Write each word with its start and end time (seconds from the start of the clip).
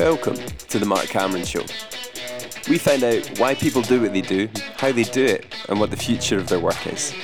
Welcome 0.00 0.34
to 0.34 0.80
the 0.80 0.86
Mark 0.86 1.06
Cameron 1.06 1.44
Show. 1.44 1.62
We 2.68 2.78
find 2.78 3.04
out 3.04 3.38
why 3.38 3.54
people 3.54 3.80
do 3.80 4.02
what 4.02 4.12
they 4.12 4.22
do, 4.22 4.48
how 4.76 4.90
they 4.90 5.04
do 5.04 5.24
it, 5.24 5.46
and 5.68 5.78
what 5.78 5.90
the 5.90 5.96
future 5.96 6.36
of 6.36 6.48
their 6.48 6.58
work 6.58 6.84
is. 6.88 7.14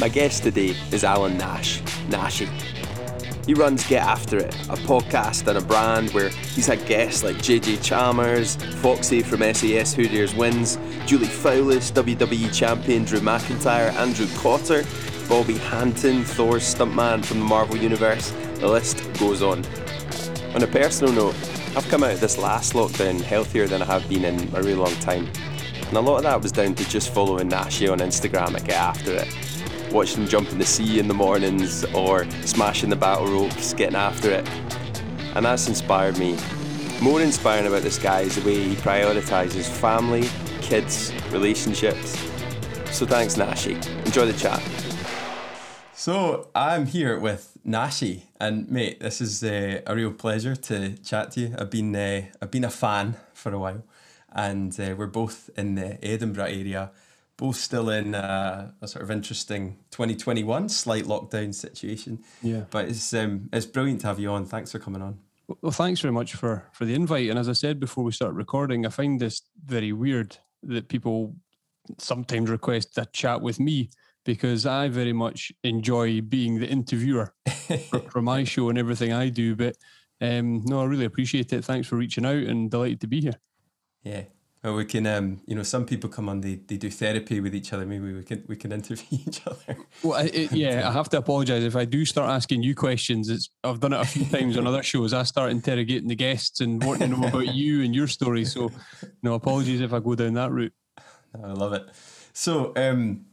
My 0.00 0.08
guest 0.08 0.44
today 0.44 0.76
is 0.92 1.02
Alan 1.02 1.36
Nash, 1.36 1.80
Nashy. 2.10 2.46
He 3.44 3.54
runs 3.54 3.84
Get 3.88 4.04
After 4.04 4.38
It, 4.38 4.54
a 4.68 4.76
podcast 4.76 5.48
and 5.48 5.58
a 5.58 5.60
brand 5.60 6.10
where 6.10 6.28
he's 6.28 6.66
had 6.66 6.86
guests 6.86 7.24
like 7.24 7.36
JJ 7.36 7.82
Chalmers, 7.82 8.54
Foxy 8.80 9.20
from 9.20 9.40
SAS 9.52 9.92
Who 9.94 10.06
Dares 10.06 10.32
Wins, 10.32 10.76
Julie 11.06 11.26
Fowlis, 11.26 11.90
WWE 11.90 12.54
champion 12.54 13.04
Drew 13.04 13.18
McIntyre, 13.18 13.92
Andrew 13.94 14.28
Cotter, 14.36 14.84
Bobby 15.28 15.58
Hanton, 15.58 16.22
Thor's 16.22 16.72
stuntman 16.72 17.24
from 17.24 17.40
the 17.40 17.44
Marvel 17.44 17.76
Universe. 17.76 18.30
The 18.60 18.68
list 18.68 18.98
goes 19.18 19.42
on. 19.42 19.64
On 20.56 20.62
a 20.62 20.66
personal 20.66 21.12
note, 21.12 21.34
I've 21.76 21.86
come 21.90 22.02
out 22.02 22.12
of 22.12 22.20
this 22.20 22.38
last 22.38 22.72
lockdown 22.72 23.20
healthier 23.20 23.66
than 23.66 23.82
I 23.82 23.84
have 23.84 24.08
been 24.08 24.24
in 24.24 24.40
a 24.54 24.62
really 24.62 24.72
long 24.72 24.94
time. 25.00 25.28
And 25.88 25.92
a 25.98 26.00
lot 26.00 26.16
of 26.16 26.22
that 26.22 26.40
was 26.40 26.50
down 26.50 26.74
to 26.76 26.88
just 26.88 27.12
following 27.12 27.50
Nashy 27.50 27.92
on 27.92 27.98
Instagram 27.98 28.54
and 28.56 28.64
get 28.64 28.76
after 28.76 29.12
it. 29.12 29.28
Watching 29.92 30.22
him 30.22 30.28
jump 30.30 30.50
in 30.50 30.56
the 30.56 30.64
sea 30.64 30.98
in 30.98 31.08
the 31.08 31.14
mornings 31.14 31.84
or 31.92 32.24
smashing 32.46 32.88
the 32.88 32.96
battle 32.96 33.26
ropes, 33.26 33.74
getting 33.74 33.96
after 33.96 34.30
it. 34.30 34.48
And 35.34 35.44
that's 35.44 35.68
inspired 35.68 36.16
me. 36.16 36.38
More 37.02 37.20
inspiring 37.20 37.66
about 37.66 37.82
this 37.82 37.98
guy 37.98 38.22
is 38.22 38.36
the 38.36 38.46
way 38.46 38.62
he 38.62 38.76
prioritises 38.76 39.68
family, 39.68 40.26
kids, 40.62 41.12
relationships. 41.32 42.18
So 42.92 43.04
thanks, 43.04 43.34
Nashy. 43.34 43.74
Enjoy 44.06 44.24
the 44.24 44.32
chat. 44.32 44.62
So 46.06 46.50
I'm 46.54 46.86
here 46.86 47.18
with 47.18 47.58
Nashy, 47.66 48.26
and 48.38 48.70
mate, 48.70 49.00
this 49.00 49.20
is 49.20 49.42
uh, 49.42 49.80
a 49.84 49.96
real 49.96 50.12
pleasure 50.12 50.54
to 50.54 50.96
chat 50.98 51.32
to 51.32 51.40
you. 51.40 51.54
I've 51.58 51.68
been 51.68 51.96
uh, 51.96 52.26
I've 52.40 52.52
been 52.52 52.62
a 52.62 52.70
fan 52.70 53.16
for 53.34 53.52
a 53.52 53.58
while, 53.58 53.82
and 54.32 54.78
uh, 54.78 54.94
we're 54.96 55.08
both 55.08 55.50
in 55.56 55.74
the 55.74 55.98
Edinburgh 56.04 56.44
area, 56.44 56.92
both 57.36 57.56
still 57.56 57.90
in 57.90 58.14
uh, 58.14 58.70
a 58.80 58.86
sort 58.86 59.02
of 59.02 59.10
interesting 59.10 59.78
2021 59.90 60.68
slight 60.68 61.06
lockdown 61.06 61.52
situation. 61.52 62.22
Yeah, 62.40 62.66
but 62.70 62.84
it's 62.84 63.12
um, 63.12 63.48
it's 63.52 63.66
brilliant 63.66 64.02
to 64.02 64.06
have 64.06 64.20
you 64.20 64.30
on. 64.30 64.46
Thanks 64.46 64.70
for 64.70 64.78
coming 64.78 65.02
on. 65.02 65.18
Well, 65.60 65.72
thanks 65.72 66.00
very 66.00 66.14
much 66.14 66.34
for 66.34 66.68
for 66.72 66.84
the 66.84 66.94
invite. 66.94 67.30
And 67.30 67.36
as 67.36 67.48
I 67.48 67.52
said 67.52 67.80
before 67.80 68.04
we 68.04 68.12
start 68.12 68.34
recording, 68.34 68.86
I 68.86 68.90
find 68.90 69.18
this 69.18 69.42
very 69.64 69.92
weird 69.92 70.36
that 70.62 70.86
people 70.86 71.34
sometimes 71.98 72.48
request 72.48 72.96
a 72.96 73.06
chat 73.06 73.42
with 73.42 73.58
me 73.58 73.90
because 74.26 74.66
I 74.66 74.88
very 74.88 75.12
much 75.12 75.52
enjoy 75.62 76.20
being 76.20 76.58
the 76.58 76.66
interviewer 76.66 77.32
for, 77.88 78.00
for, 78.00 78.22
my 78.22 78.44
show 78.52 78.68
and 78.68 78.76
everything 78.76 79.12
I 79.12 79.30
do. 79.30 79.56
But 79.56 79.76
um, 80.20 80.62
no, 80.66 80.82
I 80.82 80.84
really 80.84 81.04
appreciate 81.04 81.52
it. 81.52 81.64
Thanks 81.64 81.88
for 81.88 81.96
reaching 81.96 82.26
out 82.26 82.34
and 82.34 82.70
delighted 82.70 83.00
to 83.02 83.06
be 83.06 83.20
here. 83.20 83.40
Yeah. 84.02 84.24
Well, 84.64 84.74
we 84.74 84.84
can, 84.84 85.06
um, 85.06 85.40
you 85.46 85.54
know, 85.54 85.62
some 85.62 85.86
people 85.86 86.10
come 86.10 86.28
on, 86.28 86.40
they, 86.40 86.56
they 86.56 86.76
do 86.76 86.90
therapy 86.90 87.38
with 87.38 87.54
each 87.54 87.72
other. 87.72 87.86
Maybe 87.86 88.12
we 88.12 88.24
can 88.24 88.42
we 88.48 88.56
can 88.56 88.72
interview 88.80 89.18
each 89.24 89.46
other. 89.46 89.76
Well, 90.02 90.26
it, 90.26 90.50
yeah, 90.50 90.88
I 90.88 90.92
have 90.92 91.08
to 91.10 91.18
apologise 91.18 91.62
if 91.62 91.76
I 91.76 91.84
do 91.84 92.04
start 92.04 92.30
asking 92.30 92.64
you 92.64 92.74
questions. 92.74 93.28
It's 93.28 93.48
I've 93.62 93.78
done 93.78 93.92
it 93.92 94.00
a 94.00 94.04
few 94.04 94.24
times 94.36 94.56
on 94.56 94.66
other 94.66 94.82
shows. 94.82 95.12
I 95.12 95.22
start 95.22 95.52
interrogating 95.52 96.08
the 96.08 96.16
guests 96.16 96.60
and 96.60 96.82
wanting 96.82 97.10
to 97.10 97.16
know 97.16 97.28
about 97.28 97.54
you 97.54 97.82
and 97.82 97.94
your 97.94 98.08
story. 98.08 98.44
So, 98.44 98.72
no 99.22 99.34
apologies 99.34 99.80
if 99.80 99.92
I 99.92 100.00
go 100.00 100.16
down 100.16 100.34
that 100.34 100.50
route. 100.50 100.72
I 101.44 101.52
love 101.52 101.72
it. 101.74 101.86
So, 102.32 102.72
um, 102.74 103.26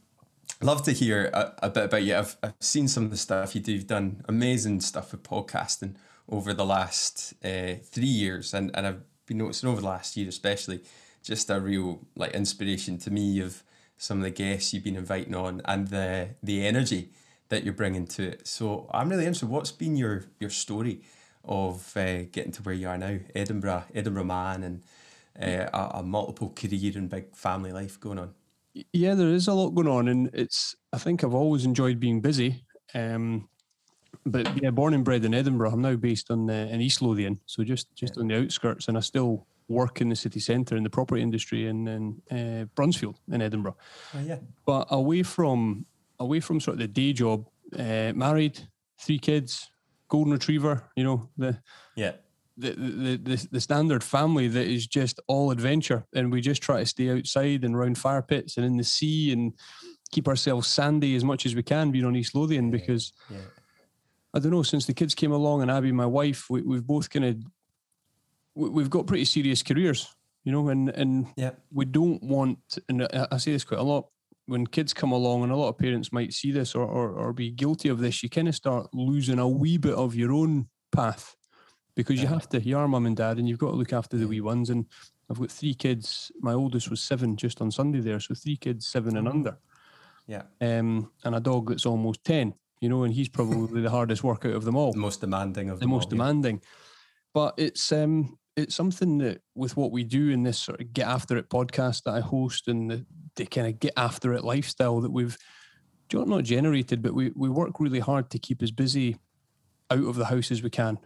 love 0.64 0.82
to 0.82 0.92
hear 0.92 1.26
a, 1.26 1.52
a, 1.64 1.70
bit 1.70 1.84
about 1.84 2.02
you. 2.02 2.16
I've, 2.16 2.36
I've 2.42 2.54
seen 2.58 2.88
some 2.88 3.04
of 3.04 3.10
the 3.10 3.18
stuff 3.18 3.54
you 3.54 3.60
do. 3.60 3.72
You've 3.72 3.86
done 3.86 4.24
amazing 4.28 4.80
stuff 4.80 5.12
with 5.12 5.22
podcasting 5.22 5.94
over 6.28 6.54
the 6.54 6.64
last 6.64 7.34
uh, 7.44 7.74
three 7.84 8.06
years, 8.06 8.54
and, 8.54 8.70
and 8.74 8.86
I've 8.86 9.02
been 9.26 9.38
noticing 9.38 9.68
over 9.68 9.82
the 9.82 9.86
last 9.86 10.16
year, 10.16 10.26
especially, 10.26 10.80
just 11.22 11.50
a 11.50 11.60
real 11.60 12.06
like 12.16 12.32
inspiration 12.32 12.98
to 12.98 13.10
me 13.10 13.40
of 13.40 13.62
some 13.98 14.18
of 14.18 14.24
the 14.24 14.30
guests 14.30 14.72
you've 14.72 14.84
been 14.84 14.96
inviting 14.96 15.34
on 15.34 15.60
and 15.66 15.88
the 15.88 16.30
the 16.42 16.66
energy 16.66 17.10
that 17.50 17.64
you're 17.64 17.74
bringing 17.74 18.06
to 18.06 18.22
it. 18.30 18.46
So 18.46 18.88
I'm 18.92 19.08
really 19.08 19.24
interested. 19.24 19.48
What's 19.48 19.72
been 19.72 19.96
your 19.96 20.24
your 20.40 20.50
story 20.50 21.02
of 21.44 21.94
uh, 21.96 22.22
getting 22.24 22.52
to 22.52 22.62
where 22.62 22.74
you 22.74 22.88
are 22.88 22.98
now, 22.98 23.18
Edinburgh, 23.34 23.84
Edinburgh 23.94 24.24
man, 24.24 24.62
and 24.62 24.82
uh, 25.40 25.68
a, 25.72 25.98
a 25.98 26.02
multiple 26.02 26.50
career 26.56 26.92
and 26.94 27.10
big 27.10 27.36
family 27.36 27.72
life 27.72 28.00
going 28.00 28.18
on? 28.18 28.34
Yeah, 28.92 29.14
there 29.14 29.28
is 29.28 29.48
a 29.48 29.54
lot 29.54 29.70
going 29.70 29.88
on, 29.88 30.08
and 30.08 30.30
it's. 30.32 30.74
I 30.92 30.98
think 30.98 31.22
I've 31.22 31.34
always 31.34 31.64
enjoyed 31.64 32.00
being 32.00 32.20
busy. 32.20 32.64
Um, 32.94 33.48
but 34.26 34.62
yeah, 34.62 34.70
born 34.70 34.94
and 34.94 35.04
bred 35.04 35.24
in 35.24 35.34
Edinburgh. 35.34 35.70
I'm 35.72 35.82
now 35.82 35.96
based 35.96 36.30
on 36.30 36.50
uh, 36.50 36.68
in 36.70 36.80
East 36.80 37.02
Lothian, 37.02 37.40
so 37.46 37.62
just 37.62 37.94
just 37.94 38.16
yeah. 38.16 38.22
on 38.22 38.28
the 38.28 38.42
outskirts, 38.42 38.88
and 38.88 38.96
I 38.96 39.00
still 39.00 39.46
work 39.68 40.00
in 40.00 40.08
the 40.08 40.16
city 40.16 40.40
centre 40.40 40.76
in 40.76 40.82
the 40.82 40.90
property 40.90 41.22
industry 41.22 41.66
in, 41.66 41.88
in 41.88 42.22
uh, 42.30 42.66
Bruntsfield 42.76 43.16
in 43.30 43.40
Edinburgh. 43.40 43.76
Oh, 44.14 44.20
yeah. 44.20 44.38
But 44.66 44.88
away 44.90 45.22
from 45.22 45.86
away 46.18 46.40
from 46.40 46.60
sort 46.60 46.74
of 46.74 46.80
the 46.80 46.88
day 46.88 47.12
job, 47.12 47.46
uh, 47.78 48.12
married, 48.14 48.60
three 48.98 49.18
kids, 49.18 49.70
golden 50.08 50.32
retriever. 50.32 50.84
You 50.96 51.04
know 51.04 51.28
the 51.36 51.58
yeah 51.96 52.12
the, 52.56 52.70
the, 52.70 53.16
the, 53.16 53.48
the 53.52 53.60
standard 53.60 54.04
family 54.04 54.48
that 54.48 54.66
is 54.66 54.86
just 54.86 55.20
all 55.26 55.50
adventure 55.50 56.04
and 56.14 56.30
we 56.30 56.40
just 56.40 56.62
try 56.62 56.80
to 56.80 56.86
stay 56.86 57.10
outside 57.10 57.64
and 57.64 57.76
round 57.76 57.98
fire 57.98 58.22
pits 58.22 58.56
and 58.56 58.64
in 58.64 58.76
the 58.76 58.84
sea 58.84 59.32
and 59.32 59.52
keep 60.12 60.28
ourselves 60.28 60.68
sandy 60.68 61.16
as 61.16 61.24
much 61.24 61.46
as 61.46 61.54
we 61.54 61.62
can 61.62 61.90
being 61.90 62.04
on 62.04 62.14
East 62.14 62.34
Lothian 62.34 62.70
because 62.70 63.12
yeah. 63.28 63.38
I 64.34 64.38
don't 64.38 64.52
know 64.52 64.62
since 64.62 64.86
the 64.86 64.94
kids 64.94 65.14
came 65.14 65.32
along 65.32 65.62
and 65.62 65.70
Abby 65.70 65.90
my 65.90 66.06
wife 66.06 66.46
we, 66.48 66.62
we've 66.62 66.86
both 66.86 67.10
kind 67.10 67.24
of 67.24 67.36
we, 68.54 68.82
have 68.82 68.90
got 68.90 69.06
pretty 69.06 69.24
serious 69.24 69.62
careers 69.62 70.14
you 70.44 70.52
know 70.52 70.68
and 70.68 70.90
and 70.90 71.26
yeah. 71.36 71.50
we 71.72 71.84
don't 71.84 72.22
want 72.22 72.58
and 72.88 73.08
I 73.12 73.36
say 73.38 73.50
this 73.52 73.64
quite 73.64 73.80
a 73.80 73.84
lot 73.84 74.06
when 74.46 74.66
kids 74.66 74.92
come 74.92 75.10
along 75.10 75.42
and 75.42 75.50
a 75.50 75.56
lot 75.56 75.70
of 75.70 75.78
parents 75.78 76.12
might 76.12 76.32
see 76.32 76.52
this 76.52 76.74
or, 76.74 76.86
or, 76.86 77.10
or 77.10 77.32
be 77.32 77.50
guilty 77.50 77.88
of 77.88 77.98
this 77.98 78.22
you 78.22 78.28
kind 78.28 78.46
of 78.46 78.54
start 78.54 78.88
losing 78.92 79.40
a 79.40 79.48
wee 79.48 79.78
bit 79.78 79.94
of 79.94 80.14
your 80.14 80.32
own 80.32 80.68
path 80.92 81.34
because 81.94 82.20
you 82.20 82.26
have 82.26 82.48
to. 82.50 82.60
You 82.60 82.78
are 82.78 82.88
mum 82.88 83.06
and 83.06 83.16
dad, 83.16 83.38
and 83.38 83.48
you've 83.48 83.58
got 83.58 83.70
to 83.70 83.76
look 83.76 83.92
after 83.92 84.16
the 84.16 84.26
wee 84.26 84.40
ones. 84.40 84.70
And 84.70 84.86
I've 85.30 85.38
got 85.38 85.50
three 85.50 85.74
kids. 85.74 86.30
My 86.40 86.52
oldest 86.52 86.90
was 86.90 87.00
seven 87.00 87.36
just 87.36 87.60
on 87.60 87.70
Sunday 87.70 88.00
there, 88.00 88.20
so 88.20 88.34
three 88.34 88.56
kids, 88.56 88.86
seven 88.86 89.16
and 89.16 89.28
under. 89.28 89.58
Yeah. 90.26 90.42
Um, 90.60 91.10
and 91.24 91.34
a 91.34 91.40
dog 91.40 91.68
that's 91.68 91.86
almost 91.86 92.24
ten. 92.24 92.54
You 92.80 92.88
know, 92.88 93.04
and 93.04 93.14
he's 93.14 93.28
probably 93.28 93.80
the 93.80 93.90
hardest 93.90 94.24
work 94.24 94.44
out 94.44 94.54
of 94.54 94.64
them 94.64 94.76
all. 94.76 94.92
The 94.92 94.98
most 94.98 95.20
demanding 95.20 95.70
of 95.70 95.80
them. 95.80 95.88
the 95.88 95.94
most 95.94 96.06
all, 96.06 96.10
demanding. 96.10 96.56
Yeah. 96.56 96.68
But 97.32 97.54
it's 97.56 97.92
um 97.92 98.38
it's 98.56 98.74
something 98.74 99.18
that 99.18 99.40
with 99.54 99.76
what 99.76 99.90
we 99.90 100.04
do 100.04 100.30
in 100.30 100.42
this 100.42 100.58
sort 100.58 100.80
of 100.80 100.92
get 100.92 101.08
after 101.08 101.36
it 101.36 101.48
podcast 101.48 102.04
that 102.04 102.14
I 102.14 102.20
host 102.20 102.68
and 102.68 102.90
the, 102.90 103.06
the 103.34 103.46
kind 103.46 103.66
of 103.66 103.80
get 103.80 103.94
after 103.96 104.32
it 104.32 104.44
lifestyle 104.44 105.00
that 105.00 105.10
we've 105.10 105.36
not 106.12 106.44
generated, 106.44 107.02
but 107.02 107.14
we, 107.14 107.32
we 107.34 107.48
work 107.48 107.80
really 107.80 107.98
hard 107.98 108.30
to 108.30 108.38
keep 108.38 108.62
as 108.62 108.70
busy 108.70 109.16
out 109.90 110.04
of 110.04 110.14
the 110.14 110.26
house 110.26 110.52
as 110.52 110.62
we 110.62 110.70
can 110.70 110.98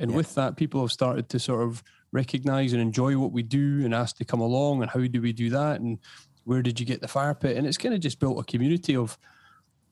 and 0.00 0.10
yeah. 0.10 0.16
with 0.16 0.34
that, 0.34 0.56
people 0.56 0.80
have 0.80 0.90
started 0.90 1.28
to 1.28 1.38
sort 1.38 1.62
of 1.62 1.84
recognize 2.10 2.72
and 2.72 2.82
enjoy 2.82 3.16
what 3.16 3.32
we 3.32 3.42
do 3.42 3.84
and 3.84 3.94
ask 3.94 4.16
to 4.16 4.24
come 4.24 4.40
along 4.40 4.82
and 4.82 4.90
how 4.90 5.00
do 5.00 5.20
we 5.20 5.32
do 5.32 5.50
that 5.50 5.80
and 5.80 5.98
where 6.44 6.62
did 6.62 6.80
you 6.80 6.86
get 6.86 7.00
the 7.00 7.06
fire 7.06 7.34
pit? 7.34 7.56
And 7.56 7.66
it's 7.66 7.76
kind 7.76 7.94
of 7.94 8.00
just 8.00 8.18
built 8.18 8.40
a 8.40 8.44
community 8.50 8.96
of 8.96 9.16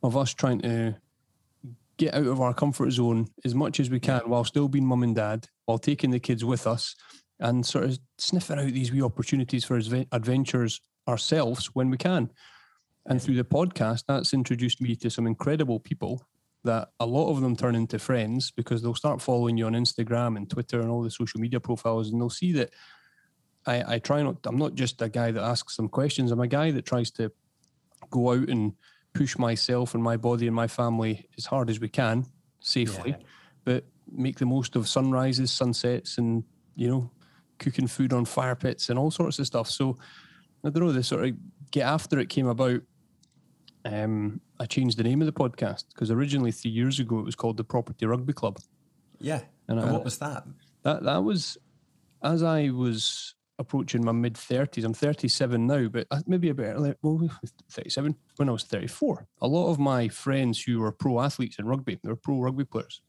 of 0.02 0.16
us 0.16 0.32
trying 0.32 0.60
to 0.60 0.96
get 1.98 2.14
out 2.14 2.26
of 2.26 2.40
our 2.40 2.54
comfort 2.54 2.90
zone 2.90 3.26
as 3.44 3.54
much 3.54 3.80
as 3.80 3.90
we 3.90 4.00
can 4.00 4.20
while 4.26 4.44
still 4.44 4.68
being 4.68 4.86
mum 4.86 5.02
and 5.02 5.14
dad, 5.14 5.46
while 5.66 5.78
taking 5.78 6.10
the 6.10 6.20
kids 6.20 6.44
with 6.44 6.66
us 6.66 6.96
and 7.40 7.66
sort 7.66 7.84
of 7.84 7.98
sniffing 8.16 8.58
out 8.58 8.66
these 8.66 8.92
wee 8.92 9.02
opportunities 9.02 9.64
for 9.64 9.80
adventures 10.12 10.80
ourselves 11.06 11.66
when 11.74 11.90
we 11.90 11.96
can. 11.96 12.30
And 13.06 13.20
through 13.20 13.36
the 13.36 13.44
podcast, 13.44 14.04
that's 14.06 14.34
introduced 14.34 14.80
me 14.80 14.94
to 14.96 15.10
some 15.10 15.26
incredible 15.26 15.80
people 15.80 16.22
that 16.68 16.90
a 17.00 17.06
lot 17.06 17.30
of 17.30 17.40
them 17.40 17.56
turn 17.56 17.74
into 17.74 17.98
friends 17.98 18.50
because 18.50 18.82
they'll 18.82 18.94
start 18.94 19.22
following 19.22 19.56
you 19.56 19.66
on 19.66 19.72
Instagram 19.72 20.36
and 20.36 20.48
Twitter 20.48 20.80
and 20.80 20.90
all 20.90 21.02
the 21.02 21.10
social 21.10 21.40
media 21.40 21.60
profiles, 21.60 22.10
and 22.10 22.20
they'll 22.20 22.30
see 22.30 22.52
that 22.52 22.70
I, 23.66 23.94
I 23.94 23.98
try 23.98 24.22
not. 24.22 24.36
I'm 24.44 24.58
not 24.58 24.74
just 24.74 25.00
a 25.00 25.08
guy 25.08 25.30
that 25.30 25.42
asks 25.42 25.76
them 25.76 25.88
questions. 25.88 26.30
I'm 26.30 26.40
a 26.40 26.46
guy 26.46 26.70
that 26.70 26.84
tries 26.84 27.10
to 27.12 27.32
go 28.10 28.32
out 28.32 28.48
and 28.48 28.74
push 29.14 29.38
myself 29.38 29.94
and 29.94 30.02
my 30.02 30.16
body 30.18 30.46
and 30.46 30.54
my 30.54 30.68
family 30.68 31.26
as 31.38 31.46
hard 31.46 31.70
as 31.70 31.80
we 31.80 31.88
can 31.88 32.26
safely, 32.60 33.10
yeah. 33.10 33.26
but 33.64 33.84
make 34.10 34.38
the 34.38 34.46
most 34.46 34.76
of 34.76 34.88
sunrises, 34.88 35.50
sunsets, 35.50 36.18
and 36.18 36.44
you 36.76 36.88
know, 36.88 37.10
cooking 37.58 37.88
food 37.88 38.12
on 38.12 38.24
fire 38.24 38.54
pits 38.54 38.90
and 38.90 38.98
all 38.98 39.10
sorts 39.10 39.38
of 39.38 39.46
stuff. 39.46 39.70
So 39.70 39.96
I 40.64 40.70
don't 40.70 40.84
know. 40.84 40.92
This 40.92 41.08
sort 41.08 41.24
of 41.24 41.34
get 41.70 41.86
after 41.86 42.18
it 42.18 42.28
came 42.28 42.46
about 42.46 42.82
um, 43.84 44.40
I 44.60 44.66
changed 44.66 44.98
the 44.98 45.04
name 45.04 45.20
of 45.22 45.26
the 45.26 45.32
podcast 45.32 45.84
because 45.94 46.10
originally 46.10 46.52
three 46.52 46.70
years 46.70 47.00
ago 47.00 47.18
it 47.18 47.24
was 47.24 47.36
called 47.36 47.56
the 47.56 47.64
Property 47.64 48.06
Rugby 48.06 48.32
Club. 48.32 48.58
Yeah. 49.18 49.40
And, 49.68 49.78
and 49.78 49.88
I, 49.88 49.92
what 49.92 50.04
was 50.04 50.18
that? 50.18 50.44
That 50.82 51.02
that 51.04 51.22
was 51.22 51.58
as 52.22 52.42
I 52.42 52.70
was 52.70 53.34
approaching 53.58 54.04
my 54.04 54.12
mid 54.12 54.36
thirties. 54.36 54.84
I'm 54.84 54.94
37 54.94 55.66
now, 55.66 55.88
but 55.88 56.06
maybe 56.26 56.50
a 56.50 56.54
bit 56.54 56.74
earlier. 56.74 56.96
Well, 57.02 57.28
37 57.70 58.14
when 58.36 58.48
I 58.48 58.52
was 58.52 58.64
34. 58.64 59.26
A 59.42 59.46
lot 59.46 59.70
of 59.70 59.78
my 59.78 60.08
friends 60.08 60.62
who 60.62 60.80
were 60.80 60.92
pro 60.92 61.20
athletes 61.20 61.58
in 61.58 61.66
rugby, 61.66 61.98
they 62.02 62.08
were 62.08 62.16
pro 62.16 62.40
rugby 62.40 62.64
players, 62.64 63.02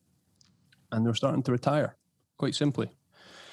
and 0.91 1.05
they 1.05 1.09
were 1.09 1.15
starting 1.15 1.43
to 1.43 1.51
retire. 1.51 1.95
Quite 2.37 2.55
simply, 2.55 2.89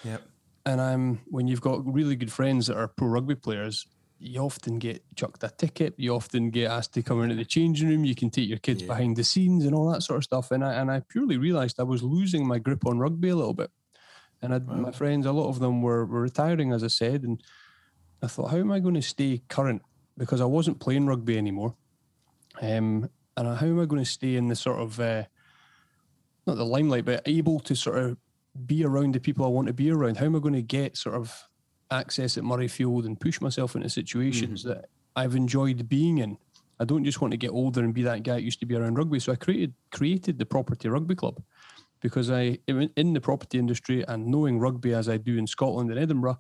Yep. 0.05 0.23
And 0.65 0.81
I'm 0.81 1.21
when 1.27 1.47
you've 1.47 1.61
got 1.61 1.87
really 1.93 2.17
good 2.17 2.33
friends 2.33 2.67
that 2.67 2.77
are 2.77 2.89
pro 2.89 3.09
rugby 3.09 3.35
players, 3.35 3.87
you 4.19 4.41
often 4.41 4.79
get 4.79 5.03
chucked 5.15 5.45
a 5.45 5.49
ticket. 5.51 5.95
You 5.99 6.15
often 6.15 6.51
get 6.51 6.71
asked 6.71 6.95
to 6.95 7.03
come 7.03 7.23
into 7.23 7.35
the 7.35 7.45
changing 7.45 7.89
room. 7.89 8.05
You 8.05 8.15
can 8.15 8.31
take 8.31 8.49
your 8.49 8.59
kids 8.59 8.83
Yeah. 8.83 8.89
behind 8.89 9.17
the 9.17 9.25
scenes 9.25 9.65
and 9.67 9.75
all 9.75 9.91
that 9.93 10.03
sort 10.03 10.19
of 10.19 10.25
stuff. 10.25 10.51
And 10.51 10.65
I 10.65 10.75
and 10.75 10.91
I 10.91 11.01
purely 11.01 11.37
realised 11.37 11.79
I 11.79 11.85
was 11.85 12.03
losing 12.03 12.47
my 12.47 12.59
grip 12.59 12.87
on 12.87 12.99
rugby 12.99 13.29
a 13.29 13.37
little 13.37 13.55
bit. 13.55 13.71
And 14.43 14.55
I'd, 14.55 14.67
my 14.67 14.93
friends, 14.93 15.27
a 15.27 15.33
lot 15.33 15.49
of 15.49 15.61
them 15.61 15.83
were, 15.83 16.05
were 16.05 16.21
retiring, 16.21 16.73
as 16.73 16.85
I 16.85 16.89
said, 16.89 17.23
and 17.25 17.43
I 18.23 18.27
thought, 18.27 18.51
how 18.51 18.59
am 18.59 18.71
I 18.71 18.81
going 18.81 18.95
to 18.95 19.03
stay 19.03 19.43
current? 19.49 19.83
Because 20.17 20.41
I 20.41 20.45
wasn't 20.45 20.81
playing 20.81 21.07
rugby 21.07 21.39
anymore. 21.39 21.75
Um, 22.61 23.09
and 23.37 23.49
how 23.59 23.67
am 23.67 23.81
I 23.81 23.87
going 23.87 24.03
to 24.05 24.11
stay 24.11 24.37
in 24.37 24.49
the 24.49 24.57
sort 24.57 24.79
of 24.81 25.01
uh, 25.01 25.25
not 26.47 26.57
the 26.57 26.65
limelight, 26.65 27.05
but 27.05 27.23
able 27.27 27.61
to 27.61 27.75
sort 27.75 27.99
of 27.99 28.17
be 28.67 28.85
around 28.85 29.15
the 29.15 29.21
people 29.21 29.45
I 29.45 29.49
want 29.49 29.69
to 29.69 29.75
be 29.75 29.91
around? 29.91 30.17
How 30.19 30.27
am 30.27 30.37
I 30.37 30.39
going 30.39 30.55
to 30.55 30.63
get 30.63 30.97
sort 30.97 31.15
of 31.17 31.35
access 31.91 32.37
at 32.37 32.45
Murrayfield 32.45 33.07
and 33.07 33.19
push 33.19 33.41
myself 33.41 33.77
into 33.77 33.89
situations 33.89 34.61
mm-hmm. 34.61 34.71
that 34.71 34.89
I've 35.15 35.35
enjoyed 35.35 35.89
being 35.89 36.19
in? 36.19 36.39
I 36.79 36.85
don't 36.85 37.05
just 37.05 37.21
want 37.21 37.33
to 37.33 37.39
get 37.39 37.51
older 37.51 37.83
and 37.83 37.95
be 37.95 38.03
that 38.03 38.23
guy 38.23 38.35
that 38.35 38.43
used 38.43 38.61
to 38.61 38.67
be 38.67 38.77
around 38.77 38.99
rugby. 38.99 39.19
So 39.19 39.33
I 39.33 39.37
created 39.37 39.75
created 39.91 40.39
the 40.39 40.47
Property 40.47 40.89
Rugby 40.89 41.15
Club 41.15 41.43
because 42.01 42.31
I 42.31 42.59
in 42.69 43.13
the 43.15 43.21
property 43.21 43.59
industry 43.59 44.05
and 44.07 44.27
knowing 44.27 44.59
rugby 44.59 44.93
as 44.93 45.09
I 45.09 45.17
do 45.17 45.39
in 45.39 45.47
Scotland 45.47 45.91
and 45.91 45.99
Edinburgh, 45.99 46.39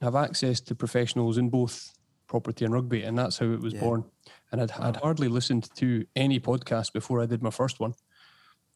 have 0.00 0.16
access 0.16 0.60
to 0.60 0.74
professionals 0.74 1.38
in 1.38 1.50
both 1.50 1.92
property 2.26 2.64
and 2.64 2.74
rugby, 2.74 3.02
and 3.02 3.18
that's 3.18 3.38
how 3.38 3.46
it 3.46 3.60
was 3.60 3.74
Yeah. 3.74 3.80
born. 3.80 4.04
And 4.52 4.60
I'd, 4.60 4.72
I'd 4.72 4.96
hardly 4.96 5.28
listened 5.28 5.68
to 5.76 6.06
any 6.16 6.40
podcast 6.40 6.92
before 6.92 7.20
I 7.20 7.26
did 7.26 7.42
my 7.42 7.50
first 7.50 7.80
one, 7.80 7.94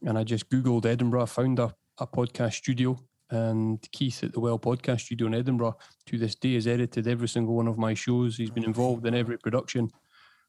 and 0.02 0.18
I 0.18 0.24
just 0.24 0.48
googled 0.48 0.86
Edinburgh, 0.86 1.26
found 1.26 1.58
a, 1.58 1.74
a 1.98 2.06
podcast 2.06 2.54
studio, 2.54 2.98
and 3.30 3.80
Keith 3.92 4.22
at 4.22 4.32
the 4.32 4.40
Well 4.40 4.58
Podcast 4.58 5.00
Studio 5.00 5.26
in 5.26 5.34
Edinburgh 5.34 5.76
to 6.06 6.18
this 6.18 6.34
day 6.34 6.54
has 6.54 6.66
edited 6.66 7.06
every 7.08 7.28
single 7.28 7.54
one 7.54 7.68
of 7.68 7.78
my 7.78 7.94
shows. 7.94 8.36
He's 8.36 8.50
been 8.50 8.64
involved 8.64 9.06
in 9.06 9.14
every 9.14 9.38
production, 9.38 9.90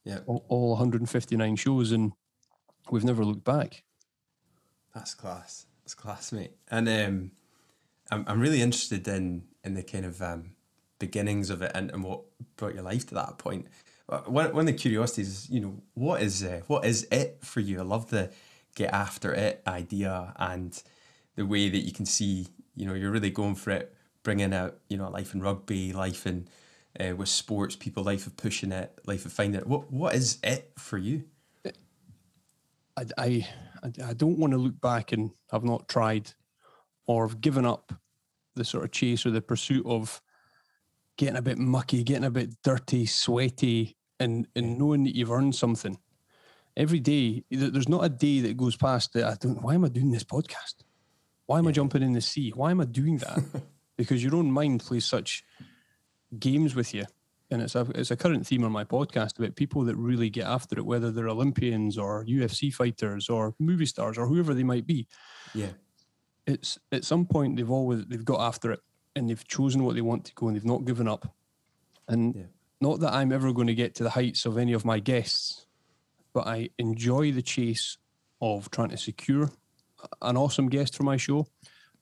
Yeah. 0.04 0.20
all, 0.28 0.46
all 0.50 0.70
159 0.72 1.56
shows, 1.56 1.92
and 1.92 2.12
we've 2.92 3.04
never 3.06 3.24
looked 3.26 3.44
back. 3.46 3.84
That's 4.94 5.14
class. 5.14 5.66
That's 5.84 5.94
class, 5.94 6.32
mate. 6.32 6.52
And 6.70 6.88
um, 6.90 7.32
I'm 8.12 8.24
I'm 8.28 8.40
really 8.40 8.62
interested 8.62 9.08
in 9.08 9.44
in 9.64 9.74
the 9.74 9.84
kind 9.84 10.06
of 10.06 10.22
um, 10.22 10.52
beginnings 11.00 11.50
of 11.50 11.62
it 11.62 11.72
and, 11.76 11.92
and 11.92 12.04
what 12.04 12.22
brought 12.56 12.74
your 12.74 12.84
life 12.84 13.06
to 13.08 13.16
that 13.16 13.38
point. 13.38 13.68
Uh, 14.08 14.20
One 14.20 14.54
one 14.54 14.62
of 14.62 14.66
the 14.68 14.74
curiosities 14.74 15.28
is, 15.28 15.50
you 15.50 15.60
know, 15.60 15.82
what 15.96 16.22
is 16.22 16.44
uh, 16.44 16.62
what 16.68 16.86
is 16.86 17.08
it 17.12 17.40
for 17.42 17.60
you? 17.60 17.80
I 17.80 17.84
love 17.84 18.10
the 18.10 18.32
get 18.76 18.94
after 18.94 19.34
it 19.34 19.62
idea 19.68 20.34
and 20.38 20.82
the 21.36 21.46
way 21.46 21.70
that 21.70 21.80
you 21.80 21.92
can 21.92 22.06
see, 22.06 22.48
you 22.76 22.86
know, 22.86 22.94
you're 22.94 23.12
really 23.12 23.30
going 23.30 23.56
for 23.56 23.72
it, 23.72 23.96
bringing 24.24 24.54
out, 24.54 24.78
you 24.90 24.98
know, 24.98 25.10
life 25.10 25.34
in 25.34 25.42
rugby, 25.42 25.94
life 25.94 26.26
in 26.28 26.48
uh, 27.00 27.16
with 27.16 27.30
sports 27.30 27.76
people, 27.76 28.04
life 28.04 28.28
of 28.28 28.38
pushing 28.38 28.72
it, 28.72 29.00
life 29.06 29.26
of 29.26 29.34
finding 29.34 29.62
it. 29.62 29.68
What 29.68 29.92
what 29.92 30.16
is 30.16 30.38
it 30.44 30.72
for 30.78 30.98
you? 30.98 31.24
I, 32.98 33.06
I, 33.18 33.48
I 34.06 34.14
don't 34.14 34.40
want 34.40 34.54
to 34.54 34.58
look 34.58 34.80
back 34.80 35.12
and 35.12 35.32
have 35.52 35.66
not 35.66 35.90
tried 35.90 36.32
or 37.08 37.28
have 37.28 37.42
given 37.42 37.66
up 37.66 37.94
the 38.56 38.64
sort 38.64 38.86
of 38.86 38.92
chase 38.92 39.26
or 39.26 39.32
the 39.32 39.42
pursuit 39.42 39.86
of 39.86 40.22
getting 41.18 41.36
a 41.36 41.42
bit 41.42 41.58
mucky, 41.58 42.04
getting 42.04 42.24
a 42.24 42.32
bit 42.32 42.56
dirty, 42.64 43.06
sweaty, 43.06 43.98
and, 44.20 44.48
and 44.56 44.78
knowing 44.78 45.04
that 45.04 45.16
you've 45.16 45.32
earned 45.32 45.56
something. 45.56 45.98
Every 46.78 47.02
day, 47.02 47.44
there's 47.52 47.90
not 47.90 48.06
a 48.06 48.10
day 48.10 48.40
that 48.42 48.58
goes 48.58 48.78
past 48.78 49.12
that 49.14 49.26
I 49.26 49.36
don't, 49.36 49.62
why 49.62 49.76
am 49.76 49.84
I 49.84 49.90
doing 49.90 50.12
this 50.12 50.24
podcast? 50.24 50.85
Why 51.46 51.60
am 51.60 51.68
I 51.68 51.72
jumping 51.72 52.02
in 52.02 52.14
the 52.14 52.22
sea? 52.22 52.52
Why 52.56 52.72
am 52.72 52.82
I 52.82 52.86
doing 52.86 53.18
that? 53.20 53.40
because 53.98 54.24
your 54.24 54.36
own 54.36 54.52
mind 54.52 54.82
plays 54.82 55.06
such 55.06 55.44
games 56.38 56.76
with 56.76 56.94
you. 56.94 57.06
And 57.52 57.62
it's 57.62 57.76
a 57.76 57.86
it's 57.94 58.10
a 58.10 58.16
current 58.18 58.48
theme 58.48 58.64
on 58.64 58.72
my 58.72 58.84
podcast 58.84 59.38
about 59.38 59.56
people 59.56 59.84
that 59.84 59.96
really 59.96 60.32
get 60.32 60.46
after 60.48 60.78
it, 60.80 60.86
whether 60.86 61.12
they're 61.12 61.30
Olympians 61.30 61.96
or 61.98 62.26
UFC 62.26 62.74
fighters 62.74 63.30
or 63.30 63.54
movie 63.60 63.86
stars 63.86 64.18
or 64.18 64.26
whoever 64.26 64.54
they 64.56 64.64
might 64.64 64.88
be. 64.88 65.08
Yeah. 65.54 65.70
It's 66.48 66.80
at 66.92 67.06
some 67.06 67.26
point 67.28 67.56
they've 67.58 67.70
always 67.70 68.06
they've 68.08 68.26
got 68.26 68.42
after 68.42 68.72
it 68.72 68.80
and 69.16 69.30
they've 69.30 69.48
chosen 69.48 69.84
what 69.84 69.94
they 69.96 70.02
want 70.02 70.26
to 70.26 70.34
go 70.34 70.48
and 70.48 70.56
they've 70.56 70.66
not 70.66 70.86
given 70.86 71.08
up. 71.08 71.36
And 72.08 72.36
Yeah. 72.36 72.44
not 72.82 73.00
that 73.02 73.14
I'm 73.14 73.32
ever 73.32 73.54
going 73.54 73.68
to 73.68 73.76
get 73.76 73.94
to 73.96 74.04
the 74.04 74.10
heights 74.10 74.46
of 74.48 74.58
any 74.58 74.74
of 74.74 74.84
my 74.84 75.00
guests, 75.00 75.68
but 76.34 76.48
I 76.48 76.70
enjoy 76.80 77.32
the 77.32 77.42
chase 77.44 77.98
of 78.42 78.72
trying 78.72 78.90
to 78.90 78.98
secure 78.98 79.52
an 80.22 80.38
awesome 80.38 80.70
guest 80.70 80.96
for 80.96 81.04
my 81.04 81.18
show. 81.18 81.48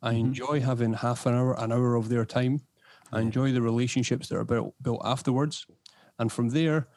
I 0.01 0.13
mm-hmm. 0.13 0.25
enjoy 0.27 0.59
having 0.61 0.93
half 0.93 1.25
an 1.25 1.33
hour, 1.33 1.59
an 1.59 1.71
hour 1.71 1.95
of 1.95 2.09
their 2.09 2.25
time. 2.25 2.61
I 3.11 3.21
enjoy 3.21 3.51
the 3.51 3.61
relationships 3.61 4.27
that 4.29 4.37
are 4.37 4.43
built 4.43 4.73
built 4.81 5.01
afterwards, 5.05 5.67
and 6.17 6.31
from 6.31 6.49
there, 6.49 6.87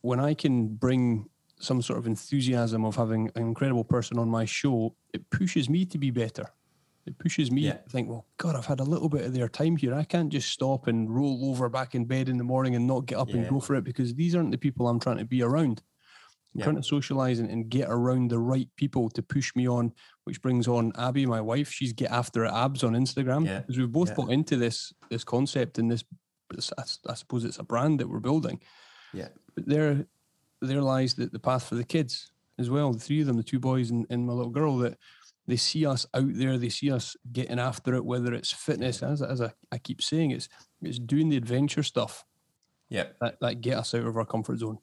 when 0.00 0.20
I 0.20 0.34
can 0.34 0.68
bring 0.68 1.28
some 1.58 1.82
sort 1.82 1.98
of 1.98 2.06
enthusiasm 2.06 2.84
of 2.84 2.96
having 2.96 3.30
an 3.34 3.42
incredible 3.42 3.84
person 3.84 4.18
on 4.18 4.28
my 4.28 4.44
show, 4.44 4.94
it 5.12 5.28
pushes 5.30 5.68
me 5.68 5.84
to 5.86 5.98
be 5.98 6.10
better. 6.10 6.46
It 7.06 7.18
pushes 7.18 7.50
me 7.50 7.62
Yeah. 7.62 7.74
to 7.74 7.90
think, 7.90 8.08
well, 8.08 8.26
God, 8.38 8.56
I've 8.56 8.66
had 8.66 8.80
a 8.80 8.84
little 8.84 9.08
bit 9.08 9.24
of 9.24 9.32
their 9.32 9.48
time 9.48 9.76
here. 9.76 9.94
I 9.94 10.04
can't 10.04 10.30
just 10.30 10.50
stop 10.50 10.86
and 10.86 11.14
roll 11.14 11.50
over 11.50 11.68
back 11.68 11.94
in 11.94 12.04
bed 12.06 12.28
in 12.28 12.38
the 12.38 12.44
morning 12.44 12.74
and 12.74 12.86
not 12.86 13.06
get 13.06 13.18
up 13.18 13.30
and 13.30 13.48
go 13.48 13.60
for 13.60 13.74
it 13.74 13.84
because 13.84 14.14
these 14.14 14.34
aren't 14.34 14.52
the 14.52 14.58
people 14.58 14.88
I'm 14.88 15.00
trying 15.00 15.18
to 15.18 15.24
be 15.24 15.42
around. 15.42 15.82
I'm 16.54 16.60
Yeah. 16.60 16.64
trying 16.64 16.76
to 16.76 16.82
socialize 16.82 17.40
and, 17.40 17.50
and 17.50 17.68
get 17.68 17.88
around 17.90 18.30
the 18.30 18.38
right 18.38 18.68
people 18.76 19.10
to 19.10 19.22
push 19.22 19.54
me 19.54 19.68
on, 19.68 19.92
which 20.24 20.40
brings 20.42 20.66
on 20.68 20.92
Abby, 20.96 21.26
my 21.26 21.40
wife. 21.40 21.70
She's 21.70 21.92
get 21.92 22.10
after 22.10 22.44
it 22.44 22.52
abs 22.52 22.82
on 22.82 22.94
Instagram 22.94 23.46
Yeah. 23.46 23.60
because 23.60 23.78
we've 23.78 23.90
both 23.92 24.08
Yeah. 24.10 24.14
bought 24.14 24.30
into 24.32 24.56
this 24.56 24.92
this 25.10 25.24
concept 25.24 25.78
and 25.78 25.90
this. 25.90 26.04
I 26.78 26.82
I 27.08 27.14
suppose 27.14 27.44
it's 27.44 27.58
a 27.58 27.64
brand 27.64 28.00
that 28.00 28.08
we're 28.08 28.20
building. 28.20 28.60
Yeah. 29.12 29.28
But 29.54 29.66
there, 29.66 30.06
there 30.60 30.82
lies 30.82 31.14
the, 31.14 31.26
the 31.26 31.38
path 31.38 31.64
for 31.68 31.74
the 31.74 31.84
kids 31.84 32.32
as 32.58 32.70
well. 32.70 32.92
The 32.92 32.98
three 33.00 33.20
of 33.20 33.26
them, 33.26 33.36
the 33.36 33.42
two 33.42 33.58
boys 33.60 33.90
and, 33.90 34.06
and 34.10 34.26
my 34.26 34.32
little 34.32 34.50
girl, 34.52 34.78
that 34.78 34.98
they 35.46 35.56
see 35.56 35.84
us 35.86 36.06
out 36.14 36.32
there. 36.34 36.56
They 36.58 36.68
see 36.68 36.90
us 36.90 37.16
getting 37.32 37.58
after 37.58 37.94
it, 37.94 38.04
whether 38.04 38.32
it's 38.34 38.52
fitness, 38.52 39.02
as, 39.02 39.20
as 39.22 39.40
I, 39.40 39.52
I 39.72 39.78
keep 39.78 40.00
saying, 40.02 40.30
it's 40.30 40.48
it's 40.82 40.98
doing 40.98 41.28
the 41.28 41.36
adventure 41.36 41.82
stuff 41.82 42.24
Yeah. 42.88 43.08
that, 43.20 43.40
that 43.40 43.60
get 43.60 43.78
us 43.78 43.94
out 43.94 44.06
of 44.06 44.16
our 44.16 44.24
comfort 44.26 44.58
zone. 44.58 44.78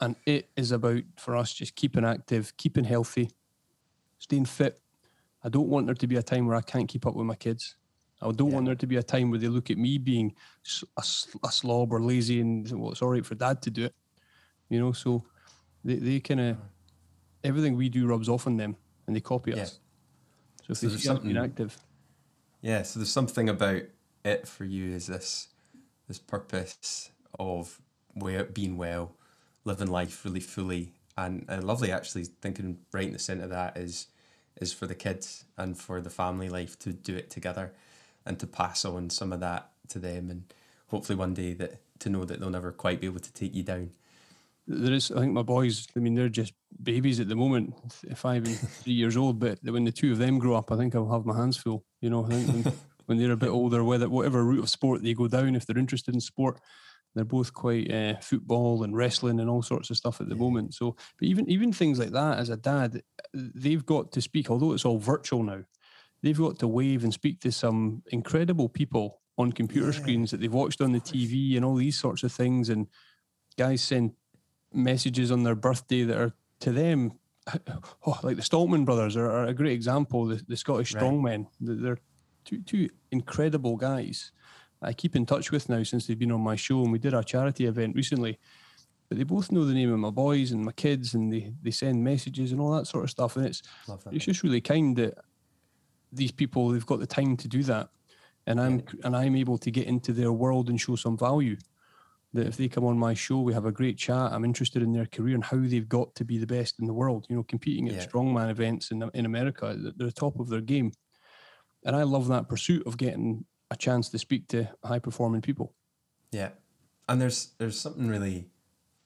And 0.00 0.16
it 0.26 0.50
is 0.56 0.72
about 0.72 1.02
for 1.16 1.36
us 1.36 1.52
just 1.54 1.74
keeping 1.76 2.04
active, 2.04 2.56
keeping 2.56 2.84
healthy, 2.84 3.30
staying 4.22 4.44
fit. 4.44 4.80
I 5.44 5.48
don't 5.48 5.68
want 5.68 5.86
there 5.86 5.96
to 5.96 6.06
be 6.06 6.16
a 6.16 6.22
time 6.22 6.46
where 6.46 6.56
I 6.56 6.60
can't 6.62 6.88
keep 6.88 7.06
up 7.06 7.14
with 7.16 7.26
my 7.26 7.34
kids. 7.34 7.74
I 8.20 8.30
don't 8.30 8.48
Yeah. 8.50 8.54
want 8.54 8.66
there 8.66 8.76
to 8.76 8.86
be 8.86 8.96
a 8.96 9.02
time 9.02 9.30
where 9.30 9.40
they 9.40 9.48
look 9.48 9.68
at 9.70 9.76
me 9.78 9.98
being 9.98 10.32
a, 10.96 11.02
a 11.44 11.50
slob 11.50 11.92
or 11.92 12.00
lazy 12.00 12.40
and 12.40 12.70
well, 12.80 12.92
it's 12.92 13.02
all 13.02 13.08
right 13.10 13.26
for 13.26 13.34
dad 13.34 13.60
to 13.62 13.70
do 13.70 13.84
it. 13.86 13.94
You 14.68 14.78
know, 14.78 14.92
so 14.92 15.24
they, 15.84 15.96
they 15.96 16.20
kind 16.20 16.40
of, 16.40 16.56
mm. 16.56 16.60
everything 17.42 17.76
we 17.76 17.88
do 17.88 18.06
rubs 18.06 18.28
off 18.28 18.46
on 18.46 18.56
them 18.56 18.76
and 19.06 19.16
they 19.16 19.20
copy 19.20 19.50
Yeah. 19.50 19.62
us. 19.62 19.80
So 20.64 20.70
if 20.70 20.76
So 20.78 20.86
they 20.86 20.90
there's 20.90 21.02
see 21.02 21.08
us 21.08 21.18
being 21.18 21.34
something- 21.34 21.36
active, 21.50 21.76
Yeah, 22.60 22.82
so 22.84 23.00
there's 23.00 23.10
something 23.10 23.48
about 23.48 23.82
it 24.24 24.46
for 24.46 24.64
you 24.64 24.94
is 24.94 25.08
this 25.08 25.48
this 26.06 26.18
purpose 26.20 27.10
of 27.40 27.80
where 28.14 28.44
being 28.44 28.76
well, 28.76 29.16
living 29.64 29.88
life 29.88 30.24
really 30.24 30.40
fully, 30.40 30.92
and, 31.16 31.44
and 31.48 31.64
lovely 31.64 31.90
actually 31.90 32.24
thinking 32.24 32.78
right 32.92 33.06
in 33.06 33.12
the 33.12 33.18
centre 33.18 33.44
of 33.44 33.50
that 33.50 33.76
is 33.76 34.06
is 34.60 34.72
for 34.72 34.86
the 34.86 34.94
kids 34.94 35.44
and 35.56 35.78
for 35.78 36.00
the 36.00 36.10
family 36.10 36.48
life 36.48 36.78
to 36.80 36.92
do 36.92 37.16
it 37.16 37.30
together 37.30 37.72
and 38.24 38.38
to 38.38 38.46
pass 38.46 38.84
on 38.84 39.10
some 39.10 39.32
of 39.32 39.40
that 39.40 39.70
to 39.88 39.98
them 39.98 40.30
and 40.30 40.44
hopefully 40.88 41.16
one 41.16 41.34
day 41.34 41.54
that 41.54 41.80
to 41.98 42.10
know 42.10 42.24
that 42.24 42.40
they'll 42.40 42.50
never 42.50 42.72
quite 42.72 43.00
be 43.00 43.06
able 43.06 43.20
to 43.20 43.32
take 43.32 43.54
you 43.54 43.62
down. 43.62 43.90
there 44.66 44.92
is, 44.92 45.10
I 45.10 45.20
think 45.20 45.32
my 45.32 45.42
boys, 45.42 45.86
I 45.96 46.00
mean, 46.00 46.14
they're 46.14 46.28
just 46.28 46.52
babies 46.82 47.20
at 47.20 47.28
the 47.28 47.34
moment, 47.34 47.74
five 48.14 48.44
and 48.46 48.58
three 48.82 48.92
years 48.92 49.16
old. 49.16 49.38
But 49.38 49.58
when 49.62 49.84
the 49.84 49.92
two 49.92 50.12
of 50.12 50.18
them 50.18 50.38
grow 50.38 50.54
up, 50.54 50.70
I 50.70 50.76
think 50.76 50.94
I'll 50.94 51.10
have 51.10 51.24
my 51.24 51.36
hands 51.36 51.56
full. 51.56 51.84
You 52.00 52.10
know, 52.10 52.24
I 52.24 52.28
think 52.28 52.64
when, 52.64 52.74
when 53.06 53.18
they're 53.18 53.32
a 53.32 53.36
bit 53.36 53.48
older, 53.48 53.82
whether 53.84 54.08
whatever 54.08 54.44
route 54.44 54.64
of 54.64 54.70
sport 54.70 55.02
they 55.02 55.14
go 55.14 55.28
down, 55.28 55.56
if 55.56 55.66
they're 55.66 55.78
interested 55.78 56.14
in 56.14 56.20
sport, 56.20 56.60
they're 57.14 57.24
both 57.24 57.52
quite 57.52 57.90
uh, 57.92 58.16
football 58.20 58.82
and 58.84 58.96
wrestling 58.96 59.38
and 59.40 59.50
all 59.50 59.62
sorts 59.62 59.90
of 59.90 59.96
stuff 59.96 60.20
at 60.20 60.28
the 60.28 60.34
moment. 60.36 60.74
So, 60.74 60.96
but 61.18 61.28
even 61.28 61.48
even 61.48 61.72
things 61.72 61.98
like 61.98 62.10
that, 62.12 62.38
as 62.38 62.48
a 62.48 62.56
dad, 62.56 63.02
they've 63.34 63.84
got 63.84 64.12
to 64.12 64.20
speak. 64.20 64.50
Although 64.50 64.72
it's 64.72 64.84
all 64.84 64.98
virtual 64.98 65.42
now, 65.42 65.62
they've 66.22 66.38
got 66.38 66.58
to 66.60 66.68
wave 66.68 67.04
and 67.04 67.12
speak 67.12 67.40
to 67.40 67.52
some 67.52 68.02
incredible 68.10 68.68
people 68.68 69.20
on 69.38 69.52
computer 69.52 69.86
Yeah. 69.88 69.92
screens 69.92 70.30
that 70.30 70.40
they've 70.40 70.52
watched 70.52 70.80
on 70.80 70.92
the 70.92 71.00
TV 71.00 71.56
and 71.56 71.64
all 71.64 71.74
these 71.74 71.98
sorts 71.98 72.22
of 72.22 72.32
things. 72.32 72.68
And 72.68 72.86
guys 73.58 73.82
send 73.82 74.12
messages 74.72 75.30
on 75.30 75.42
their 75.42 75.54
birthday 75.54 76.04
that 76.04 76.16
are 76.18 76.32
to 76.60 76.72
them, 76.72 77.18
oh, 78.06 78.18
like 78.22 78.36
the 78.36 78.42
Stoltman 78.42 78.84
brothers 78.84 79.16
are, 79.16 79.30
are 79.30 79.46
a 79.46 79.54
great 79.54 79.72
example. 79.72 80.26
The, 80.26 80.42
the 80.48 80.56
Scottish 80.56 80.94
Right. 80.94 81.02
strongmen, 81.02 81.46
they're 81.60 81.98
two, 82.44 82.62
two 82.62 82.88
incredible 83.10 83.76
guys. 83.76 84.32
I 84.82 84.92
keep 84.92 85.14
in 85.16 85.26
touch 85.26 85.50
with 85.52 85.68
now 85.68 85.82
since 85.84 86.06
they've 86.06 86.18
been 86.18 86.32
on 86.32 86.40
my 86.40 86.56
show, 86.56 86.82
and 86.82 86.92
we 86.92 86.98
did 86.98 87.14
our 87.14 87.22
charity 87.22 87.66
event 87.66 87.94
recently. 87.96 88.38
But 89.08 89.18
they 89.18 89.24
both 89.24 89.52
know 89.52 89.64
the 89.64 89.74
name 89.74 89.92
of 89.92 89.98
my 89.98 90.10
boys 90.10 90.52
and 90.52 90.64
my 90.64 90.72
kids, 90.72 91.14
and 91.14 91.32
they, 91.32 91.52
they 91.62 91.70
send 91.70 92.02
messages 92.02 92.52
and 92.52 92.60
all 92.60 92.72
that 92.76 92.86
sort 92.86 93.04
of 93.04 93.10
stuff. 93.10 93.36
And 93.36 93.46
it's 93.46 93.62
it's 94.16 94.24
just 94.24 94.42
really 94.42 94.60
kind 94.60 94.96
that 94.96 95.14
these 96.12 96.32
people 96.32 96.68
they've 96.68 96.86
got 96.86 97.00
the 97.00 97.06
time 97.06 97.36
to 97.38 97.48
do 97.48 97.62
that. 97.64 97.88
and 98.46 98.60
I'm 98.60 98.78
and 99.04 99.16
I'm 99.16 99.36
able 99.36 99.58
to 99.58 99.70
get 99.70 99.86
into 99.86 100.12
their 100.12 100.32
world 100.32 100.68
and 100.68 100.80
show 100.80 100.96
some 100.96 101.16
value. 101.18 101.56
That 102.34 102.46
if 102.46 102.56
they 102.56 102.68
come 102.68 102.84
on 102.86 102.98
my 102.98 103.12
show, 103.14 103.40
we 103.40 103.52
have 103.52 103.66
a 103.66 103.72
great 103.72 103.98
chat. 103.98 104.32
I'm 104.32 104.44
interested 104.44 104.82
in 104.82 104.92
their 104.94 105.04
career 105.06 105.34
and 105.34 105.44
how 105.44 105.58
they've 105.58 105.88
got 105.88 106.14
to 106.14 106.24
be 106.24 106.38
the 106.38 106.46
best 106.46 106.80
in 106.80 106.86
the 106.86 106.94
world. 106.94 107.26
You 107.28 107.36
know, 107.36 107.42
competing 107.44 107.88
at 107.88 107.94
Yeah. 107.94 108.06
strongman 108.06 108.50
events 108.50 108.90
in 108.90 109.02
in 109.14 109.26
America, 109.26 109.76
they're 109.78 110.06
the 110.08 110.12
top 110.12 110.40
of 110.40 110.48
their 110.48 110.62
game, 110.62 110.92
and 111.84 111.94
I 111.94 112.04
love 112.04 112.28
that 112.28 112.48
pursuit 112.48 112.86
of 112.86 112.96
getting 112.96 113.44
a 113.72 113.76
chance 113.76 114.10
to 114.10 114.18
speak 114.18 114.48
to 114.48 114.68
high 114.84 114.98
performing 114.98 115.40
people. 115.40 115.72
Yeah, 116.30 116.50
and 117.08 117.20
there's 117.20 117.48
there's 117.58 117.80
something 117.80 118.08
really 118.08 118.46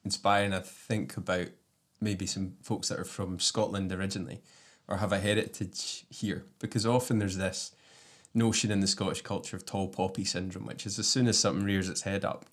inspiring. 0.03 0.53
I 0.53 0.59
think 0.59 1.15
about 1.17 1.47
maybe 2.01 2.27
some 2.27 2.53
folks 2.61 2.89
that 2.89 2.99
are 2.99 3.05
from 3.05 3.39
Scotland 3.39 3.91
originally, 3.91 4.41
or 4.87 4.97
have 4.97 5.13
a 5.13 5.19
heritage 5.19 6.05
here, 6.09 6.45
because 6.59 6.85
often 6.85 7.17
there's 7.17 7.37
this 7.37 7.71
notion 8.33 8.69
in 8.69 8.81
the 8.81 8.87
Scottish 8.87 9.21
culture 9.21 9.55
of 9.55 9.65
tall 9.65 9.87
poppy 9.87 10.25
syndrome, 10.25 10.65
which 10.65 10.85
is 10.85 10.99
as 10.99 11.07
soon 11.07 11.27
as 11.27 11.39
something 11.39 11.65
rears 11.65 11.89
its 11.89 12.01
head 12.01 12.25
up, 12.25 12.45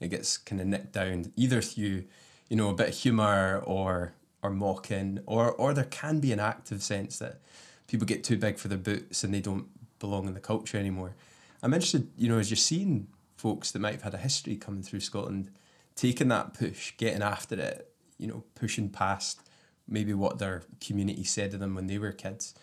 it 0.00 0.08
gets 0.08 0.38
kind 0.38 0.60
of 0.60 0.68
nicked 0.68 0.92
down 0.92 1.32
either 1.36 1.60
through, 1.60 2.04
you 2.48 2.56
know, 2.56 2.70
a 2.70 2.74
bit 2.74 2.88
of 2.90 2.94
humour 2.94 3.60
or 3.66 4.14
or 4.40 4.50
mocking, 4.50 5.18
or 5.26 5.50
or 5.52 5.74
there 5.74 5.84
can 5.84 6.20
be 6.20 6.32
an 6.32 6.40
active 6.40 6.80
sense 6.80 7.18
that 7.18 7.40
people 7.88 8.06
get 8.06 8.22
too 8.22 8.36
big 8.36 8.56
for 8.56 8.68
their 8.68 8.78
boots 8.78 9.24
and 9.24 9.34
they 9.34 9.40
don't 9.40 9.66
belong 9.98 10.28
in 10.28 10.34
the 10.34 10.40
culture 10.40 10.78
anymore. 10.78 11.16
I'm 11.62 11.74
interested, 11.74 12.08
you 12.16 12.28
know, 12.28 12.38
as 12.38 12.50
you're 12.50 12.56
seeing 12.56 13.08
folks 13.36 13.70
that 13.70 13.78
might 13.78 13.94
have 13.94 14.02
had 14.02 14.14
a 14.14 14.18
history 14.18 14.56
coming 14.56 14.82
through 14.82 15.00
Scotland, 15.00 15.50
taking 15.94 16.28
that 16.28 16.54
push, 16.54 16.96
getting 16.96 17.22
after 17.22 17.58
it, 17.58 17.92
you 18.18 18.26
know, 18.26 18.44
pushing 18.54 18.88
past 18.88 19.40
maybe 19.88 20.12
what 20.12 20.38
their 20.38 20.62
community 20.80 21.24
said 21.24 21.50
to 21.52 21.58
them 21.58 21.74
when 21.74 21.86
they 21.86 21.98
were 21.98 22.12
kids. 22.12 22.54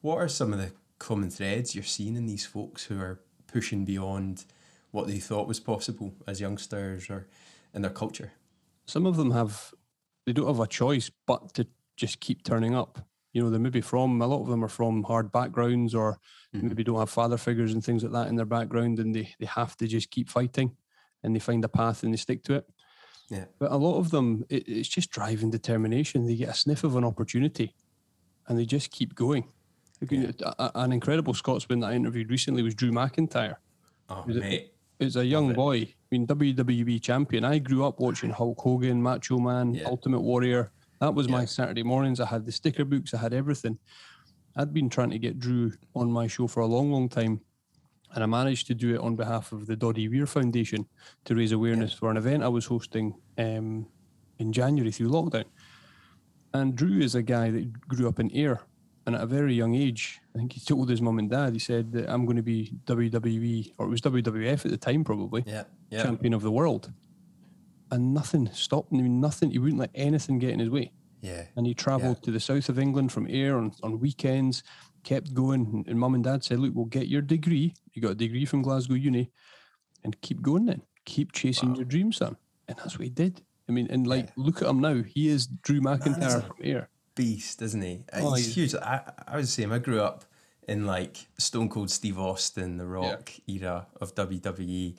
What 0.00 0.16
are 0.16 0.28
some 0.28 0.52
of 0.52 0.58
the 0.58 0.72
common 0.98 1.30
threads 1.30 1.74
you're 1.74 1.84
seeing 1.84 2.16
in 2.16 2.26
these 2.26 2.46
folks 2.46 2.84
who 2.84 3.00
are 3.00 3.20
pushing 3.46 3.84
beyond 3.84 4.44
what 4.90 5.06
they 5.06 5.18
thought 5.18 5.48
was 5.48 5.60
possible 5.60 6.14
as 6.26 6.40
youngsters 6.40 7.10
or 7.10 7.26
in 7.74 7.82
their 7.82 7.90
culture? 7.90 8.32
Some 8.86 9.06
of 9.06 9.16
them 9.16 9.30
have 9.32 9.72
they 10.26 10.32
don't 10.32 10.46
have 10.46 10.60
a 10.60 10.66
choice 10.66 11.10
but 11.26 11.54
to 11.54 11.66
just 11.96 12.20
keep 12.20 12.42
turning 12.42 12.74
up. 12.74 13.06
You 13.32 13.42
know, 13.42 13.50
they 13.50 13.58
may 13.58 13.70
be 13.70 13.80
from 13.80 14.20
a 14.20 14.26
lot 14.26 14.42
of 14.42 14.48
them 14.48 14.62
are 14.64 14.68
from 14.68 15.02
hard 15.04 15.32
backgrounds 15.32 15.94
or 15.94 16.18
Mhm. 16.54 16.64
maybe 16.64 16.84
don't 16.84 16.98
have 16.98 17.08
father 17.10 17.38
figures 17.38 17.72
and 17.72 17.82
things 17.82 18.02
like 18.02 18.12
that 18.12 18.28
in 18.28 18.36
their 18.36 18.44
background 18.46 18.98
and 18.98 19.14
they, 19.14 19.34
they 19.40 19.46
have 19.46 19.76
to 19.78 19.86
just 19.86 20.10
keep 20.10 20.28
fighting 20.28 20.76
and 21.22 21.34
they 21.34 21.38
find 21.40 21.64
a 21.64 21.68
path 21.68 22.02
and 22.02 22.12
they 22.12 22.18
stick 22.18 22.42
to 22.44 22.54
it. 22.54 22.68
Yeah. 23.30 23.46
But 23.58 23.72
a 23.72 23.76
lot 23.76 23.96
of 23.98 24.10
them, 24.10 24.44
it, 24.50 24.68
it's 24.68 24.88
just 24.88 25.10
drive 25.10 25.42
and 25.42 25.50
determination. 25.50 26.26
They 26.26 26.36
get 26.36 26.50
a 26.50 26.54
sniff 26.54 26.84
of 26.84 26.94
an 26.96 27.04
opportunity 27.04 27.74
and 28.48 28.58
they 28.58 28.66
just 28.66 28.90
keep 28.90 29.14
going. 29.14 29.44
Yeah. 30.10 30.32
a- 30.42 30.54
a- 30.64 30.72
An 30.74 30.92
incredible 30.92 31.32
Scotsman 31.32 31.80
that 31.80 31.86
I 31.92 31.94
interviewed 31.94 32.28
recently 32.30 32.62
was 32.62 32.74
Drew 32.74 32.90
McIntyre. 32.90 33.56
Oh, 34.10 34.24
mate. 34.26 34.74
As 35.00 35.16
a 35.16 35.24
young 35.24 35.52
boy, 35.54 35.76
I 35.78 35.94
mean, 36.10 36.26
WWE 36.26 36.98
champion. 37.00 37.44
I 37.44 37.58
grew 37.60 37.84
up 37.84 37.98
watching 38.00 38.30
Hulk 38.30 38.60
Hogan, 38.60 39.00
Macho 39.02 39.38
Man, 39.38 39.74
Yeah. 39.74 39.84
Ultimate 39.86 40.20
Warrior. 40.20 40.70
That 41.02 41.16
was 41.16 41.28
my 41.28 41.44
Saturday 41.46 41.82
mornings. 41.82 42.20
I 42.20 42.26
had 42.26 42.46
the 42.46 42.52
sticker 42.52 42.84
books, 42.84 43.12
I 43.12 43.16
had 43.16 43.34
everything. 43.34 43.76
I'd 44.54 44.72
been 44.72 44.88
trying 44.88 45.10
to 45.10 45.18
get 45.18 45.40
Drew 45.40 45.72
on 45.96 46.12
my 46.12 46.28
show 46.28 46.46
for 46.46 46.60
a 46.60 46.66
long, 46.66 46.92
long 46.92 47.08
time. 47.08 47.40
And 48.14 48.22
I 48.22 48.26
managed 48.26 48.68
to 48.68 48.74
do 48.74 48.94
it 48.94 49.00
on 49.00 49.16
behalf 49.16 49.50
of 49.50 49.66
the 49.66 49.74
Doddie 49.74 50.08
Weir 50.08 50.26
Foundation 50.26 50.86
to 51.24 51.34
raise 51.34 51.50
awareness 51.50 51.92
for 51.92 52.08
an 52.12 52.16
event 52.16 52.44
I 52.44 52.48
was 52.48 52.66
hosting 52.66 53.16
um, 53.36 53.88
in 54.38 54.52
January 54.52 54.92
through 54.92 55.08
lockdown. 55.08 55.46
And 56.54 56.76
Drew 56.76 57.00
is 57.00 57.16
a 57.16 57.22
guy 57.22 57.50
that 57.50 57.88
grew 57.88 58.06
up 58.06 58.20
in 58.20 58.30
Ayr. 58.32 58.60
And 59.04 59.16
at 59.16 59.22
a 59.22 59.26
very 59.26 59.54
young 59.54 59.74
age, 59.74 60.20
I 60.36 60.38
think 60.38 60.52
he 60.52 60.60
told 60.60 60.88
his 60.88 61.02
mum 61.02 61.18
and 61.18 61.28
dad, 61.28 61.54
he 61.54 61.58
said 61.58 61.90
that 61.94 62.08
I'm 62.08 62.26
going 62.26 62.36
to 62.36 62.44
be 62.44 62.74
WWE, 62.86 63.72
or 63.76 63.86
it 63.86 63.90
was 63.90 64.00
WWF 64.02 64.64
at 64.66 64.70
the 64.70 64.76
time 64.76 65.02
probably, 65.02 65.42
Yeah, 65.48 65.64
yeah. 65.90 66.04
champion 66.04 66.32
of 66.32 66.42
the 66.42 66.52
world. 66.52 66.92
And 67.92 68.12
nothing 68.12 68.50
stopped 68.52 68.90
him, 68.92 69.20
nothing, 69.20 69.50
he 69.52 69.58
wouldn't 69.60 69.78
let 69.78 69.90
anything 69.94 70.38
get 70.40 70.50
in 70.50 70.58
his 70.58 70.70
way. 70.70 70.90
Yeah. 71.20 71.44
And 71.54 71.64
he 71.66 71.74
travelled 71.74 72.22
to 72.24 72.32
the 72.32 72.40
south 72.40 72.68
of 72.68 72.78
England 72.78 73.12
from 73.12 73.28
Ayr 73.28 73.56
on, 73.58 73.72
on 73.84 74.00
weekends, 74.00 74.64
kept 75.04 75.32
going. 75.34 75.84
And, 75.86 76.00
mum 76.00 76.14
and 76.14 76.24
dad 76.24 76.42
said, 76.42 76.58
Look, 76.58 76.72
we'll 76.74 76.86
get 76.86 77.06
your 77.06 77.22
degree. 77.22 77.74
You 77.92 78.02
got 78.02 78.12
a 78.12 78.14
degree 78.16 78.44
from 78.46 78.62
Glasgow 78.62 78.94
Uni, 78.94 79.30
and 80.02 80.20
keep 80.22 80.42
going 80.42 80.64
then. 80.66 80.82
Keep 81.04 81.30
chasing 81.32 81.70
Wow. 81.70 81.76
your 81.76 81.84
dream, 81.84 82.12
son. 82.12 82.36
And 82.66 82.76
that's 82.78 82.98
what 82.98 83.04
he 83.04 83.10
did. 83.10 83.42
I 83.68 83.72
mean, 83.72 83.86
and 83.90 84.06
like, 84.06 84.26
Yeah. 84.26 84.32
look 84.36 84.62
at 84.62 84.68
him 84.68 84.80
now. 84.80 85.02
He 85.02 85.28
is 85.28 85.46
Drew 85.46 85.80
McIntyre 85.80 86.46
from 86.46 86.56
Ayr. 86.62 86.88
beast, 87.14 87.60
isn't 87.62 87.82
he? 87.82 88.04
Uh, 88.12 88.20
Oh, 88.22 88.34
he's 88.34 88.54
he's- 88.54 88.72
huge. 88.72 88.82
I, 88.82 89.02
I 89.28 89.36
was 89.36 89.46
the 89.54 89.62
same. 89.62 89.70
I 89.70 89.78
grew 89.78 90.00
up 90.00 90.24
in 90.66 90.86
like 90.86 91.26
Stone 91.38 91.68
Cold 91.68 91.90
Steve 91.90 92.18
Austin, 92.18 92.78
The 92.78 92.86
Rock 92.86 93.30
era 93.46 93.86
of 94.00 94.14
WWE. 94.14 94.96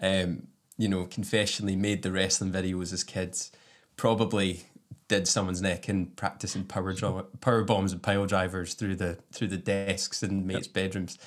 Um, 0.00 0.46
you 0.76 0.88
know, 0.88 1.06
confessionally 1.06 1.76
made 1.76 2.02
the 2.02 2.12
wrestling 2.12 2.52
videos 2.52 2.92
as 2.92 3.04
kids. 3.04 3.50
Probably 3.96 4.64
did 5.08 5.28
someone's 5.28 5.62
neck 5.62 5.88
in 5.88 6.06
practicing 6.06 6.64
power 6.64 6.92
dro- 6.92 7.26
power 7.40 7.62
bombs 7.64 7.92
and 7.92 8.02
pile 8.02 8.26
drivers 8.26 8.74
through 8.74 8.96
the 8.96 9.18
through 9.32 9.48
the 9.48 9.56
desks 9.56 10.22
in 10.22 10.46
mates' 10.46 10.68
bedrooms. 10.68 11.18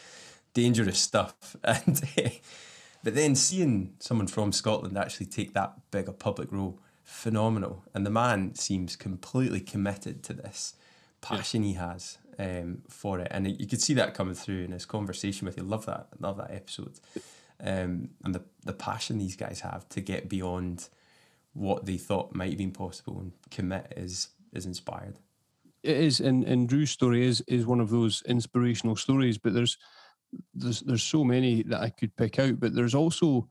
Dangerous 0.54 1.00
stuff. 1.00 1.56
And 1.64 2.02
eh, 2.18 2.32
but 3.04 3.16
then 3.16 3.36
seeing 3.36 3.94
someone 4.00 4.28
from 4.28 4.52
Scotland 4.52 4.98
actually 4.98 5.28
take 5.28 5.54
that 5.54 5.74
big 5.90 6.10
a 6.10 6.14
public 6.14 6.52
role, 6.52 6.80
phenomenal. 7.04 7.86
And 7.94 8.06
the 8.06 8.10
man 8.10 8.56
seems 8.56 8.96
completely 8.96 9.62
committed 9.62 10.22
to 10.24 10.34
this 10.34 10.74
passion 11.22 11.64
he 11.64 11.74
has 11.74 12.18
um, 12.38 12.82
for 12.90 13.20
it, 13.20 13.28
and 13.32 13.60
you 13.60 13.68
could 13.68 13.82
see 13.82 13.94
that 13.96 14.14
coming 14.14 14.34
through 14.34 14.64
in 14.64 14.72
his 14.72 14.86
conversation 14.86 15.46
with 15.46 15.58
you. 15.58 15.64
Love 15.64 15.86
that, 15.86 16.08
love 16.20 16.38
that 16.38 16.52
episode, 16.52 17.00
um, 17.62 18.10
and 18.24 18.36
the 18.36 18.44
the 18.64 18.74
passion 18.74 19.18
these 19.18 19.36
guys 19.36 19.62
have 19.62 19.88
to 19.90 20.02
get 20.02 20.30
beyond 20.30 20.90
what 21.54 21.86
they 21.86 21.98
thought 21.98 22.36
might 22.36 22.50
have 22.50 22.58
been 22.58 22.72
possible 22.72 23.20
and 23.20 23.32
commit 23.52 23.94
is 23.96 24.30
is 24.54 24.66
inspired. 24.66 25.20
It 25.84 25.96
is, 25.98 26.20
and, 26.20 26.44
and 26.44 26.68
Drew's 26.68 26.92
story 26.92 27.26
is 27.26 27.42
is 27.48 27.66
one 27.66 27.80
of 27.80 27.90
those 27.90 28.22
inspirational 28.28 28.96
stories. 28.96 29.38
But 29.38 29.54
there's 29.54 29.78
there's 30.54 30.82
there's 30.82 31.04
so 31.04 31.24
many 31.24 31.64
that 31.64 31.82
I 31.82 31.90
could 31.90 32.16
pick 32.16 32.40
out. 32.40 32.60
But 32.60 32.76
there's 32.76 32.96
also 32.96 33.48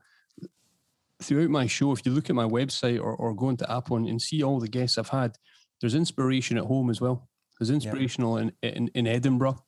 throughout 1.21 1.49
my 1.49 1.67
show, 1.67 1.91
if 1.91 2.05
you 2.05 2.11
look 2.11 2.29
at 2.29 2.35
my 2.35 2.45
website 2.45 2.99
or, 2.99 3.13
or 3.13 3.35
go 3.35 3.49
into 3.49 3.69
Apple 3.69 3.97
and, 3.97 4.07
and 4.07 4.21
see 4.21 4.41
all 4.41 4.59
the 4.59 4.69
guests 4.69 4.97
I've 4.97 5.09
had, 5.09 5.37
there's 5.81 5.95
inspiration 5.95 6.57
at 6.57 6.63
home 6.63 6.89
as 6.89 7.01
well. 7.01 7.27
There's 7.59 7.71
inspirational 7.71 8.37
in, 8.37 8.53
in 8.63 8.89
in 8.93 9.07
Edinburgh, 9.07 9.63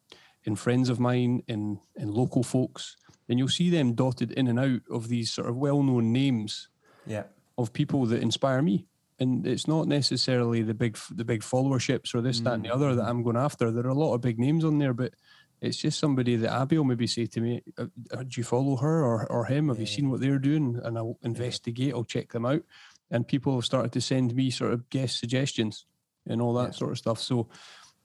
in 0.45 0.55
friends 0.55 0.89
of 0.89 0.99
mine, 0.99 1.43
in 1.47 1.79
in 1.95 2.13
local 2.13 2.43
folks, 2.43 2.95
and 3.29 3.39
you'll 3.39 3.47
see 3.47 3.69
them 3.69 3.93
dotted 3.93 4.31
in 4.31 4.47
and 4.47 4.59
out 4.59 4.81
of 4.89 5.07
these 5.07 5.31
sort 5.31 5.47
of 5.49 5.57
well-known 5.57 6.11
names 6.11 6.69
Yeah, 7.05 7.23
of 7.57 7.73
people 7.73 8.05
that 8.07 8.21
inspire 8.21 8.61
me. 8.61 8.87
And 9.19 9.45
it's 9.45 9.67
not 9.67 9.87
necessarily 9.87 10.63
the 10.63 10.73
big 10.73 10.97
the 11.11 11.25
big 11.25 11.41
followerships 11.41 12.15
or 12.15 12.21
this, 12.21 12.39
that, 12.41 12.53
and 12.53 12.65
the 12.65 12.73
other 12.73 12.95
that 12.95 13.07
I'm 13.07 13.21
going 13.23 13.37
after. 13.37 13.69
There 13.71 13.85
are 13.85 13.89
a 13.89 13.93
lot 13.93 14.15
of 14.15 14.21
big 14.21 14.39
names 14.39 14.65
on 14.65 14.79
there, 14.79 14.93
but 14.93 15.13
it's 15.61 15.77
just 15.77 15.99
somebody 15.99 16.35
that 16.37 16.51
Abby 16.51 16.77
will 16.77 16.85
maybe 16.85 17.05
say 17.05 17.27
to 17.27 17.39
me, 17.39 17.61
uh, 17.77 17.85
uh, 18.11 18.23
"Do 18.23 18.29
you 18.41 18.43
follow 18.43 18.77
her 18.77 19.03
or, 19.05 19.31
or 19.31 19.45
him? 19.45 19.69
Have 19.69 19.79
you 19.79 19.85
seen 19.85 20.09
what 20.09 20.21
they're 20.21 20.39
doing?" 20.39 20.79
And 20.83 20.97
I'll 20.97 21.19
investigate. 21.21 21.93
I'll 21.93 22.03
check 22.03 22.31
them 22.31 22.47
out. 22.47 22.63
And 23.11 23.27
people 23.27 23.53
have 23.53 23.65
started 23.65 23.91
to 23.91 24.01
send 24.01 24.33
me 24.33 24.49
sort 24.49 24.73
of 24.73 24.89
guest 24.89 25.19
suggestions 25.19 25.85
and 26.25 26.41
all 26.41 26.53
that 26.55 26.69
Yeah. 26.69 26.79
sort 26.79 26.91
of 26.91 26.97
stuff. 26.97 27.19
So, 27.19 27.47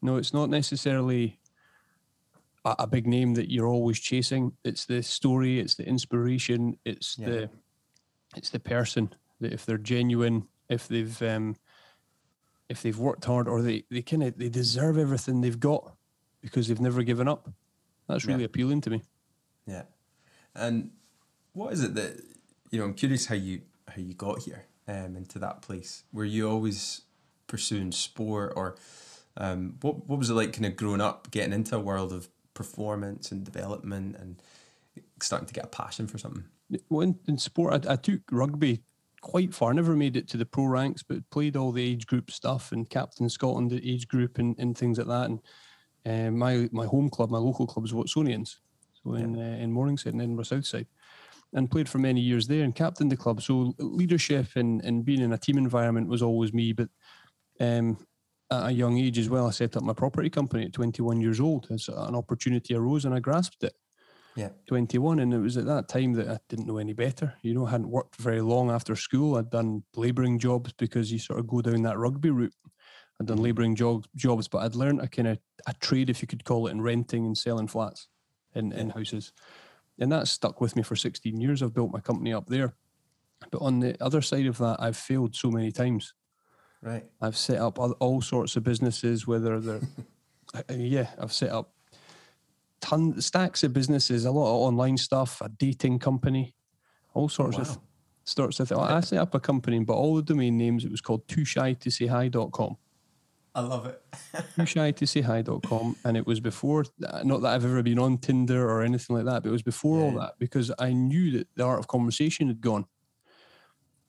no, 0.02 0.16
it's 0.16 0.35
not 0.35 0.50
necessarily 0.50 1.40
a, 2.78 2.87
big 2.87 3.06
name 3.06 3.35
that 3.35 3.50
you're 3.52 3.66
always 3.68 3.99
chasing. 4.00 4.52
It's 4.64 4.87
the 4.87 5.02
story. 5.02 5.61
It's 5.61 5.75
the 5.75 5.87
inspiration. 5.87 6.78
It's 6.85 7.16
Yeah. 7.18 7.26
the 7.28 7.50
it's 8.37 8.50
the 8.50 8.61
person 8.61 9.14
that 9.40 9.52
if 9.52 9.64
they're 9.66 9.78
genuine, 9.78 10.49
if 10.68 10.88
they've 10.88 11.20
um, 11.23 11.56
if 12.68 12.82
they've 12.82 12.99
worked 12.99 13.25
hard, 13.25 13.49
or 13.49 13.62
they 13.62 13.85
they 13.90 14.02
kind 14.02 14.23
of 14.23 14.37
they 14.38 14.49
deserve 14.49 14.99
everything 14.99 15.40
they've 15.40 15.61
got 15.61 15.94
because 16.40 16.68
they've 16.68 16.80
never 16.80 17.02
given 17.02 17.28
up. 17.28 17.49
That's 18.08 18.25
Yeah. 18.25 18.32
really 18.32 18.44
appealing 18.44 18.80
to 18.82 18.90
me. 18.90 19.02
yeah. 19.66 19.82
And 20.54 20.90
what 21.52 21.73
is 21.73 21.82
it 21.82 21.94
that 21.94 22.20
you 22.70 22.78
know? 22.78 22.85
I'm 22.87 22.94
curious 22.94 23.26
how 23.26 23.35
you 23.35 23.62
how 23.88 24.00
you 24.02 24.14
got 24.14 24.42
here 24.42 24.66
um, 24.88 25.16
into 25.16 25.38
that 25.38 25.62
place. 25.62 26.04
Were 26.12 26.25
you 26.25 26.49
always 26.49 27.02
pursuing 27.46 27.92
sport, 27.92 28.52
or 28.56 28.76
um, 29.37 29.76
what 29.82 30.08
what 30.08 30.18
was 30.18 30.30
it 30.30 30.35
like, 30.35 30.52
kind 30.52 30.66
of 30.66 30.76
growing 30.76 31.00
up, 31.00 31.30
getting 31.30 31.52
into 31.52 31.76
a 31.76 31.80
world 31.80 32.12
of 32.12 32.28
performance 32.56 33.30
and 33.30 33.44
development, 33.44 34.16
and 34.16 34.42
starting 35.22 35.46
to 35.46 35.54
get 35.54 35.64
a 35.64 35.68
passion 35.68 36.08
for 36.08 36.18
something? 36.18 36.44
Well, 36.88 37.02
in, 37.02 37.18
in 37.28 37.38
sport, 37.38 37.86
I, 37.86 37.92
I 37.92 37.96
took 37.96 38.22
rugby 38.32 38.82
quite 39.20 39.54
far. 39.54 39.72
Never 39.72 39.94
made 39.94 40.16
it 40.16 40.28
to 40.28 40.36
the 40.36 40.46
pro 40.46 40.64
ranks, 40.64 41.02
but 41.02 41.28
played 41.30 41.56
all 41.56 41.72
the 41.72 41.82
age 41.82 42.06
group 42.06 42.30
stuff 42.30 42.72
and 42.72 42.88
captain 42.88 43.28
Scotland 43.28 43.72
age 43.72 44.08
group 44.08 44.38
and, 44.38 44.58
and 44.58 44.76
things 44.76 44.98
like 44.98 45.06
that. 45.06 45.30
And 45.30 45.40
uh, 46.06 46.30
my 46.30 46.68
my 46.72 46.86
home 46.86 47.10
club, 47.10 47.30
my 47.30 47.38
local 47.38 47.66
club, 47.66 47.84
is 47.84 47.92
Watsonians, 47.92 48.56
so 49.02 49.14
in 49.14 49.36
uh, 49.36 49.56
in 49.62 49.72
Morningside 49.72 50.12
and 50.12 50.22
Edinburgh 50.22 50.44
Southside, 50.44 50.86
and 51.52 51.70
played 51.70 51.88
for 51.88 51.98
many 51.98 52.20
years 52.20 52.46
there 52.46 52.64
and 52.64 52.75
captained 52.75 53.10
the 53.10 53.16
club. 53.16 53.42
So 53.42 53.75
leadership 53.78 54.48
and 54.56 54.84
and 54.84 55.04
being 55.04 55.20
in 55.20 55.32
a 55.32 55.38
team 55.38 55.58
environment 55.58 56.08
was 56.08 56.22
always 56.22 56.52
me. 56.52 56.72
But 56.72 56.88
um, 57.60 57.98
at 58.50 58.66
a 58.66 58.72
young 58.72 58.98
age 58.98 59.18
as 59.18 59.28
well, 59.28 59.46
I 59.46 59.50
set 59.50 59.76
up 59.76 59.82
my 59.82 59.92
property 59.92 60.30
company 60.30 60.64
at 60.66 60.72
21 60.72 61.20
years 61.20 61.40
old 61.40 61.66
as 61.70 61.88
an 61.88 62.14
opportunity 62.14 62.74
arose 62.74 63.04
and 63.04 63.14
I 63.14 63.20
grasped 63.20 63.64
it. 63.64 63.74
Yeah. 64.36 64.50
21. 64.68 65.18
And 65.18 65.32
it 65.32 65.38
was 65.38 65.56
at 65.56 65.66
that 65.66 65.88
time 65.88 66.12
that 66.14 66.28
I 66.28 66.38
didn't 66.48 66.66
know 66.66 66.78
any 66.78 66.92
better. 66.92 67.34
You 67.42 67.54
know, 67.54 67.66
I 67.66 67.70
hadn't 67.70 67.90
worked 67.90 68.16
very 68.16 68.42
long 68.42 68.70
after 68.70 68.94
school. 68.94 69.36
I'd 69.36 69.50
done 69.50 69.82
labouring 69.96 70.38
jobs 70.38 70.72
because 70.74 71.10
you 71.10 71.18
sort 71.18 71.40
of 71.40 71.46
go 71.46 71.62
down 71.62 71.82
that 71.82 71.98
rugby 71.98 72.30
route. 72.30 72.54
I'd 73.18 73.26
done 73.26 73.38
mm-hmm. 73.38 73.44
labouring 73.44 73.74
jobs, 73.74 74.06
jobs, 74.14 74.46
but 74.46 74.58
I'd 74.58 74.74
learned 74.74 75.00
a 75.00 75.08
kind 75.08 75.28
of 75.28 75.38
a 75.66 75.72
trade, 75.74 76.10
if 76.10 76.20
you 76.20 76.28
could 76.28 76.44
call 76.44 76.66
it, 76.66 76.72
in 76.72 76.82
renting 76.82 77.24
and 77.24 77.36
selling 77.36 77.66
flats 77.66 78.08
in, 78.54 78.72
in 78.72 78.90
houses. 78.90 79.32
And 79.98 80.12
that 80.12 80.28
stuck 80.28 80.60
with 80.60 80.76
me 80.76 80.82
for 80.82 80.96
16 80.96 81.40
years. 81.40 81.62
I've 81.62 81.74
built 81.74 81.92
my 81.92 82.00
company 82.00 82.34
up 82.34 82.46
there. 82.46 82.74
But 83.50 83.62
on 83.62 83.80
the 83.80 83.96
other 84.02 84.20
side 84.20 84.46
of 84.46 84.58
that, 84.58 84.76
I've 84.78 84.96
failed 84.96 85.34
so 85.34 85.50
many 85.50 85.72
times. 85.72 86.12
Right. 86.83 87.04
I've 87.21 87.37
set 87.37 87.59
up 87.59 87.78
all- 87.78 88.21
sorts 88.23 88.56
of 88.56 88.64
businesses, 88.64 89.26
whether 89.26 89.61
they're, 89.61 89.80
uh, 90.54 90.62
yeah, 90.75 91.09
I've 91.18 91.33
set 91.33 91.50
up 91.50 91.73
ton 92.80 93.21
stacks 93.21 93.64
of 93.64 93.73
businesses, 93.73 94.25
a 94.25 94.30
lot 94.30 94.54
of 94.54 94.62
online 94.62 94.97
stuff, 94.97 95.40
a 95.40 95.49
dating 95.49 95.99
company, 95.99 96.54
all 97.14 97.28
sorts 97.28 97.59
of 97.59 97.68
wow. 97.68 97.83
sorts 98.25 98.61
of 98.61 98.68
things. 98.68 98.80
I 98.80 99.00
set 99.00 99.18
up 99.18 99.35
a 99.35 99.40
company, 99.40 99.80
but 99.80 99.95
all 99.95 100.14
the 100.14 100.23
domain 100.23 100.56
names, 100.56 100.85
it 100.85 100.90
was 100.90 101.00
called 101.00 101.26
too 101.26 101.45
shy 101.45 101.73
to 101.75 101.90
say 101.90 102.06
hi.com. 102.06 102.76
I 103.56 103.61
love 103.61 103.87
it. 103.87 104.02
Too 104.56 104.66
shy 104.66 104.90
to 104.90 105.06
say 105.06 105.23
hi.com. 105.23 105.97
And 106.04 106.14
it 106.14 106.26
was 106.26 106.40
before, 106.40 106.85
not 107.25 107.40
that 107.40 107.54
I've 107.54 107.64
ever 107.64 107.83
been 107.83 107.99
on 107.99 108.18
Tinder 108.18 108.68
or 108.68 108.83
anything 108.83 109.16
like 109.16 109.25
that, 109.25 109.42
but 109.42 109.49
it 109.49 109.52
was 109.52 109.62
before 109.62 110.02
all 110.02 110.11
that 110.21 110.35
because 110.38 110.71
I 110.78 110.92
knew 110.92 111.30
that 111.38 111.49
the 111.56 111.64
art 111.64 111.78
of 111.78 111.88
conversation 111.88 112.49
had 112.49 112.61
gone. 112.61 112.85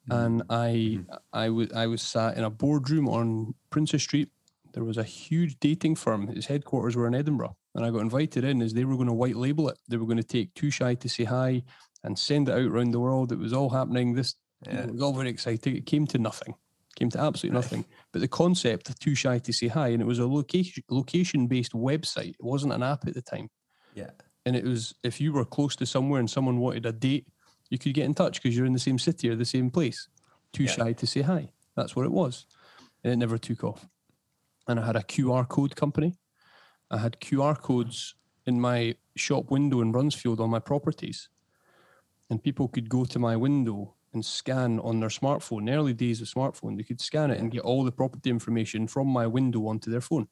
Mm-hmm. 0.10 0.26
And 0.26 0.44
I, 0.50 0.68
mm-hmm. 0.68 1.14
I 1.34 1.50
was, 1.50 1.72
I 1.74 1.88
was 1.88 2.02
sat 2.02 2.38
in 2.38 2.44
a 2.44 2.50
boardroom 2.50 3.08
on 3.10 3.54
Princes 3.70 4.04
Street. 4.04 4.30
There 4.74 4.84
was 4.84 4.98
a 4.98 5.04
huge 5.04 5.60
dating 5.60 5.96
firm. 5.96 6.30
Its 6.30 6.46
headquarters 6.46 6.96
were 6.96 7.08
in 7.08 7.16
Edinburgh, 7.16 7.56
and 7.74 7.86
I 7.86 7.90
got 7.90 8.00
invited 8.02 8.44
in 8.44 8.62
as 8.62 8.74
they 8.74 8.86
were 8.86 8.96
going 8.96 9.08
to 9.08 9.14
white 9.14 9.36
label 9.36 9.70
it. 9.70 9.78
They 9.88 9.98
were 9.98 10.06
going 10.06 10.18
to 10.18 10.24
take 10.24 10.54
"Too 10.54 10.70
Shy 10.70 10.94
to 10.96 11.10
Say 11.10 11.24
Hi" 11.24 11.64
and 12.04 12.18
send 12.18 12.48
it 12.48 12.54
out 12.54 12.62
around 12.72 12.92
the 12.92 13.00
world. 13.00 13.32
It 13.32 13.40
was 13.40 13.54
all 13.54 13.70
happening. 13.70 14.14
This 14.14 14.36
Yeah. 14.66 14.84
it 14.84 14.92
was 14.92 15.02
all 15.02 15.14
very 15.14 15.30
exciting. 15.30 15.76
It 15.76 15.86
came 15.88 16.06
to 16.08 16.20
nothing. 16.20 16.54
Came 16.96 17.10
to 17.12 17.20
absolutely 17.20 17.58
nothing. 17.58 17.86
But 18.12 18.22
the 18.22 18.28
concept 18.28 18.90
of 18.90 19.00
"Too 19.00 19.16
Shy 19.16 19.40
to 19.40 19.52
Say 19.54 19.68
Hi" 19.68 19.88
and 19.90 20.02
it 20.02 20.06
was 20.06 20.20
a 20.20 20.28
location 20.28 20.84
location 20.90 21.48
based 21.48 21.74
website. 21.74 22.36
It 22.40 22.44
wasn't 22.44 22.74
an 22.74 22.84
app 22.84 23.08
at 23.08 23.14
the 23.16 23.22
time 23.22 23.50
Yeah. 23.96 24.12
and 24.46 24.56
it 24.56 24.64
was 24.64 24.94
if 25.04 25.20
you 25.20 25.34
were 25.34 25.46
close 25.46 25.76
to 25.78 25.86
somewhere 25.86 26.20
and 26.20 26.30
someone 26.30 26.60
wanted 26.60 26.86
a 26.86 26.92
date, 26.92 27.28
you 27.70 27.78
could 27.78 27.94
get 27.94 28.06
in 28.06 28.14
touch 28.14 28.42
because 28.42 28.56
you're 28.56 28.66
in 28.66 28.74
the 28.74 28.80
same 28.80 29.00
city 29.00 29.30
or 29.30 29.36
the 29.36 29.46
same 29.46 29.70
place. 29.70 30.08
Too 30.54 30.64
Yeah. 30.64 30.72
shy 30.72 30.94
to 30.94 31.08
say 31.08 31.22
hi. 31.22 31.50
That's 31.76 31.96
what 31.96 32.06
it 32.06 32.12
was, 32.12 32.46
and 33.04 33.14
it 33.14 33.18
never 33.18 33.38
took 33.38 33.64
off. 33.64 33.88
And 34.68 34.80
I 34.80 34.86
had 34.86 34.96
a 34.96 35.04
QR 35.04 35.46
code 35.48 35.76
company. 35.76 36.18
I 36.90 36.98
had 36.98 37.20
QR 37.20 37.56
codes 37.56 38.16
in 38.46 38.60
my 38.62 38.96
shop 39.16 39.52
window 39.52 39.82
in 39.82 39.92
Bruntsfield 39.92 40.40
on 40.40 40.50
my 40.50 40.60
properties, 40.60 41.30
and 42.30 42.42
people 42.44 42.68
could 42.68 42.90
go 42.90 43.06
to 43.06 43.20
my 43.20 43.36
window 43.36 43.94
and 44.14 44.26
scan 44.26 44.80
on 44.80 45.00
their 45.00 45.10
smartphone. 45.10 45.66
The 45.66 45.74
early 45.74 45.94
days 45.94 46.22
of 46.22 46.28
smartphone, 46.28 46.78
they 46.78 46.84
could 46.84 47.02
scan 47.02 47.30
it 47.30 47.40
and 47.40 47.52
get 47.52 47.62
all 47.62 47.84
the 47.84 47.92
property 47.92 48.30
information 48.30 48.88
from 48.88 49.08
my 49.08 49.28
window 49.28 49.68
onto 49.68 49.92
their 49.92 50.02
phone 50.02 50.28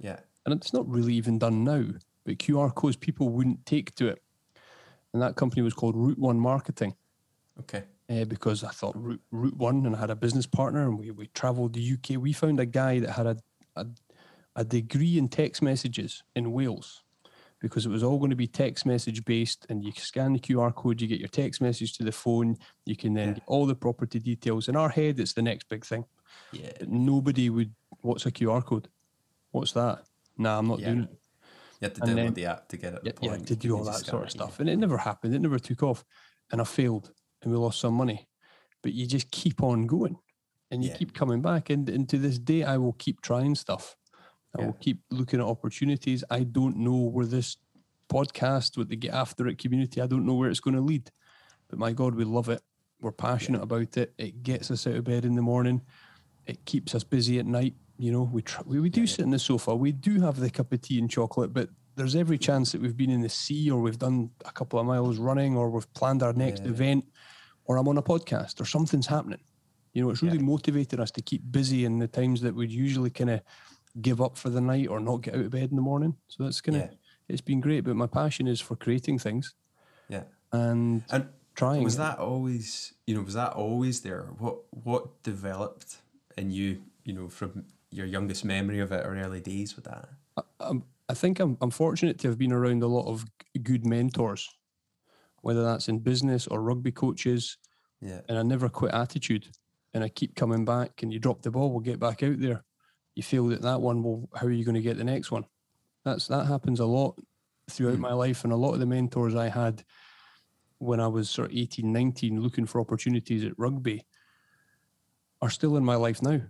Yeah. 0.00 0.20
and 0.46 0.54
it's 0.54 0.72
not 0.72 0.88
really 0.88 1.14
even 1.14 1.38
done 1.38 1.64
now, 1.64 1.84
but 2.24 2.38
QR 2.38 2.70
codes 2.70 2.96
people 2.96 3.28
wouldn't 3.28 3.66
take 3.66 3.94
to 3.96 4.06
it. 4.08 4.22
And 5.12 5.22
that 5.22 5.36
company 5.36 5.62
was 5.62 5.74
called 5.74 5.96
Route 5.96 6.18
One 6.18 6.38
Marketing 6.38 6.94
Okay. 7.60 7.84
uh, 8.10 8.24
because 8.24 8.62
I 8.62 8.70
thought 8.70 8.94
Route, 8.96 9.22
Route 9.30 9.56
One 9.56 9.86
and 9.86 9.96
I 9.96 9.98
had 10.00 10.10
a 10.10 10.16
business 10.16 10.46
partner 10.46 10.82
and 10.82 10.98
we, 10.98 11.10
we 11.10 11.26
traveled 11.28 11.72
the 11.74 11.92
UK. 11.94 12.20
We 12.20 12.32
found 12.32 12.60
a 12.60 12.66
guy 12.66 12.98
that 13.00 13.10
had 13.12 13.26
a, 13.26 13.36
a, 13.76 13.86
a 14.56 14.64
degree 14.64 15.18
in 15.18 15.28
text 15.28 15.62
messages 15.62 16.22
in 16.36 16.52
Wales 16.52 17.02
because 17.60 17.86
it 17.86 17.88
was 17.88 18.04
all 18.04 18.18
going 18.18 18.30
to 18.30 18.36
be 18.36 18.46
text 18.46 18.86
message 18.86 19.24
based 19.24 19.66
and 19.68 19.82
you 19.82 19.90
scan 19.96 20.32
the 20.34 20.38
QR 20.38 20.72
code, 20.72 21.00
you 21.00 21.08
get 21.08 21.18
your 21.18 21.28
text 21.28 21.60
message 21.60 21.94
to 21.94 22.04
the 22.04 22.12
phone, 22.12 22.56
you 22.84 22.94
can 22.94 23.14
then 23.14 23.28
Yeah. 23.28 23.34
get 23.34 23.42
all 23.46 23.66
the 23.66 23.74
property 23.74 24.20
details. 24.20 24.68
In 24.68 24.76
our 24.76 24.88
head, 24.90 25.18
it's 25.18 25.32
the 25.32 25.42
next 25.42 25.68
big 25.68 25.84
thing. 25.84 26.04
Yeah. 26.52 26.70
But 26.78 26.88
nobody 26.90 27.50
would, 27.50 27.74
what's 28.02 28.26
a 28.26 28.30
QR 28.30 28.64
code? 28.64 28.88
What's 29.50 29.72
that? 29.72 30.04
Nah, 30.36 30.58
I'm 30.58 30.68
not 30.68 30.78
Yeah. 30.78 30.86
doing 30.92 31.00
it. 31.04 31.18
You 31.80 31.86
had 31.86 31.94
to 31.96 32.02
And 32.02 32.10
download 32.10 32.14
then- 32.16 32.34
the 32.34 32.46
app 32.46 32.68
to 32.68 32.76
get 32.76 32.94
it. 32.94 33.00
yeah, 33.04 33.12
yeah, 33.20 33.36
to 33.36 33.56
do 33.56 33.76
all 33.76 33.84
that 33.84 34.04
sort 34.04 34.22
of 34.22 34.28
yeah. 34.28 34.44
stuff. 34.44 34.60
And 34.60 34.68
it 34.68 34.76
never 34.76 34.98
happened. 34.98 35.34
It 35.34 35.40
never 35.40 35.58
took 35.58 35.82
off. 35.82 36.04
And 36.50 36.60
I 36.60 36.64
failed 36.64 37.12
and 37.42 37.52
we 37.52 37.58
lost 37.58 37.80
some 37.80 37.94
money. 37.94 38.28
But 38.82 38.92
you 38.94 39.06
just 39.06 39.30
keep 39.30 39.62
on 39.62 39.86
going 39.86 40.16
and 40.70 40.82
you 40.82 40.90
Yeah. 40.90 40.96
keep 40.96 41.14
coming 41.14 41.40
back. 41.42 41.70
And, 41.70 41.88
and 41.88 42.08
to 42.08 42.18
this 42.18 42.38
day, 42.38 42.64
I 42.64 42.78
will 42.78 42.94
keep 42.94 43.20
trying 43.20 43.54
stuff. 43.54 43.96
I 44.56 44.60
Yeah. 44.62 44.66
will 44.66 44.72
keep 44.74 45.02
looking 45.10 45.40
at 45.40 45.46
opportunities. 45.46 46.24
I 46.30 46.42
don't 46.42 46.78
know 46.78 46.96
where 46.96 47.26
this 47.26 47.56
podcast 48.08 48.76
with 48.76 48.88
the 48.88 48.96
Get 48.96 49.12
After 49.14 49.46
It 49.46 49.58
community, 49.58 50.00
I 50.00 50.06
don't 50.06 50.24
know 50.26 50.34
where 50.34 50.48
it's 50.50 50.60
going 50.60 50.74
to 50.76 50.80
lead. 50.82 51.10
But 51.68 51.78
my 51.78 51.92
God, 51.92 52.14
we 52.14 52.24
love 52.24 52.48
it. 52.48 52.62
We're 53.00 53.12
passionate 53.12 53.62
about 53.62 53.96
it. 53.98 54.14
It 54.18 54.42
gets 54.42 54.70
us 54.70 54.86
out 54.86 54.94
of 54.96 55.04
bed 55.04 55.24
in 55.26 55.36
the 55.36 55.42
morning. 55.42 55.82
It 56.46 56.64
keeps 56.64 56.94
us 56.94 57.04
busy 57.04 57.38
at 57.38 57.46
night. 57.46 57.76
You 57.98 58.12
know, 58.12 58.22
we 58.22 58.42
try, 58.42 58.62
we, 58.64 58.78
we 58.80 58.88
do 58.90 59.06
sit 59.06 59.24
in 59.24 59.30
the 59.30 59.38
sofa. 59.38 59.74
We 59.74 59.90
do 59.92 60.20
have 60.20 60.38
the 60.38 60.50
cup 60.50 60.72
of 60.72 60.80
tea 60.80 60.98
and 61.00 61.10
chocolate, 61.10 61.52
but 61.52 61.68
there's 61.96 62.14
every 62.14 62.38
chance 62.38 62.70
that 62.72 62.80
we've 62.80 62.96
been 62.96 63.10
in 63.10 63.22
the 63.22 63.28
sea 63.28 63.70
or 63.72 63.80
we've 63.80 63.98
done 63.98 64.30
a 64.44 64.52
couple 64.52 64.78
of 64.78 64.86
miles 64.86 65.18
running 65.18 65.56
or 65.56 65.68
we've 65.68 65.92
planned 65.94 66.22
our 66.22 66.32
next 66.32 66.62
Yeah. 66.62 66.68
event 66.70 67.04
or 67.64 67.76
I'm 67.76 67.88
on 67.88 67.98
a 67.98 68.02
podcast 68.02 68.60
or 68.60 68.64
something's 68.64 69.08
happening. 69.08 69.40
You 69.94 70.02
know, 70.04 70.10
it's 70.10 70.22
really 70.22 70.38
motivated 70.38 71.00
us 71.00 71.10
to 71.12 71.22
keep 71.22 71.42
busy 71.50 71.84
in 71.84 71.98
the 71.98 72.06
times 72.06 72.40
that 72.42 72.54
we'd 72.54 72.70
usually 72.70 73.10
kind 73.10 73.30
of 73.30 73.40
give 74.00 74.20
up 74.20 74.36
for 74.38 74.48
the 74.48 74.60
night 74.60 74.86
or 74.86 75.00
not 75.00 75.22
get 75.22 75.34
out 75.34 75.40
of 75.40 75.50
bed 75.50 75.70
in 75.70 75.76
the 75.76 75.82
morning. 75.82 76.14
So 76.28 76.44
that's 76.44 76.60
kind 76.60 76.76
of, 76.76 76.82
Yeah. 76.84 76.96
it's 77.28 77.40
been 77.40 77.60
great. 77.60 77.80
But 77.80 77.96
my 77.96 78.06
passion 78.06 78.46
is 78.46 78.60
for 78.60 78.76
creating 78.76 79.18
things 79.18 79.56
Yeah. 80.08 80.22
and 80.52 81.02
And 81.10 81.28
trying. 81.56 81.82
was 81.82 81.96
that 81.96 82.20
always, 82.20 82.94
you 83.08 83.16
know, 83.16 83.22
was 83.22 83.34
that 83.34 83.54
always 83.54 84.02
there? 84.02 84.26
What 84.38 84.58
what 84.70 85.20
developed 85.24 85.96
in 86.36 86.52
you, 86.52 86.82
you 87.04 87.12
know, 87.12 87.28
from 87.28 87.64
your 87.90 88.06
youngest 88.06 88.44
memory 88.44 88.80
of 88.80 88.92
it 88.92 89.04
or 89.04 89.16
early 89.16 89.40
days 89.40 89.76
with 89.76 89.86
that? 89.86 90.08
I'm, 90.60 90.84
I 91.08 91.14
think 91.14 91.40
I'm, 91.40 91.56
I'm 91.60 91.70
fortunate 91.70 92.18
to 92.20 92.28
have 92.28 92.38
been 92.38 92.52
around 92.52 92.82
a 92.82 92.86
lot 92.86 93.06
of 93.06 93.24
good 93.62 93.86
mentors, 93.86 94.48
whether 95.40 95.64
that's 95.64 95.88
in 95.88 96.00
business 96.00 96.46
or 96.46 96.62
rugby 96.62 96.92
coaches, 96.92 97.56
Yeah. 98.00 98.20
and 98.28 98.38
I 98.38 98.42
never 98.42 98.68
quit 98.68 98.92
attitude. 98.92 99.48
And 99.94 100.04
I 100.04 100.10
keep 100.10 100.34
coming 100.34 100.66
back, 100.66 101.02
and 101.02 101.12
you 101.12 101.18
drop 101.18 101.40
the 101.40 101.50
ball, 101.50 101.70
we'll 101.70 101.80
get 101.80 101.98
back 101.98 102.22
out 102.22 102.38
there. 102.38 102.62
You 103.14 103.22
feel 103.22 103.46
that 103.48 103.62
that 103.62 103.80
one, 103.80 104.02
well, 104.02 104.28
how 104.34 104.46
are 104.46 104.50
you 104.52 104.64
going 104.64 104.74
to 104.74 104.82
get 104.82 104.98
the 104.98 105.04
next 105.04 105.30
one? 105.30 105.46
That's 106.04 106.28
that 106.28 106.46
happens 106.46 106.78
a 106.80 106.86
lot 106.86 107.18
throughout 107.70 107.96
hmm. 107.96 108.02
my 108.02 108.12
life, 108.12 108.44
and 108.44 108.52
a 108.52 108.56
lot 108.56 108.74
of 108.74 108.80
the 108.80 108.86
mentors 108.86 109.34
I 109.34 109.48
had 109.48 109.82
when 110.76 111.00
I 111.00 111.08
was 111.08 111.28
sort 111.28 111.50
of 111.50 111.56
18, 111.56 111.90
19, 111.90 112.40
looking 112.40 112.66
for 112.66 112.80
opportunities 112.80 113.44
at 113.44 113.58
rugby, 113.58 114.06
are 115.40 115.50
still 115.50 115.76
in 115.76 115.84
my 115.84 115.96
life 115.96 116.22
now, 116.22 116.40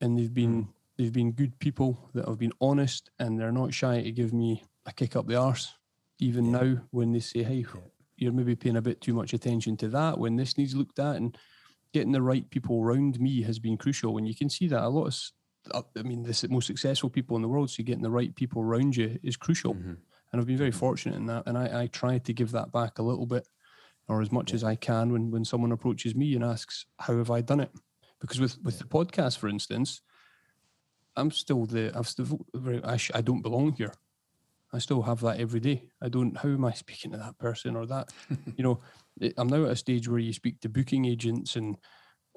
and 0.00 0.18
they've 0.18 0.34
been 0.34 0.62
hmm. 0.64 0.70
They've 1.00 1.12
been 1.12 1.32
good 1.32 1.58
people 1.58 2.10
that 2.14 2.28
have 2.28 2.38
been 2.38 2.52
honest, 2.60 3.10
and 3.18 3.38
they're 3.38 3.52
not 3.52 3.72
shy 3.72 4.02
to 4.02 4.12
give 4.12 4.32
me 4.32 4.62
a 4.86 4.92
kick 4.92 5.16
up 5.16 5.26
the 5.26 5.36
arse, 5.36 5.72
even 6.18 6.52
now 6.52 6.76
when 6.90 7.12
they 7.12 7.20
say, 7.20 7.42
"Hey, 7.42 7.64
you're 8.16 8.32
maybe 8.32 8.54
paying 8.54 8.76
a 8.76 8.82
bit 8.82 9.00
too 9.00 9.14
much 9.14 9.32
attention 9.32 9.76
to 9.78 9.88
that 9.88 10.18
when 10.18 10.36
this 10.36 10.58
needs 10.58 10.74
looked 10.74 10.98
at," 10.98 11.16
and 11.16 11.36
getting 11.92 12.12
the 12.12 12.22
right 12.22 12.48
people 12.50 12.82
around 12.82 13.18
me 13.18 13.42
has 13.42 13.58
been 13.58 13.76
crucial. 13.78 14.18
And 14.18 14.28
you 14.28 14.34
can 14.34 14.50
see 14.50 14.68
that 14.68 14.84
a 14.84 14.88
lot 14.88 15.06
of, 15.06 15.74
uh, 15.74 15.82
I 15.98 16.02
mean, 16.02 16.22
the 16.22 16.48
most 16.50 16.66
successful 16.66 17.10
people 17.10 17.34
in 17.36 17.42
the 17.42 17.48
world, 17.48 17.70
so 17.70 17.82
getting 17.82 18.02
the 18.02 18.10
right 18.10 18.34
people 18.36 18.62
around 18.62 18.96
you 18.96 19.18
is 19.22 19.36
crucial. 19.36 19.72
And 20.32 20.40
I've 20.40 20.46
been 20.46 20.56
very 20.58 20.70
fortunate 20.70 21.16
in 21.16 21.26
that. 21.26 21.44
And 21.46 21.58
I, 21.58 21.82
I 21.82 21.86
try 21.88 22.18
to 22.18 22.32
give 22.32 22.52
that 22.52 22.70
back 22.70 22.98
a 22.98 23.02
little 23.02 23.26
bit 23.26 23.48
or 24.06 24.22
as 24.22 24.30
much 24.30 24.54
as 24.54 24.62
I 24.62 24.76
can 24.76 25.12
when, 25.12 25.30
when 25.30 25.44
someone 25.44 25.72
approaches 25.72 26.14
me 26.14 26.34
and 26.34 26.44
asks, 26.44 26.86
How 26.98 27.16
have 27.16 27.30
I 27.30 27.40
done 27.40 27.60
it? 27.60 27.70
Because 28.20 28.38
with, 28.38 28.58
with 28.62 28.78
the 28.78 28.84
podcast, 28.84 29.38
for 29.38 29.48
instance, 29.48 30.02
I'm 31.16 31.30
still 31.30 31.66
the, 31.66 31.92
I've 31.94 32.08
still, 32.08 32.40
I, 32.84 32.96
sh- 32.96 33.10
I 33.14 33.20
don't 33.20 33.42
belong 33.42 33.72
here. 33.72 33.92
I 34.72 34.78
still 34.78 35.02
have 35.02 35.20
that 35.22 35.40
every 35.40 35.60
day. 35.60 35.88
I 36.00 36.08
don't, 36.08 36.36
how 36.36 36.48
am 36.48 36.64
I 36.64 36.72
speaking 36.72 37.10
to 37.12 37.18
that 37.18 37.38
person 37.38 37.74
or 37.76 37.86
that? 37.86 38.12
you 38.56 38.62
know, 38.62 38.80
I'm 39.36 39.48
now 39.48 39.64
at 39.64 39.72
a 39.72 39.76
stage 39.76 40.08
where 40.08 40.20
you 40.20 40.32
speak 40.32 40.60
to 40.60 40.68
booking 40.68 41.04
agents 41.06 41.56
and, 41.56 41.76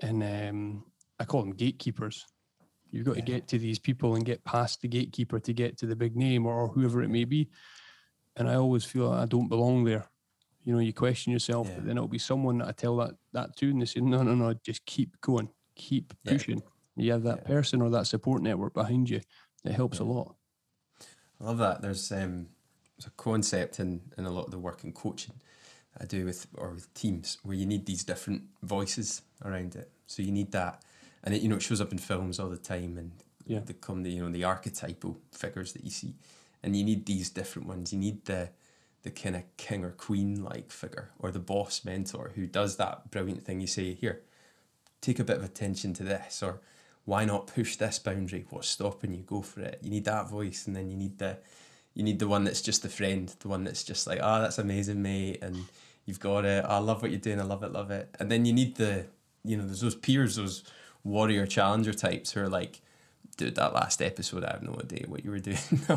and 0.01 0.23
um, 0.23 0.85
I 1.19 1.25
call 1.25 1.41
them 1.41 1.53
gatekeepers. 1.53 2.25
You've 2.89 3.05
got 3.05 3.15
to 3.15 3.21
get 3.21 3.47
to 3.49 3.57
these 3.59 3.79
people 3.79 4.15
and 4.15 4.25
get 4.25 4.43
past 4.43 4.81
the 4.81 4.87
gatekeeper 4.87 5.39
to 5.39 5.53
get 5.53 5.77
to 5.77 5.85
the 5.85 5.95
big 5.95 6.15
name 6.15 6.45
or 6.45 6.67
whoever 6.67 7.01
it 7.01 7.09
may 7.09 7.23
be. 7.25 7.49
And 8.35 8.49
I 8.49 8.55
always 8.55 8.83
feel 8.83 9.11
I 9.11 9.25
don't 9.25 9.47
belong 9.47 9.83
there. 9.83 10.05
You 10.63 10.73
know, 10.73 10.79
you 10.79 10.93
question 10.93 11.33
yourself, 11.33 11.67
Yeah. 11.67 11.75
but 11.75 11.85
then 11.85 11.97
it'll 11.97 12.07
be 12.07 12.17
someone 12.19 12.59
that 12.59 12.67
I 12.67 12.71
tell 12.71 12.97
that 12.97 13.15
that 13.33 13.55
to, 13.57 13.69
and 13.69 13.81
they 13.81 13.85
say, 13.85 13.99
"No, 13.99 14.23
no, 14.23 14.33
no, 14.33 14.53
just 14.65 14.85
keep 14.85 15.19
going, 15.21 15.49
keep 15.75 16.13
Yeah. 16.23 16.31
pushing." 16.33 16.63
You 16.95 17.11
have 17.11 17.23
that 17.23 17.45
person 17.45 17.81
or 17.81 17.89
that 17.91 18.07
support 18.07 18.41
network 18.41 18.73
behind 18.73 19.09
you. 19.09 19.21
It 19.65 19.71
helps 19.71 19.99
a 19.99 20.03
lot. 20.03 20.35
I 21.41 21.45
love 21.45 21.57
that. 21.57 21.81
There's 21.81 22.11
um, 22.11 22.47
there's 22.97 23.07
a 23.07 23.11
concept 23.11 23.79
in, 23.79 24.01
in 24.17 24.25
a 24.25 24.31
lot 24.31 24.45
of 24.45 24.51
the 24.51 24.59
work 24.59 24.83
in 24.83 24.91
coaching 24.93 25.35
I 25.99 26.05
do 26.05 26.25
with 26.25 26.47
or 26.55 26.71
with 26.71 26.93
teams 26.93 27.37
where 27.43 27.55
you 27.55 27.65
need 27.65 27.85
these 27.85 28.03
different 28.03 28.43
voices 28.61 29.21
around 29.43 29.75
it. 29.75 29.89
So 30.07 30.21
you 30.21 30.31
need 30.31 30.51
that, 30.51 30.83
and 31.23 31.33
it 31.33 31.41
you 31.41 31.49
know 31.49 31.55
it 31.55 31.61
shows 31.61 31.81
up 31.81 31.91
in 31.91 31.97
films 31.97 32.39
all 32.39 32.49
the 32.49 32.57
time, 32.57 32.97
and 32.97 33.11
Yeah. 33.45 33.59
they 33.65 33.73
come 33.73 34.03
the 34.03 34.11
you 34.11 34.23
know 34.23 34.31
the 34.31 34.43
archetypal 34.43 35.19
figures 35.31 35.73
that 35.73 35.83
you 35.83 35.91
see, 35.91 36.15
and 36.61 36.75
you 36.75 36.83
need 36.83 37.05
these 37.05 37.29
different 37.29 37.67
ones. 37.67 37.93
You 37.93 37.99
need 37.99 38.25
the 38.25 38.49
the 39.03 39.11
kind 39.11 39.35
of 39.35 39.43
king 39.57 39.83
or 39.83 39.91
queen 39.91 40.41
like 40.43 40.71
figure 40.71 41.11
or 41.19 41.29
the 41.29 41.39
boss 41.39 41.83
mentor 41.83 42.31
who 42.35 42.47
does 42.47 42.77
that 42.77 43.11
brilliant 43.11 43.43
thing 43.43 43.59
you 43.59 43.67
say 43.67 43.93
here 43.93 44.21
take 45.01 45.19
a 45.19 45.23
bit 45.25 45.35
of 45.37 45.43
attention 45.43 45.93
to 45.93 46.03
this 46.03 46.41
or 46.41 46.61
why 47.05 47.25
not 47.25 47.47
push 47.47 47.75
this 47.75 47.99
boundary? 47.99 48.45
What's 48.49 48.69
stopping 48.69 49.13
you? 49.13 49.23
Go 49.23 49.41
for 49.41 49.61
it. 49.61 49.79
You 49.81 49.89
need 49.89 50.05
that 50.05 50.29
voice 50.29 50.67
and 50.67 50.75
then 50.75 50.89
you 50.89 50.97
need 50.97 51.17
the 51.17 51.37
you 51.93 52.03
need 52.03 52.19
the 52.19 52.27
one 52.27 52.43
that's 52.43 52.61
just 52.61 52.83
a 52.85 52.89
friend 52.89 53.33
the 53.39 53.47
one 53.47 53.63
that's 53.63 53.83
just 53.83 54.07
like 54.07 54.19
oh 54.21 54.41
that's 54.41 54.57
amazing 54.57 55.01
mate 55.01 55.39
and 55.41 55.65
you've 56.05 56.19
got 56.19 56.45
it. 56.45 56.65
Oh, 56.67 56.75
i 56.75 56.77
love 56.79 57.01
what 57.01 57.11
you're 57.11 57.19
doing. 57.19 57.39
I 57.39 57.43
love 57.43 57.63
it 57.63 57.71
love 57.71 57.91
it. 57.91 58.13
And 58.19 58.31
then 58.31 58.45
you 58.45 58.53
need 58.53 58.75
the 58.75 59.05
you 59.43 59.57
know 59.57 59.65
there's 59.65 59.81
those 59.81 59.95
peers 59.95 60.37
those 60.37 60.63
warrior 61.03 61.45
challenger 61.45 61.93
types 61.93 62.31
who 62.31 62.41
are 62.41 62.49
like 62.49 62.81
dude, 63.37 63.55
that 63.55 63.73
last 63.73 64.01
episode, 64.01 64.43
I 64.43 64.51
have 64.51 64.63
no 64.63 64.79
idea 64.79 65.05
what 65.07 65.23
you 65.25 65.31
were 65.31 65.39
doing. 65.39 65.57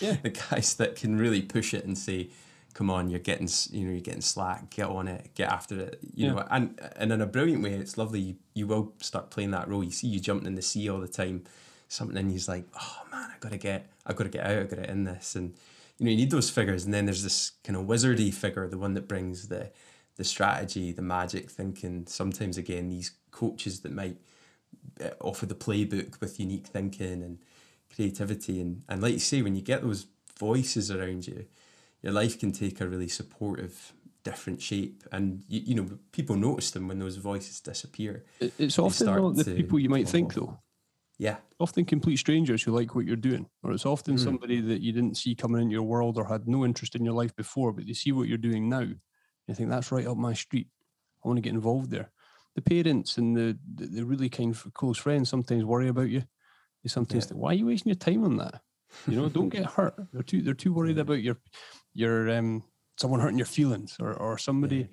yeah. 0.00 0.16
The 0.22 0.30
guys 0.50 0.74
that 0.74 0.96
can 0.96 1.18
really 1.18 1.42
push 1.42 1.74
it 1.74 1.84
and 1.84 1.96
say, 1.96 2.28
come 2.74 2.90
on, 2.90 3.08
you're 3.08 3.20
getting, 3.20 3.48
you 3.70 3.86
know, 3.86 3.92
you're 3.92 4.00
getting 4.00 4.20
slack, 4.20 4.68
get 4.70 4.88
on 4.88 5.06
it, 5.06 5.30
get 5.34 5.48
after 5.48 5.78
it, 5.78 5.98
you 6.14 6.26
yeah. 6.26 6.32
know, 6.32 6.46
and, 6.50 6.78
and 6.96 7.12
in 7.12 7.20
a 7.20 7.26
brilliant 7.26 7.62
way, 7.62 7.72
it's 7.72 7.96
lovely. 7.96 8.20
You, 8.20 8.36
you 8.52 8.66
will 8.66 8.92
start 9.00 9.30
playing 9.30 9.52
that 9.52 9.68
role. 9.68 9.84
You 9.84 9.92
see 9.92 10.08
you 10.08 10.18
jumping 10.18 10.48
in 10.48 10.56
the 10.56 10.62
sea 10.62 10.90
all 10.90 10.98
the 10.98 11.08
time, 11.08 11.44
something 11.88 12.16
and 12.16 12.30
he's 12.30 12.48
like, 12.48 12.64
oh 12.74 13.02
man, 13.12 13.30
I 13.30 13.36
gotta 13.38 13.58
get, 13.58 13.86
I 14.04 14.12
gotta 14.12 14.28
get 14.28 14.44
out, 14.44 14.58
I 14.58 14.62
gotta 14.64 14.82
get 14.82 14.90
in 14.90 15.04
this. 15.04 15.36
And, 15.36 15.54
you 15.98 16.04
know, 16.04 16.10
you 16.10 16.16
need 16.16 16.32
those 16.32 16.50
figures. 16.50 16.84
And 16.84 16.92
then 16.92 17.06
there's 17.06 17.22
this 17.22 17.52
kind 17.62 17.76
of 17.76 17.86
wizardy 17.86 18.34
figure, 18.34 18.66
the 18.66 18.78
one 18.78 18.94
that 18.94 19.06
brings 19.06 19.46
the, 19.46 19.70
the 20.16 20.24
strategy, 20.24 20.90
the 20.90 21.02
magic 21.02 21.48
thinking. 21.50 22.06
Sometimes 22.08 22.58
again, 22.58 22.88
these 22.88 23.12
coaches 23.30 23.80
that 23.80 23.92
might, 23.92 24.16
uh, 25.00 25.10
offer 25.20 25.46
the 25.46 25.54
playbook 25.54 26.20
with 26.20 26.40
unique 26.40 26.66
thinking 26.66 27.22
and 27.22 27.38
creativity. 27.94 28.60
And, 28.60 28.82
and 28.88 29.00
like 29.00 29.12
you 29.12 29.18
say, 29.20 29.42
when 29.42 29.54
you 29.54 29.62
get 29.62 29.82
those 29.82 30.06
voices 30.38 30.90
around 30.90 31.28
you, 31.28 31.46
your 32.04 32.12
life 32.12 32.38
can 32.38 32.52
take 32.52 32.80
a 32.80 32.86
really 32.86 33.08
supportive, 33.08 33.92
different 34.22 34.62
shape. 34.62 35.02
And, 35.10 35.42
you, 35.48 35.60
you 35.66 35.74
know, 35.74 35.98
people 36.12 36.36
notice 36.36 36.70
them 36.70 36.86
when 36.86 36.98
those 36.98 37.16
voices 37.16 37.60
disappear. 37.60 38.24
It's 38.40 38.78
often 38.78 39.06
not 39.06 39.36
the 39.36 39.54
people 39.54 39.78
you 39.78 39.88
might 39.88 40.08
think, 40.08 40.34
though. 40.34 40.60
Yeah. 41.18 41.36
Often 41.58 41.86
complete 41.86 42.18
strangers 42.18 42.62
who 42.62 42.72
like 42.72 42.94
what 42.94 43.06
you're 43.06 43.16
doing, 43.16 43.48
or 43.62 43.72
it's 43.72 43.86
often 43.86 44.16
mm. 44.16 44.20
somebody 44.20 44.60
that 44.60 44.82
you 44.82 44.92
didn't 44.92 45.16
see 45.16 45.34
coming 45.34 45.62
into 45.62 45.72
your 45.72 45.82
world 45.82 46.18
or 46.18 46.26
had 46.26 46.46
no 46.46 46.64
interest 46.64 46.94
in 46.94 47.04
your 47.04 47.14
life 47.14 47.34
before, 47.34 47.72
but 47.72 47.86
they 47.86 47.92
see 47.92 48.12
what 48.12 48.28
you're 48.28 48.38
doing 48.38 48.68
now. 48.68 48.86
You 49.46 49.54
think 49.54 49.70
that's 49.70 49.92
right 49.92 50.06
up 50.06 50.16
my 50.16 50.34
street. 50.34 50.68
I 51.24 51.28
want 51.28 51.38
to 51.38 51.42
get 51.42 51.54
involved 51.54 51.90
there 51.90 52.10
the 52.54 52.62
parents 52.62 53.18
and 53.18 53.36
the, 53.36 53.58
the, 53.74 53.86
the 53.86 54.04
really 54.04 54.28
kind 54.28 54.54
of 54.54 54.72
close 54.74 54.98
friends 54.98 55.28
sometimes 55.28 55.64
worry 55.64 55.88
about 55.88 56.08
you. 56.08 56.22
They 56.82 56.88
sometimes 56.88 57.24
yeah. 57.24 57.28
think, 57.30 57.40
why 57.40 57.50
are 57.50 57.54
you 57.54 57.66
wasting 57.66 57.90
your 57.90 57.96
time 57.96 58.24
on 58.24 58.36
that? 58.38 58.60
You 59.06 59.16
know, 59.16 59.28
don't 59.28 59.48
get 59.48 59.66
hurt. 59.66 59.94
They're 60.12 60.22
too 60.22 60.42
they're 60.42 60.54
too 60.54 60.72
worried 60.72 60.98
about 60.98 61.22
your 61.22 61.36
your 61.92 62.30
um 62.30 62.64
someone 62.96 63.20
hurting 63.20 63.38
your 63.38 63.46
feelings 63.46 63.96
or 64.00 64.14
or 64.14 64.38
somebody. 64.38 64.88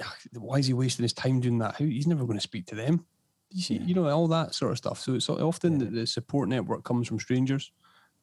Yeah. 0.00 0.06
Why 0.38 0.58
is 0.58 0.66
he 0.66 0.72
wasting 0.72 1.04
his 1.04 1.12
time 1.12 1.40
doing 1.40 1.58
that? 1.58 1.76
How, 1.76 1.84
he's 1.84 2.06
never 2.06 2.24
going 2.24 2.38
to 2.38 2.42
speak 2.42 2.66
to 2.66 2.74
them. 2.74 3.04
You 3.50 3.62
see, 3.62 3.74
yeah. 3.76 3.84
you 3.84 3.94
know, 3.94 4.08
all 4.08 4.28
that 4.28 4.54
sort 4.54 4.72
of 4.72 4.78
stuff. 4.78 5.00
So 5.00 5.14
it's 5.14 5.28
often 5.28 5.78
the, 5.78 5.86
the 5.86 6.06
support 6.06 6.48
network 6.48 6.84
comes 6.84 7.08
from 7.08 7.18
strangers. 7.18 7.72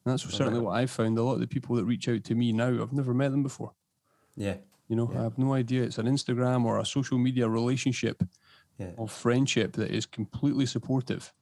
And 0.06 0.14
that's 0.14 0.24
certainly 0.24 0.60
what 0.60 0.78
I've 0.78 0.92
found. 0.92 1.18
A 1.18 1.24
lot 1.24 1.34
of 1.34 1.40
the 1.40 1.48
people 1.48 1.76
that 1.78 1.86
reach 1.86 2.08
out 2.08 2.24
to 2.26 2.36
me 2.36 2.52
now, 2.52 2.68
I've 2.68 2.94
never 2.94 3.14
met 3.14 3.32
them 3.32 3.42
before. 3.42 3.74
Yeah. 4.36 4.58
You 4.88 4.96
know, 4.96 5.10
yeah. 5.12 5.22
I 5.22 5.24
have 5.24 5.40
no 5.40 5.54
idea. 5.54 5.84
It's 5.84 5.98
an 5.98 6.06
Instagram 6.06 6.64
or 6.64 6.78
a 6.78 6.86
social 6.86 7.18
media 7.18 7.50
relationship 7.50 8.24
yeah. 8.78 8.92
of 9.00 9.12
friendship 9.12 9.74
that 9.74 9.90
is 9.90 10.06
completely 10.06 10.68
supportive. 10.68 11.34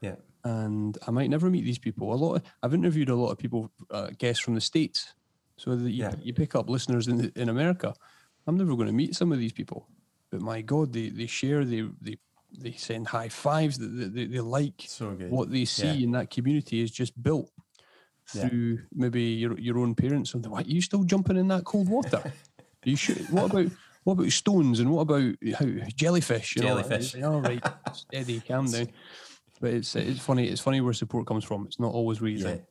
Yeah. 0.00 0.16
And 0.44 0.96
I 1.06 1.10
might 1.10 1.30
never 1.30 1.50
meet 1.50 1.64
these 1.64 1.78
people. 1.78 2.12
A 2.12 2.16
lot. 2.16 2.34
Of, 2.36 2.42
I've 2.62 2.74
interviewed 2.74 3.08
a 3.08 3.14
lot 3.14 3.30
of 3.30 3.38
people, 3.38 3.70
uh, 3.90 4.10
guests 4.18 4.42
from 4.42 4.54
the 4.54 4.60
states, 4.60 5.14
so 5.56 5.74
that 5.74 5.90
you, 5.90 6.04
yeah. 6.04 6.14
you 6.22 6.32
pick 6.32 6.54
up 6.54 6.70
listeners 6.70 7.08
in 7.08 7.32
in 7.34 7.48
America. 7.48 7.94
I'm 8.46 8.56
never 8.56 8.74
going 8.74 8.86
to 8.86 8.92
meet 8.92 9.14
some 9.14 9.32
of 9.32 9.38
these 9.38 9.52
people, 9.52 9.88
but 10.30 10.40
my 10.40 10.62
God, 10.62 10.92
they 10.92 11.08
they 11.10 11.26
share, 11.26 11.64
they 11.64 11.84
they 12.00 12.18
they 12.56 12.72
send 12.72 13.08
high 13.08 13.28
fives. 13.28 13.78
They 13.78 14.06
they, 14.06 14.26
they 14.26 14.40
like 14.40 14.84
so 14.86 15.10
what 15.28 15.50
they 15.50 15.64
see 15.64 15.86
yeah. 15.86 16.04
in 16.04 16.12
that 16.12 16.30
community 16.30 16.80
is 16.80 16.90
just 16.90 17.20
built 17.20 17.50
through 18.26 18.74
yeah. 18.74 18.80
maybe 18.94 19.22
your 19.22 19.58
your 19.58 19.78
own 19.78 19.94
parents. 19.94 20.34
And 20.34 20.46
why 20.46 20.60
are 20.60 20.62
you 20.62 20.80
still 20.80 21.04
jumping 21.04 21.36
in 21.36 21.48
that 21.48 21.64
cold 21.64 21.88
water? 21.88 22.32
You 22.84 22.96
should. 22.96 23.28
What 23.30 23.50
about 23.50 23.70
what 24.04 24.14
about 24.14 24.32
stones 24.32 24.80
and 24.80 24.90
what 24.90 25.02
about 25.02 25.34
how, 25.58 25.66
jellyfish? 25.94 26.56
You 26.56 26.62
jellyfish. 26.62 27.14
Know? 27.14 27.34
All 27.34 27.40
right, 27.42 27.62
steady, 27.92 28.40
calm 28.40 28.70
down. 28.70 28.88
But 29.60 29.74
it's 29.74 29.96
it's 29.96 30.20
funny. 30.20 30.48
It's 30.48 30.60
funny 30.60 30.80
where 30.80 30.92
support 30.92 31.26
comes 31.26 31.44
from. 31.44 31.66
It's 31.66 31.80
not 31.80 31.92
always 31.92 32.20
where 32.20 32.30
you 32.30 32.38
yeah. 32.38 32.44
think. 32.44 32.62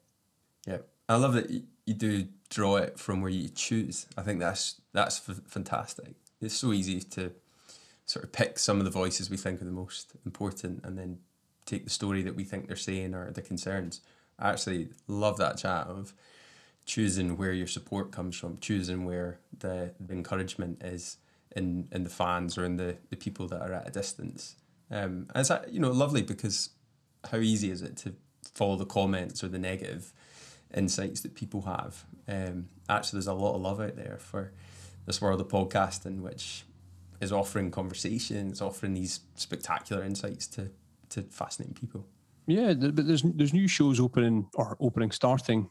Yeah, 0.68 0.78
I 1.10 1.16
love 1.16 1.34
that 1.34 1.50
you 1.50 1.94
do 1.94 2.28
draw 2.50 2.78
it 2.78 3.00
from 3.00 3.22
where 3.22 3.32
you 3.32 3.50
choose. 3.50 4.08
I 4.18 4.22
think 4.22 4.40
that's 4.40 4.82
that's 4.94 5.30
f- 5.30 5.42
fantastic. 5.48 6.16
It's 6.42 6.56
so 6.56 6.72
easy 6.72 7.02
to 7.02 7.32
sort 8.06 8.24
of 8.24 8.32
pick 8.32 8.60
some 8.60 8.80
of 8.80 8.86
the 8.86 8.92
voices 8.92 9.30
we 9.30 9.38
think 9.38 9.62
are 9.62 9.66
the 9.66 9.72
most 9.72 10.14
important, 10.26 10.84
and 10.84 10.98
then 10.98 11.20
take 11.66 11.84
the 11.84 11.90
story 11.90 12.22
that 12.24 12.36
we 12.36 12.44
think 12.44 12.68
they're 12.68 12.76
saying 12.76 13.14
or 13.14 13.32
the 13.32 13.42
concerns. 13.42 14.02
I 14.40 14.50
actually 14.50 14.90
love 15.08 15.38
that 15.38 15.58
chat 15.58 15.88
of 15.88 16.14
choosing 16.86 17.38
where 17.38 17.52
your 17.52 17.68
support 17.68 18.12
comes 18.12 18.38
from, 18.38 18.58
choosing 18.60 19.04
where 19.04 19.40
the, 19.60 19.94
the 20.00 20.14
encouragement 20.14 20.82
is 20.84 21.18
in 21.56 21.88
in 21.92 22.04
the 22.04 22.10
fans 22.10 22.58
or 22.58 22.66
in 22.66 22.78
the, 22.78 22.98
the 23.10 23.16
people 23.16 23.48
that 23.48 23.62
are 23.62 23.74
at 23.74 23.88
a 23.88 23.92
distance. 23.92 24.56
Um, 24.90 25.28
and 25.36 25.38
it's 25.38 25.52
you 25.72 25.80
know 25.80 25.92
lovely 25.92 26.22
because 26.22 26.70
how 27.32 27.38
easy 27.38 27.72
is 27.72 27.82
it 27.82 27.98
to 27.98 28.14
follow 28.54 28.76
the 28.76 28.86
comments 28.86 29.44
or 29.44 29.48
the 29.48 29.60
negative 29.60 30.14
insights 30.74 31.22
that 31.22 31.36
people 31.36 31.62
have? 31.64 32.06
Um, 32.28 32.70
actually, 32.90 33.18
there's 33.18 33.28
a 33.28 33.34
lot 33.34 33.56
of 33.56 33.62
love 33.62 33.80
out 33.80 33.96
there 33.96 34.18
for 34.20 34.52
this 35.06 35.22
world 35.22 35.40
of 35.42 35.48
podcasting, 35.48 36.22
which 36.22 36.64
is 37.22 37.32
offering 37.32 37.72
conversations, 37.72 38.62
offering 38.62 38.94
these 38.94 39.22
spectacular 39.36 40.04
insights 40.04 40.48
to 40.48 40.72
to 41.10 41.22
fascinating 41.24 41.74
people. 41.74 42.06
Yeah, 42.46 42.74
but 42.74 43.08
there's 43.08 43.24
there's 43.24 43.54
new 43.54 43.68
shows 43.68 44.00
opening 44.00 44.50
or 44.54 44.78
opening 44.80 45.12
starting 45.12 45.70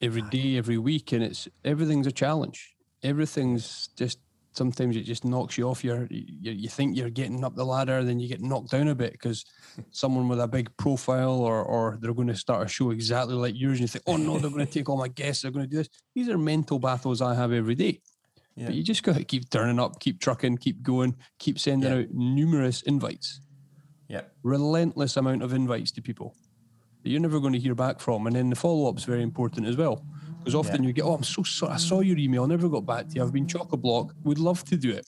every 0.00 0.22
day, 0.22 0.56
every 0.56 0.78
week, 0.78 1.12
and 1.12 1.22
it's 1.22 1.48
everything's 1.64 2.06
a 2.06 2.12
challenge. 2.12 2.74
Everything's 3.02 3.88
just 3.96 4.18
sometimes 4.56 4.96
it 4.96 5.02
just 5.02 5.24
knocks 5.24 5.58
you 5.58 5.68
off 5.68 5.84
your. 5.84 6.06
You, 6.10 6.52
you 6.52 6.68
think 6.68 6.96
you're 6.96 7.10
getting 7.10 7.44
up 7.44 7.54
the 7.54 7.64
ladder, 7.64 8.02
then 8.02 8.18
you 8.18 8.28
get 8.28 8.40
knocked 8.40 8.70
down 8.70 8.88
a 8.88 8.94
bit 8.94 9.12
because 9.12 9.44
someone 9.90 10.28
with 10.28 10.40
a 10.40 10.48
big 10.48 10.74
profile 10.76 11.40
or 11.40 11.62
or 11.62 11.98
they're 12.00 12.14
going 12.14 12.28
to 12.28 12.36
start 12.36 12.66
a 12.66 12.68
show 12.68 12.90
exactly 12.90 13.34
like 13.34 13.54
yours, 13.56 13.78
and 13.78 13.82
you 13.82 13.88
think, 13.88 14.04
oh 14.06 14.16
no, 14.16 14.38
they're 14.38 14.50
going 14.50 14.66
to 14.66 14.72
take 14.72 14.88
all 14.88 14.96
my 14.96 15.08
guests, 15.08 15.42
they're 15.42 15.50
going 15.50 15.64
to 15.66 15.70
do 15.70 15.76
this. 15.78 15.88
These 16.14 16.28
are 16.28 16.38
mental 16.38 16.78
battles 16.78 17.22
I 17.22 17.34
have 17.34 17.52
every 17.52 17.74
day. 17.74 18.00
Yeah. 18.56 18.66
But 18.66 18.74
you 18.74 18.82
just 18.82 19.02
got 19.02 19.16
to 19.16 19.24
keep 19.24 19.50
turning 19.50 19.78
up, 19.78 20.00
keep 20.00 20.18
trucking, 20.18 20.58
keep 20.58 20.82
going, 20.82 21.16
keep 21.38 21.58
sending 21.58 21.92
yeah. 21.92 21.98
out 21.98 22.06
numerous 22.12 22.82
invites. 22.82 23.40
Yeah. 24.08 24.22
Relentless 24.42 25.16
amount 25.16 25.42
of 25.42 25.52
invites 25.52 25.92
to 25.92 26.02
people 26.02 26.34
that 27.02 27.10
you're 27.10 27.20
never 27.20 27.38
going 27.38 27.52
to 27.52 27.58
hear 27.58 27.74
back 27.74 28.00
from. 28.00 28.26
And 28.26 28.34
then 28.34 28.50
the 28.50 28.56
follow 28.56 28.88
up 28.88 28.98
is 28.98 29.04
very 29.04 29.22
important 29.22 29.66
as 29.66 29.76
well. 29.76 30.04
Because 30.46 30.54
often 30.54 30.84
yeah. 30.84 30.86
you 30.86 30.92
get, 30.92 31.04
oh, 31.04 31.14
I'm 31.14 31.24
so 31.24 31.42
sorry, 31.42 31.72
I 31.72 31.76
saw 31.76 31.98
your 32.02 32.16
email, 32.16 32.44
I 32.44 32.46
never 32.46 32.68
got 32.68 32.86
back 32.86 33.08
to 33.08 33.16
you. 33.16 33.22
I've 33.24 33.32
been 33.32 33.48
chock 33.48 33.72
a 33.72 33.76
block, 33.76 34.14
would 34.22 34.38
love 34.38 34.62
to 34.66 34.76
do 34.76 34.92
it. 34.92 35.04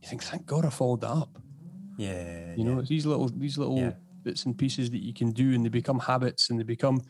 You 0.00 0.08
think, 0.08 0.22
thank 0.22 0.46
God 0.46 0.64
I 0.64 0.70
followed 0.70 1.00
that 1.00 1.10
up. 1.10 1.36
Yeah. 1.96 2.54
You 2.54 2.62
know, 2.62 2.78
it's 2.78 2.88
these 2.88 3.04
little 3.04 3.28
these 3.28 3.58
little 3.58 3.78
yeah. 3.78 3.92
bits 4.22 4.44
and 4.44 4.56
pieces 4.56 4.88
that 4.90 5.02
you 5.02 5.12
can 5.12 5.32
do 5.32 5.52
and 5.52 5.64
they 5.64 5.68
become 5.68 5.98
habits 5.98 6.48
and 6.48 6.60
they 6.60 6.64
become 6.64 7.02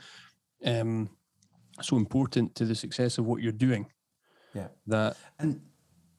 um 0.65 1.11
so 1.83 1.99
important 1.99 2.55
to 2.55 2.65
the 2.65 2.75
success 2.75 3.19
of 3.19 3.27
what 3.27 3.43
you're 3.43 3.53
doing. 3.53 3.87
Yeah. 4.55 4.69
That 4.87 5.19
and 5.39 5.61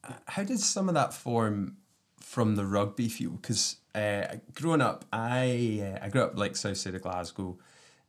uh, 0.04 0.12
how 0.26 0.44
did 0.44 0.60
some 0.60 0.88
of 0.88 0.94
that 0.94 1.12
form 1.12 1.78
from 2.20 2.54
the 2.54 2.64
rugby 2.64 3.08
field? 3.08 3.42
Because 3.42 3.78
uh, 3.92 4.36
growing 4.54 4.80
up, 4.80 5.04
I 5.12 5.96
uh, 6.00 6.04
I 6.04 6.10
grew 6.10 6.22
up 6.22 6.38
like 6.38 6.54
south 6.54 6.76
side 6.76 6.94
of 6.94 7.02
Glasgow, 7.02 7.58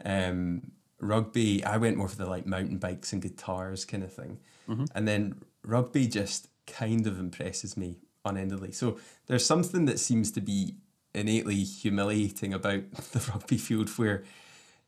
um, 0.04 0.72
rugby, 1.00 1.64
I 1.64 1.78
went 1.78 1.98
more 1.98 2.08
for 2.08 2.16
the 2.16 2.26
like 2.26 2.46
mountain 2.46 2.78
bikes 2.78 3.14
and 3.14 3.22
guitars 3.22 3.86
kind 3.86 4.04
of 4.04 4.14
thing. 4.14 4.40
Mm-hmm. 4.70 4.86
And 4.94 5.08
then 5.08 5.42
rugby 5.64 6.08
just 6.08 6.48
kind 6.68 7.06
of 7.08 7.20
impresses 7.20 7.78
me 7.78 7.98
unendingly. 8.24 8.72
So 8.72 9.00
there's 9.28 9.46
something 9.46 9.86
that 9.86 10.00
seems 10.00 10.32
to 10.32 10.42
be 10.42 10.76
innately 11.14 11.64
humiliating 11.64 12.54
about 12.54 12.92
the 13.12 13.32
rugby 13.32 13.58
field 13.58 13.90
where 13.90 14.24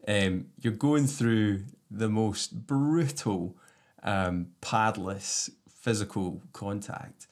um, 0.08 0.48
you're 0.60 0.74
going 0.74 1.08
through 1.08 1.63
the 1.89 2.10
most 2.10 2.67
brutal, 2.67 3.58
um, 4.04 4.48
padless 4.62 5.50
physical 5.70 6.41
contact 6.54 7.28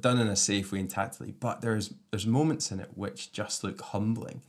done 0.00 0.18
in 0.18 0.28
a 0.28 0.36
safe 0.36 0.72
way 0.72 0.80
and 0.80 0.90
tactfully 0.90 1.30
but 1.30 1.60
there's 1.60 1.92
there's 2.10 2.26
moments 2.26 2.70
in 2.70 2.80
it 2.80 2.88
which 2.94 3.32
just 3.32 3.62
look 3.62 3.80
humbling 3.80 4.42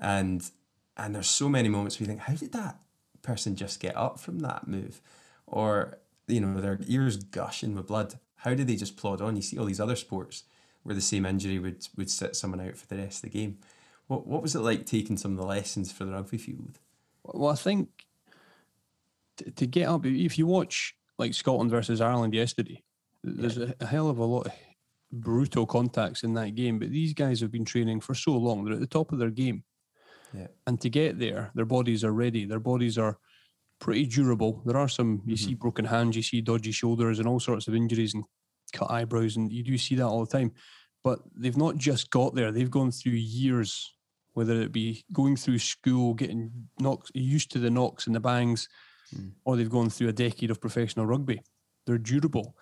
and 0.00 0.50
and 0.96 1.14
there's 1.14 1.28
so 1.28 1.48
many 1.48 1.68
moments 1.68 1.98
where 1.98 2.04
you 2.04 2.08
think, 2.08 2.20
how 2.20 2.34
did 2.34 2.52
that 2.52 2.80
person 3.26 3.56
just 3.56 3.80
get 3.80 3.96
up 3.96 4.18
from 4.18 4.38
that 4.40 4.66
move? 4.66 5.00
Or, 5.46 5.98
you 6.26 6.40
know, 6.40 6.60
their 6.60 6.78
ears 6.86 7.16
gushing 7.16 7.74
with 7.74 7.88
blood. 7.88 8.18
How 8.36 8.54
do 8.54 8.64
they 8.64 8.76
just 8.76 8.96
plod 8.96 9.20
on? 9.20 9.36
You 9.36 9.42
see 9.42 9.58
all 9.58 9.66
these 9.66 9.80
other 9.80 9.96
sports 9.96 10.44
where 10.82 10.94
the 10.94 11.00
same 11.00 11.26
injury 11.26 11.58
would, 11.58 11.86
would 11.96 12.10
sit 12.10 12.36
someone 12.36 12.60
out 12.60 12.76
for 12.76 12.86
the 12.86 12.96
rest 12.96 13.24
of 13.24 13.30
the 13.30 13.38
game. 13.38 13.58
What, 14.06 14.26
what 14.26 14.42
was 14.42 14.54
it 14.54 14.60
like 14.60 14.86
taking 14.86 15.16
some 15.16 15.32
of 15.32 15.38
the 15.38 15.46
lessons 15.46 15.90
for 15.90 16.04
the 16.04 16.12
rugby 16.12 16.38
field? 16.38 16.78
Well, 17.24 17.50
I 17.50 17.56
think 17.56 17.88
to, 19.38 19.50
to 19.50 19.66
get 19.66 19.88
up, 19.88 20.06
if 20.06 20.38
you 20.38 20.46
watch 20.46 20.94
like 21.18 21.34
Scotland 21.34 21.70
versus 21.70 22.00
Ireland 22.00 22.34
yesterday. 22.34 22.82
There's 23.24 23.58
a, 23.58 23.74
a 23.80 23.86
hell 23.86 24.08
of 24.08 24.18
a 24.18 24.24
lot 24.24 24.46
of 24.46 24.52
brutal 25.12 25.66
contacts 25.66 26.22
in 26.22 26.34
that 26.34 26.54
game, 26.54 26.78
but 26.78 26.90
these 26.90 27.14
guys 27.14 27.40
have 27.40 27.50
been 27.50 27.64
training 27.64 28.00
for 28.00 28.14
so 28.14 28.32
long. 28.32 28.64
They're 28.64 28.74
at 28.74 28.80
the 28.80 28.86
top 28.86 29.12
of 29.12 29.18
their 29.18 29.30
game. 29.30 29.64
Yeah. 30.36 30.48
And 30.66 30.80
to 30.80 30.90
get 30.90 31.18
there, 31.18 31.50
their 31.54 31.64
bodies 31.64 32.04
are 32.04 32.12
ready. 32.12 32.44
Their 32.44 32.60
bodies 32.60 32.98
are 32.98 33.18
pretty 33.78 34.06
durable. 34.06 34.62
There 34.64 34.76
are 34.76 34.88
some, 34.88 35.22
you 35.26 35.36
see 35.36 35.50
mm-hmm. 35.50 35.60
broken 35.60 35.84
hands, 35.84 36.16
you 36.16 36.22
see 36.22 36.40
dodgy 36.40 36.72
shoulders, 36.72 37.18
and 37.18 37.28
all 37.28 37.40
sorts 37.40 37.68
of 37.68 37.74
injuries 37.74 38.14
and 38.14 38.24
cut 38.72 38.90
eyebrows, 38.90 39.36
and 39.36 39.52
you 39.52 39.62
do 39.62 39.78
see 39.78 39.94
that 39.96 40.06
all 40.06 40.24
the 40.24 40.38
time. 40.38 40.52
But 41.04 41.20
they've 41.36 41.56
not 41.56 41.76
just 41.76 42.10
got 42.10 42.34
there, 42.34 42.50
they've 42.50 42.70
gone 42.70 42.90
through 42.90 43.12
years, 43.12 43.94
whether 44.34 44.60
it 44.60 44.72
be 44.72 45.04
going 45.12 45.36
through 45.36 45.58
school, 45.58 46.14
getting 46.14 46.50
knocks, 46.80 47.10
used 47.14 47.50
to 47.52 47.58
the 47.58 47.70
knocks 47.70 48.06
and 48.06 48.14
the 48.14 48.20
bangs, 48.20 48.68
mm. 49.14 49.30
or 49.44 49.56
they've 49.56 49.70
gone 49.70 49.90
through 49.90 50.08
a 50.08 50.12
decade 50.12 50.50
of 50.50 50.60
professional 50.60 51.06
rugby. 51.06 51.40
They're 51.86 51.98
durable. 51.98 52.56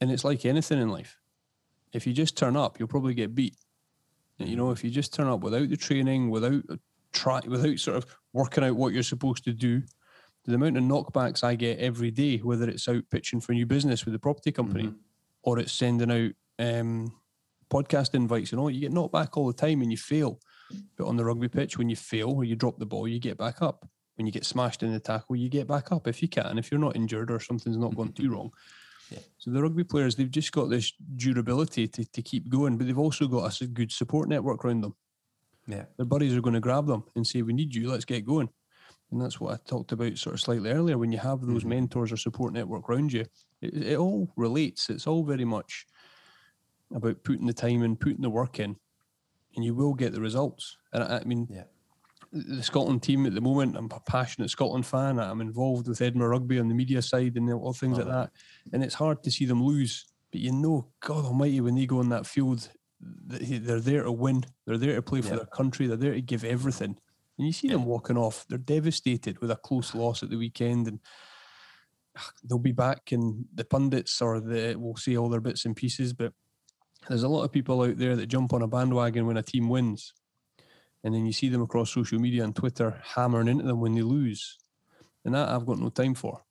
And 0.00 0.10
it's 0.10 0.24
like 0.24 0.44
anything 0.44 0.80
in 0.80 0.88
life. 0.88 1.16
If 1.92 2.06
you 2.06 2.12
just 2.12 2.36
turn 2.36 2.56
up, 2.56 2.78
you'll 2.78 2.88
probably 2.88 3.14
get 3.14 3.34
beat. 3.34 3.56
You 4.38 4.56
know, 4.56 4.66
mm. 4.66 4.72
if 4.72 4.84
you 4.84 4.90
just 4.90 5.14
turn 5.14 5.28
up 5.28 5.40
without 5.40 5.70
the 5.70 5.76
training, 5.76 6.28
without 6.28 6.62
try, 7.16 7.40
without 7.46 7.78
sort 7.78 7.96
of 7.96 8.06
working 8.32 8.64
out 8.64 8.76
what 8.76 8.92
you're 8.92 9.02
supposed 9.02 9.44
to 9.44 9.52
do, 9.52 9.82
the 10.44 10.54
amount 10.54 10.76
of 10.76 10.84
knockbacks 10.84 11.42
I 11.42 11.56
get 11.56 11.78
every 11.78 12.10
day, 12.10 12.38
whether 12.38 12.68
it's 12.68 12.88
out 12.88 13.02
pitching 13.10 13.40
for 13.40 13.52
new 13.52 13.66
business 13.66 14.04
with 14.04 14.12
the 14.12 14.18
property 14.18 14.52
company 14.52 14.92
or 15.42 15.58
it's 15.58 15.72
sending 15.72 16.10
out 16.10 16.32
um, 16.64 17.12
podcast 17.70 18.14
invites 18.14 18.52
and 18.52 18.60
all, 18.60 18.70
you 18.70 18.80
get 18.80 18.92
knocked 18.92 19.12
back 19.12 19.36
all 19.36 19.46
the 19.46 19.52
time 19.52 19.82
and 19.82 19.90
you 19.90 19.96
fail. 19.96 20.38
But 20.96 21.06
on 21.06 21.16
the 21.16 21.24
rugby 21.24 21.48
pitch, 21.48 21.78
when 21.78 21.88
you 21.88 21.96
fail 21.96 22.30
or 22.30 22.44
you 22.44 22.56
drop 22.56 22.78
the 22.78 22.86
ball, 22.86 23.08
you 23.08 23.18
get 23.18 23.38
back 23.38 23.62
up. 23.62 23.88
When 24.16 24.26
you 24.26 24.32
get 24.32 24.46
smashed 24.46 24.82
in 24.82 24.92
the 24.92 25.00
tackle, 25.00 25.36
you 25.36 25.48
get 25.48 25.68
back 25.68 25.92
up 25.92 26.08
if 26.08 26.22
you 26.22 26.28
can, 26.28 26.58
if 26.58 26.70
you're 26.70 26.80
not 26.80 26.96
injured 26.96 27.30
or 27.30 27.38
something's 27.38 27.76
not 27.76 27.94
gone 27.94 28.12
too 28.12 28.30
wrong. 28.32 28.50
So 29.38 29.50
the 29.50 29.62
rugby 29.62 29.84
players, 29.84 30.16
they've 30.16 30.30
just 30.30 30.52
got 30.52 30.68
this 30.68 30.92
durability 31.16 31.86
to, 31.88 32.04
to 32.04 32.22
keep 32.22 32.48
going, 32.48 32.76
but 32.76 32.86
they've 32.86 32.98
also 32.98 33.28
got 33.28 33.60
a 33.60 33.66
good 33.66 33.92
support 33.92 34.28
network 34.28 34.64
around 34.64 34.80
them. 34.82 34.96
Yeah. 35.66 35.84
Their 35.96 36.06
buddies 36.06 36.36
are 36.36 36.40
going 36.40 36.54
to 36.54 36.60
grab 36.60 36.86
them 36.86 37.04
and 37.14 37.26
say, 37.26 37.42
"We 37.42 37.52
need 37.52 37.74
you. 37.74 37.90
Let's 37.90 38.04
get 38.04 38.24
going." 38.24 38.48
And 39.10 39.20
that's 39.20 39.40
what 39.40 39.54
I 39.54 39.58
talked 39.68 39.92
about 39.92 40.18
sort 40.18 40.34
of 40.34 40.40
slightly 40.40 40.70
earlier. 40.70 40.98
When 40.98 41.12
you 41.12 41.18
have 41.18 41.40
those 41.40 41.60
mm-hmm. 41.60 41.68
mentors 41.70 42.12
or 42.12 42.16
support 42.16 42.52
network 42.52 42.88
around 42.88 43.12
you, 43.12 43.24
it, 43.60 43.74
it 43.74 43.98
all 43.98 44.28
relates. 44.36 44.90
It's 44.90 45.06
all 45.06 45.24
very 45.24 45.44
much 45.44 45.86
about 46.94 47.22
putting 47.22 47.46
the 47.46 47.52
time 47.52 47.82
in, 47.82 47.96
putting 47.96 48.22
the 48.22 48.30
work 48.30 48.58
in, 48.58 48.76
and 49.54 49.64
you 49.64 49.74
will 49.74 49.94
get 49.94 50.12
the 50.12 50.20
results. 50.20 50.76
And 50.92 51.02
I, 51.02 51.18
I 51.18 51.24
mean, 51.24 51.46
Yeah. 51.50 51.64
the 52.32 52.62
Scotland 52.62 53.02
team 53.02 53.26
at 53.26 53.34
the 53.34 53.40
moment, 53.40 53.76
I'm 53.76 53.86
a 53.86 54.00
passionate 54.00 54.50
Scotland 54.50 54.86
fan. 54.86 55.18
I'm 55.18 55.40
involved 55.40 55.88
with 55.88 56.00
Edinburgh 56.00 56.28
Rugby 56.28 56.58
on 56.58 56.68
the 56.68 56.74
media 56.74 57.02
side 57.02 57.36
and 57.36 57.52
all 57.52 57.72
things 57.72 57.98
like 57.98 58.08
that. 58.08 58.30
And 58.72 58.82
it's 58.82 58.94
hard 58.94 59.22
to 59.22 59.30
see 59.30 59.46
them 59.46 59.62
lose. 59.62 60.04
But 60.32 60.40
you 60.40 60.52
know, 60.52 60.88
God 61.00 61.24
Almighty, 61.24 61.60
when 61.60 61.76
they 61.76 61.86
go 61.86 62.00
on 62.00 62.08
that 62.08 62.26
field, 62.26 62.68
they're 63.00 63.80
there 63.80 64.04
to 64.04 64.12
win. 64.12 64.44
They're 64.66 64.78
there 64.78 64.96
to 64.96 65.02
play 65.02 65.20
for 65.20 65.30
Yeah. 65.30 65.36
their 65.36 65.46
country. 65.46 65.86
They're 65.86 65.96
there 65.96 66.14
to 66.14 66.22
give 66.22 66.44
everything. 66.44 66.96
And 67.38 67.46
you 67.46 67.52
see 67.52 67.68
them 67.68 67.84
walking 67.84 68.16
off. 68.16 68.46
They're 68.48 68.58
devastated 68.58 69.40
with 69.40 69.50
a 69.50 69.56
close 69.56 69.94
loss 69.94 70.22
at 70.22 70.30
the 70.30 70.38
weekend, 70.38 70.88
and 70.88 71.00
ah, 72.16 72.30
they'll 72.42 72.58
be 72.58 72.72
back. 72.72 73.12
And 73.12 73.44
the 73.54 73.64
pundits 73.64 74.22
or 74.22 74.40
the 74.40 74.76
will 74.78 74.96
see 74.96 75.18
all 75.18 75.28
their 75.28 75.40
bits 75.42 75.66
and 75.66 75.76
pieces. 75.76 76.14
But 76.14 76.32
there's 77.08 77.24
a 77.24 77.28
lot 77.28 77.44
of 77.44 77.52
people 77.52 77.82
out 77.82 77.98
there 77.98 78.16
that 78.16 78.26
jump 78.26 78.54
on 78.54 78.62
a 78.62 78.66
bandwagon 78.66 79.26
when 79.26 79.36
a 79.36 79.42
team 79.42 79.68
wins, 79.68 80.14
and 81.04 81.14
then 81.14 81.26
you 81.26 81.32
see 81.32 81.50
them 81.50 81.62
across 81.62 81.92
social 81.92 82.18
media 82.18 82.42
and 82.42 82.56
Twitter 82.56 83.00
hammering 83.04 83.48
into 83.48 83.64
them 83.64 83.80
when 83.80 83.94
they 83.94 84.02
lose, 84.02 84.58
and 85.24 85.34
that 85.34 85.50
I've 85.50 85.66
got 85.66 85.78
no 85.78 85.90
time 85.90 86.14
for. 86.14 86.42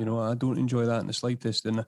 You 0.00 0.04
know, 0.04 0.18
I 0.18 0.34
don't 0.34 0.58
enjoy 0.58 0.84
that 0.86 1.00
in 1.02 1.06
the 1.06 1.12
slightest. 1.12 1.64
And 1.64 1.78
uh, 1.80 1.84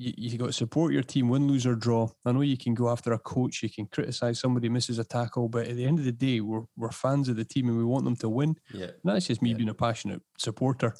you, 0.00 0.30
you 0.30 0.38
got 0.38 0.46
to 0.46 0.52
support 0.52 0.94
your 0.94 1.02
team, 1.02 1.28
win, 1.28 1.46
lose, 1.46 1.66
or 1.66 1.74
draw. 1.74 2.08
I 2.24 2.32
know 2.32 2.40
you 2.40 2.56
can 2.56 2.72
go 2.74 2.88
after 2.88 3.12
a 3.12 3.18
coach, 3.18 3.62
you 3.62 3.68
can 3.68 3.86
criticize 3.86 4.40
somebody 4.40 4.68
misses 4.70 4.98
a 4.98 5.04
tackle, 5.04 5.48
but 5.48 5.66
at 5.66 5.76
the 5.76 5.84
end 5.84 5.98
of 5.98 6.06
the 6.06 6.12
day, 6.12 6.40
we're, 6.40 6.62
we're 6.76 6.90
fans 6.90 7.28
of 7.28 7.36
the 7.36 7.44
team 7.44 7.68
and 7.68 7.76
we 7.76 7.84
want 7.84 8.04
them 8.04 8.16
to 8.16 8.28
win. 8.28 8.56
Yeah. 8.72 8.86
And 8.86 8.94
that's 9.04 9.26
just 9.26 9.42
me 9.42 9.52
being 9.52 9.68
a 9.68 9.74
passionate 9.74 10.22
supporter. 10.38 10.94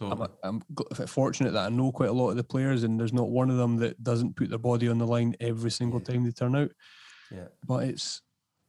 I'm, 0.00 0.08
Totally. 0.10 0.28
a, 0.42 0.46
I'm 0.48 1.06
fortunate 1.06 1.52
that 1.52 1.66
I 1.66 1.68
know 1.68 1.92
quite 1.92 2.08
a 2.08 2.12
lot 2.14 2.30
of 2.30 2.36
the 2.36 2.44
players, 2.44 2.84
and 2.84 2.98
there's 2.98 3.12
not 3.12 3.28
one 3.28 3.50
of 3.50 3.58
them 3.58 3.76
that 3.78 4.02
doesn't 4.02 4.36
put 4.36 4.48
their 4.48 4.58
body 4.58 4.88
on 4.88 4.96
the 4.96 5.06
line 5.06 5.36
every 5.40 5.70
single 5.70 6.00
time 6.00 6.24
they 6.24 6.30
turn 6.30 6.56
out. 6.56 6.70
Yeah. 7.30 7.48
But 7.66 7.84
it's, 7.84 8.22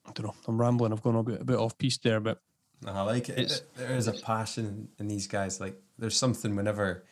I 0.05 0.11
don't 0.11 0.25
know, 0.25 0.35
I'm 0.47 0.59
rambling. 0.59 0.91
I've 0.91 1.01
gone 1.01 1.15
a 1.15 1.23
bit, 1.23 1.39
a 1.41 1.45
bit 1.45 1.55
off 1.57 1.77
piece 1.77 1.97
there, 1.99 2.19
but 2.19 2.39
No, 2.83 2.91
I 2.91 3.01
like 3.03 3.29
it. 3.29 3.63
There- 3.77 3.95
is 3.95 4.07
a 4.07 4.13
passion 4.13 4.89
in 4.99 5.07
these 5.07 5.27
guys. 5.27 5.61
Like 5.61 5.81
there's 5.97 6.17
something 6.17 6.55
whenever 6.57 7.05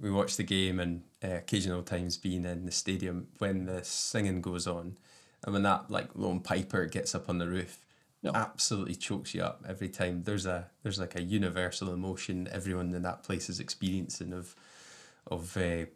we 0.00 0.10
watch 0.10 0.36
the 0.36 0.42
game 0.42 0.80
and 0.80 1.02
uh, 1.22 1.36
occasional 1.36 1.82
times 1.82 2.16
being 2.16 2.44
in 2.44 2.64
the 2.64 2.72
stadium 2.72 3.28
when 3.38 3.66
the 3.66 3.84
singing 3.84 4.40
goes 4.40 4.66
on, 4.66 4.96
and 5.44 5.52
when 5.52 5.62
that 5.62 5.90
like 5.90 6.10
lone 6.14 6.40
piper 6.40 6.86
gets 6.86 7.14
up 7.14 7.28
on 7.28 7.38
the 7.38 7.48
roof, 7.48 7.84
absolutely 8.34 8.94
chokes 8.94 9.34
you 9.34 9.42
up 9.42 9.64
every 9.68 9.88
time. 9.88 10.22
There's 10.24 10.46
a 10.46 10.70
there's 10.82 10.98
like 10.98 11.16
a 11.16 11.22
universal 11.22 11.92
emotion 11.92 12.48
everyone 12.50 12.94
in 12.94 13.02
that 13.02 13.22
place 13.22 13.48
is 13.48 13.60
experiencing 13.60 14.32
of 14.32 14.54
of 15.26 15.56
uh, 15.56 15.86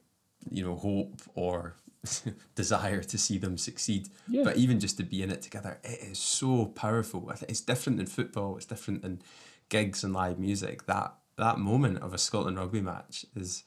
you 0.50 0.64
know 0.64 0.76
hope 0.76 1.22
or 1.34 1.76
desire 2.54 3.02
to 3.02 3.18
see 3.18 3.38
them 3.38 3.58
succeed. 3.58 4.08
Yeah. 4.28 4.44
But 4.44 4.56
even 4.56 4.80
just 4.80 4.96
to 4.98 5.02
be 5.02 5.22
in 5.22 5.30
it 5.30 5.42
together, 5.42 5.78
it 5.82 6.00
is 6.00 6.18
so 6.18 6.66
powerful. 6.66 7.28
I 7.30 7.36
think 7.36 7.50
it's 7.50 7.60
different 7.60 7.98
than 7.98 8.06
football. 8.06 8.56
It's 8.56 8.66
different 8.66 9.02
than 9.02 9.22
gigs 9.68 10.04
and 10.04 10.12
live 10.12 10.38
music. 10.38 10.86
That 10.86 11.14
that 11.36 11.58
moment 11.58 11.98
of 11.98 12.14
a 12.14 12.18
Scotland 12.18 12.58
rugby 12.58 12.80
match 12.80 13.26
is 13.34 13.64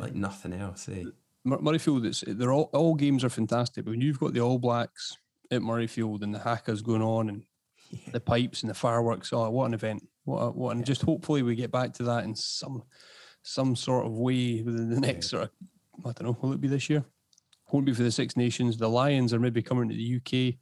like 0.00 0.14
nothing 0.14 0.52
else. 0.52 0.88
Eh? 0.88 1.04
Mur- 1.44 1.58
Murrayfield, 1.58 2.06
it's 2.06 2.24
they're 2.26 2.52
all 2.52 2.70
all 2.72 2.94
games 2.94 3.24
are 3.24 3.30
fantastic, 3.30 3.84
but 3.84 3.90
when 3.92 4.00
you've 4.00 4.20
got 4.20 4.32
the 4.32 4.40
All 4.40 4.58
Blacks 4.58 5.16
at 5.50 5.60
Murrayfield 5.60 6.22
and 6.22 6.34
the 6.34 6.38
hakas 6.38 6.82
going 6.82 7.02
on 7.02 7.28
and 7.28 7.44
the 8.12 8.20
pipes 8.20 8.62
and 8.62 8.70
the 8.70 8.74
fireworks, 8.74 9.32
oh, 9.32 9.50
what 9.50 9.66
an 9.66 9.74
event! 9.74 10.06
What 10.24 10.38
a, 10.38 10.50
what 10.50 10.76
and 10.76 10.86
just 10.86 11.02
hopefully 11.02 11.42
we 11.42 11.54
get 11.54 11.72
back 11.72 11.92
to 11.94 12.04
that 12.04 12.24
in 12.24 12.34
some 12.34 12.82
some 13.42 13.74
sort 13.74 14.06
of 14.06 14.12
way 14.12 14.62
within 14.62 14.88
the 14.88 15.00
next 15.00 15.30
sort 15.30 15.44
of 15.44 15.50
I 16.04 16.12
don't 16.12 16.22
know, 16.22 16.38
will 16.40 16.52
it 16.52 16.60
be 16.60 16.68
this 16.68 16.88
year? 16.88 17.04
Won't 17.70 17.86
be 17.86 17.94
for 17.94 18.02
the 18.02 18.12
Six 18.12 18.36
Nations. 18.36 18.76
The 18.76 18.88
Lions 18.88 19.32
are 19.32 19.40
maybe 19.40 19.62
coming 19.62 19.88
to 19.88 19.94
the 19.94 20.16
UK, 20.16 20.56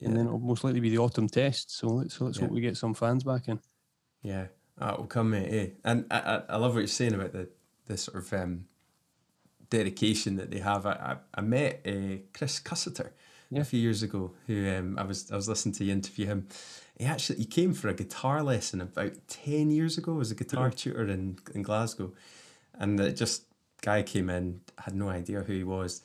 and 0.00 0.16
then 0.16 0.26
it'll 0.26 0.38
most 0.38 0.64
likely 0.64 0.80
be 0.80 0.90
the 0.90 0.98
autumn 0.98 1.28
test. 1.28 1.76
So 1.76 1.88
let's 1.88 2.20
let's 2.20 2.38
hope 2.38 2.50
we 2.50 2.60
get 2.60 2.76
some 2.76 2.94
fans 2.94 3.22
back 3.22 3.48
in. 3.48 3.60
Yeah, 4.22 4.46
that 4.78 4.98
will 4.98 5.06
come, 5.06 5.30
mate. 5.30 5.52
Eh? 5.52 5.70
And 5.84 6.06
I, 6.10 6.18
I, 6.18 6.42
I 6.50 6.56
love 6.56 6.72
what 6.72 6.80
you're 6.80 6.86
saying 6.86 7.14
about 7.14 7.32
the 7.32 7.48
the 7.86 7.96
sort 7.96 8.18
of 8.18 8.32
um, 8.32 8.64
dedication 9.78 10.36
that 10.36 10.50
they 10.50 10.60
have. 10.60 10.86
I 10.86 10.92
I, 11.10 11.16
I 11.38 11.40
met 11.42 11.72
uh, 11.86 12.16
Chris 12.36 12.60
Cusiter 12.60 13.10
Yeah. 13.50 13.60
a 13.62 13.64
few 13.64 13.80
years 13.80 14.02
ago. 14.02 14.32
Who 14.46 14.54
um, 14.76 14.98
I 14.98 15.04
was 15.04 15.30
I 15.32 15.36
was 15.36 15.48
listening 15.48 15.74
to 15.76 15.84
you 15.84 15.92
interview 15.92 16.26
him. 16.26 16.46
He 16.98 17.04
actually 17.06 17.38
he 17.38 17.46
came 17.46 17.74
for 17.74 17.88
a 17.88 17.94
guitar 17.94 18.42
lesson 18.42 18.80
about 18.80 19.12
ten 19.28 19.70
years 19.70 19.98
ago. 19.98 20.20
as 20.20 20.30
a 20.30 20.34
guitar 20.34 20.70
tutor 20.70 21.06
in 21.16 21.38
in 21.54 21.62
Glasgow, 21.62 22.12
and 22.80 23.00
it 23.00 23.16
just 23.20 23.44
guy 23.82 24.02
came 24.02 24.30
in 24.30 24.60
had 24.84 24.94
no 24.94 25.08
idea 25.20 25.42
who 25.46 25.52
he 25.52 25.64
was. 25.64 26.02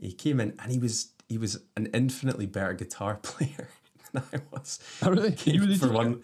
He 0.00 0.12
came 0.12 0.40
in 0.42 0.50
and 0.58 0.72
he 0.72 0.78
was 0.78 1.12
he 1.28 1.38
was 1.38 1.60
an 1.76 1.86
infinitely 1.94 2.46
better 2.46 2.74
guitar 2.74 3.14
player 3.30 3.68
than 4.12 4.22
I 4.34 4.38
was. 4.52 4.78
Oh, 5.02 5.10
really? 5.10 5.32
Came 5.32 5.54
You 5.54 5.60
were 5.62 5.66
the 5.66 5.76
for 5.78 5.86
teacher? 5.86 5.94
one. 6.04 6.22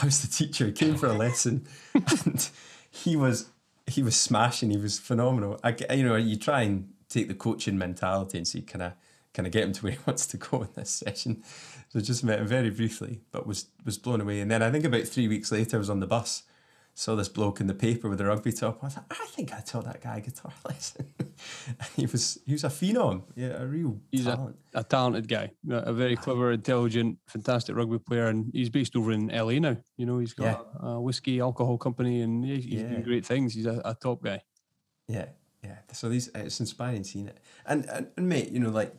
I 0.00 0.04
was 0.04 0.20
the 0.22 0.28
teacher. 0.28 0.66
He 0.66 0.72
came 0.72 0.96
for 0.96 1.06
a 1.06 1.12
lesson, 1.26 1.66
and 1.94 2.48
he 2.90 3.16
was 3.16 3.46
he 3.94 4.02
was 4.02 4.18
smashing. 4.18 4.70
He 4.70 4.76
was 4.76 4.98
phenomenal. 4.98 5.58
I 5.62 5.76
you 5.94 6.04
know 6.04 6.16
you 6.16 6.36
try 6.36 6.62
and 6.62 6.88
take 7.08 7.28
the 7.28 7.34
coaching 7.34 7.76
mentality 7.76 8.38
and 8.38 8.46
see 8.46 8.62
kind 8.62 8.82
of 8.82 8.92
kind 9.34 9.46
of 9.46 9.52
get 9.52 9.64
him 9.64 9.72
to 9.72 9.82
where 9.82 9.92
he 9.92 9.98
wants 10.06 10.26
to 10.28 10.36
go 10.36 10.62
in 10.62 10.68
this 10.74 10.90
session. 10.90 11.42
So 11.88 12.00
just 12.00 12.24
met 12.24 12.38
him 12.38 12.46
very 12.46 12.70
briefly, 12.70 13.20
but 13.32 13.46
was 13.46 13.66
was 13.84 13.98
blown 13.98 14.20
away. 14.20 14.40
And 14.40 14.50
then 14.50 14.62
I 14.62 14.70
think 14.70 14.84
about 14.84 15.04
three 15.04 15.28
weeks 15.28 15.50
later, 15.52 15.76
I 15.76 15.78
was 15.78 15.90
on 15.90 16.00
the 16.00 16.06
bus, 16.06 16.44
saw 16.94 17.14
this 17.14 17.28
bloke 17.28 17.60
in 17.60 17.66
the 17.66 17.74
paper 17.74 18.08
with 18.08 18.20
a 18.20 18.24
rugby 18.26 18.52
top. 18.52 18.78
I 18.82 18.86
was 18.86 18.96
like, 18.96 19.06
I 19.10 19.26
think 19.26 19.52
I 19.54 19.60
taught 19.60 19.84
that 19.84 20.02
guy 20.02 20.18
a 20.18 20.20
guitar 20.20 20.52
lesson. 20.68 21.06
and 21.18 21.88
he 21.96 22.06
was 22.06 22.38
he 22.44 22.52
was 22.52 22.64
a 22.64 22.68
phenom, 22.68 23.22
yeah, 23.36 23.62
a 23.62 23.66
real 23.66 23.98
He's 24.12 24.26
a, 24.26 24.36
talent. 24.36 24.56
a 24.74 24.84
talented 24.84 25.28
guy, 25.28 25.52
a 25.70 25.74
a 25.76 25.92
very 25.92 26.16
clever, 26.16 26.52
intelligent, 26.52 27.18
fantastic 27.26 27.74
rugby 27.76 27.98
player, 27.98 28.26
and 28.26 28.50
he's 28.52 28.68
based 28.70 28.96
over 28.96 29.12
in 29.12 29.28
LA 29.28 29.58
now. 29.58 29.76
You 29.96 30.06
know, 30.06 30.18
he's 30.18 30.34
got 30.34 30.66
a, 30.80 30.86
a 30.86 31.00
whiskey 31.00 31.40
alcohol 31.40 31.78
company, 31.78 32.20
and 32.22 32.44
he's, 32.44 32.64
he's 32.64 32.80
Yeah. 32.82 32.88
doing 32.88 33.02
great 33.02 33.24
things. 33.26 33.54
He's 33.54 33.66
a, 33.66 33.80
a 33.84 33.94
top 33.94 34.22
guy. 34.22 34.42
Yeah, 35.08 35.26
yeah. 35.64 35.78
So 35.92 36.08
these 36.08 36.28
it's 36.34 36.60
inspiring 36.60 37.04
seeing 37.04 37.28
it. 37.28 37.38
And, 37.66 37.86
and 37.88 38.08
and 38.16 38.28
mate, 38.28 38.50
you 38.50 38.60
know, 38.60 38.70
like 38.70 38.94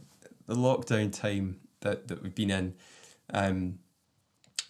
the 0.48 0.56
lockdown 0.56 1.12
time 1.14 1.60
that, 1.82 2.08
that 2.08 2.22
we've 2.24 2.36
been 2.36 2.52
in, 2.52 2.74
um, 3.34 3.80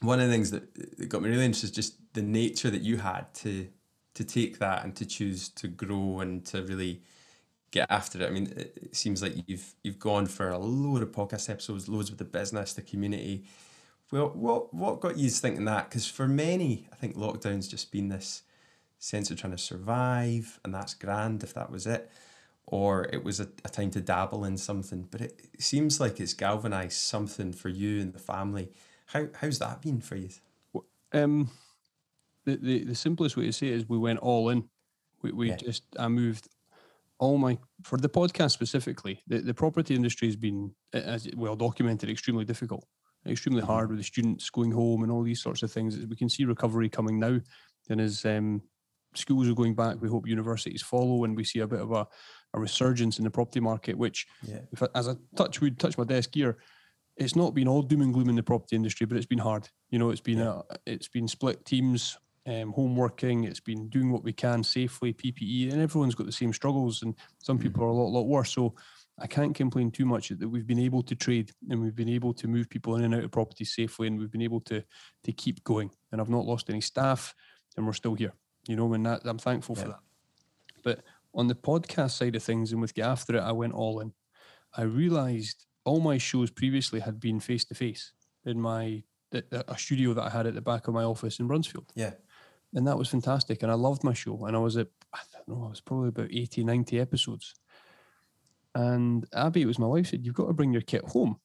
one 0.01 0.19
of 0.19 0.27
the 0.27 0.33
things 0.33 0.51
that, 0.51 1.09
got 1.09 1.21
me 1.21 1.29
really 1.29 1.45
interested 1.45 1.69
is 1.69 1.75
just 1.75 2.13
the 2.13 2.21
nature 2.21 2.69
that 2.69 2.81
you 2.81 2.97
had 2.97 3.33
to 3.35 3.69
to 4.13 4.25
take 4.25 4.59
that 4.59 4.83
and 4.83 4.93
to 4.93 5.05
choose 5.05 5.47
to 5.47 5.69
grow 5.69 6.19
and 6.19 6.45
to 6.45 6.61
really 6.63 7.01
get 7.71 7.89
after 7.89 8.21
it. 8.21 8.27
I 8.27 8.29
mean, 8.29 8.47
it, 8.57 8.73
it 8.75 8.95
seems 8.95 9.21
like 9.21 9.33
you've 9.47 9.73
you've 9.83 9.99
gone 9.99 10.25
for 10.25 10.49
a 10.49 10.57
load 10.57 11.01
of 11.01 11.11
podcast 11.11 11.49
episodes, 11.49 11.87
loads 11.87 12.09
with 12.09 12.19
the 12.19 12.25
business, 12.25 12.73
the 12.73 12.81
community. 12.81 13.45
Well, 14.11 14.29
what 14.29 14.73
what 14.73 14.99
got 14.99 15.17
you 15.17 15.29
thinking 15.29 15.65
that? 15.65 15.89
Because 15.89 16.07
for 16.07 16.27
many, 16.27 16.87
I 16.91 16.95
think 16.95 17.15
lockdown's 17.15 17.67
just 17.67 17.91
been 17.91 18.09
this 18.09 18.43
sense 18.99 19.31
of 19.31 19.39
trying 19.39 19.51
to 19.51 19.57
survive, 19.57 20.59
and 20.65 20.73
that's 20.73 20.93
grand 20.93 21.43
if 21.43 21.53
that 21.53 21.71
was 21.71 21.87
it, 21.87 22.11
or 22.65 23.05
it 23.13 23.23
was 23.23 23.39
a, 23.39 23.47
a 23.63 23.69
time 23.69 23.91
to 23.91 24.01
dabble 24.01 24.43
in 24.45 24.57
something. 24.57 25.07
But 25.09 25.21
it, 25.21 25.41
it 25.53 25.61
seems 25.61 25.99
like 25.99 26.19
it's 26.19 26.33
galvanized 26.33 26.99
something 26.99 27.53
for 27.53 27.69
you 27.69 28.01
and 28.01 28.13
the 28.13 28.19
family. 28.19 28.71
How 29.11 29.27
how's 29.35 29.59
that 29.59 29.81
been 29.81 29.99
for 29.99 30.15
you? 30.15 30.29
Um, 31.13 31.49
the, 32.45 32.55
the 32.55 32.83
the 32.85 32.95
simplest 32.95 33.35
way 33.35 33.45
to 33.45 33.51
say 33.53 33.67
it 33.67 33.73
is 33.73 33.89
we 33.89 33.97
went 33.97 34.19
all 34.19 34.49
in. 34.49 34.69
We 35.21 35.31
we 35.33 35.49
Yeah. 35.49 35.57
just 35.57 35.83
I 35.99 36.07
moved 36.07 36.47
all 37.19 37.37
my 37.37 37.57
for 37.83 37.97
the 37.97 38.07
podcast 38.09 38.51
specifically. 38.51 39.21
The 39.27 39.39
the 39.41 39.53
property 39.53 39.95
industry 39.95 40.27
has 40.29 40.37
been 40.37 40.73
as 40.93 41.27
well 41.35 41.57
documented 41.57 42.09
extremely 42.09 42.45
difficult, 42.45 42.85
extremely 43.27 43.61
hard 43.61 43.89
with 43.89 43.97
the 43.97 44.03
students 44.05 44.49
going 44.49 44.71
home 44.71 45.03
and 45.03 45.11
all 45.11 45.23
these 45.23 45.41
sorts 45.41 45.61
of 45.61 45.71
things. 45.71 45.97
We 45.97 46.15
can 46.15 46.29
see 46.29 46.45
recovery 46.45 46.87
coming 46.87 47.19
now, 47.19 47.41
and 47.89 47.99
as 47.99 48.23
um, 48.25 48.61
schools 49.13 49.49
are 49.49 49.53
going 49.55 49.75
back, 49.75 50.01
we 50.01 50.07
hope 50.07 50.25
universities 50.25 50.81
follow, 50.81 51.25
and 51.25 51.35
we 51.35 51.43
see 51.43 51.59
a 51.59 51.67
bit 51.67 51.81
of 51.81 51.91
a, 51.91 52.07
a 52.53 52.59
resurgence 52.59 53.17
in 53.17 53.25
the 53.25 53.29
property 53.31 53.59
market. 53.59 53.97
Which, 53.97 54.25
Yeah. 54.47 54.61
if 54.71 54.81
as 54.95 55.09
I 55.09 55.15
touch 55.35 55.59
would 55.59 55.77
touch 55.79 55.97
my 55.97 56.05
desk 56.05 56.29
here, 56.33 56.57
it's 57.17 57.35
not 57.35 57.53
been 57.53 57.67
all 57.67 57.81
doom 57.81 58.01
and 58.01 58.13
gloom 58.13 58.29
in 58.29 58.35
the 58.35 58.43
property 58.43 58.75
industry, 58.75 59.05
but 59.05 59.17
it's 59.17 59.25
been 59.25 59.37
hard. 59.39 59.69
You 59.89 59.99
know, 59.99 60.09
it's 60.09 60.21
been 60.21 60.39
Yeah. 60.39 60.61
a, 60.69 60.75
it's 60.85 61.07
been 61.07 61.27
split 61.27 61.65
teams, 61.65 62.17
um, 62.47 62.71
home 62.73 62.95
working. 62.95 63.43
It's 63.43 63.59
been 63.59 63.89
doing 63.89 64.11
what 64.11 64.23
we 64.23 64.33
can 64.33 64.63
safely, 64.63 65.13
PPE, 65.13 65.71
and 65.71 65.81
everyone's 65.81 66.15
got 66.15 66.25
the 66.25 66.31
same 66.31 66.53
struggles, 66.53 67.01
and 67.03 67.15
some 67.39 67.59
people 67.59 67.83
are 67.83 67.87
a 67.87 67.93
lot, 67.93 68.11
lot 68.11 68.27
worse. 68.27 68.51
So 68.51 68.73
I 69.19 69.27
can't 69.27 69.53
complain 69.53 69.91
too 69.91 70.05
much 70.05 70.29
that 70.29 70.49
we've 70.49 70.65
been 70.65 70.79
able 70.79 71.03
to 71.03 71.15
trade 71.15 71.51
and 71.69 71.79
we've 71.81 71.95
been 71.95 72.09
able 72.09 72.33
to 72.33 72.47
move 72.47 72.69
people 72.69 72.95
in 72.95 73.03
and 73.03 73.13
out 73.13 73.23
of 73.23 73.31
property 73.31 73.65
safely, 73.65 74.07
and 74.07 74.17
we've 74.17 74.31
been 74.31 74.41
able 74.41 74.61
to 74.61 74.83
to 75.23 75.31
keep 75.31 75.63
going. 75.63 75.91
And 76.11 76.19
I've 76.19 76.29
not 76.29 76.45
lost 76.45 76.69
any 76.69 76.81
staff, 76.81 77.35
and 77.77 77.85
we're 77.85 77.93
still 77.93 78.15
here. 78.15 78.33
You 78.67 78.75
know, 78.75 78.91
and 78.93 79.05
that 79.05 79.21
I'm 79.25 79.37
thankful 79.39 79.75
for 79.75 79.89
that. 79.89 79.99
But 80.83 81.03
on 81.33 81.47
the 81.47 81.55
podcast 81.55 82.11
side 82.11 82.35
of 82.35 82.43
things, 82.43 82.71
and 82.71 82.81
with 82.81 82.93
Get 82.93 83.05
After 83.05 83.35
It, 83.35 83.41
I 83.41 83.51
went 83.51 83.73
all 83.73 83.99
in. 83.99 84.13
I 84.75 84.83
realized 84.83 85.65
all 85.83 85.99
my 85.99 86.17
shows 86.17 86.49
previously 86.49 86.99
had 86.99 87.19
been 87.19 87.39
face 87.39 87.65
to 87.65 87.75
face 87.75 88.13
in 88.45 88.59
my 88.61 89.03
a 89.33 89.77
studio 89.77 90.13
that 90.13 90.23
I 90.23 90.29
had 90.29 90.45
at 90.45 90.55
the 90.55 90.61
back 90.61 90.87
of 90.89 90.93
my 90.93 91.03
office 91.03 91.39
in 91.39 91.47
Bruntsfield. 91.47 91.87
Yeah. 91.95 92.11
And 92.73 92.85
that 92.85 92.97
was 92.97 93.09
fantastic. 93.09 93.63
And 93.63 93.71
I 93.71 93.75
loved 93.75 94.03
my 94.03 94.13
show. 94.13 94.45
And 94.45 94.55
I 94.55 94.59
was 94.59 94.75
at, 94.75 94.87
I 95.13 95.19
don't 95.33 95.47
know, 95.47 95.65
I 95.65 95.69
was 95.69 95.79
probably 95.79 96.09
about 96.09 96.29
80, 96.31 96.65
90 96.65 96.99
episodes. 96.99 97.53
And 98.75 99.25
Abby, 99.33 99.61
it 99.61 99.67
was 99.67 99.79
my 99.79 99.87
wife, 99.87 100.07
said, 100.07 100.25
You've 100.25 100.35
got 100.35 100.47
to 100.47 100.53
bring 100.53 100.73
your 100.73 100.81
kit 100.81 101.03
home. 101.05 101.39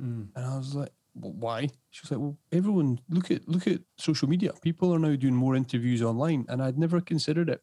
Mm. 0.00 0.28
And 0.34 0.44
I 0.44 0.56
was 0.56 0.74
like, 0.74 0.92
well, 1.14 1.32
why? 1.32 1.68
She 1.90 2.02
was 2.02 2.10
like, 2.10 2.20
well, 2.20 2.38
everyone 2.52 3.00
look 3.08 3.30
at 3.30 3.48
look 3.48 3.66
at 3.66 3.80
social 3.98 4.28
media. 4.28 4.52
People 4.62 4.94
are 4.94 4.98
now 4.98 5.16
doing 5.16 5.34
more 5.34 5.56
interviews 5.56 6.02
online, 6.02 6.46
and 6.48 6.62
I'd 6.62 6.78
never 6.78 7.00
considered 7.00 7.48
it. 7.48 7.62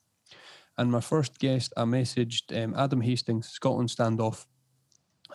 And 0.78 0.92
my 0.92 1.00
first 1.00 1.40
guest, 1.40 1.74
I 1.78 1.84
messaged 1.84 2.56
um, 2.62 2.76
Adam 2.78 3.02
Hastings, 3.02 3.50
Scotland 3.50 3.90
standoff, 3.90 4.46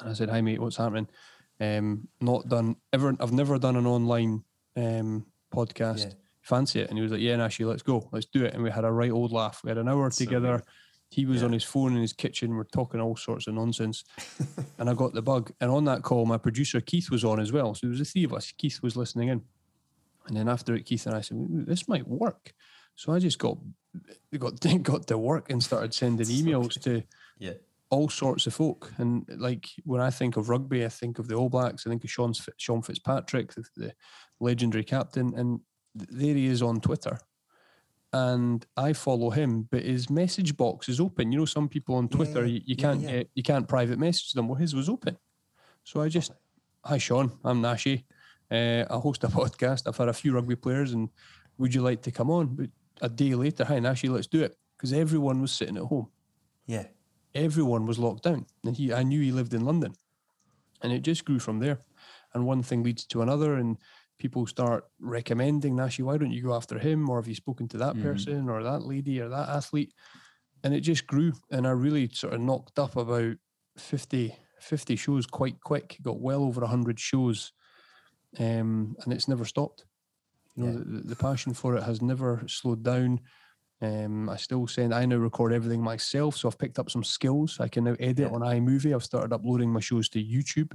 and 0.01 0.11
I 0.11 0.13
said, 0.13 0.31
"Hi 0.31 0.41
mate, 0.41 0.61
what's 0.61 0.77
happening? 0.77 1.09
Um, 1.61 2.09
not 2.21 2.49
done 2.49 2.77
ever. 2.93 3.15
I've 3.21 3.33
never 3.33 3.59
done 3.59 3.77
an 3.77 3.87
online 3.87 4.43
um, 4.77 5.27
podcast. 5.55 6.07
Yeah. 6.07 6.13
Fancy 6.43 6.81
it?" 6.81 6.89
And 6.89 6.99
he 6.99 7.03
was 7.03 7.13
like, 7.13 7.21
"Yeah, 7.21 7.37
Nashy, 7.37 7.67
let's 7.67 7.83
go, 7.83 8.09
let's 8.13 8.27
do 8.27 8.45
it." 8.45 8.55
And 8.55 8.63
we 8.63 8.71
had 8.71 8.85
a 8.85 8.91
right 8.93 9.11
old 9.13 9.33
laugh. 9.33 9.61
We 9.63 9.71
had 9.71 9.79
an 9.79 9.89
hour 9.89 10.11
So 10.11 10.25
together. 10.25 10.63
He 11.11 11.27
was 11.27 11.41
Yeah. 11.43 11.47
on 11.49 11.53
his 11.53 11.63
phone 11.65 11.95
in 11.95 12.01
his 12.01 12.15
kitchen. 12.15 12.55
We're 12.57 12.65
talking 12.65 12.99
all 12.99 13.17
sorts 13.17 13.47
of 13.47 13.53
nonsense 13.55 14.03
and 14.79 14.89
I 14.89 14.95
got 14.95 15.13
the 15.13 15.21
bug. 15.21 15.53
And 15.61 15.71
on 15.71 15.85
that 15.85 16.01
call, 16.03 16.25
my 16.25 16.39
producer 16.39 16.81
Keith 16.81 17.11
was 17.11 17.23
on 17.23 17.39
as 17.39 17.53
well. 17.53 17.75
So 17.75 17.81
there 17.83 17.91
was 17.91 17.99
the 17.99 18.07
three 18.07 18.25
of 18.25 18.33
us. 18.33 18.51
Keith 18.57 18.81
was 18.83 18.97
listening 18.97 19.29
in, 19.29 19.43
and 20.27 20.37
then 20.37 20.49
after 20.49 20.75
it, 20.75 20.87
Keith 20.87 21.05
and 21.07 21.15
I 21.15 21.21
said, 21.21 21.37
"This 21.51 21.87
might 21.87 22.09
work." 22.09 22.55
So 22.97 23.13
I 23.13 23.19
just 23.19 23.39
got 23.39 23.59
got 24.39 24.59
got 24.83 25.07
to 25.09 25.19
work 25.19 25.51
and 25.51 25.63
started 25.63 25.93
sending 25.95 26.27
emails 26.39 26.81
to 26.83 27.03
Yeah. 27.39 27.53
All 27.93 28.09
sorts 28.09 28.47
of 28.47 28.55
folk. 28.55 28.91
And 28.99 29.25
like 29.37 29.69
when 29.85 30.01
I 30.01 30.11
think 30.11 30.37
of 30.37 30.49
rugby, 30.49 30.85
I 30.85 30.89
think 30.89 31.19
of 31.19 31.29
the 31.29 31.35
All 31.35 31.51
Blacks. 31.51 31.87
I 31.87 31.91
think 31.91 32.05
of 32.05 32.11
Sean 32.11 32.33
Sean 32.57 32.83
Fitzpatrick, 32.83 33.53
the, 33.55 33.65
the 33.77 33.93
legendary 34.41 34.85
captain, 34.85 35.35
and 35.37 35.61
there 35.95 36.35
he 36.35 36.47
is 36.47 36.63
on 36.63 36.81
Twitter. 36.81 37.19
And 38.15 38.67
I 38.77 38.93
follow 38.93 39.31
him, 39.31 39.69
but 39.71 39.83
his 39.85 40.11
message 40.11 40.57
box 40.57 40.89
is 40.89 41.01
open. 41.01 41.33
You 41.33 41.39
know, 41.41 41.45
some 41.47 41.69
people 41.69 41.95
on 41.95 42.09
Twitter 42.09 42.43
Yeah, 42.45 42.55
you, 42.55 42.61
you 42.65 42.77
yeah, 42.79 42.83
can't 42.85 43.01
yeah. 43.01 43.11
get 43.11 43.31
you 43.35 43.43
can't 43.43 43.69
private 43.69 43.99
message 43.99 44.33
them. 44.33 44.49
Well, 44.49 44.57
his 44.59 44.75
was 44.75 44.89
open, 44.89 45.17
so 45.85 46.01
I 46.03 46.09
just 46.09 46.33
hi 46.85 46.99
Sean, 46.99 47.31
I'm 47.45 47.63
Nashy. 47.63 48.05
Uh, 48.51 48.85
I 48.91 48.97
host 48.99 49.25
a 49.25 49.29
podcast. 49.41 49.87
I've 49.87 49.97
had 49.97 50.09
a 50.09 50.13
few 50.13 50.33
rugby 50.35 50.57
players, 50.57 50.93
and 50.93 51.09
would 51.59 51.75
you 51.75 51.83
like 51.83 52.03
to 52.03 52.11
come 52.11 52.31
on? 52.31 52.47
But 52.57 52.71
a 53.01 53.09
day 53.09 53.35
later, 53.35 53.65
hi 53.65 53.79
Nashy, 53.81 54.09
let's 54.11 54.27
do 54.27 54.43
it 54.43 54.57
because 54.77 54.93
everyone 54.93 55.41
was 55.41 55.53
sitting 55.53 55.77
at 55.77 55.85
home 55.85 56.09
Yeah. 56.67 56.87
Everyone 57.35 57.87
was 57.87 57.99
locked 57.99 58.23
down. 58.25 58.47
And 58.65 58.77
he 58.77 58.93
i 58.93 59.03
knew 59.03 59.21
he 59.21 59.33
lived 59.33 59.55
in 59.55 59.65
london. 59.65 59.95
And 60.83 60.93
it 60.93 61.03
just 61.03 61.25
grew 61.25 61.39
from 61.39 61.59
there. 61.61 61.79
And 62.35 62.47
one 62.47 62.63
thing 62.63 62.83
leads 62.83 63.07
to 63.07 63.23
another 63.23 63.55
and 63.55 63.79
people 64.19 64.47
start 64.47 64.85
recommending 65.01 65.75
nashy 65.75 66.03
why 66.05 66.17
don't 66.17 66.31
you 66.33 66.43
go 66.43 66.55
after 66.55 66.79
him? 66.79 67.09
Or 67.09 67.19
have 67.19 67.29
you 67.29 67.35
spoken 67.35 67.69
to 67.69 67.79
that 67.79 67.95
Mhm. 67.97 68.03
person 68.03 68.49
or 68.49 68.63
that 68.63 68.83
lady 68.83 69.21
or 69.21 69.29
that 69.29 69.49
athlete? 69.49 69.93
And 70.65 70.75
it 70.75 70.81
just 70.81 71.07
grew. 71.07 71.33
And 71.51 71.67
i 71.67 71.71
really 71.71 72.09
sort 72.09 72.35
of 72.35 72.41
knocked 72.41 72.79
up 72.79 72.97
about 72.97 73.37
50 73.77 74.37
50 74.61 74.95
shows 74.95 75.27
quite 75.27 75.61
quick. 75.61 75.99
Got 76.03 76.21
well 76.21 76.45
over 76.45 76.61
100 76.63 77.01
shows. 77.01 77.53
Um, 78.39 78.97
and 79.01 79.13
it's 79.13 79.27
never 79.29 79.45
stopped. 79.45 79.85
You 80.55 80.65
know 80.65 80.73
Yeah. 80.73 80.85
the- 80.85 81.09
the 81.09 81.17
passion 81.17 81.53
for 81.55 81.75
it 81.77 81.83
has 81.83 82.01
never 82.01 82.47
slowed 82.47 82.83
down 82.85 83.21
um, 83.83 84.29
I 84.31 84.37
still 84.37 84.67
send. 84.67 84.95
I 84.95 85.05
now 85.05 85.17
record 85.17 85.53
everything 85.53 85.83
myself, 85.83 86.37
so 86.37 86.49
I've 86.49 86.59
picked 86.59 86.79
up 86.79 86.91
some 86.91 87.05
skills. 87.05 87.59
I 87.61 87.69
can 87.69 87.85
now 87.85 87.97
edit 87.99 88.31
Yeah. 88.31 88.35
on 88.35 88.41
iMovie. 88.41 88.95
I've 88.95 89.05
started 89.05 89.33
uploading 89.35 89.71
my 89.71 89.81
shows 89.81 90.09
to 90.11 90.25
YouTube 90.25 90.73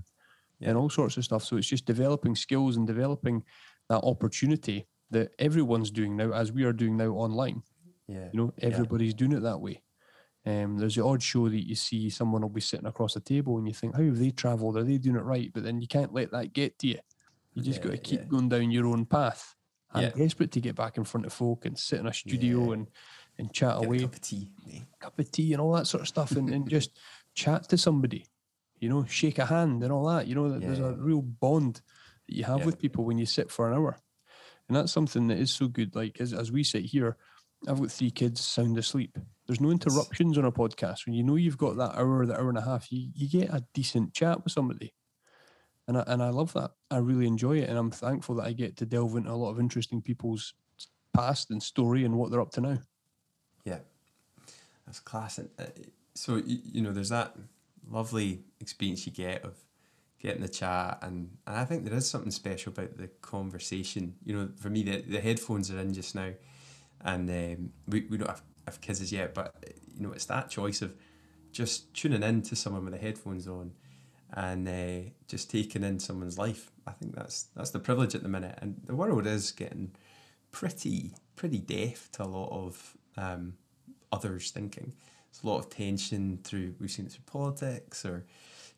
Yeah. 0.60 0.70
and 0.70 0.78
all 0.78 0.90
sorts 0.90 1.18
of 1.18 1.24
stuff. 1.24 1.44
So 1.44 1.56
it's 1.58 1.68
just 1.68 1.86
developing 1.86 2.36
skills 2.36 2.76
and 2.78 2.86
developing 2.86 3.44
that 3.90 4.04
opportunity 4.04 4.88
that 5.12 5.32
everyone's 5.40 5.90
doing 5.90 6.18
now, 6.18 6.32
as 6.34 6.52
we 6.52 6.66
are 6.66 6.74
doing 6.74 6.98
now 6.98 7.12
online. 7.12 7.64
Yeah. 8.08 8.30
You 8.34 8.40
know, 8.40 8.54
Yeah. 8.58 8.66
everybody's 8.66 9.14
doing 9.14 9.32
it 9.32 9.40
that 9.42 9.62
way. 9.62 9.82
Um, 10.46 10.78
there's 10.78 10.96
the 10.96 11.04
odd 11.04 11.22
show 11.24 11.50
that 11.50 11.68
you 11.68 11.76
see 11.76 12.10
someone 12.10 12.42
will 12.42 12.50
be 12.50 12.62
sitting 12.62 12.86
across 12.86 13.16
a 13.16 13.20
table 13.22 13.58
and 13.58 13.68
you 13.68 13.74
think, 13.74 13.96
how 13.96 14.04
have 14.04 14.18
they 14.20 14.32
travelled? 14.32 14.78
Are 14.78 14.84
they 14.84 14.98
doing 14.98 15.18
it 15.18 15.24
right? 15.24 15.52
But 15.54 15.64
then 15.64 15.82
you 15.82 15.88
can't 15.88 16.14
let 16.14 16.32
that 16.32 16.54
get 16.54 16.78
to 16.80 16.88
you. 16.88 17.00
You 17.54 17.64
just 17.64 17.82
got 17.82 17.92
to 17.92 17.98
keep 17.98 18.22
yeah. 18.22 18.28
going 18.28 18.48
down 18.50 18.72
your 18.72 18.86
own 18.88 19.06
path. 19.06 19.56
I'm 19.94 20.04
Yeah. 20.04 20.10
desperate 20.10 20.52
to 20.52 20.62
get 20.62 20.76
back 20.76 20.98
in 20.98 21.04
front 21.04 21.26
of 21.26 21.34
folk 21.34 21.66
and 21.66 21.78
sit 21.78 22.00
in 22.00 22.08
a 22.08 22.14
studio 22.14 22.68
Yeah. 22.68 22.74
and, 22.74 22.88
and 23.38 23.54
chat 23.54 23.76
Get 23.76 23.84
a 23.84 23.86
away 23.88 24.00
cup 24.00 24.14
of 24.14 24.22
tea. 24.22 24.50
cup 25.00 25.20
of 25.20 25.32
tea 25.32 25.54
and 25.54 25.62
all 25.62 25.74
that 25.74 25.88
sort 25.88 26.02
of 26.02 26.08
stuff 26.08 26.32
and, 26.32 26.50
and 26.50 26.70
just 26.70 26.92
chat 27.34 27.70
to 27.70 27.78
somebody, 27.78 28.26
you 28.80 28.90
know, 28.90 29.06
shake 29.06 29.38
a 29.40 29.46
hand 29.46 29.84
and 29.84 29.92
all 29.92 30.06
that. 30.08 30.28
You 30.28 30.36
know, 30.36 30.50
that 30.50 30.62
there's 30.62 30.80
a 30.80 30.94
real 30.94 31.22
bond 31.22 31.82
that 32.28 32.36
you 32.36 32.44
have 32.44 32.60
Yeah. 32.60 32.66
with 32.66 32.80
people 32.80 33.06
when 33.06 33.18
you 33.18 33.26
sit 33.26 33.50
for 33.52 33.68
an 33.70 33.76
hour. 33.78 33.98
And 34.68 34.76
that's 34.76 34.92
something 34.92 35.28
that 35.28 35.38
is 35.38 35.52
so 35.52 35.68
good. 35.68 35.96
Like 35.96 36.20
as, 36.20 36.34
as 36.34 36.52
we 36.52 36.64
sit 36.64 36.84
here, 36.86 37.16
I've 37.68 37.80
got 37.80 37.92
three 37.92 38.12
kids 38.12 38.42
sound 38.42 38.78
asleep. 38.78 39.18
There's 39.48 39.62
no 39.62 39.72
interruptions 39.72 40.38
on 40.38 40.44
a 40.46 40.52
podcast. 40.52 41.06
When 41.06 41.14
you 41.16 41.24
know 41.24 41.36
you've 41.36 41.58
got 41.58 41.78
that 41.78 41.96
hour, 41.98 42.26
that 42.26 42.38
hour 42.38 42.50
and 42.50 42.58
a 42.58 42.62
half, 42.62 42.92
you, 42.92 43.10
you 43.16 43.30
get 43.30 43.50
a 43.54 43.64
decent 43.74 44.14
chat 44.14 44.44
with 44.44 44.52
somebody. 44.52 44.94
And 45.88 45.98
I, 45.98 46.04
and 46.08 46.22
I 46.22 46.30
love 46.30 46.54
that. 46.54 46.72
I 46.92 46.98
really 46.98 47.28
enjoy 47.28 47.60
it. 47.60 47.70
And 47.70 47.78
I'm 47.78 47.92
thankful 47.92 48.36
that 48.36 48.46
I 48.46 48.54
get 48.54 48.76
to 48.78 48.86
delve 48.86 49.16
into 49.16 49.32
a 49.32 49.34
lot 49.34 49.52
of 49.52 49.60
interesting 49.60 50.02
people's 50.02 50.54
past 51.14 51.50
and 51.50 51.62
story 51.62 52.04
and 52.04 52.16
what 52.18 52.30
they're 52.30 52.42
up 52.42 52.52
to 52.52 52.62
now. 52.62 52.80
Yeah, 53.64 53.80
that's 54.86 55.00
class. 55.00 55.38
And, 55.38 55.50
uh, 55.58 55.66
so 56.14 56.42
you, 56.46 56.82
know, 56.82 56.92
there's 56.92 57.10
that 57.10 57.36
lovely 57.90 58.42
experience 58.60 59.06
you 59.06 59.12
get 59.12 59.44
of 59.44 59.56
getting 60.20 60.42
the 60.42 60.50
chat, 60.50 60.98
and, 61.04 61.30
and 61.46 61.56
I 61.56 61.64
think 61.64 61.86
there 61.86 61.94
is 61.94 62.10
something 62.10 62.32
special 62.32 62.72
about 62.72 62.98
the 62.98 63.08
conversation. 63.22 64.16
You 64.26 64.36
know, 64.36 64.50
for 64.58 64.70
me, 64.70 64.84
the, 64.84 65.02
the 65.02 65.22
headphones 65.22 65.72
are 65.72 65.80
in 65.80 65.94
just 65.94 66.16
now, 66.16 66.32
and 67.02 67.30
um, 67.30 67.72
we, 67.88 68.08
we 68.10 68.18
don't 68.18 68.30
have, 68.30 68.42
have 68.66 68.82
kids 68.82 69.00
as 69.00 69.12
yet, 69.12 69.36
but 69.36 69.54
you 69.96 70.02
know, 70.02 70.12
it's 70.12 70.26
that 70.26 70.50
choice 70.50 70.82
of 70.82 70.96
just 71.52 71.94
tuning 71.94 72.24
in 72.24 72.42
to 72.44 72.56
someone 72.56 72.84
with 72.84 72.94
the 72.94 73.00
headphones 73.00 73.48
on 73.48 73.72
and 74.38 74.68
uh, 74.70 75.10
just 75.28 75.50
taking 75.50 75.84
in 75.84 76.00
someone's 76.00 76.38
life. 76.38 76.72
I 76.86 76.92
think 76.92 77.16
that's 77.16 77.48
that's 77.56 77.72
the 77.72 77.80
privilege 77.80 78.14
at 78.14 78.22
the 78.22 78.30
minute, 78.30 78.58
and 78.62 78.80
the 78.86 78.96
world 78.96 79.26
is 79.26 79.52
getting 79.52 79.92
pretty 80.52 81.16
pretty 81.36 81.58
deaf 81.58 82.12
to 82.14 82.24
a 82.24 82.26
lot 82.26 82.50
of 82.52 82.96
um, 83.18 83.54
others 84.12 84.52
thinking. 84.52 84.94
There's 85.32 85.44
a 85.44 85.48
lot 85.48 85.58
of 85.58 85.70
tension 85.72 86.40
through 86.44 86.76
we've 86.80 86.92
seen 86.92 87.08
it 87.08 87.12
through 87.12 87.26
politics 87.26 88.06
or 88.06 88.26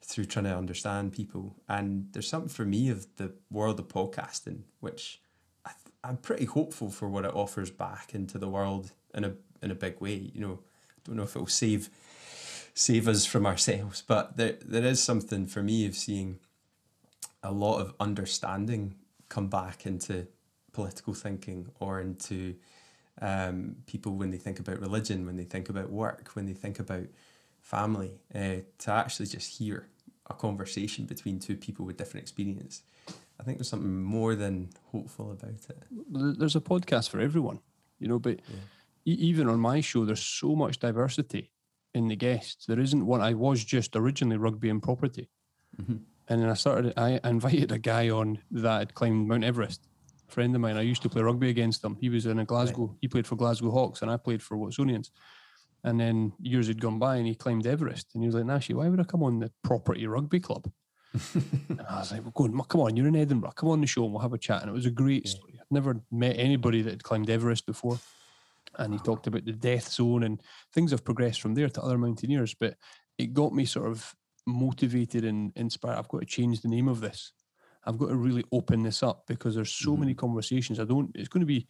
through 0.02 0.26
trying 0.26 0.46
to 0.46 0.58
understand 0.58 1.12
people, 1.12 1.58
and 1.68 2.08
there's 2.14 2.30
something 2.30 2.50
for 2.50 2.66
me 2.66 2.90
of 2.90 3.06
the 3.18 3.34
world 3.52 3.80
of 3.82 3.90
podcasting, 3.90 4.62
which 4.80 5.22
I 5.66 5.72
th- 5.72 5.94
I'm 6.06 6.18
pretty 6.18 6.46
hopeful 6.46 6.90
for 6.90 7.10
what 7.10 7.26
it 7.26 7.36
offers 7.36 7.70
back 7.70 8.16
into 8.16 8.38
the 8.38 8.48
world 8.48 8.94
in 9.14 9.26
a 9.26 9.34
in 9.62 9.72
a 9.72 9.76
big 9.76 10.00
way. 10.00 10.32
You 10.34 10.40
know, 10.40 10.60
I 10.90 11.02
don't 11.04 11.18
know 11.18 11.24
if 11.24 11.36
it 11.36 11.40
will 11.40 11.48
save 11.48 11.90
save 12.74 13.08
us 13.08 13.26
from 13.26 13.46
ourselves, 13.46 14.04
but 14.06 14.38
there 14.38 14.58
there 14.66 14.86
is 14.86 15.02
something 15.02 15.48
for 15.48 15.62
me 15.64 15.86
of 15.86 15.96
seeing 15.96 16.40
a 17.44 17.52
lot 17.52 17.80
of 17.80 17.94
understanding 18.00 18.96
come 19.30 19.48
back 19.48 19.86
into 19.86 20.28
political 20.72 21.14
thinking 21.14 21.68
or 21.80 22.00
into 22.00 22.56
um, 23.22 23.76
people 23.86 24.16
when 24.16 24.32
they 24.32 24.38
think 24.38 24.60
about 24.60 24.80
religion, 24.80 25.26
when 25.26 25.38
they 25.38 25.44
think 25.44 25.70
about 25.70 25.90
work, 25.90 26.30
when 26.34 26.46
they 26.46 26.54
think 26.54 26.80
about 26.80 27.06
family, 27.60 28.22
uh, 28.34 28.58
to 28.78 28.92
actually 28.92 29.26
just 29.26 29.58
hear 29.58 29.88
a 30.30 30.34
conversation 30.34 31.06
between 31.06 31.40
two 31.40 31.56
people 31.56 31.86
with 31.86 31.98
different 31.98 32.24
experience. 32.24 32.84
I 33.40 33.44
think 33.44 33.58
there's 33.58 33.70
something 33.70 34.04
more 34.04 34.36
than 34.36 34.70
hopeful 34.92 35.32
about 35.32 35.50
it. 35.70 35.84
There's 36.10 36.56
a 36.56 36.62
podcast 36.62 37.10
for 37.10 37.20
everyone, 37.20 37.60
you 38.00 38.08
know, 38.08 38.20
but 38.20 38.40
yeah. 38.48 39.16
even 39.16 39.48
on 39.48 39.60
my 39.60 39.82
show, 39.82 40.06
there's 40.06 40.22
so 40.22 40.56
much 40.56 40.80
diversity 40.80 41.52
in 41.94 42.08
the 42.08 42.16
guests. 42.16 42.66
There 42.66 42.80
isn't 42.80 43.06
one. 43.06 43.22
I 43.22 43.34
was 43.34 43.64
just 43.64 43.96
originally 43.96 44.38
rugby 44.38 44.70
and 44.70 44.82
property. 44.82 45.30
Mm-hmm. 45.80 45.98
And 46.28 46.42
then 46.42 46.50
I 46.50 46.54
started, 46.54 46.94
I 46.98 47.20
invited 47.24 47.72
a 47.72 47.80
guy 47.80 48.10
on 48.10 48.40
that 48.52 48.80
had 48.80 48.94
climbed 48.94 49.28
Mount 49.28 49.44
Everest. 49.44 49.88
A 50.28 50.32
friend 50.32 50.54
of 50.54 50.62
mine, 50.62 50.78
I 50.78 50.82
used 50.82 51.02
to 51.02 51.10
play 51.10 51.24
rugby 51.24 51.50
against 51.50 51.84
him. 51.84 51.98
He 52.00 52.10
was 52.10 52.28
in 52.28 52.38
a 52.40 52.46
Glasgow, 52.46 52.86
right. 52.86 52.98
he 53.02 53.08
played 53.08 53.26
for 53.26 53.36
Glasgow 53.36 53.72
Hawks, 53.72 54.04
and 54.04 54.12
I 54.12 54.18
played 54.18 54.44
for 54.44 54.56
Watsonians. 54.58 55.10
And 55.84 56.00
then 56.00 56.34
years 56.40 56.68
had 56.68 56.82
gone 56.82 57.00
by 57.00 57.16
and 57.16 57.26
he 57.26 57.36
climbed 57.36 57.66
Everest. 57.66 58.08
And 58.14 58.22
he 58.22 58.28
was 58.28 58.36
like, 58.36 58.44
Nashy, 58.44 58.76
why 58.76 58.90
would 58.90 59.00
I 59.00 59.06
come 59.06 59.24
on 59.24 59.40
the 59.40 59.52
property 59.64 60.06
rugby 60.06 60.40
club? 60.40 60.70
and 61.34 61.82
I 61.90 62.00
was 62.00 62.12
like, 62.12 62.22
well, 62.22 62.32
go 62.36 62.44
on, 62.44 62.62
come 62.68 62.82
on, 62.82 62.96
you're 62.96 63.08
in 63.08 63.16
Edinburgh. 63.16 63.54
Come 63.56 63.70
on 63.70 63.82
the 63.82 63.88
show 63.88 64.04
and 64.04 64.12
we'll 64.12 64.22
have 64.22 64.34
a 64.34 64.38
chat. 64.38 64.62
And 64.62 64.70
it 64.70 64.74
was 64.74 64.86
a 64.86 64.92
great 64.92 65.28
story. 65.28 65.54
I'd 65.60 65.72
never 65.72 66.02
met 66.12 66.38
anybody 66.38 66.82
that 66.82 66.92
had 66.92 67.04
climbed 67.04 67.30
Everest 67.30 67.66
before. 67.66 67.98
And 68.78 68.94
he 68.94 69.00
talked 69.00 69.28
about 69.28 69.46
the 69.46 69.52
death 69.52 69.92
zone 69.92 70.24
and 70.24 70.42
things 70.74 70.92
have 70.92 71.04
progressed 71.04 71.42
from 71.42 71.56
there 71.56 71.70
to 71.70 71.82
other 71.82 71.98
mountaineers. 71.98 72.54
But 72.54 72.76
it 73.18 73.34
got 73.34 73.54
me 73.54 73.66
sort 73.66 73.88
of 73.88 74.16
motivated 74.46 75.26
and 75.26 75.52
inspired. 75.56 75.98
I've 75.98 76.08
got 76.08 76.20
to 76.20 76.26
change 76.26 76.62
the 76.62 76.70
name 76.70 76.88
of 76.88 77.02
this. 77.02 77.34
I've 77.86 77.98
got 77.98 78.10
to 78.10 78.16
really 78.16 78.44
open 78.52 78.84
this 78.84 79.04
up 79.04 79.24
because 79.28 79.56
there's 79.56 79.72
so 79.72 79.92
mm-hmm. 79.92 80.02
many 80.02 80.14
conversations. 80.14 80.80
I 80.80 80.86
don't, 80.86 81.12
it's 81.16 81.30
going 81.30 81.42
to 81.42 81.48
be, 81.48 81.68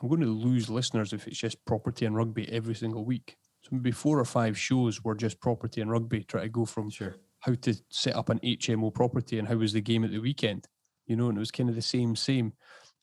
I'm 0.00 0.08
going 0.08 0.20
to 0.20 0.26
lose 0.26 0.68
listeners 0.68 1.12
if 1.12 1.26
it's 1.26 1.38
just 1.38 1.64
property 1.64 2.04
and 2.04 2.16
rugby 2.16 2.50
every 2.52 2.74
single 2.74 3.04
week. 3.04 3.36
So 3.62 3.70
maybe 3.72 3.92
four 3.92 4.18
or 4.18 4.24
five 4.24 4.58
shows 4.58 5.02
were 5.02 5.14
just 5.14 5.40
property 5.40 5.80
and 5.80 5.90
rugby, 5.90 6.24
try 6.24 6.42
to 6.42 6.48
go 6.48 6.64
from 6.64 6.90
sure. 6.90 7.16
how 7.40 7.54
to 7.54 7.74
set 7.90 8.14
up 8.14 8.28
an 8.28 8.38
HMO 8.40 8.92
property 8.92 9.38
and 9.38 9.48
how 9.48 9.56
was 9.56 9.72
the 9.72 9.80
game 9.80 10.04
at 10.04 10.10
the 10.10 10.18
weekend, 10.18 10.68
you 11.06 11.16
know, 11.16 11.28
and 11.28 11.36
it 11.36 11.40
was 11.40 11.50
kind 11.50 11.68
of 11.68 11.74
the 11.74 11.82
same, 11.82 12.14
same. 12.14 12.52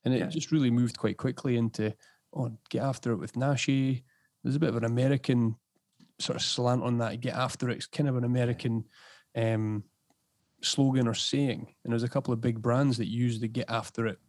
And 0.06 0.14
it 0.14 0.20
yeah. 0.20 0.28
just 0.28 0.52
really 0.52 0.72
moved 0.72 0.98
quite 0.98 1.18
quickly 1.18 1.58
into, 1.58 1.94
oh, 2.36 2.52
get 2.70 2.84
after 2.84 3.12
it 3.12 3.18
with 3.18 3.34
Nashy. 3.34 4.04
There's 4.44 4.56
a 4.56 4.60
bit 4.60 4.70
of 4.70 4.78
an 4.78 4.86
American 4.86 5.56
sort 6.20 6.36
of 6.36 6.42
slant 6.42 6.84
on 6.84 6.98
that. 7.00 7.22
Get 7.22 7.36
after 7.36 7.70
it. 7.70 7.78
It's 7.78 7.88
kind 7.88 8.10
of 8.10 8.18
an 8.18 8.24
American 8.24 8.86
um, 9.36 9.84
slogan 10.62 11.08
or 11.08 11.14
saying. 11.14 11.74
And 11.84 11.92
there's 11.92 12.04
a 12.04 12.10
couple 12.10 12.34
of 12.34 12.42
big 12.42 12.62
brands 12.62 12.98
that 12.98 13.08
use 13.08 13.40
the 13.40 13.48
get 13.48 13.70
after 13.70 14.08
it, 14.08 14.20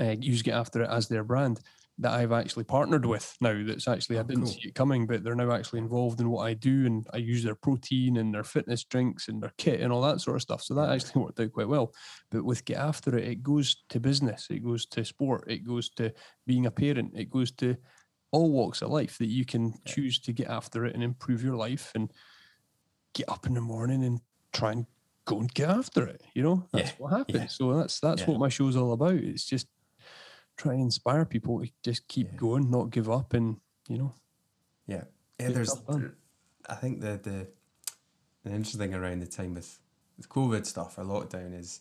uh, 0.00 0.16
use 0.18 0.42
get 0.42 0.54
after 0.54 0.82
it 0.82 0.90
as 0.90 1.08
their 1.08 1.24
brand 1.24 1.60
that 2.00 2.12
I've 2.12 2.32
actually 2.32 2.64
partnered 2.64 3.04
with 3.04 3.36
now. 3.40 3.62
That's 3.64 3.88
actually 3.88 4.18
I 4.18 4.20
oh, 4.20 4.24
didn't 4.24 4.44
cool. 4.44 4.52
see 4.52 4.68
it 4.68 4.74
coming, 4.74 5.06
but 5.06 5.24
they're 5.24 5.34
now 5.34 5.50
actually 5.52 5.80
involved 5.80 6.20
in 6.20 6.30
what 6.30 6.44
I 6.44 6.54
do, 6.54 6.86
and 6.86 7.06
I 7.12 7.16
use 7.16 7.42
their 7.42 7.56
protein 7.56 8.18
and 8.18 8.32
their 8.32 8.44
fitness 8.44 8.84
drinks 8.84 9.28
and 9.28 9.42
their 9.42 9.52
kit 9.58 9.80
and 9.80 9.92
all 9.92 10.02
that 10.02 10.20
sort 10.20 10.36
of 10.36 10.42
stuff. 10.42 10.62
So 10.62 10.74
that 10.74 10.90
actually 10.90 11.22
worked 11.22 11.40
out 11.40 11.52
quite 11.52 11.68
well. 11.68 11.92
But 12.30 12.44
with 12.44 12.64
get 12.64 12.78
after 12.78 13.16
it, 13.16 13.26
it 13.26 13.42
goes 13.42 13.82
to 13.88 14.00
business, 14.00 14.46
it 14.50 14.64
goes 14.64 14.86
to 14.86 15.04
sport, 15.04 15.44
it 15.48 15.66
goes 15.66 15.90
to 15.90 16.12
being 16.46 16.66
a 16.66 16.70
parent, 16.70 17.12
it 17.16 17.30
goes 17.30 17.50
to 17.52 17.76
all 18.30 18.52
walks 18.52 18.82
of 18.82 18.90
life 18.90 19.18
that 19.18 19.28
you 19.28 19.44
can 19.44 19.68
yeah. 19.68 19.92
choose 19.92 20.20
to 20.20 20.32
get 20.32 20.48
after 20.48 20.84
it 20.84 20.94
and 20.94 21.02
improve 21.02 21.42
your 21.42 21.56
life 21.56 21.90
and 21.94 22.12
get 23.14 23.28
up 23.28 23.46
in 23.46 23.54
the 23.54 23.60
morning 23.60 24.04
and 24.04 24.20
try 24.52 24.72
and 24.72 24.86
go 25.24 25.40
and 25.40 25.52
get 25.52 25.68
after 25.68 26.06
it. 26.06 26.22
You 26.34 26.42
know, 26.42 26.68
that's 26.72 26.90
yeah. 26.90 26.96
what 26.98 27.12
happens. 27.12 27.38
Yeah. 27.38 27.46
So 27.48 27.74
that's 27.74 27.98
that's 28.00 28.26
what 28.26 28.38
my 28.38 28.48
show's 28.48 28.76
all 28.76 28.92
about. 28.92 29.14
It's 29.14 29.46
just 29.46 29.66
try 30.58 30.74
and 30.74 30.82
inspire 30.82 31.24
people 31.24 31.60
to 31.60 31.70
just 31.82 32.06
keep 32.08 32.36
going, 32.36 32.70
not 32.70 32.90
give 32.90 33.10
up, 33.10 33.32
and 33.32 33.56
you 33.88 33.96
know. 33.96 34.14
Yeah, 34.86 35.04
yeah. 35.40 35.48
There's, 35.50 35.74
I 36.68 36.74
think 36.74 37.00
the 37.00 37.18
the 37.22 37.46
the 38.44 38.50
interesting 38.50 38.80
thing 38.80 38.94
around 38.94 39.20
the 39.20 39.26
time 39.26 39.54
with 39.54 39.78
with 40.16 40.28
COVID 40.28 40.66
stuff 40.66 40.98
or 40.98 41.04
lockdown 41.04 41.58
is 41.58 41.80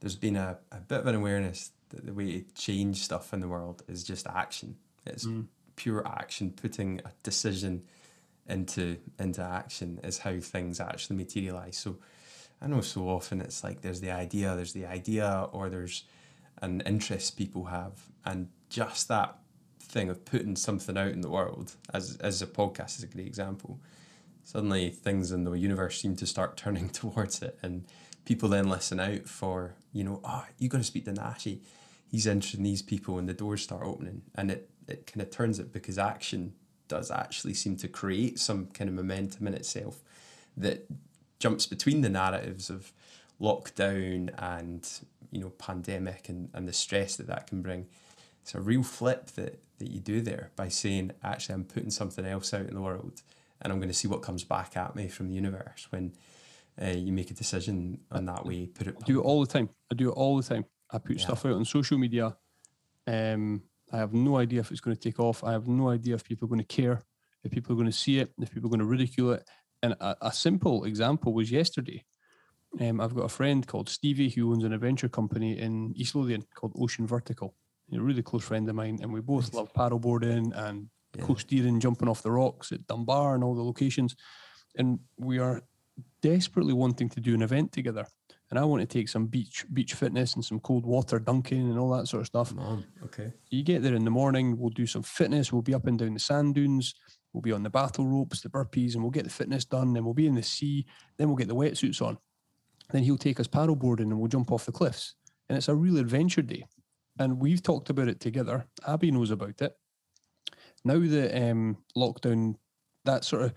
there's 0.00 0.16
been 0.16 0.36
a, 0.36 0.58
a 0.70 0.78
bit 0.78 1.00
of 1.00 1.06
an 1.08 1.16
awareness 1.16 1.72
that 1.88 2.06
the 2.06 2.12
way 2.12 2.40
to 2.40 2.54
change 2.54 2.98
stuff 3.02 3.32
in 3.32 3.40
the 3.40 3.48
world 3.48 3.82
is 3.88 4.04
just 4.04 4.26
action. 4.28 4.76
It's 5.04 5.26
mm 5.26 5.46
pure 5.78 6.06
action, 6.06 6.50
putting 6.50 7.00
a 7.04 7.12
decision 7.22 7.84
into 8.48 8.96
into 9.18 9.42
action 9.42 10.00
is 10.02 10.18
how 10.18 10.38
things 10.40 10.80
actually 10.80 11.16
materialize. 11.16 11.78
So 11.78 11.96
I 12.60 12.66
know 12.66 12.80
so 12.80 13.08
often 13.08 13.40
it's 13.40 13.62
like 13.62 13.80
there's 13.80 14.00
the 14.00 14.10
idea, 14.10 14.54
there's 14.56 14.72
the 14.72 14.86
idea, 14.86 15.46
or 15.52 15.70
there's 15.70 16.04
an 16.60 16.82
interest 16.84 17.36
people 17.36 17.66
have, 17.66 17.92
and 18.28 18.48
just 18.68 19.08
that 19.08 19.38
thing 19.80 20.10
of 20.10 20.24
putting 20.26 20.54
something 20.54 20.98
out 20.98 21.12
in 21.12 21.22
the 21.22 21.30
world, 21.30 21.74
as 21.92 22.16
as 22.18 22.42
a 22.42 22.46
podcast 22.46 22.98
is 22.98 23.02
a 23.02 23.06
great 23.06 23.26
example. 23.26 23.80
Suddenly, 24.44 24.90
things 24.90 25.32
in 25.32 25.44
the 25.44 25.52
universe 25.52 26.00
seem 26.00 26.14
to 26.16 26.26
start 26.26 26.56
turning 26.64 26.90
towards 26.90 27.42
it, 27.42 27.58
and 27.62 27.86
people 28.24 28.48
then 28.48 28.68
listen 28.68 29.00
out 29.00 29.26
for 29.26 29.74
you 29.92 30.04
know, 30.04 30.20
oh, 30.22 30.44
you 30.58 30.68
got 30.68 30.78
to 30.78 30.84
speak 30.84 31.06
to 31.06 31.12
Nashy. 31.12 31.60
He's 32.10 32.26
interested 32.26 32.58
in 32.58 32.64
these 32.64 32.82
people, 32.82 33.18
and 33.18 33.28
the 33.28 33.34
doors 33.34 33.62
start 33.62 33.82
opening, 33.84 34.22
and 34.34 34.50
it 34.50 34.68
it 34.86 35.06
kind 35.06 35.22
of 35.22 35.30
turns 35.30 35.58
it 35.58 35.72
because 35.72 35.98
action 35.98 36.52
does 36.86 37.10
actually 37.10 37.54
seem 37.54 37.76
to 37.76 37.88
create 37.88 38.38
some 38.38 38.66
kind 38.66 38.88
of 38.88 38.94
momentum 38.94 39.46
in 39.46 39.54
itself 39.54 40.02
that 40.56 40.86
jumps 41.38 41.66
between 41.66 42.00
the 42.00 42.08
narratives 42.08 42.70
of 42.70 42.92
lockdown 43.40 44.30
and 44.38 45.00
you 45.30 45.40
know 45.40 45.50
pandemic 45.50 46.28
and, 46.28 46.48
and 46.54 46.66
the 46.66 46.72
stress 46.72 47.16
that 47.16 47.26
that 47.26 47.46
can 47.46 47.62
bring 47.62 47.86
it's 48.48 48.54
a 48.54 48.60
real 48.60 48.82
flip 48.82 49.26
that 49.32 49.62
that 49.78 49.90
you 49.90 50.00
do 50.00 50.22
there 50.22 50.50
by 50.56 50.68
saying 50.68 51.12
actually 51.22 51.54
i'm 51.54 51.64
putting 51.64 51.90
something 51.90 52.24
else 52.24 52.54
out 52.54 52.66
in 52.66 52.74
the 52.74 52.80
world 52.80 53.22
and 53.60 53.70
i'm 53.70 53.78
going 53.78 53.90
to 53.90 53.94
see 53.94 54.08
what 54.08 54.22
comes 54.22 54.42
back 54.42 54.74
at 54.76 54.96
me 54.96 55.06
from 55.06 55.28
the 55.28 55.34
universe 55.34 55.86
when 55.90 56.12
uh, 56.80 56.86
you 56.86 57.12
make 57.12 57.30
a 57.30 57.34
decision 57.34 58.00
on 58.10 58.24
that 58.24 58.46
way 58.46 58.66
put 58.66 58.86
it 58.86 58.96
I 59.00 59.04
do 59.04 59.20
it 59.20 59.24
all 59.24 59.40
the 59.40 59.52
time 59.52 59.68
i 59.92 59.94
do 59.94 60.08
it 60.08 60.14
all 60.14 60.36
the 60.36 60.42
time 60.42 60.64
i 60.90 60.98
put 60.98 61.16
yeah. 61.16 61.24
stuff 61.24 61.44
out 61.44 61.52
on 61.52 61.64
social 61.64 61.98
media 61.98 62.36
um 63.06 63.62
I 63.92 63.98
have 63.98 64.12
no 64.12 64.36
idea 64.36 64.60
if 64.60 64.70
it's 64.70 64.80
going 64.80 64.96
to 64.96 65.02
take 65.02 65.18
off. 65.18 65.42
I 65.42 65.52
have 65.52 65.66
no 65.66 65.88
idea 65.88 66.14
if 66.14 66.24
people 66.24 66.46
are 66.46 66.48
going 66.48 66.60
to 66.60 66.64
care, 66.64 67.02
if 67.44 67.52
people 67.52 67.72
are 67.72 67.76
going 67.76 67.90
to 67.90 67.92
see 67.92 68.18
it, 68.18 68.32
if 68.38 68.52
people 68.52 68.68
are 68.68 68.70
going 68.70 68.80
to 68.80 68.86
ridicule 68.86 69.32
it. 69.32 69.48
And 69.82 69.94
a, 70.00 70.16
a 70.20 70.32
simple 70.32 70.84
example 70.84 71.32
was 71.32 71.50
yesterday. 71.50 72.04
Um, 72.80 73.00
I've 73.00 73.14
got 73.14 73.24
a 73.24 73.30
friend 73.30 73.66
called 73.66 73.88
Stevie 73.88 74.28
who 74.28 74.52
owns 74.52 74.64
an 74.64 74.74
adventure 74.74 75.08
company 75.08 75.58
in 75.58 75.94
East 75.96 76.14
Lothian 76.14 76.44
called 76.54 76.74
Ocean 76.78 77.06
Vertical. 77.06 77.54
A 77.92 78.00
really 78.00 78.22
close 78.22 78.44
friend 78.44 78.68
of 78.68 78.74
mine, 78.74 78.98
and 79.00 79.12
we 79.12 79.20
both 79.20 79.54
love 79.54 79.72
paddleboarding 79.72 80.54
and 80.54 80.88
yeah. 81.16 81.24
coasteering, 81.24 81.80
jumping 81.80 82.08
off 82.08 82.22
the 82.22 82.30
rocks 82.30 82.70
at 82.70 82.86
Dunbar 82.86 83.34
and 83.34 83.42
all 83.42 83.54
the 83.54 83.62
locations. 83.62 84.14
And 84.76 84.98
we 85.16 85.38
are 85.38 85.62
desperately 86.20 86.74
wanting 86.74 87.08
to 87.08 87.20
do 87.20 87.34
an 87.34 87.42
event 87.42 87.72
together 87.72 88.06
and 88.50 88.58
I 88.58 88.64
want 88.64 88.80
to 88.80 88.86
take 88.86 89.08
some 89.08 89.26
beach 89.26 89.64
beach 89.72 89.94
fitness 89.94 90.34
and 90.34 90.44
some 90.44 90.60
cold 90.60 90.86
water 90.86 91.18
dunking 91.18 91.70
and 91.70 91.78
all 91.78 91.90
that 91.90 92.08
sort 92.08 92.20
of 92.20 92.26
stuff. 92.26 92.54
Man, 92.54 92.84
okay. 93.04 93.32
You 93.50 93.62
get 93.62 93.82
there 93.82 93.94
in 93.94 94.04
the 94.04 94.10
morning, 94.10 94.58
we'll 94.58 94.70
do 94.70 94.86
some 94.86 95.02
fitness, 95.02 95.52
we'll 95.52 95.62
be 95.62 95.74
up 95.74 95.86
and 95.86 95.98
down 95.98 96.14
the 96.14 96.20
sand 96.20 96.54
dunes, 96.54 96.94
we'll 97.32 97.42
be 97.42 97.52
on 97.52 97.62
the 97.62 97.70
battle 97.70 98.06
ropes, 98.06 98.40
the 98.40 98.48
burpees, 98.48 98.94
and 98.94 99.02
we'll 99.02 99.10
get 99.10 99.24
the 99.24 99.30
fitness 99.30 99.64
done, 99.64 99.96
and 99.96 100.04
we'll 100.04 100.14
be 100.14 100.26
in 100.26 100.34
the 100.34 100.42
sea, 100.42 100.86
then 101.18 101.28
we'll 101.28 101.36
get 101.36 101.48
the 101.48 101.54
wetsuits 101.54 102.00
on. 102.00 102.18
Then 102.90 103.02
he'll 103.02 103.18
take 103.18 103.38
us 103.38 103.48
paddleboarding 103.48 104.00
and 104.00 104.18
we'll 104.18 104.28
jump 104.28 104.50
off 104.50 104.64
the 104.64 104.72
cliffs. 104.72 105.14
And 105.48 105.58
it's 105.58 105.68
a 105.68 105.74
real 105.74 105.98
adventure 105.98 106.42
day. 106.42 106.64
And 107.18 107.40
we've 107.40 107.62
talked 107.62 107.90
about 107.90 108.08
it 108.08 108.20
together. 108.20 108.66
Abby 108.86 109.10
knows 109.10 109.30
about 109.30 109.60
it. 109.60 109.72
Now 110.84 110.98
the 110.98 111.50
um, 111.50 111.78
lockdown, 111.96 112.54
that 113.04 113.24
sort 113.24 113.42
of 113.42 113.54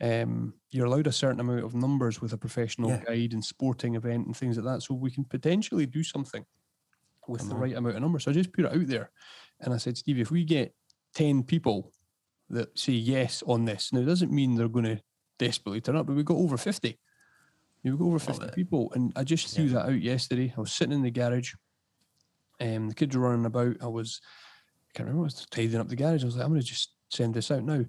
um, 0.00 0.54
you're 0.70 0.86
allowed 0.86 1.06
a 1.06 1.12
certain 1.12 1.40
amount 1.40 1.64
of 1.64 1.74
numbers 1.74 2.20
with 2.20 2.32
a 2.32 2.38
professional 2.38 2.90
yeah. 2.90 3.02
guide 3.04 3.32
and 3.32 3.44
sporting 3.44 3.96
event 3.96 4.26
and 4.26 4.36
things 4.36 4.56
like 4.56 4.64
that. 4.64 4.82
So 4.82 4.94
we 4.94 5.10
can 5.10 5.24
potentially 5.24 5.86
do 5.86 6.02
something 6.02 6.44
with 7.28 7.48
the 7.48 7.54
right 7.54 7.76
amount 7.76 7.96
of 7.96 8.02
numbers. 8.02 8.24
So 8.24 8.30
I 8.30 8.34
just 8.34 8.52
put 8.52 8.64
it 8.64 8.72
out 8.72 8.86
there. 8.86 9.10
And 9.60 9.74
I 9.74 9.76
said, 9.76 9.96
Steve, 9.96 10.18
if 10.18 10.30
we 10.30 10.44
get 10.44 10.74
10 11.14 11.42
people 11.42 11.92
that 12.48 12.76
say 12.78 12.92
yes 12.92 13.42
on 13.46 13.64
this, 13.64 13.92
now 13.92 14.00
it 14.00 14.06
doesn't 14.06 14.32
mean 14.32 14.56
they're 14.56 14.68
going 14.68 14.86
to 14.86 15.00
desperately 15.38 15.80
turn 15.80 15.96
up, 15.96 16.06
but 16.06 16.16
we've 16.16 16.24
got 16.24 16.38
over 16.38 16.56
50. 16.56 16.98
We've 17.84 17.98
got 17.98 18.04
over 18.04 18.18
50 18.18 18.48
people. 18.54 18.92
And 18.94 19.12
I 19.16 19.24
just 19.24 19.54
threw 19.54 19.66
yeah. 19.66 19.74
that 19.74 19.86
out 19.86 20.02
yesterday. 20.02 20.52
I 20.56 20.60
was 20.60 20.72
sitting 20.72 20.94
in 20.94 21.02
the 21.02 21.10
garage. 21.10 21.54
Um, 22.60 22.88
the 22.88 22.94
kids 22.94 23.16
were 23.16 23.28
running 23.28 23.46
about. 23.46 23.76
I 23.82 23.86
was, 23.86 24.20
I 24.90 24.98
can't 24.98 25.08
remember, 25.08 25.24
I 25.24 25.26
was 25.26 25.46
tidying 25.50 25.80
up 25.80 25.88
the 25.88 25.96
garage. 25.96 26.22
I 26.22 26.26
was 26.26 26.36
like, 26.36 26.44
I'm 26.44 26.50
going 26.50 26.60
to 26.60 26.66
just 26.66 26.94
send 27.08 27.34
this 27.34 27.50
out 27.50 27.64
now. 27.64 27.84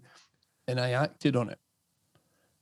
And 0.67 0.79
I 0.79 0.91
acted 0.91 1.35
on 1.35 1.49
it. 1.49 1.59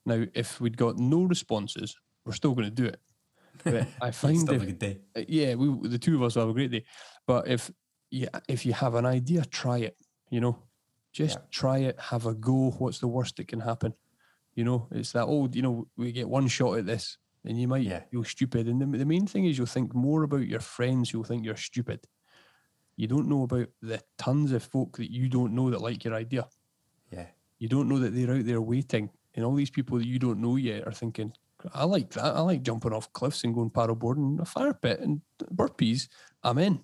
Now, 0.05 0.25
if 0.33 0.59
we'd 0.59 0.77
got 0.77 0.97
no 0.97 1.23
responses, 1.23 1.95
we're 2.25 2.33
still 2.33 2.53
going 2.53 2.69
to 2.69 2.71
do 2.71 2.85
it. 2.85 2.99
But 3.63 3.87
I 4.01 4.11
find 4.11 4.39
still 4.39 4.55
if, 4.55 4.63
a 4.63 4.65
good 4.65 4.79
day. 4.79 4.99
Uh, 5.15 5.21
yeah, 5.27 5.55
we 5.55 5.87
the 5.87 5.99
two 5.99 6.15
of 6.15 6.23
us 6.23 6.35
will 6.35 6.43
have 6.43 6.49
a 6.49 6.53
great 6.53 6.71
day. 6.71 6.85
But 7.27 7.47
if 7.47 7.71
you 8.09 8.27
if 8.47 8.65
you 8.65 8.73
have 8.73 8.95
an 8.95 9.05
idea, 9.05 9.45
try 9.45 9.79
it. 9.79 9.97
You 10.29 10.41
know, 10.41 10.59
just 11.11 11.37
yeah. 11.37 11.45
try 11.51 11.77
it. 11.79 11.99
Have 11.99 12.25
a 12.25 12.33
go. 12.33 12.71
What's 12.77 12.99
the 12.99 13.07
worst 13.07 13.37
that 13.37 13.47
can 13.47 13.59
happen? 13.59 13.93
You 14.55 14.63
know, 14.63 14.87
it's 14.91 15.11
that 15.13 15.25
old. 15.25 15.55
You 15.55 15.61
know, 15.61 15.87
we 15.97 16.11
get 16.11 16.29
one 16.29 16.47
shot 16.47 16.77
at 16.77 16.85
this, 16.85 17.17
and 17.45 17.59
you 17.59 17.67
might 17.67 17.83
yeah. 17.83 18.01
feel 18.11 18.23
stupid. 18.23 18.67
And 18.67 18.81
the, 18.81 18.97
the 18.97 19.05
main 19.05 19.27
thing 19.27 19.45
is 19.45 19.57
you'll 19.57 19.67
think 19.67 19.93
more 19.93 20.23
about 20.23 20.47
your 20.47 20.59
friends. 20.59 21.13
You'll 21.13 21.23
think 21.23 21.45
you're 21.45 21.55
stupid. 21.55 22.01
You 22.95 23.07
don't 23.07 23.29
know 23.29 23.43
about 23.43 23.67
the 23.81 24.01
tons 24.17 24.51
of 24.51 24.63
folk 24.63 24.97
that 24.97 25.11
you 25.11 25.29
don't 25.29 25.55
know 25.55 25.69
that 25.69 25.81
like 25.81 26.03
your 26.03 26.13
idea. 26.13 26.47
Yeah. 27.11 27.27
You 27.57 27.69
don't 27.69 27.87
know 27.87 27.99
that 27.99 28.13
they're 28.13 28.35
out 28.35 28.45
there 28.45 28.61
waiting, 28.61 29.09
and 29.35 29.45
all 29.45 29.55
these 29.55 29.69
people 29.69 29.97
that 29.97 30.07
you 30.07 30.19
don't 30.19 30.41
know 30.41 30.57
yet 30.57 30.85
are 30.85 30.91
thinking, 30.91 31.33
"I 31.73 31.85
like 31.85 32.09
that. 32.11 32.35
I 32.35 32.41
like 32.41 32.61
jumping 32.61 32.93
off 32.93 33.11
cliffs 33.13 33.43
and 33.43 33.53
going 33.53 33.69
paddleboarding, 33.69 34.39
a 34.41 34.45
fire 34.45 34.73
pit 34.73 34.99
and 34.99 35.21
burpees. 35.53 36.07
I'm 36.43 36.57
in." 36.57 36.81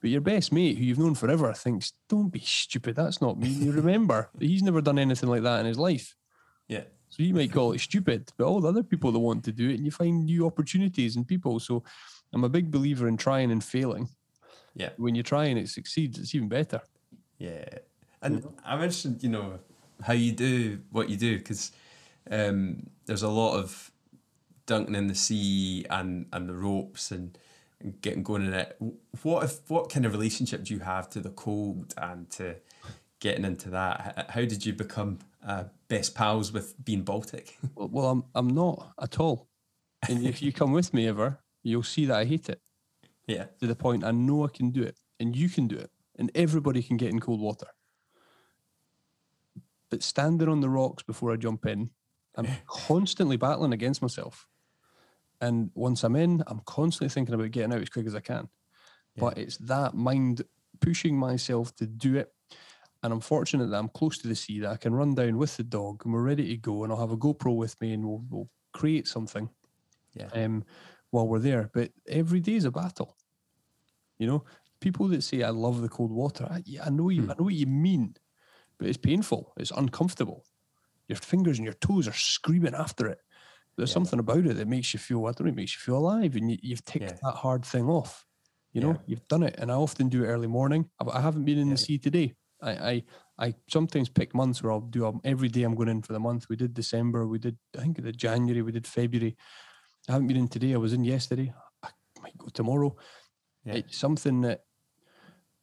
But 0.00 0.10
your 0.10 0.20
best 0.20 0.52
mate, 0.52 0.78
who 0.78 0.84
you've 0.84 0.98
known 0.98 1.14
forever, 1.14 1.52
thinks, 1.52 1.92
"Don't 2.08 2.30
be 2.30 2.40
stupid. 2.40 2.96
That's 2.96 3.20
not 3.20 3.38
me." 3.38 3.48
You 3.48 3.72
remember 3.82 4.30
he's 4.38 4.62
never 4.62 4.80
done 4.80 4.98
anything 4.98 5.28
like 5.28 5.42
that 5.42 5.60
in 5.60 5.66
his 5.66 5.78
life. 5.78 6.14
Yeah. 6.68 6.84
So 7.10 7.22
you 7.22 7.34
might 7.34 7.52
call 7.52 7.72
it 7.72 7.80
stupid, 7.80 8.30
but 8.36 8.46
all 8.46 8.60
the 8.60 8.68
other 8.68 8.82
people 8.82 9.12
that 9.12 9.18
want 9.18 9.44
to 9.44 9.52
do 9.52 9.70
it, 9.70 9.74
and 9.74 9.84
you 9.84 9.90
find 9.90 10.24
new 10.26 10.46
opportunities 10.46 11.16
and 11.16 11.26
people. 11.26 11.58
So 11.58 11.82
I'm 12.32 12.44
a 12.44 12.48
big 12.48 12.70
believer 12.70 13.08
in 13.08 13.16
trying 13.16 13.50
and 13.50 13.64
failing. 13.64 14.08
Yeah. 14.74 14.90
When 14.96 15.14
you 15.14 15.22
try 15.22 15.46
and 15.46 15.58
it 15.58 15.68
succeeds, 15.68 16.18
it's 16.18 16.34
even 16.34 16.48
better. 16.48 16.80
Yeah. 17.38 17.64
And 18.22 18.46
I 18.64 18.76
mentioned, 18.76 19.22
you 19.22 19.28
know, 19.28 19.58
how 20.02 20.12
you 20.12 20.32
do 20.32 20.80
what 20.90 21.08
you 21.08 21.16
do 21.16 21.38
because 21.38 21.72
um, 22.30 22.88
there's 23.06 23.22
a 23.22 23.28
lot 23.28 23.56
of 23.56 23.90
dunking 24.66 24.94
in 24.94 25.06
the 25.06 25.14
sea 25.14 25.86
and, 25.88 26.26
and 26.32 26.48
the 26.48 26.54
ropes 26.54 27.10
and, 27.10 27.38
and 27.80 28.00
getting 28.00 28.22
going 28.22 28.44
in 28.44 28.52
it. 28.52 28.76
What 29.22 29.44
if 29.44 29.68
what 29.70 29.90
kind 29.90 30.04
of 30.04 30.12
relationship 30.12 30.64
do 30.64 30.74
you 30.74 30.80
have 30.80 31.08
to 31.10 31.20
the 31.20 31.30
cold 31.30 31.94
and 31.96 32.28
to 32.32 32.56
getting 33.20 33.44
into 33.44 33.70
that? 33.70 34.30
How 34.30 34.42
did 34.42 34.64
you 34.64 34.72
become 34.72 35.18
uh, 35.46 35.64
best 35.88 36.14
pals 36.14 36.52
with 36.52 36.74
Bean 36.84 37.02
Baltic? 37.02 37.56
Well, 37.74 37.88
well, 37.88 38.10
I'm 38.10 38.24
I'm 38.34 38.48
not 38.48 38.92
at 39.00 39.20
all. 39.20 39.48
And 40.08 40.26
if 40.26 40.42
you 40.42 40.52
come 40.52 40.72
with 40.72 40.94
me 40.94 41.08
ever, 41.08 41.40
you'll 41.62 41.82
see 41.82 42.06
that 42.06 42.16
I 42.16 42.24
hate 42.24 42.48
it 42.48 42.60
yeah. 43.28 43.46
to 43.60 43.66
the 43.66 43.76
point 43.76 44.04
I 44.04 44.10
know 44.10 44.44
I 44.44 44.48
can 44.48 44.70
do 44.70 44.82
it, 44.82 44.98
and 45.20 45.36
you 45.36 45.48
can 45.48 45.68
do 45.68 45.76
it, 45.76 45.90
and 46.16 46.30
everybody 46.34 46.82
can 46.82 46.96
get 46.96 47.10
in 47.10 47.20
cold 47.20 47.40
water. 47.40 47.68
But 49.90 50.02
standing 50.02 50.48
on 50.48 50.60
the 50.60 50.68
rocks 50.68 51.02
before 51.02 51.32
I 51.32 51.36
jump 51.36 51.66
in, 51.66 51.90
I'm 52.36 52.48
constantly 52.66 53.36
battling 53.36 53.72
against 53.72 54.02
myself. 54.02 54.46
And 55.40 55.70
once 55.74 56.04
I'm 56.04 56.16
in, 56.16 56.42
I'm 56.46 56.60
constantly 56.66 57.08
thinking 57.08 57.34
about 57.34 57.50
getting 57.50 57.72
out 57.72 57.80
as 57.80 57.88
quick 57.88 58.06
as 58.06 58.14
I 58.14 58.20
can. 58.20 58.48
But 59.16 59.38
it's 59.38 59.56
that 59.58 59.94
mind 59.94 60.42
pushing 60.80 61.16
myself 61.16 61.74
to 61.76 61.86
do 61.86 62.16
it. 62.16 62.32
And 63.02 63.12
I'm 63.12 63.20
fortunate 63.20 63.68
that 63.70 63.78
I'm 63.78 63.88
close 63.88 64.18
to 64.18 64.28
the 64.28 64.34
sea 64.34 64.60
that 64.60 64.70
I 64.72 64.76
can 64.76 64.92
run 64.94 65.14
down 65.14 65.38
with 65.38 65.56
the 65.56 65.62
dog 65.62 66.02
and 66.04 66.12
we're 66.12 66.22
ready 66.22 66.48
to 66.48 66.56
go. 66.56 66.82
And 66.84 66.92
I'll 66.92 66.98
have 67.00 67.12
a 67.12 67.16
GoPro 67.16 67.54
with 67.56 67.80
me 67.80 67.92
and 67.92 68.04
we'll, 68.04 68.24
we'll 68.28 68.50
create 68.72 69.06
something 69.06 69.48
Yeah. 70.14 70.30
um, 70.32 70.64
while 71.10 71.28
we're 71.28 71.38
there. 71.38 71.70
But 71.72 71.92
every 72.08 72.40
day 72.40 72.54
is 72.54 72.64
a 72.64 72.72
battle. 72.72 73.16
You 74.18 74.26
know, 74.26 74.44
people 74.80 75.08
that 75.08 75.22
say 75.22 75.42
I 75.42 75.50
love 75.50 75.80
the 75.80 75.88
cold 75.88 76.10
water, 76.10 76.46
I, 76.50 76.62
yeah, 76.66 76.84
I 76.86 76.90
know 76.90 77.08
you, 77.08 77.22
I 77.24 77.34
know 77.38 77.44
what 77.44 77.54
you 77.54 77.66
mean, 77.66 78.16
but 78.78 78.88
it's 78.88 78.98
painful. 78.98 79.52
It's 79.56 79.70
uncomfortable. 79.70 80.44
Your 81.08 81.16
fingers 81.16 81.58
and 81.58 81.64
your 81.64 81.74
toes 81.74 82.08
are 82.08 82.12
screaming 82.12 82.74
after 82.74 83.06
it. 83.08 83.20
There's 83.76 83.90
Yeah. 83.90 83.94
something 83.94 84.18
about 84.18 84.46
it 84.46 84.56
that 84.56 84.68
makes 84.68 84.92
you 84.92 84.98
feel. 85.00 85.26
I 85.26 85.32
don't 85.32 85.46
know, 85.46 85.52
it 85.52 85.56
makes 85.56 85.74
you 85.74 85.80
feel 85.80 85.98
alive, 85.98 86.34
and 86.36 86.50
you, 86.50 86.58
you've 86.62 86.84
ticked 86.84 87.12
Yeah. 87.12 87.18
that 87.22 87.36
hard 87.36 87.64
thing 87.64 87.86
off. 87.88 88.26
You 88.72 88.80
know, 88.80 88.92
Yeah. 88.94 89.02
you've 89.06 89.28
done 89.28 89.44
it, 89.44 89.54
and 89.58 89.70
I 89.70 89.76
often 89.76 90.08
do 90.08 90.24
it 90.24 90.26
early 90.26 90.48
morning. 90.48 90.90
I 91.00 91.20
haven't 91.20 91.44
been 91.44 91.58
in 91.58 91.68
Yeah. 91.68 91.74
the 91.74 91.78
sea 91.78 91.98
today. 91.98 92.34
I, 92.60 92.70
I 92.70 93.02
I 93.38 93.54
sometimes 93.68 94.08
pick 94.08 94.34
months 94.34 94.62
where 94.62 94.72
I'll 94.72 94.80
do 94.80 95.06
um, 95.06 95.20
every 95.24 95.48
day. 95.48 95.62
I'm 95.62 95.74
going 95.76 95.88
in 95.88 96.02
for 96.02 96.12
the 96.12 96.18
month. 96.20 96.48
We 96.48 96.56
did 96.56 96.74
December. 96.74 97.26
We 97.26 97.38
did 97.38 97.56
I 97.76 97.82
think 97.82 98.02
did 98.02 98.16
January. 98.18 98.62
We 98.62 98.72
did 98.72 98.86
February. 98.86 99.36
I 100.08 100.12
haven't 100.12 100.26
been 100.28 100.36
in 100.36 100.48
today. 100.48 100.74
I 100.74 100.78
was 100.78 100.92
in 100.92 101.04
yesterday. 101.04 101.52
I 101.82 101.88
might 102.22 102.36
go 102.38 102.48
tomorrow. 102.48 102.96
Yeah. 103.64 103.74
It's 103.74 103.96
something 103.96 104.40
that 104.42 104.64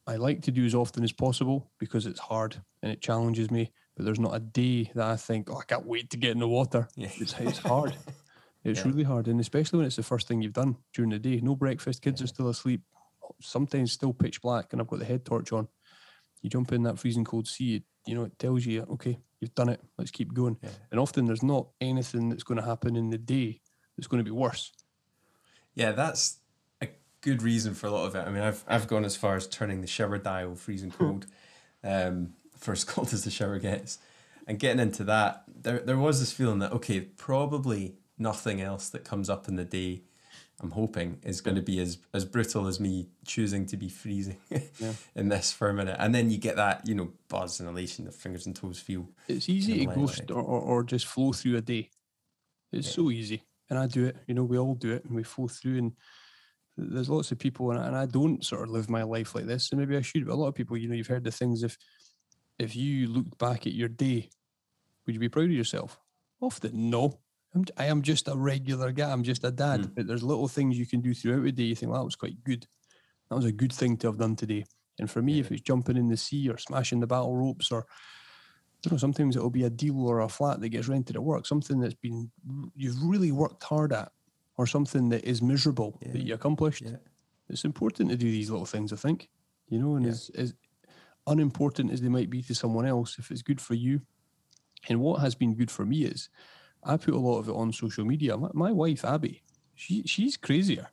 I 0.06 0.16
like 0.16 0.42
to 0.42 0.50
do 0.52 0.64
as 0.64 0.74
often 0.74 1.02
as 1.04 1.12
possible 1.12 1.70
because 1.78 2.06
it's 2.06 2.20
hard 2.20 2.56
and 2.82 2.92
it 2.92 3.00
challenges 3.02 3.50
me. 3.50 3.72
But 3.96 4.04
there's 4.04 4.20
not 4.20 4.34
a 4.36 4.40
day 4.40 4.90
that 4.94 5.06
I 5.06 5.16
think, 5.16 5.50
oh, 5.50 5.58
I 5.58 5.64
can't 5.64 5.86
wait 5.86 6.10
to 6.10 6.16
get 6.16 6.30
in 6.30 6.38
the 6.38 6.48
water. 6.48 6.88
Yeah. 6.96 7.08
It's, 7.16 7.34
it's 7.38 7.58
hard. 7.58 7.96
It's 8.64 8.80
Yeah. 8.80 8.88
really 8.88 9.04
hard. 9.04 9.28
And 9.28 9.38
especially 9.38 9.76
when 9.76 9.86
it's 9.86 9.94
the 9.94 10.02
first 10.02 10.26
thing 10.26 10.42
you've 10.42 10.52
done 10.52 10.76
during 10.92 11.10
the 11.10 11.20
day. 11.20 11.40
No 11.40 11.54
breakfast, 11.54 12.02
kids 12.02 12.20
are 12.20 12.26
still 12.26 12.48
asleep. 12.48 12.82
Sometimes 13.40 13.92
still 13.92 14.12
pitch 14.12 14.42
black 14.42 14.72
and 14.72 14.80
I've 14.82 14.88
got 14.88 14.98
the 14.98 15.04
head 15.04 15.24
torch 15.24 15.52
on. 15.52 15.68
You 16.42 16.50
jump 16.50 16.72
in 16.72 16.82
that 16.84 16.98
freezing 16.98 17.24
cold 17.24 17.48
sea, 17.48 17.76
it, 17.76 17.82
you 18.06 18.14
know, 18.14 18.24
it 18.24 18.38
tells 18.38 18.64
you, 18.64 18.82
okay, 18.92 19.18
you've 19.40 19.54
done 19.54 19.68
it. 19.68 19.80
Let's 19.98 20.10
keep 20.10 20.32
going. 20.32 20.56
Yeah. 20.62 20.70
And 20.90 21.00
often 21.00 21.26
there's 21.26 21.42
not 21.42 21.68
anything 21.80 22.28
that's 22.28 22.42
going 22.42 22.60
to 22.60 22.66
happen 22.66 22.96
in 22.96 23.10
the 23.10 23.18
day 23.18 23.60
that's 23.96 24.06
going 24.06 24.22
to 24.22 24.24
be 24.24 24.30
worse. 24.30 24.72
Yeah, 25.74 25.92
that's 25.92 26.38
a 26.80 26.88
good 27.20 27.42
reason 27.42 27.74
for 27.74 27.86
a 27.86 27.90
lot 27.90 28.06
of 28.06 28.14
it. 28.14 28.26
I 28.26 28.30
mean, 28.30 28.42
I've 28.42 28.64
I've 28.66 28.88
gone 28.88 29.04
as 29.04 29.16
far 29.16 29.36
as 29.36 29.46
turning 29.46 29.80
the 29.80 29.86
shower 29.86 30.18
dial 30.18 30.54
freezing 30.54 30.90
cold, 30.90 31.26
um, 31.84 32.34
for 32.56 32.72
as 32.72 32.84
cold 32.84 33.12
as 33.12 33.24
the 33.24 33.30
shower 33.30 33.58
gets, 33.58 33.98
and 34.46 34.58
getting 34.58 34.80
into 34.80 35.04
that. 35.04 35.44
There 35.46 35.80
there 35.80 35.98
was 35.98 36.20
this 36.20 36.32
feeling 36.32 36.60
that 36.60 36.72
okay, 36.72 37.00
probably 37.00 37.96
nothing 38.18 38.60
else 38.60 38.88
that 38.88 39.04
comes 39.04 39.28
up 39.28 39.48
in 39.48 39.56
the 39.56 39.64
day. 39.64 40.02
I'm 40.60 40.70
hoping 40.70 41.18
is 41.22 41.42
going 41.42 41.56
to 41.56 41.62
be 41.62 41.80
as 41.80 41.98
as 42.14 42.24
brutal 42.24 42.66
as 42.66 42.80
me 42.80 43.08
choosing 43.26 43.66
to 43.66 43.76
be 43.76 43.88
freezing 43.88 44.38
in 45.14 45.28
this 45.28 45.52
for 45.52 45.68
a 45.68 45.74
minute, 45.74 45.96
and 45.98 46.14
then 46.14 46.30
you 46.30 46.38
get 46.38 46.56
that 46.56 46.86
you 46.86 46.94
know 46.94 47.12
buzz 47.28 47.60
and 47.60 47.68
elation, 47.68 48.06
the 48.06 48.12
fingers 48.12 48.46
and 48.46 48.56
toes 48.56 48.78
feel. 48.78 49.08
It's 49.28 49.48
easy 49.48 49.86
to 49.86 49.94
go 49.94 50.06
st- 50.06 50.30
or, 50.30 50.42
or, 50.42 50.82
just 50.82 51.06
flow 51.06 51.32
through 51.32 51.58
a 51.58 51.60
day. 51.60 51.90
It's 52.72 52.90
so 52.90 53.10
easy. 53.10 53.42
And 53.68 53.78
I 53.78 53.86
do 53.86 54.06
it, 54.06 54.16
you 54.26 54.34
know, 54.34 54.44
we 54.44 54.58
all 54.58 54.74
do 54.74 54.92
it 54.92 55.04
and 55.04 55.14
we 55.14 55.24
flow 55.24 55.48
through. 55.48 55.78
And 55.78 55.92
there's 56.76 57.10
lots 57.10 57.32
of 57.32 57.38
people, 57.38 57.70
and 57.70 57.80
I, 57.80 57.86
and 57.86 57.96
I 57.96 58.06
don't 58.06 58.44
sort 58.44 58.62
of 58.62 58.70
live 58.70 58.88
my 58.88 59.02
life 59.02 59.34
like 59.34 59.46
this. 59.46 59.70
And 59.70 59.80
maybe 59.80 59.96
I 59.96 60.02
should, 60.02 60.26
but 60.26 60.34
a 60.34 60.36
lot 60.36 60.48
of 60.48 60.54
people, 60.54 60.76
you 60.76 60.88
know, 60.88 60.94
you've 60.94 61.06
heard 61.06 61.24
the 61.24 61.30
things 61.30 61.62
if 61.62 61.76
if 62.58 62.74
you 62.74 63.08
looked 63.08 63.36
back 63.38 63.66
at 63.66 63.74
your 63.74 63.88
day, 63.88 64.30
would 65.04 65.14
you 65.14 65.20
be 65.20 65.28
proud 65.28 65.46
of 65.46 65.50
yourself? 65.50 65.98
Often, 66.40 66.90
no. 66.90 67.18
I'm, 67.56 67.64
I 67.78 67.86
am 67.86 68.02
just 68.02 68.28
a 68.28 68.36
regular 68.36 68.92
guy. 68.92 69.10
I'm 69.10 69.22
just 69.22 69.44
a 69.44 69.50
dad. 69.50 69.86
Hmm. 69.86 69.92
But 69.94 70.06
there's 70.06 70.22
little 70.22 70.48
things 70.48 70.78
you 70.78 70.86
can 70.86 71.00
do 71.00 71.14
throughout 71.14 71.42
the 71.42 71.52
day. 71.52 71.64
You 71.64 71.74
think, 71.74 71.90
well, 71.90 72.00
that 72.00 72.04
was 72.04 72.16
quite 72.16 72.44
good. 72.44 72.66
That 73.30 73.36
was 73.36 73.46
a 73.46 73.52
good 73.52 73.72
thing 73.72 73.96
to 73.98 74.08
have 74.08 74.18
done 74.18 74.36
today. 74.36 74.64
And 74.98 75.10
for 75.10 75.22
me, 75.22 75.40
if 75.40 75.50
it's 75.50 75.62
jumping 75.62 75.96
in 75.96 76.08
the 76.08 76.16
sea 76.16 76.48
or 76.48 76.58
smashing 76.58 77.00
the 77.00 77.06
battle 77.06 77.34
ropes 77.34 77.72
or 77.72 77.80
I 77.80 78.78
don't 78.82 78.92
know, 78.92 78.98
sometimes 78.98 79.36
it'll 79.36 79.50
be 79.50 79.64
a 79.64 79.70
deal 79.70 80.06
or 80.06 80.20
a 80.20 80.28
flat 80.28 80.60
that 80.60 80.68
gets 80.68 80.86
rented 80.88 81.16
at 81.16 81.22
work, 81.22 81.46
something 81.46 81.80
that's 81.80 81.94
been 81.94 82.30
you've 82.76 83.02
really 83.02 83.32
worked 83.32 83.62
hard 83.64 83.92
at, 83.92 84.12
or 84.58 84.66
something 84.66 85.08
that 85.08 85.24
is 85.24 85.42
miserable 85.42 85.98
that 86.02 86.22
you 86.22 86.34
accomplished. 86.34 86.82
Yeah. 86.82 86.96
It's 87.48 87.64
important 87.64 88.10
to 88.10 88.16
do 88.16 88.30
these 88.30 88.50
little 88.50 88.66
things, 88.66 88.92
I 88.92 88.96
think. 88.96 89.28
You 89.68 89.78
know, 89.80 89.96
and 89.96 90.06
as, 90.06 90.30
as 90.34 90.54
unimportant 91.26 91.90
as 91.90 92.00
they 92.00 92.08
might 92.08 92.30
be 92.30 92.42
to 92.42 92.54
someone 92.54 92.86
else, 92.86 93.18
if 93.18 93.30
it's 93.30 93.42
good 93.42 93.60
for 93.60 93.74
you. 93.74 94.00
And 94.88 95.00
what 95.00 95.20
has 95.20 95.34
been 95.34 95.54
good 95.54 95.70
for 95.70 95.84
me 95.84 96.04
is 96.04 96.28
I 96.86 96.96
put 96.96 97.14
a 97.14 97.18
lot 97.18 97.38
of 97.38 97.48
it 97.48 97.52
on 97.52 97.72
social 97.72 98.04
media. 98.04 98.36
My, 98.36 98.50
my 98.54 98.72
wife 98.72 99.04
Abby, 99.04 99.42
she 99.74 100.02
she's 100.04 100.36
crazier. 100.36 100.88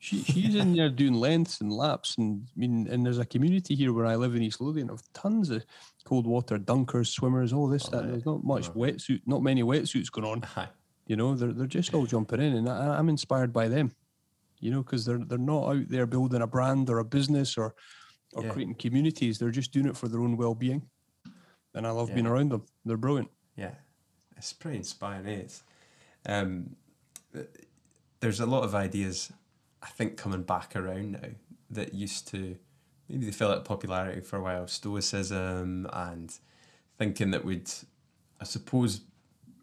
She 0.00 0.22
she's 0.22 0.54
in 0.54 0.74
there 0.74 0.90
doing 0.90 1.14
lengths 1.14 1.60
and 1.60 1.72
laps, 1.72 2.16
and 2.18 2.46
I 2.46 2.58
mean, 2.58 2.86
and 2.88 3.04
there's 3.04 3.18
a 3.18 3.24
community 3.24 3.74
here 3.74 3.92
where 3.92 4.06
I 4.06 4.14
live 4.14 4.36
in 4.36 4.42
East 4.42 4.60
Lothian 4.60 4.90
of 4.90 5.02
tons 5.12 5.50
of 5.50 5.64
cold 6.04 6.26
water 6.26 6.56
dunkers, 6.56 7.08
swimmers, 7.08 7.52
all 7.52 7.66
this. 7.66 7.88
Oh, 7.88 7.96
that. 7.96 8.06
There's 8.06 8.24
not 8.24 8.44
much 8.44 8.68
oh. 8.68 8.74
wetsuit, 8.74 9.22
not 9.26 9.42
many 9.42 9.64
wetsuits 9.64 10.10
going 10.10 10.26
on. 10.26 10.42
Hi. 10.42 10.68
You 11.08 11.16
know, 11.16 11.34
they're 11.34 11.52
they're 11.52 11.66
just 11.66 11.94
all 11.94 12.06
jumping 12.06 12.40
in, 12.40 12.54
and 12.54 12.68
I, 12.68 12.96
I'm 12.96 13.08
inspired 13.08 13.52
by 13.52 13.66
them. 13.66 13.92
You 14.60 14.70
know, 14.70 14.82
because 14.82 15.04
they're 15.04 15.18
they're 15.18 15.38
not 15.38 15.68
out 15.68 15.88
there 15.88 16.06
building 16.06 16.42
a 16.42 16.46
brand 16.46 16.90
or 16.90 17.00
a 17.00 17.04
business 17.04 17.58
or 17.58 17.74
or 18.34 18.44
Yeah. 18.44 18.50
creating 18.50 18.74
communities. 18.76 19.38
They're 19.38 19.50
just 19.50 19.72
doing 19.72 19.86
it 19.86 19.96
for 19.96 20.06
their 20.06 20.20
own 20.20 20.36
well 20.36 20.54
being, 20.54 20.82
and 21.74 21.86
I 21.86 21.90
love 21.90 22.14
being 22.14 22.26
around 22.26 22.52
them. 22.52 22.64
They're 22.84 22.96
brilliant. 22.96 23.30
Yeah, 23.56 23.72
it's 24.38 24.52
pretty 24.52 24.78
inspiring. 24.78 25.26
eh? 25.28 26.32
Um, 26.32 26.76
there's 28.20 28.40
a 28.40 28.46
lot 28.46 28.64
of 28.64 28.74
ideas, 28.74 29.32
I 29.82 29.88
think, 29.88 30.16
coming 30.16 30.42
back 30.42 30.74
around 30.74 31.12
now 31.12 31.28
that 31.70 31.94
used 31.94 32.28
to 32.28 32.56
maybe 33.08 33.26
they 33.26 33.32
fell 33.32 33.50
out 33.50 33.58
of 33.58 33.64
popularity 33.64 34.20
for 34.20 34.36
a 34.36 34.42
while. 34.42 34.66
Stoicism 34.66 35.88
and 35.92 36.34
thinking 36.98 37.30
that 37.30 37.44
would, 37.44 37.70
I 38.40 38.44
suppose, 38.44 39.02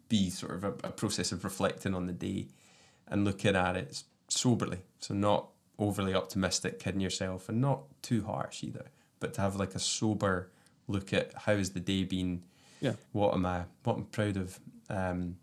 be 0.08 0.30
sort 0.30 0.54
of 0.54 0.64
a, 0.64 0.70
a 0.84 0.92
process 0.92 1.32
of 1.32 1.44
reflecting 1.44 1.94
on 1.94 2.06
the 2.06 2.12
day 2.12 2.48
and 3.08 3.24
looking 3.24 3.56
at 3.56 3.76
it 3.76 4.02
soberly. 4.28 4.78
So 5.00 5.14
not 5.14 5.48
overly 5.78 6.14
optimistic, 6.14 6.78
kidding 6.78 7.00
yourself, 7.00 7.48
and 7.48 7.60
not 7.60 7.82
too 8.02 8.24
harsh 8.24 8.64
either. 8.64 8.86
But 9.20 9.34
to 9.34 9.40
have 9.40 9.56
like 9.56 9.74
a 9.74 9.80
sober 9.80 10.50
look 10.88 11.12
at 11.12 11.32
how 11.34 11.56
has 11.56 11.70
the 11.70 11.80
day 11.80 12.04
been 12.04 12.42
Yeah. 12.80 12.94
what 13.12 13.34
am 13.34 13.46
I 13.46 13.64
what 13.84 13.96
I'm 13.96 14.04
proud 14.04 14.36
of 14.36 14.58
um 14.88 15.36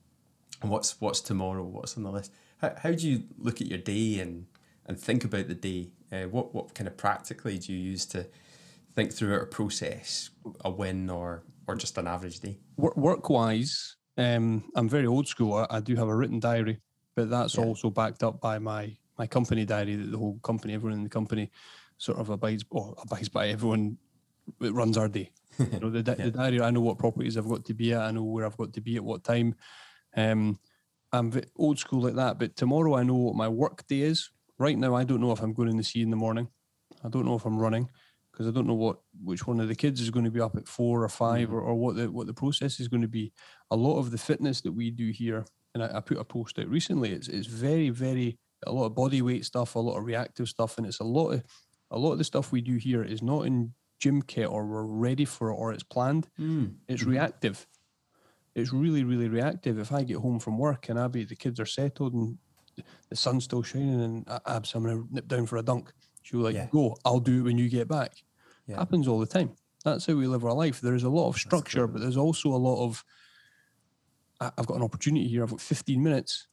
what's 0.61 0.99
what's 1.01 1.19
tomorrow 1.21 1.63
what's 1.63 1.97
on 1.97 2.03
the 2.03 2.11
list 2.11 2.31
how, 2.59 2.73
how 2.77 2.91
do 2.91 3.09
you 3.09 3.23
look 3.38 3.59
at 3.61 3.67
your 3.67 3.79
day 3.79 4.19
and 4.19 4.45
and 4.86 4.99
think 4.99 5.23
about 5.25 5.47
the 5.47 5.55
day 5.55 5.89
uh, 6.11 6.27
what 6.29 6.53
what 6.53 6.73
kind 6.73 6.88
of 6.88 6.95
practically 6.97 7.57
do 7.57 7.73
you 7.73 7.79
use 7.79 8.05
to 8.07 8.25
think 8.93 9.11
through 9.11 9.36
a 9.36 9.45
process 9.45 10.29
a 10.63 10.69
win 10.69 11.09
or 11.09 11.43
or 11.67 11.75
just 11.75 11.97
an 11.97 12.07
average 12.07 12.39
day 12.39 12.57
Work, 12.75 13.29
wise, 13.29 13.95
um, 14.17 14.63
I'm 14.75 14.89
very 14.89 15.05
old 15.05 15.27
school. 15.27 15.53
I, 15.53 15.77
I 15.77 15.79
do 15.79 15.95
have 15.95 16.07
a 16.07 16.15
written 16.15 16.39
diary, 16.39 16.79
but 17.15 17.29
that's 17.29 17.55
Yeah. 17.55 17.63
also 17.65 17.89
backed 17.89 18.23
up 18.23 18.41
by 18.41 18.59
my 18.59 18.95
my 19.17 19.27
company 19.27 19.63
diary 19.63 19.95
that 19.95 20.11
the 20.11 20.17
whole 20.17 20.39
company, 20.43 20.73
everyone 20.73 20.97
in 20.97 21.03
the 21.03 21.09
company 21.09 21.51
sort 21.97 22.17
of 22.17 22.29
abides 22.29 22.65
or 22.71 22.95
abides 23.01 23.29
by 23.29 23.47
everyone 23.49 23.97
that 24.59 24.73
runs 24.73 24.97
our 24.97 25.07
day. 25.07 25.29
You 25.60 25.80
know, 25.80 25.89
the, 25.89 26.04
di- 26.04 26.16
the 26.16 26.32
diary. 26.32 26.62
I 26.62 26.72
know 26.72 26.82
what 26.82 26.97
properties 26.97 27.38
I've 27.38 27.49
got 27.49 27.66
to 27.66 27.74
be 27.74 27.93
at. 27.93 28.01
I 28.01 28.12
know 28.12 28.24
where 28.24 28.45
I've 28.45 28.58
got 28.58 28.74
to 28.74 28.82
be 28.82 28.95
at 28.95 29.04
what 29.04 29.24
time. 29.24 29.56
Um, 30.16 30.60
I'm 31.12 31.32
old 31.58 31.80
school 31.80 32.01
like 32.01 32.16
that. 32.16 32.39
But 32.39 32.56
tomorrow 32.56 32.95
I 32.95 33.04
know 33.04 33.16
what 33.16 33.36
my 33.36 33.47
work 33.47 33.86
day 33.88 34.01
is. 34.01 34.30
Right 34.58 34.78
now 34.78 34.95
I 34.95 35.04
don't 35.04 35.22
know 35.22 35.32
if 35.32 35.41
I'm 35.41 35.54
going 35.54 35.70
in 35.70 35.78
the 35.78 35.84
sea 35.84 36.01
in 36.01 36.10
the 36.10 36.16
morning. 36.16 36.47
I 37.04 37.10
don't 37.10 37.26
know 37.26 37.36
if 37.36 37.45
I'm 37.45 37.58
running 37.58 37.89
because 38.32 38.47
I 38.47 38.51
don't 38.51 38.68
know 38.68 38.74
what 38.74 38.97
which 39.24 39.45
one 39.45 39.60
of 39.60 39.68
the 39.68 39.76
kids 39.76 40.01
is 40.01 40.10
going 40.10 40.26
to 40.26 40.32
be 40.32 40.41
up 40.41 40.56
at 40.56 40.68
four 40.68 41.04
or 41.04 41.10
5 41.10 41.54
or, 41.54 41.62
or 41.62 41.76
what 41.76 41.95
the 41.95 42.12
what 42.12 42.28
the 42.28 42.34
process 42.34 42.80
is 42.80 42.88
going 42.88 43.01
to 43.01 43.08
be. 43.08 43.32
A 43.72 43.76
lot 43.76 43.99
of 43.99 44.12
the 44.12 44.18
fitness 44.18 44.62
that 44.62 44.72
we 44.72 44.89
do 44.89 45.12
here, 45.12 45.45
and 45.74 45.84
I, 45.84 45.97
I 45.97 45.99
put 45.99 46.18
a 46.18 46.24
post 46.24 46.58
out 46.60 46.68
recently. 46.68 47.12
It's 47.12 47.28
it's 47.28 47.47
very 47.47 47.89
very 47.89 48.39
a 48.66 48.72
lot 48.72 48.86
of 48.86 48.95
body 48.95 49.22
weight 49.22 49.45
stuff, 49.45 49.76
a 49.76 49.80
lot 49.80 49.97
of 49.97 50.06
reactive 50.06 50.49
stuff, 50.49 50.78
and 50.78 50.88
it's 50.88 50.99
a 50.99 51.04
lot 51.04 51.30
of 51.30 51.43
a 51.91 51.97
lot 51.97 52.14
of 52.14 52.18
the 52.18 52.24
stuff 52.24 52.51
we 52.51 52.62
do 52.62 52.78
here 52.78 53.04
is 53.04 53.22
not 53.22 53.45
in 53.45 53.74
gym 53.99 54.21
kit 54.21 54.47
or 54.47 54.65
we're 54.65 54.83
ready 54.85 55.25
for 55.25 55.49
it 55.49 55.55
or 55.55 55.71
it's 55.73 55.83
planned. 55.83 56.27
Mm. 56.39 56.75
It's 56.87 57.03
reactive. 57.03 57.67
It's 58.55 58.71
really, 58.73 59.03
really 59.03 59.29
reactive. 59.29 59.79
If 59.79 59.91
I 59.91 60.03
get 60.03 60.17
home 60.17 60.39
from 60.39 60.57
work 60.57 60.89
and 60.89 60.99
Abby, 60.99 61.23
the 61.23 61.35
kids 61.35 61.59
are 61.59 61.65
settled 61.65 62.13
and 62.13 62.37
the 63.09 63.15
sun's 63.15 63.43
still 63.45 63.63
shining 63.63 64.01
and 64.01 64.27
"A- 64.27 64.41
Abs, 64.47 64.73
I'm 64.75 64.83
gonna 64.83 65.03
nip 65.09 65.27
down 65.27 65.45
for 65.45 65.57
a 65.57 65.63
dunk. 65.63 65.93
She'll 66.21 66.41
like, 66.41 66.55
Yeah. 66.55 66.67
go, 66.71 66.95
I'll 67.05 67.19
do 67.19 67.39
it 67.39 67.43
when 67.43 67.57
you 67.57 67.69
get 67.69 67.87
back. 67.87 68.23
Yeah. 68.67 68.77
Happens 68.77 69.07
all 69.07 69.19
the 69.19 69.25
time. 69.25 69.55
That's 69.83 70.05
how 70.05 70.13
we 70.15 70.27
live 70.27 70.45
our 70.45 70.53
life. 70.53 70.79
There's 70.81 71.03
a 71.03 71.09
lot 71.09 71.27
of 71.29 71.37
structure, 71.37 71.87
but 71.87 72.01
there's 72.01 72.17
also 72.17 72.49
a 72.49 72.57
lot 72.57 72.83
of 72.85 73.03
I've 74.39 74.67
got 74.67 74.75
an 74.75 74.83
opportunity 74.83 75.27
here. 75.27 75.43
I've 75.43 75.51
got 75.51 75.61
15 75.61 76.03
minutes. 76.03 76.47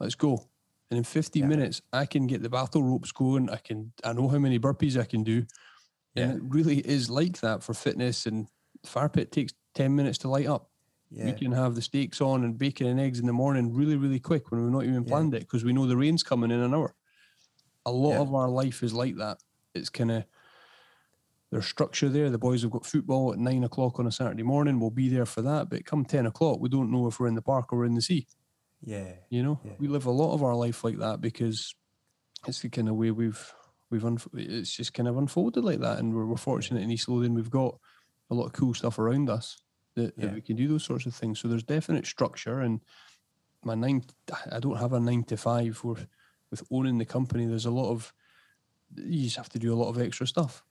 Let's 0.00 0.14
go. 0.14 0.48
And 0.90 0.98
in 0.98 1.04
15 1.04 1.42
Yeah. 1.42 1.48
minutes, 1.48 1.82
I 1.92 2.06
can 2.06 2.26
get 2.26 2.42
the 2.42 2.48
battle 2.48 2.82
ropes 2.82 3.12
going. 3.12 3.50
I 3.50 3.56
can 3.56 3.92
I 4.02 4.12
know 4.12 4.28
how 4.28 4.38
many 4.38 4.58
burpees 4.58 4.98
I 4.98 5.04
can 5.04 5.22
do. 5.24 5.44
Yeah. 6.14 6.24
And 6.24 6.36
it 6.38 6.42
really 6.54 6.78
is 6.78 7.10
like 7.10 7.40
that 7.40 7.62
for 7.62 7.74
fitness. 7.74 8.26
And 8.26 8.46
fire 8.84 9.08
pit 9.08 9.32
takes 9.32 9.52
10 9.74 9.94
minutes 9.94 10.18
to 10.18 10.28
light 10.28 10.46
up. 10.46 10.70
We 11.10 11.32
can 11.32 11.52
have 11.52 11.76
the 11.76 11.82
steaks 11.82 12.20
on 12.20 12.42
and 12.42 12.58
bacon 12.58 12.88
and 12.88 12.98
eggs 12.98 13.20
in 13.20 13.26
the 13.26 13.32
morning 13.32 13.72
really, 13.72 13.96
really 13.96 14.18
quick 14.18 14.50
when 14.50 14.60
we've 14.62 14.72
not 14.72 14.82
even 14.82 15.04
Yeah. 15.04 15.08
planned 15.08 15.32
it 15.34 15.40
because 15.40 15.62
we 15.64 15.72
know 15.72 15.86
the 15.86 15.96
rain's 15.96 16.24
coming 16.24 16.50
in 16.50 16.58
an 16.58 16.74
hour. 16.74 16.94
A 17.86 17.92
lot 17.92 18.12
Yeah. 18.14 18.20
of 18.22 18.34
our 18.34 18.48
life 18.48 18.82
is 18.82 18.92
like 18.92 19.16
that. 19.16 19.38
It's 19.74 19.90
kind 19.90 20.10
of 20.10 20.24
there's 21.50 21.66
structure 21.66 22.08
there. 22.08 22.30
The 22.30 22.38
boys 22.38 22.62
have 22.62 22.72
got 22.72 22.84
football 22.84 23.32
at 23.32 23.38
nine 23.38 23.62
o'clock 23.62 24.00
on 24.00 24.08
a 24.08 24.10
Saturday 24.10 24.42
morning. 24.42 24.80
We'll 24.80 24.90
be 24.90 25.08
there 25.08 25.26
for 25.26 25.40
that. 25.42 25.68
But 25.70 25.84
come 25.84 26.04
10 26.04 26.26
o'clock, 26.26 26.58
we 26.58 26.68
don't 26.68 26.90
know 26.90 27.06
if 27.06 27.20
we're 27.20 27.28
in 27.28 27.36
the 27.36 27.42
park 27.42 27.72
or 27.72 27.78
we're 27.78 27.84
in 27.84 27.94
the 27.94 28.02
sea. 28.02 28.26
Yeah. 28.82 29.12
You 29.30 29.44
know, 29.44 29.60
Yeah. 29.64 29.74
we 29.78 29.86
live 29.86 30.06
a 30.06 30.10
lot 30.10 30.34
of 30.34 30.42
our 30.42 30.56
life 30.56 30.82
like 30.82 30.98
that 30.98 31.20
because 31.20 31.72
it's 32.48 32.60
the 32.60 32.70
kind 32.70 32.88
of 32.88 32.96
way 32.96 33.12
we've 33.12 33.54
we've 33.90 34.02
unf- 34.02 34.28
it's 34.34 34.74
just 34.74 34.94
kind 34.94 35.08
of 35.08 35.16
unfolded 35.16 35.64
like 35.64 35.80
that, 35.80 35.98
and 35.98 36.14
we're, 36.14 36.26
we're 36.26 36.36
fortunate 36.36 36.82
in 36.82 36.90
East 36.90 37.08
Lothian. 37.08 37.34
We've 37.34 37.50
got 37.50 37.76
a 38.30 38.34
lot 38.34 38.46
of 38.46 38.52
cool 38.52 38.74
stuff 38.74 38.98
around 38.98 39.28
us 39.30 39.58
that, 39.94 40.16
that 40.18 40.34
we 40.34 40.40
can 40.40 40.56
do 40.56 40.66
those 40.68 40.84
sorts 40.84 41.06
of 41.06 41.14
things. 41.14 41.38
So 41.40 41.48
there's 41.48 41.62
definite 41.62 42.06
structure, 42.06 42.60
and 42.60 42.80
my 43.64 43.74
nine 43.74 44.04
I 44.50 44.60
don't 44.60 44.78
have 44.78 44.92
a 44.92 45.00
nine 45.00 45.24
to 45.24 45.36
five. 45.36 45.82
With 45.84 46.06
with 46.50 46.62
owning 46.70 46.98
the 46.98 47.04
company, 47.04 47.46
there's 47.46 47.66
a 47.66 47.70
lot 47.70 47.90
of 47.90 48.12
you 48.96 49.24
just 49.24 49.36
have 49.36 49.48
to 49.50 49.58
do 49.58 49.72
a 49.72 49.76
lot 49.76 49.88
of 49.88 50.00
extra 50.00 50.26
stuff. 50.26 50.62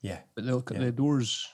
Yeah. 0.00 0.20
But 0.34 0.46
the, 0.46 0.62
Yeah. 0.72 0.78
the 0.78 0.92
doors, 0.92 1.46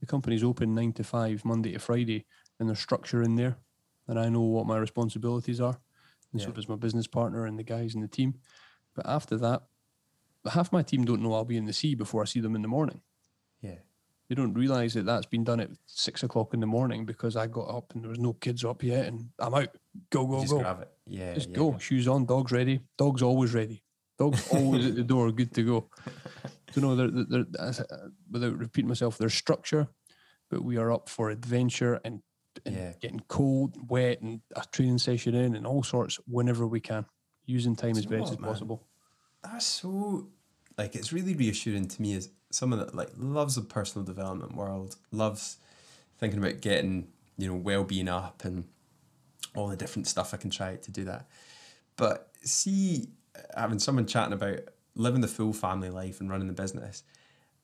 the 0.00 0.06
company's 0.06 0.44
open 0.44 0.74
nine 0.74 0.92
to 0.94 1.04
five, 1.04 1.44
Monday 1.44 1.72
to 1.72 1.78
Friday, 1.78 2.26
and 2.58 2.68
there's 2.68 2.80
structure 2.80 3.22
in 3.22 3.36
there. 3.36 3.56
And 4.08 4.18
I 4.18 4.28
know 4.28 4.40
what 4.42 4.66
my 4.66 4.76
responsibilities 4.76 5.60
are. 5.60 5.78
And 6.32 6.40
so 6.40 6.48
Yeah. 6.48 6.54
does 6.54 6.68
my 6.68 6.76
business 6.76 7.06
partner 7.06 7.46
and 7.46 7.58
the 7.58 7.62
guys 7.62 7.94
in 7.94 8.00
the 8.00 8.08
team. 8.08 8.34
But 8.94 9.06
after 9.06 9.36
that, 9.38 9.62
half 10.48 10.72
my 10.72 10.82
team 10.82 11.04
don't 11.04 11.22
know 11.22 11.34
I'll 11.34 11.44
be 11.44 11.56
in 11.56 11.66
the 11.66 11.72
sea 11.72 11.94
before 11.94 12.22
I 12.22 12.26
see 12.26 12.40
them 12.40 12.54
in 12.56 12.62
the 12.62 12.68
morning. 12.68 13.00
Yeah. 13.60 13.76
They 14.28 14.34
don't 14.36 14.54
realize 14.54 14.94
that 14.94 15.06
that's 15.06 15.26
been 15.26 15.42
done 15.44 15.58
at 15.60 15.70
six 15.86 16.22
o'clock 16.22 16.54
in 16.54 16.60
the 16.60 16.66
morning 16.66 17.04
because 17.04 17.34
I 17.36 17.46
got 17.48 17.68
up 17.68 17.92
and 17.94 18.02
there 18.04 18.10
was 18.10 18.20
no 18.20 18.32
kids 18.32 18.64
up 18.64 18.82
yet 18.82 19.06
and 19.06 19.30
I'm 19.38 19.54
out. 19.54 19.68
Go, 20.10 20.24
go, 20.24 20.34
go. 20.36 20.40
Just 20.42 20.52
go. 20.52 20.60
grab 20.60 20.82
it. 20.82 20.90
Yeah. 21.06 21.34
Just 21.34 21.50
yeah, 21.50 21.56
go. 21.56 21.78
Shoes 21.78 22.06
on, 22.06 22.26
dog's 22.26 22.52
ready. 22.52 22.80
Dog's 22.96 23.22
always 23.22 23.52
ready. 23.52 23.82
Dog's 24.18 24.48
always 24.52 24.86
at 24.86 24.94
the 24.96 25.02
door, 25.02 25.32
good 25.32 25.52
to 25.54 25.62
go. 25.62 25.88
So 26.72 26.80
no, 26.80 26.94
there, 26.94 27.44
as 27.58 27.80
I- 27.80 27.84
without 28.30 28.56
repeating 28.58 28.88
myself, 28.88 29.18
there's 29.18 29.34
structure, 29.34 29.88
but 30.50 30.62
we 30.62 30.76
are 30.76 30.92
up 30.92 31.08
for 31.08 31.30
adventure 31.30 31.98
and, 32.04 32.22
and 32.64 32.76
Yeah. 32.76 32.92
getting 33.00 33.20
cold, 33.28 33.90
wet, 33.90 34.20
and 34.20 34.42
a 34.54 34.62
training 34.70 34.98
session 34.98 35.34
in, 35.34 35.56
and 35.56 35.66
all 35.66 35.82
sorts 35.82 36.20
whenever 36.28 36.66
we 36.66 36.80
can, 36.80 37.06
using 37.46 37.74
time 37.74 37.92
as 37.96 38.04
you 38.04 38.10
know 38.10 38.18
best 38.20 38.32
as 38.32 38.36
possible. 38.36 38.86
That's 39.42 39.66
so 39.66 40.28
like 40.76 40.94
it's 40.94 41.12
really 41.12 41.34
reassuring 41.34 41.88
to 41.88 42.02
me 42.02 42.14
as 42.14 42.30
someone 42.50 42.78
that 42.80 42.94
like 42.94 43.10
loves 43.16 43.54
the 43.54 43.62
personal 43.62 44.04
development 44.04 44.54
world, 44.54 44.96
loves 45.12 45.58
thinking 46.18 46.38
about 46.38 46.60
getting, 46.60 47.08
you 47.38 47.48
know, 47.48 47.56
well 47.56 47.84
being 47.84 48.08
up 48.08 48.44
and 48.44 48.64
all 49.54 49.68
the 49.68 49.76
different 49.76 50.06
stuff 50.06 50.34
I 50.34 50.36
can 50.36 50.50
try 50.50 50.76
to 50.76 50.90
do 50.90 51.04
that. 51.04 51.26
But 51.96 52.30
see 52.42 53.08
having 53.56 53.78
someone 53.78 54.06
chatting 54.06 54.32
about 54.32 54.60
living 54.94 55.20
the 55.20 55.28
full 55.28 55.52
family 55.52 55.90
life 55.90 56.20
and 56.20 56.30
running 56.30 56.48
the 56.48 56.52
business 56.52 57.02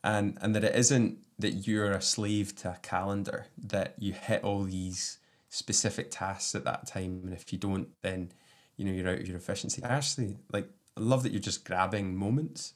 and 0.05 0.39
and 0.41 0.55
that 0.55 0.64
it 0.64 0.74
isn't 0.74 1.18
that 1.39 1.66
you're 1.66 1.93
a 1.93 2.01
slave 2.01 2.55
to 2.57 2.70
a 2.70 2.79
calendar, 2.83 3.47
that 3.59 3.95
you 3.99 4.12
hit 4.12 4.43
all 4.43 4.62
these 4.62 5.18
specific 5.49 6.11
tasks 6.11 6.55
at 6.55 6.64
that 6.64 6.87
time 6.87 7.20
and 7.24 7.33
if 7.33 7.53
you 7.53 7.59
don't 7.59 7.89
then 8.03 8.31
you 8.77 8.85
know 8.85 8.93
you're 8.93 9.09
out 9.09 9.18
of 9.18 9.29
your 9.29 9.37
efficiency. 9.37 9.83
Actually 9.83 10.37
like 10.53 10.68
I 10.97 11.01
love 11.01 11.23
that 11.25 11.33
you're 11.33 11.41
just 11.41 11.65
grabbing 11.65 12.17
moments 12.17 12.75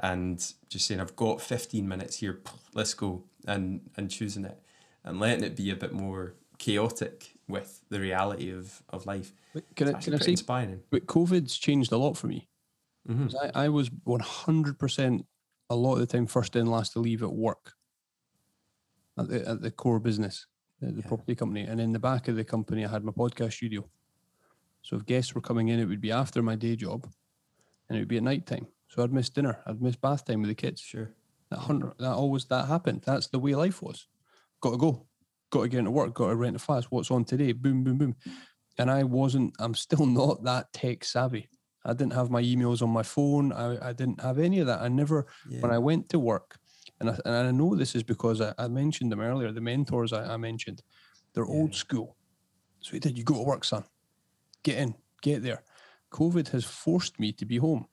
and 0.00 0.38
just 0.68 0.86
saying 0.86 1.00
I've 1.00 1.16
got 1.16 1.40
15 1.40 1.88
minutes 1.88 2.16
here, 2.16 2.40
let's 2.74 2.94
go 2.94 3.24
and 3.46 3.90
and 3.96 4.10
choosing 4.10 4.44
it 4.44 4.62
and 5.04 5.18
letting 5.18 5.42
it 5.44 5.56
be 5.56 5.70
a 5.70 5.76
bit 5.76 5.92
more 5.92 6.34
chaotic 6.58 7.34
with 7.48 7.82
the 7.88 7.98
reality 8.00 8.50
of, 8.52 8.82
of 8.90 9.06
life. 9.06 9.32
Can 9.74 9.88
I, 9.88 9.92
can 10.00 10.14
I 10.14 10.18
say, 10.18 10.32
inspiring. 10.32 10.82
but 10.90 11.06
COVID's 11.06 11.56
changed 11.56 11.92
a 11.92 11.96
lot 11.96 12.16
for 12.16 12.26
me. 12.28 12.48
Mhm. 13.08 13.24
'Cause 13.30 13.36
I, 13.54 13.64
I 13.64 13.68
was 13.70 13.90
100% 13.90 15.24
a 15.70 15.76
lot 15.76 15.94
of 15.94 16.00
the 16.00 16.06
time 16.06 16.26
first 16.26 16.56
in, 16.56 16.66
last 16.66 16.92
to 16.92 16.98
leave 17.00 17.22
at 17.22 17.32
work 17.32 17.72
at 19.18 19.28
the, 19.28 19.48
at 19.48 19.60
the 19.62 19.70
core 19.70 19.98
business, 20.00 20.46
the, 20.80 20.92
the 20.92 21.00
Yeah. 21.02 21.08
property 21.08 21.34
company. 21.34 21.62
And 21.62 21.80
in 21.80 21.92
the 21.92 21.98
back 21.98 22.28
of 22.28 22.36
the 22.36 22.44
company, 22.44 22.84
I 22.84 22.88
had 22.90 23.04
my 23.04 23.12
podcast 23.12 23.54
studio. 23.54 23.88
So 24.82 24.96
if 24.96 25.06
guests 25.06 25.34
were 25.34 25.40
coming 25.40 25.68
in, 25.68 25.80
it 25.80 25.86
would 25.86 26.00
be 26.00 26.12
after 26.12 26.42
my 26.42 26.54
day 26.56 26.76
job 26.76 27.08
and 27.88 27.96
it 27.96 28.00
would 28.00 28.08
be 28.08 28.16
at 28.16 28.22
night 28.22 28.46
time. 28.46 28.66
So 28.88 29.02
I'd 29.02 29.12
miss 29.12 29.28
dinner, 29.28 29.60
I'd 29.66 29.82
miss 29.82 29.96
bath 29.96 30.24
time 30.24 30.40
with 30.40 30.48
the 30.48 30.54
kids. 30.54 30.80
Sure. 30.80 31.10
That 31.50 31.60
hundred, 31.60 31.94
that 31.98 32.12
always 32.12 32.44
that 32.46 32.66
happened. 32.66 33.02
That's 33.06 33.28
the 33.28 33.38
way 33.38 33.54
life 33.54 33.82
was. 33.82 34.06
Got 34.60 34.72
to 34.72 34.76
go. 34.76 35.06
Got 35.50 35.62
to 35.62 35.68
get 35.68 35.78
into 35.78 35.90
work. 35.90 36.14
Got 36.14 36.28
to 36.28 36.36
rent 36.36 36.56
a 36.56 36.58
flat. 36.58 36.84
What's 36.90 37.10
on 37.10 37.24
today? 37.24 37.52
Boom, 37.52 37.84
boom, 37.84 37.98
boom. 37.98 38.16
And 38.78 38.90
I 38.90 39.02
wasn't. 39.04 39.54
I'm 39.58 39.74
still 39.74 40.06
not 40.06 40.42
that 40.44 40.72
tech 40.72 41.04
savvy. 41.04 41.48
I 41.84 41.94
didn't 41.94 42.12
have 42.12 42.30
my 42.30 42.42
emails 42.42 42.82
on 42.82 42.90
my 42.90 43.02
phone. 43.02 43.52
I, 43.52 43.88
I 43.88 43.92
didn't 43.92 44.20
have 44.20 44.38
any 44.38 44.58
of 44.60 44.66
that. 44.66 44.82
I 44.82 44.88
never. 44.88 45.26
When 45.60 45.72
I 45.72 45.78
went 45.78 46.08
to 46.10 46.18
work, 46.18 46.58
and 47.00 47.10
I, 47.10 47.18
and 47.24 47.48
I 47.48 47.50
know 47.50 47.74
this 47.74 47.94
is 47.94 48.02
because 48.02 48.40
I, 48.40 48.52
I 48.58 48.68
mentioned 48.68 49.10
them 49.10 49.20
earlier. 49.20 49.52
The 49.52 49.60
mentors 49.60 50.12
I, 50.12 50.34
I 50.34 50.36
mentioned, 50.36 50.82
they're 51.32 51.46
old 51.46 51.74
school. 51.74 52.16
So 52.80 52.92
he 52.92 53.00
did. 53.00 53.16
You 53.16 53.24
go 53.24 53.34
to 53.34 53.42
work, 53.42 53.64
son. 53.64 53.84
Get 54.62 54.78
in. 54.78 54.94
Get 55.22 55.42
there. 55.42 55.62
COVID 56.10 56.48
has 56.48 56.64
forced 56.64 57.18
me 57.20 57.32
to 57.32 57.44
be 57.44 57.58
home 57.58 57.86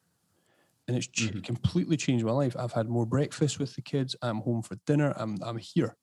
and 0.87 0.95
it's 0.95 1.07
Mhm. 1.07 1.43
completely 1.43 1.97
changed 1.97 2.25
my 2.25 2.31
life. 2.31 2.55
I've 2.57 2.73
had 2.73 2.87
more 2.89 3.05
breakfast 3.05 3.59
with 3.59 3.75
the 3.75 3.81
kids. 3.81 4.15
I'm 4.21 4.41
home 4.41 4.61
for 4.61 4.75
dinner. 4.85 5.13
I'm 5.17 5.37
I'm 5.43 5.57
here. 5.57 5.97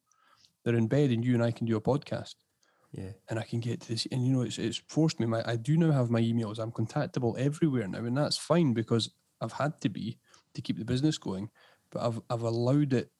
They're 0.64 0.76
in 0.76 0.88
bed, 0.88 1.10
and 1.10 1.24
you 1.24 1.34
and 1.34 1.42
I 1.42 1.50
can 1.52 1.66
do 1.66 1.76
a 1.76 1.80
podcast, 1.80 2.34
Yeah. 2.92 3.12
and 3.28 3.38
I 3.38 3.42
can 3.44 3.60
get 3.60 3.80
to 3.82 3.88
this. 3.88 4.06
And 4.12 4.24
you 4.26 4.32
know, 4.32 4.42
it's 4.42 4.58
it's 4.58 4.76
forced 4.88 5.18
me. 5.20 5.26
My 5.26 5.42
I 5.48 5.56
do 5.56 5.76
now 5.76 5.92
have 5.92 6.10
my 6.10 6.20
emails. 6.20 6.58
I'm 6.58 6.72
contactable 6.72 7.36
everywhere 7.38 7.88
now, 7.88 8.04
and 8.04 8.16
that's 8.16 8.36
fine 8.36 8.72
because 8.74 9.10
I've 9.40 9.52
had 9.52 9.80
to 9.80 9.88
be 9.88 10.18
to 10.54 10.62
keep 10.62 10.78
the 10.78 10.84
business 10.84 11.18
going. 11.18 11.50
But 11.90 12.02
I've 12.02 12.20
I've 12.30 12.42
allowed 12.42 12.92
it. 12.92 13.12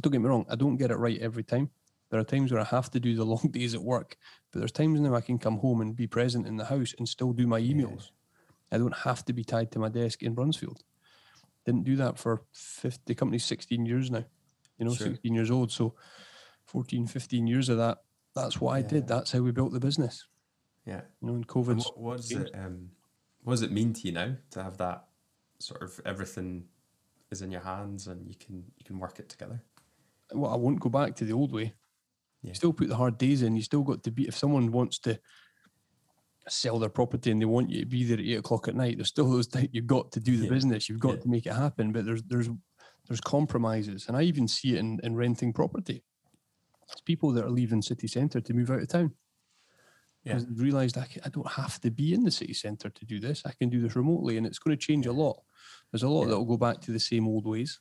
Don't 0.00 0.12
get 0.12 0.20
me 0.22 0.28
wrong. 0.28 0.46
I 0.48 0.54
don't 0.56 0.76
get 0.76 0.90
it 0.92 0.96
right 0.96 1.18
every 1.18 1.42
time. 1.44 1.70
There 2.10 2.20
are 2.20 2.24
times 2.24 2.52
where 2.52 2.60
I 2.60 2.64
have 2.64 2.90
to 2.90 3.00
do 3.00 3.14
the 3.14 3.24
long 3.34 3.50
days 3.50 3.74
at 3.74 3.82
work, 3.82 4.16
but 4.52 4.58
there's 4.58 4.72
times 4.72 5.00
now 5.00 5.14
I 5.14 5.20
can 5.20 5.38
come 5.38 5.58
home 5.58 5.80
and 5.80 5.96
be 5.96 6.06
present 6.06 6.46
in 6.46 6.56
the 6.56 6.64
house 6.64 6.94
and 6.98 7.08
still 7.08 7.32
do 7.32 7.46
my 7.46 7.60
emails. 7.60 8.10
I 8.72 8.78
don't 8.78 8.96
have 8.96 9.24
to 9.24 9.32
be 9.32 9.44
tied 9.44 9.72
to 9.72 9.78
my 9.78 9.88
desk 9.88 10.22
in 10.22 10.34
Bruntsfield. 10.34 10.82
Didn't 11.66 11.84
do 11.84 11.96
that 11.96 12.18
for 12.18 12.42
50, 12.52 13.02
the 13.06 13.14
company's 13.14 13.44
16 13.44 13.84
years 13.84 14.10
now, 14.10 14.24
you 14.78 14.84
know, 14.84 14.94
Sure. 14.94 15.08
16 15.08 15.34
years 15.34 15.50
old. 15.50 15.72
So 15.72 15.94
14, 16.66 17.06
15 17.06 17.46
years 17.46 17.68
of 17.68 17.78
that, 17.78 17.98
that's 18.34 18.60
what 18.60 18.72
I 18.72 18.82
did. 18.82 19.08
That's 19.08 19.32
how 19.32 19.40
we 19.40 19.50
built 19.50 19.72
the 19.72 19.80
business. 19.80 20.26
Yeah. 20.86 21.02
You 21.20 21.28
know, 21.28 21.34
in 21.34 21.44
COVID. 21.44 21.78
what, 21.78 21.98
what 22.00 22.16
does 22.18 22.30
it 22.32 22.50
um 22.54 22.90
what 23.42 23.54
does 23.54 23.62
it 23.62 23.72
mean 23.72 23.92
to 23.92 24.00
you 24.06 24.12
now 24.12 24.34
to 24.50 24.62
have 24.62 24.76
that 24.78 25.04
sort 25.58 25.82
of 25.82 26.00
everything 26.04 26.64
is 27.30 27.42
in 27.42 27.50
your 27.50 27.60
hands 27.60 28.06
and 28.06 28.26
you 28.28 28.34
can 28.34 28.64
you 28.78 28.84
can 28.84 28.98
work 28.98 29.18
it 29.18 29.28
together? 29.28 29.62
Well, 30.32 30.52
I 30.52 30.56
won't 30.56 30.80
go 30.80 30.88
back 30.88 31.16
to 31.16 31.24
the 31.24 31.32
old 31.32 31.52
way. 31.52 31.74
Yeah. 32.42 32.48
You 32.50 32.54
still 32.54 32.72
put 32.72 32.88
the 32.88 32.96
hard 32.96 33.18
days 33.18 33.42
in. 33.42 33.54
You 33.56 33.62
still 33.62 33.82
got 33.82 34.02
to 34.04 34.10
be, 34.10 34.26
if 34.26 34.36
someone 34.36 34.72
wants 34.72 34.98
to 35.00 35.18
sell 36.48 36.78
their 36.78 36.88
property 36.88 37.30
and 37.30 37.40
they 37.40 37.44
want 37.46 37.70
you 37.70 37.80
to 37.80 37.86
be 37.86 38.02
there 38.04 38.18
at 38.18 38.24
eight 38.24 38.38
o'clock 38.38 38.66
at 38.66 38.74
night. 38.74 38.96
There's 38.96 39.08
still 39.08 39.30
those 39.30 39.48
you've 39.72 39.86
got 39.86 40.10
to 40.12 40.20
do 40.20 40.36
the 40.36 40.44
Yeah. 40.44 40.50
business. 40.50 40.88
You've 40.88 41.00
got 41.00 41.16
Yeah. 41.16 41.20
to 41.22 41.28
make 41.28 41.46
it 41.46 41.52
happen. 41.54 41.92
But 41.92 42.06
there's 42.06 42.22
there's 42.24 42.48
there's 43.08 43.20
compromises, 43.20 44.06
and 44.08 44.16
I 44.16 44.22
even 44.22 44.46
see 44.46 44.74
it 44.74 44.78
in, 44.78 45.00
in 45.02 45.16
renting 45.16 45.52
property. 45.52 46.02
It's 46.90 47.00
people 47.00 47.32
that 47.32 47.44
are 47.44 47.50
leaving 47.50 47.82
city 47.82 48.06
centre 48.06 48.40
to 48.40 48.54
move 48.54 48.70
out 48.70 48.80
of 48.80 48.88
town. 48.88 49.12
Yeah. 50.24 50.40
Realised 50.54 50.98
I, 50.98 51.06
I 51.24 51.28
don't 51.28 51.46
have 51.50 51.80
to 51.80 51.90
be 51.90 52.14
in 52.14 52.24
the 52.24 52.30
city 52.30 52.52
centre 52.54 52.90
to 52.90 53.04
do 53.04 53.20
this. 53.20 53.42
I 53.46 53.52
can 53.52 53.68
do 53.68 53.80
this 53.80 53.96
remotely, 53.96 54.36
and 54.36 54.46
it's 54.46 54.58
going 54.58 54.76
to 54.76 54.82
change 54.86 55.06
a 55.06 55.12
lot. 55.12 55.42
There's 55.92 56.02
a 56.02 56.08
lot 56.08 56.22
Yeah. 56.24 56.30
that 56.30 56.38
will 56.38 56.44
go 56.46 56.56
back 56.56 56.80
to 56.82 56.92
the 56.92 57.00
same 57.00 57.26
old 57.28 57.46
ways. 57.46 57.80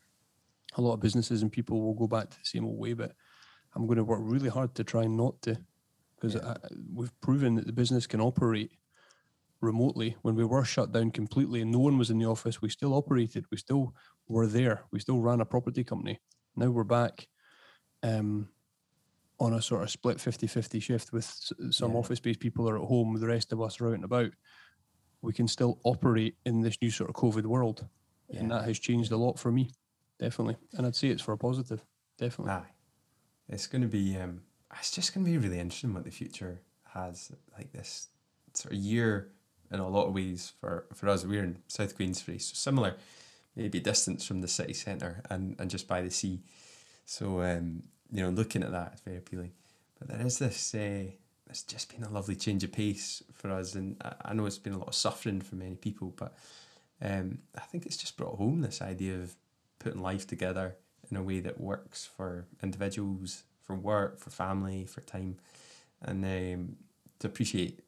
A 0.75 0.81
lot 0.81 0.93
of 0.93 0.99
businesses 0.99 1.41
and 1.41 1.51
people 1.51 1.81
will 1.81 1.95
go 1.95 2.07
back 2.07 2.29
to 2.29 2.37
the 2.37 2.45
same 2.45 2.65
old 2.65 2.77
way, 2.79 2.93
but 2.93 3.13
I'm 3.75 3.85
going 3.85 3.97
to 3.97 4.03
work 4.03 4.19
really 4.23 4.49
hard 4.49 4.73
to 4.75 4.83
try 4.83 5.05
not 5.05 5.41
to, 5.43 5.57
because 6.15 6.35
Yeah. 6.35 6.55
we've 6.93 7.19
proven 7.21 7.55
that 7.55 7.65
the 7.67 7.73
business 7.73 8.07
can 8.07 8.19
operate 8.21 8.71
remotely. 9.61 10.15
When 10.21 10.35
we 10.35 10.45
were 10.45 10.63
shut 10.65 10.91
down 10.91 11.11
completely 11.11 11.61
and 11.61 11.71
no 11.71 11.79
one 11.79 11.97
was 11.97 12.09
in 12.09 12.17
the 12.19 12.25
office, 12.25 12.61
we 12.61 12.69
still 12.69 12.93
operated. 12.93 13.45
We 13.51 13.57
still 13.57 13.93
were 14.27 14.47
there. 14.47 14.83
We 14.91 14.99
still 14.99 15.19
ran 15.19 15.41
a 15.41 15.45
property 15.45 15.83
company. 15.83 16.19
Now 16.55 16.69
we're 16.71 16.83
back 16.83 17.27
um, 18.03 18.49
on 19.39 19.53
a 19.53 19.61
sort 19.61 19.83
of 19.83 19.89
split 19.89 20.17
50-50 20.17 20.81
shift 20.81 21.13
with 21.13 21.25
some 21.71 21.91
Yeah. 21.91 21.97
office-based 21.97 22.39
people 22.39 22.69
are 22.69 22.77
at 22.77 22.87
home, 22.87 23.19
the 23.19 23.27
rest 23.27 23.51
of 23.53 23.61
us 23.61 23.79
are 23.79 23.87
out 23.89 23.93
and 23.95 24.03
about. 24.03 24.31
We 25.21 25.33
can 25.33 25.47
still 25.47 25.79
operate 25.83 26.37
in 26.45 26.61
this 26.61 26.77
new 26.81 26.89
sort 26.91 27.09
of 27.09 27.15
COVID 27.15 27.45
world. 27.45 27.87
And 28.29 28.51
that 28.51 28.65
has 28.65 28.77
changed 28.79 29.11
a 29.11 29.17
lot 29.17 29.39
for 29.39 29.51
me, 29.51 29.71
definitely. 30.19 30.55
And 30.73 30.85
I'd 30.85 30.95
say 30.95 31.07
it's 31.09 31.21
for 31.21 31.33
a 31.33 31.37
positive, 31.37 31.83
definitely. 32.17 32.53
Aye. 32.53 32.67
It's 33.49 33.67
going 33.67 33.81
to 33.81 33.87
be, 33.87 34.15
um, 34.17 34.41
it's 34.77 34.91
just 34.91 35.13
going 35.13 35.25
to 35.25 35.31
be 35.31 35.37
really 35.37 35.59
interesting 35.59 35.93
what 35.93 36.03
the 36.03 36.11
future 36.11 36.61
has. 36.93 37.31
Like 37.57 37.71
this 37.71 38.07
sort 38.53 38.73
of 38.73 38.79
year 38.79 39.29
in 39.71 39.79
a 39.79 39.87
lot 39.87 40.07
of 40.07 40.13
ways 40.13 40.53
for, 40.59 40.85
for 40.93 41.09
us. 41.09 41.25
We're 41.25 41.43
in 41.43 41.57
South 41.67 41.97
Queensferry, 41.97 42.41
so 42.41 42.53
similar, 42.53 42.95
maybe 43.55 43.79
distance 43.79 44.25
from 44.25 44.41
the 44.41 44.47
city 44.47 44.73
centre 44.73 45.21
and, 45.29 45.55
and 45.59 45.69
just 45.69 45.87
by 45.87 46.01
the 46.01 46.09
sea. 46.09 46.41
So, 47.05 47.41
um, 47.41 47.83
you 48.11 48.21
know, 48.21 48.29
looking 48.29 48.63
at 48.63 48.71
that, 48.71 48.91
it's 48.93 49.01
very 49.01 49.17
appealing. 49.17 49.51
But 49.97 50.07
there 50.07 50.25
is 50.25 50.39
this, 50.39 50.73
uh, 50.73 51.05
it's 51.49 51.63
just 51.63 51.93
been 51.93 52.03
a 52.03 52.09
lovely 52.09 52.35
change 52.35 52.63
of 52.63 52.71
pace 52.71 53.23
for 53.33 53.51
us. 53.51 53.75
And 53.75 53.97
I, 54.03 54.13
I 54.25 54.33
know 54.33 54.45
it's 54.45 54.57
been 54.57 54.73
a 54.73 54.77
lot 54.77 54.89
of 54.89 54.95
suffering 54.95 55.41
for 55.41 55.55
many 55.55 55.75
people, 55.75 56.13
but 56.15 56.35
um, 57.01 57.39
I 57.55 57.61
think 57.61 57.85
it's 57.85 57.97
just 57.97 58.17
brought 58.17 58.37
home 58.37 58.61
this 58.61 58.81
idea 58.81 59.15
of 59.15 59.35
putting 59.79 60.01
life 60.01 60.27
together 60.27 60.75
in 61.09 61.17
a 61.17 61.23
way 61.23 61.39
that 61.39 61.59
works 61.59 62.05
for 62.05 62.45
individuals, 62.61 63.43
for 63.61 63.75
work, 63.75 64.19
for 64.19 64.29
family, 64.29 64.85
for 64.85 65.01
time, 65.01 65.37
and 66.01 66.23
um, 66.25 66.75
to 67.19 67.27
appreciate 67.27 67.81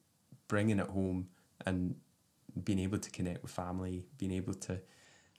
bringing 0.47 0.79
it 0.79 0.87
home 0.87 1.27
and 1.65 1.95
being 2.63 2.79
able 2.79 2.97
to 2.97 3.09
connect 3.11 3.41
with 3.41 3.51
family, 3.51 4.05
being 4.17 4.31
able 4.31 4.53
to 4.53 4.79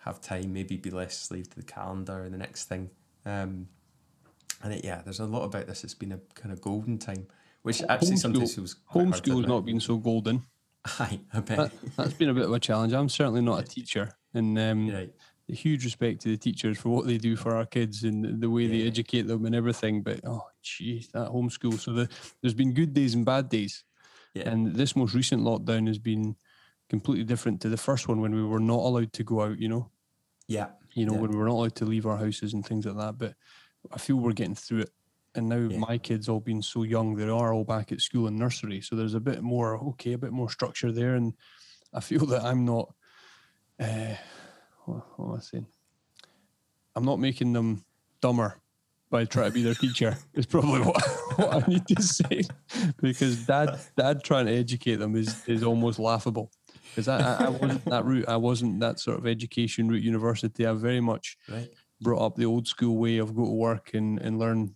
have 0.00 0.20
time, 0.20 0.52
maybe 0.52 0.76
be 0.76 0.90
less 0.90 1.16
slave 1.18 1.48
to 1.50 1.56
the 1.56 1.62
calendar 1.62 2.22
and 2.22 2.32
the 2.34 2.38
next 2.38 2.64
thing. 2.64 2.90
Um, 3.24 3.68
and 4.62 4.72
it, 4.72 4.84
yeah, 4.84 5.02
there's 5.02 5.20
a 5.20 5.26
lot 5.26 5.44
about 5.44 5.66
this. 5.66 5.84
It's 5.84 5.94
been 5.94 6.12
a 6.12 6.18
kind 6.34 6.52
of 6.52 6.60
golden 6.60 6.98
time, 6.98 7.26
which 7.62 7.82
actually 7.88 8.16
sometimes 8.16 8.52
Homeschool- 8.52 8.54
feels 8.54 8.74
quite 8.74 9.08
hard 9.08 9.24
to 9.24 9.30
Homeschool's 9.30 9.46
not 9.46 9.64
been 9.64 9.80
so 9.80 9.96
golden. 9.96 10.42
Aye, 10.98 11.20
I 11.32 11.40
bet. 11.40 11.56
That, 11.56 11.72
that's 11.96 12.14
been 12.14 12.28
a 12.28 12.34
bit 12.34 12.44
of 12.44 12.52
a 12.52 12.58
challenge. 12.58 12.92
I'm 12.92 13.08
certainly 13.08 13.40
not 13.40 13.60
a 13.60 13.62
teacher. 13.64 14.10
And 14.34 14.58
um, 14.58 14.90
right. 14.90 15.12
Huge 15.54 15.84
respect 15.84 16.20
to 16.22 16.28
the 16.28 16.36
teachers 16.36 16.78
for 16.78 16.88
what 16.88 17.06
they 17.06 17.18
do 17.18 17.36
for 17.36 17.56
our 17.56 17.66
kids 17.66 18.04
and 18.04 18.40
the 18.40 18.50
way 18.50 18.66
they 18.66 18.86
educate 18.86 19.22
them 19.22 19.44
and 19.44 19.54
everything. 19.54 20.02
But 20.02 20.20
oh, 20.24 20.46
geez, 20.62 21.08
that 21.08 21.28
homeschool. 21.28 21.78
So 21.78 21.92
the, 21.92 22.08
there's 22.40 22.54
been 22.54 22.72
good 22.72 22.92
days 22.94 23.14
and 23.14 23.24
bad 23.24 23.48
days. 23.48 23.84
Yeah. 24.34 24.48
And 24.48 24.74
this 24.74 24.96
most 24.96 25.14
recent 25.14 25.42
lockdown 25.42 25.86
has 25.88 25.98
been 25.98 26.36
completely 26.88 27.24
different 27.24 27.60
to 27.62 27.68
the 27.68 27.76
first 27.76 28.08
one 28.08 28.20
when 28.20 28.34
we 28.34 28.42
were 28.44 28.60
not 28.60 28.80
allowed 28.80 29.12
to 29.14 29.24
go 29.24 29.42
out, 29.42 29.58
you 29.58 29.68
know, 29.68 29.90
Yeah. 30.48 30.68
you 30.94 31.06
know, 31.06 31.14
Yeah. 31.14 31.20
when 31.20 31.30
we 31.30 31.36
were 31.36 31.46
not 31.46 31.54
allowed 31.54 31.74
to 31.76 31.84
leave 31.84 32.06
our 32.06 32.16
houses 32.18 32.54
and 32.54 32.64
things 32.64 32.86
like 32.86 32.96
that. 32.96 33.18
But 33.18 33.34
I 33.92 33.98
feel 33.98 34.16
we're 34.16 34.32
getting 34.32 34.54
through 34.54 34.80
it. 34.80 34.90
And 35.34 35.48
now 35.48 35.68
Yeah. 35.68 35.78
my 35.78 35.98
kids 35.98 36.28
all 36.28 36.40
being 36.40 36.62
so 36.62 36.82
young, 36.82 37.14
they 37.14 37.28
are 37.28 37.52
all 37.54 37.64
back 37.64 37.92
at 37.92 38.00
school 38.00 38.26
and 38.26 38.38
nursery. 38.38 38.80
So 38.80 38.96
there's 38.96 39.14
a 39.14 39.20
bit 39.20 39.42
more, 39.42 39.78
okay, 39.90 40.12
a 40.12 40.18
bit 40.18 40.32
more 40.32 40.50
structure 40.50 40.92
there. 40.92 41.14
And 41.14 41.34
I 41.92 42.00
feel 42.00 42.26
that 42.26 42.44
I'm 42.44 42.64
not, 42.64 42.94
uh, 43.80 44.14
what, 44.84 45.18
what 45.18 45.28
am 45.28 45.36
I 45.36 45.40
saying? 45.40 45.66
I'm 46.94 47.04
not 47.04 47.18
making 47.18 47.52
them 47.52 47.84
dumber 48.20 48.60
by 49.10 49.24
trying 49.24 49.46
to 49.46 49.52
be 49.52 49.62
their 49.62 49.74
teacher. 49.74 50.16
Is 50.34 50.46
probably 50.46 50.80
what, 50.80 51.02
what 51.36 51.64
I 51.64 51.66
need 51.68 51.86
to 51.88 52.02
say 52.02 52.42
because 53.00 53.36
dad 53.38 53.78
dad 53.96 54.22
trying 54.24 54.46
to 54.46 54.52
educate 54.52 54.96
them 54.96 55.16
is 55.16 55.42
is 55.46 55.62
almost 55.62 55.98
laughable. 55.98 56.50
Because 56.90 57.08
I, 57.08 57.20
I, 57.20 57.46
I 57.46 57.48
wasn't 57.48 57.84
that 57.86 58.04
route. 58.04 58.28
I 58.28 58.36
wasn't 58.36 58.80
that 58.80 59.00
sort 59.00 59.18
of 59.18 59.26
education 59.26 59.88
route. 59.88 60.02
University. 60.02 60.66
I 60.66 60.72
very 60.72 61.00
much 61.00 61.36
Right. 61.48 61.68
brought 62.02 62.20
up 62.24 62.36
the 62.36 62.44
old 62.44 62.66
school 62.66 62.98
way 62.98 63.16
of 63.18 63.34
go 63.34 63.44
to 63.44 63.50
work 63.50 63.94
and 63.94 64.18
and 64.20 64.38
learn 64.38 64.74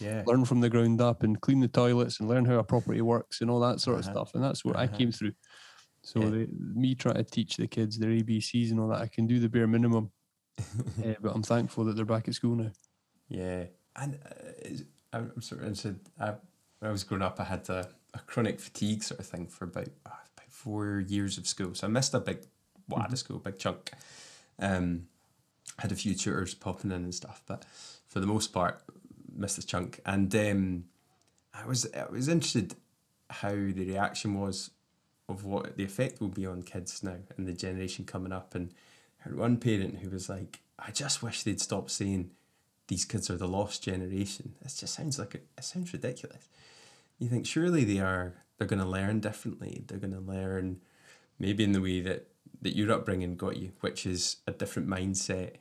Yeah. 0.00 0.22
learn 0.26 0.44
from 0.46 0.60
the 0.60 0.70
ground 0.70 1.00
up 1.02 1.22
and 1.22 1.38
clean 1.40 1.60
the 1.60 1.68
toilets 1.68 2.20
and 2.20 2.28
learn 2.28 2.46
how 2.46 2.58
a 2.58 2.64
property 2.64 3.02
works 3.02 3.40
and 3.42 3.50
all 3.50 3.60
that 3.60 3.80
sort 3.80 3.98
of 3.98 4.04
Uh-huh. 4.04 4.12
stuff. 4.14 4.34
And 4.34 4.42
that's 4.42 4.64
where 4.64 4.76
I 4.76 4.84
Uh-huh. 4.84 4.96
came 4.96 5.12
through. 5.12 5.32
So 6.04 6.20
Yeah. 6.20 6.30
they, 6.30 6.46
me 6.50 6.94
trying 6.94 7.16
to 7.16 7.24
teach 7.24 7.56
the 7.56 7.66
kids 7.66 7.98
their 7.98 8.10
ABCs 8.10 8.70
and 8.70 8.78
all 8.78 8.88
that, 8.88 9.00
I 9.00 9.08
can 9.08 9.26
do 9.26 9.40
the 9.40 9.48
bare 9.48 9.66
minimum. 9.66 10.10
Eh, 11.02 11.14
but 11.20 11.34
I'm 11.34 11.42
thankful 11.42 11.84
that 11.84 11.96
they're 11.96 12.04
back 12.04 12.28
at 12.28 12.34
school 12.34 12.54
now. 12.54 12.70
Yeah, 13.28 13.64
and 13.96 14.18
uh, 14.24 14.68
I'm 15.12 15.40
sort 15.40 15.62
of 15.62 15.66
interested. 15.68 15.98
I, 16.20 16.34
when 16.78 16.88
I 16.88 16.92
was 16.92 17.02
growing 17.04 17.22
up, 17.22 17.40
I 17.40 17.44
had 17.44 17.68
a, 17.70 17.88
a 18.12 18.18
chronic 18.20 18.60
fatigue 18.60 19.02
sort 19.02 19.18
of 19.18 19.26
thing 19.26 19.46
for 19.48 19.64
about 19.64 19.88
uh, 20.06 20.10
about 20.36 20.50
four 20.50 21.00
years 21.00 21.38
of 21.38 21.48
school. 21.48 21.74
So 21.74 21.86
I 21.86 21.90
missed 21.90 22.14
a 22.14 22.20
big 22.20 22.46
wad 22.88 23.12
of 23.12 23.18
school, 23.18 23.38
big 23.38 23.58
chunk. 23.58 23.90
Um, 24.60 25.08
had 25.78 25.90
a 25.90 25.96
few 25.96 26.14
tutors 26.14 26.54
popping 26.54 26.92
in 26.92 27.02
and 27.02 27.14
stuff, 27.14 27.42
but 27.46 27.64
for 28.06 28.20
the 28.20 28.26
most 28.26 28.52
part, 28.52 28.80
missed 29.34 29.58
a 29.58 29.66
chunk. 29.66 30.00
And 30.06 30.32
um, 30.36 30.84
I 31.52 31.66
was 31.66 31.86
I 31.94 32.06
was 32.10 32.28
interested 32.28 32.76
how 33.30 33.50
the 33.54 33.86
reaction 33.86 34.38
was 34.38 34.70
of 35.28 35.44
what 35.44 35.76
the 35.76 35.84
effect 35.84 36.20
will 36.20 36.28
be 36.28 36.46
on 36.46 36.62
kids 36.62 37.02
now 37.02 37.16
and 37.36 37.46
the 37.46 37.52
generation 37.52 38.04
coming 38.04 38.32
up. 38.32 38.54
And 38.54 38.72
had 39.18 39.36
one 39.36 39.56
parent 39.56 39.98
who 39.98 40.10
was 40.10 40.28
like, 40.28 40.60
"I 40.78 40.90
just 40.90 41.22
wish 41.22 41.42
they'd 41.42 41.60
stop 41.60 41.90
saying." 41.90 42.30
these 42.88 43.04
kids 43.04 43.30
are 43.30 43.36
the 43.36 43.48
lost 43.48 43.82
generation. 43.82 44.54
It 44.60 44.74
just 44.76 44.94
sounds 44.94 45.18
like 45.18 45.34
it, 45.34 45.46
it 45.56 45.64
sounds 45.64 45.92
ridiculous. 45.92 46.48
You 47.18 47.28
think 47.28 47.46
surely 47.46 47.84
they 47.84 48.00
are. 48.00 48.34
They're 48.58 48.68
going 48.68 48.82
to 48.82 48.88
learn 48.88 49.20
differently. 49.20 49.84
They're 49.86 49.98
going 49.98 50.12
to 50.12 50.20
learn 50.20 50.80
maybe 51.38 51.64
in 51.64 51.72
the 51.72 51.80
way 51.80 52.00
that 52.00 52.28
that 52.62 52.76
your 52.76 52.92
upbringing 52.92 53.36
got 53.36 53.56
you, 53.56 53.72
which 53.80 54.06
is 54.06 54.36
a 54.46 54.52
different 54.52 54.88
mindset 54.88 55.54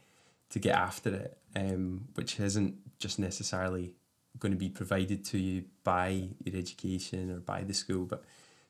to 0.49 0.59
get 0.59 0.75
after 0.75 1.13
it, 1.13 1.37
um, 1.55 2.07
which 2.15 2.39
isn't 2.39 2.75
just 2.99 3.19
necessarily 3.19 3.93
going 4.39 4.51
to 4.51 4.57
be 4.57 4.69
provided 4.69 5.25
to 5.25 5.37
you 5.37 5.65
by 5.83 6.29
your 6.43 6.55
education 6.55 7.31
or 7.31 7.39
by 7.39 7.61
the 7.61 7.73
school, 7.73 8.05
but 8.05 8.23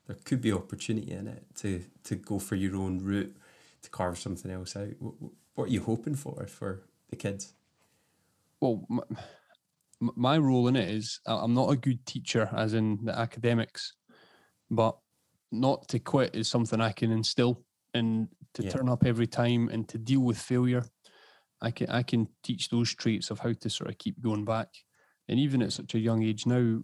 there 0.06 0.16
could 0.24 0.40
be 0.40 0.52
opportunity 0.52 1.12
in 1.12 1.26
it 1.26 1.44
to 1.56 1.84
to 2.04 2.16
go 2.16 2.38
for 2.38 2.56
your 2.56 2.76
own 2.76 2.98
route, 2.98 3.36
to 3.82 3.90
carve 3.90 4.18
something 4.18 4.50
else 4.50 4.76
out. 4.76 4.90
What, 4.98 5.14
what 5.54 5.64
are 5.68 5.72
you 5.72 5.82
hoping 5.82 6.14
for 6.14 6.46
for 6.46 6.82
the 7.08 7.16
kids? 7.16 7.54
Well, 8.60 8.86
my, 8.88 9.02
my 10.00 10.38
role 10.38 10.68
in 10.68 10.76
it 10.76 10.88
is 10.88 11.20
I'm 11.26 11.54
not 11.54 11.70
a 11.70 11.76
good 11.76 12.04
teacher, 12.06 12.48
as 12.56 12.74
in 12.74 13.04
the 13.04 13.16
academics, 13.18 13.94
but 14.70 14.96
not 15.52 15.88
to 15.88 15.98
quit 15.98 16.34
is 16.34 16.48
something 16.48 16.80
I 16.80 16.92
can 16.92 17.10
instill 17.10 17.64
and 17.94 18.28
to 18.54 18.62
Yeah. 18.62 18.70
turn 18.70 18.88
up 18.88 19.04
every 19.04 19.26
time 19.26 19.68
and 19.68 19.88
to 19.88 19.98
deal 19.98 20.20
with 20.20 20.38
failure. 20.38 20.84
I 21.60 21.70
can 21.70 21.88
I 21.88 22.02
can 22.02 22.28
teach 22.42 22.68
those 22.68 22.94
traits 22.94 23.30
of 23.30 23.38
how 23.38 23.52
to 23.52 23.70
sort 23.70 23.90
of 23.90 23.98
keep 23.98 24.20
going 24.20 24.44
back, 24.44 24.68
and 25.28 25.38
even 25.38 25.62
at 25.62 25.72
such 25.72 25.94
a 25.94 26.00
young 26.00 26.22
age 26.22 26.46
now, 26.46 26.82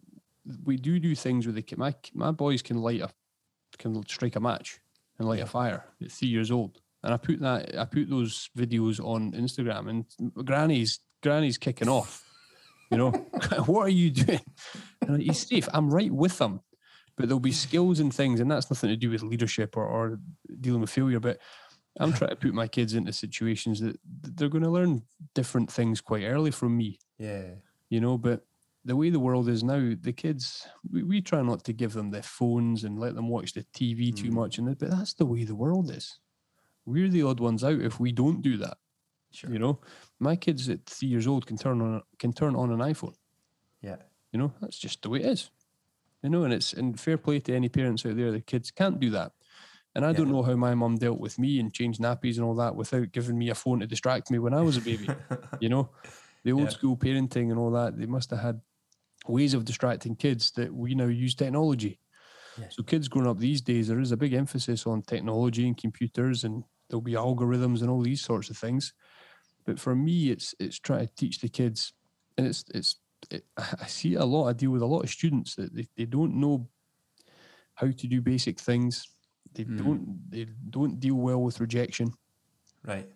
we 0.64 0.76
do 0.76 0.98
do 0.98 1.14
things 1.14 1.46
with 1.46 1.55
the 1.55 1.62
kid. 1.62 1.78
My 1.78 1.94
my 2.14 2.30
boys 2.30 2.62
can 2.62 2.80
light 2.80 3.01
a 3.01 3.11
can 3.78 4.07
strike 4.09 4.36
a 4.36 4.40
match 4.40 4.80
and 5.18 5.28
light 5.28 5.40
a 5.40 5.46
fire 5.46 5.84
at 6.03 6.11
three 6.12 6.28
years 6.28 6.51
old, 6.51 6.80
and 7.03 7.12
I 7.14 7.16
put 7.16 7.40
that 7.40 7.78
I 7.78 7.84
put 7.84 8.09
those 8.11 8.51
videos 8.57 9.01
on 9.05 9.32
Instagram, 9.32 9.88
and 9.88 10.46
Granny's 10.46 11.01
Granny's 11.22 11.59
kicking 11.59 11.88
off. 11.88 12.24
You 12.90 12.98
know, 12.98 13.11
what 13.66 13.82
are 13.86 13.88
you 13.88 14.11
doing? 14.11 14.40
And 15.07 15.22
he's 15.22 15.46
safe. 15.46 15.68
I'm 15.72 15.90
right 15.90 16.11
with 16.12 16.38
them, 16.38 16.61
but 17.16 17.28
there'll 17.28 17.40
be 17.40 17.53
skills 17.53 18.01
and 18.01 18.12
things, 18.12 18.40
and 18.40 18.51
that's 18.51 18.70
nothing 18.70 18.90
to 18.90 18.96
do 18.96 19.11
with 19.11 19.22
leadership 19.22 19.76
or, 19.76 19.84
or 19.86 20.18
dealing 20.61 20.80
with 20.80 20.90
failure. 20.90 21.20
But 21.20 21.38
I'm 21.98 22.12
trying 22.12 22.30
to 22.30 22.36
put 22.36 22.55
my 22.55 22.68
kids 22.68 22.94
into 22.94 23.12
situations 23.12 23.80
that 23.80 23.98
that 24.22 24.36
they're 24.36 24.48
going 24.48 24.64
to 24.64 24.70
learn 24.70 25.03
different 25.34 25.70
things 25.70 26.01
quite 26.01 26.24
early 26.24 26.51
from 26.51 26.76
me 26.76 26.98
Yeah. 27.18 27.55
you 27.88 28.01
know 28.01 28.16
but 28.16 28.46
the 28.85 28.97
way 28.97 29.11
the 29.11 29.20
world 29.20 29.49
is 29.49 29.62
now 29.62 29.93
the 30.01 30.12
kids 30.12 30.66
we, 30.91 31.03
we 31.03 31.20
try 31.20 31.43
not 31.43 31.64
to 31.64 31.72
give 31.72 31.93
them 31.93 32.11
their 32.11 32.22
phones 32.22 32.85
and 32.85 32.99
let 32.99 33.14
them 33.14 33.28
watch 33.28 33.53
the 33.53 33.64
tv 33.74 34.14
too 34.14 34.31
Mm. 34.31 34.35
much 34.35 34.59
and 34.59 34.78
but 34.78 34.91
that's 34.91 35.14
the 35.14 35.26
way 35.26 35.45
the 35.45 35.55
world 35.55 35.91
is 35.91 36.18
we're 36.87 37.09
the 37.11 37.22
odd 37.22 37.41
ones 37.41 37.62
out 37.62 37.81
if 37.81 38.01
we 38.01 38.11
don't 38.12 38.43
do 38.43 38.57
that 38.57 38.78
Sure. 39.33 39.51
you 39.53 39.59
know 39.59 39.78
my 40.18 40.35
kids 40.35 40.68
at 40.68 40.87
three 40.87 41.09
years 41.09 41.26
old 41.26 41.47
can 41.47 41.57
turn 41.57 41.81
on 41.83 42.03
can 42.18 42.33
turn 42.33 42.57
on 42.57 42.72
an 42.72 42.78
iphone 42.91 43.14
Yeah. 43.83 43.97
you 44.33 44.39
know 44.39 44.53
that's 44.61 44.78
just 44.78 45.03
the 45.03 45.11
way 45.11 45.20
it 45.20 45.26
is 45.26 45.51
You 46.22 46.28
know, 46.31 46.45
and 46.45 46.53
it's 46.53 46.72
and 46.74 46.99
fair 47.01 47.16
play 47.18 47.41
to 47.41 47.55
any 47.57 47.68
parents 47.70 48.05
out 48.05 48.14
there. 48.16 48.31
The 48.33 48.43
kids 48.43 48.70
can't 48.70 49.01
do 49.01 49.09
that. 49.11 49.33
And 49.95 50.05
I 50.05 50.12
don't 50.12 50.28
know 50.31 50.43
how 50.43 50.55
my 50.55 50.74
mum 50.74 50.99
dealt 50.99 51.18
with 51.18 51.39
me 51.39 51.59
and 51.61 51.72
changed 51.72 51.99
nappies 52.01 52.37
and 52.37 52.45
all 52.45 52.55
that 52.57 52.76
without 52.76 53.11
giving 53.12 53.39
me 53.39 53.49
a 53.51 53.55
phone 53.55 53.81
to 53.81 53.87
distract 53.87 54.31
me 54.31 54.39
when 54.39 54.53
I 54.53 54.61
was 54.61 54.76
a 54.76 54.83
baby. 54.83 55.09
you 55.64 55.70
know, 55.70 55.89
the 56.45 56.53
old 56.53 56.64
Yeah. 56.68 56.76
school 56.76 56.97
parenting 56.97 57.49
and 57.51 57.59
all 57.59 57.70
that. 57.72 57.97
They 57.97 58.05
must 58.07 58.31
have 58.33 58.41
had 58.41 58.61
ways 59.28 59.54
of 59.54 59.64
distracting 59.64 60.16
kids 60.16 60.50
that 60.52 60.72
we 60.74 60.94
now 60.94 61.06
use 61.06 61.34
technology. 61.34 61.98
Yeah. 62.58 62.66
So 62.70 62.82
kids 62.82 63.08
growing 63.08 63.28
up 63.28 63.38
these 63.38 63.60
days, 63.60 63.88
there 63.88 64.00
is 64.00 64.12
a 64.12 64.16
big 64.16 64.32
emphasis 64.32 64.86
on 64.86 65.02
technology 65.02 65.66
and 65.66 65.76
computers, 65.76 66.44
and 66.44 66.64
there'll 66.88 67.00
be 67.00 67.12
algorithms 67.12 67.80
and 67.80 67.90
all 67.90 68.02
these 68.02 68.22
sorts 68.22 68.50
of 68.50 68.56
things. 68.56 68.92
But 69.64 69.78
for 69.78 69.94
me, 69.94 70.30
it's 70.30 70.54
it's 70.58 70.78
trying 70.78 71.06
to 71.06 71.14
teach 71.14 71.40
the 71.40 71.48
kids, 71.48 71.92
and 72.36 72.46
it's 72.46 72.64
it's 72.74 72.96
it, 73.30 73.44
I 73.56 73.86
see 73.86 74.14
a 74.14 74.24
lot. 74.24 74.48
I 74.48 74.52
deal 74.52 74.70
with 74.70 74.82
a 74.82 74.86
lot 74.86 75.04
of 75.04 75.10
students 75.10 75.54
that 75.56 75.74
they, 75.74 75.86
they 75.96 76.06
don't 76.06 76.34
know 76.34 76.68
how 77.74 77.86
to 77.90 78.06
do 78.06 78.20
basic 78.20 78.58
things. 78.60 79.06
They 79.52 79.64
Mm. 79.64 79.76
don't 79.78 80.30
they 80.30 80.46
don't 80.70 81.00
deal 81.00 81.16
well 81.16 81.42
with 81.42 81.60
rejection 81.60 82.12
right. 82.84 83.08